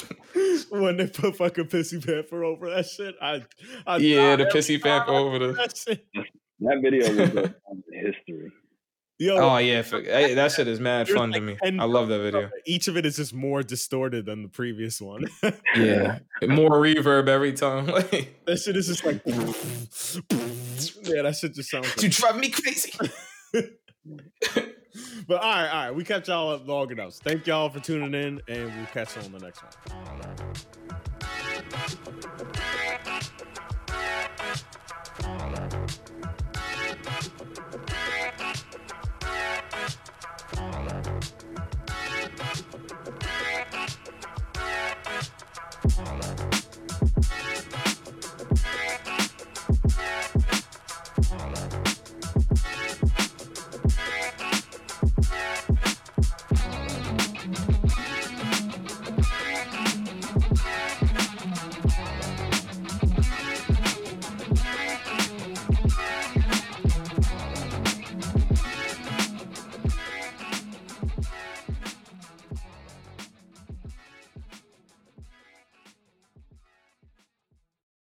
when 0.71 0.97
they 0.97 1.07
put 1.07 1.37
fucking 1.37 1.67
Pissy 1.67 2.05
Panther 2.05 2.43
over 2.43 2.69
that 2.71 2.87
shit. 2.87 3.15
I, 3.23 3.45
I 3.87 3.99
yeah, 3.99 4.35
the 4.37 4.47
every 4.47 4.61
pissy 4.61 4.83
time 4.83 5.01
panther 5.01 5.13
over 5.13 5.39
the. 5.39 5.53
that 5.53 5.77
shit. 5.77 6.05
That 6.61 6.81
video 6.83 7.09
will 7.11 7.29
go 7.29 7.43
down 7.43 7.55
history. 7.93 8.53
Yo, 9.17 9.37
Oh 9.37 9.59
yeah, 9.59 9.83
for, 9.83 10.03
hey, 10.03 10.35
that 10.35 10.51
shit 10.51 10.67
is 10.67 10.81
mad 10.81 11.07
There's 11.07 11.17
fun 11.17 11.31
to 11.33 11.41
me. 11.41 11.57
I 11.63 11.85
love 11.85 12.09
that 12.09 12.19
video. 12.19 12.51
each 12.67 12.89
of 12.89 12.97
it 12.97 13.07
is 13.07 13.15
just 13.15 13.33
more 13.33 13.63
distorted 13.63 14.27
than 14.27 14.43
the 14.43 14.49
previous 14.49 15.01
one. 15.01 15.27
Yeah, 15.77 16.19
more 16.49 16.71
reverb 16.71 17.29
every 17.29 17.53
time. 17.53 17.87
That 18.47 18.59
shit 18.59 18.77
is 18.77 18.89
just 18.89 19.05
like, 19.07 19.23
yeah, 19.27 21.23
that 21.23 21.35
shit 21.37 21.55
just 21.55 21.71
sounds. 21.71 22.03
you 22.03 22.09
drive 22.11 22.37
me 22.37 22.51
crazy. 22.51 22.93
But 25.27 25.43
all 25.43 25.51
right, 25.51 25.69
all 25.69 25.85
right, 25.87 25.95
we 25.95 26.05
kept 26.05 26.29
y'all 26.29 26.51
up 26.51 26.69
long 26.69 26.91
enough. 26.91 27.15
Thank 27.15 27.47
y'all 27.47 27.71
for 27.71 27.81
tuning 27.81 28.13
in, 28.15 28.41
and 28.49 28.75
we'll 28.77 28.87
catch 28.87 29.17
you 29.17 29.23
on 29.23 29.33
the 29.33 29.39
next 29.39 29.63
one. 29.63 29.73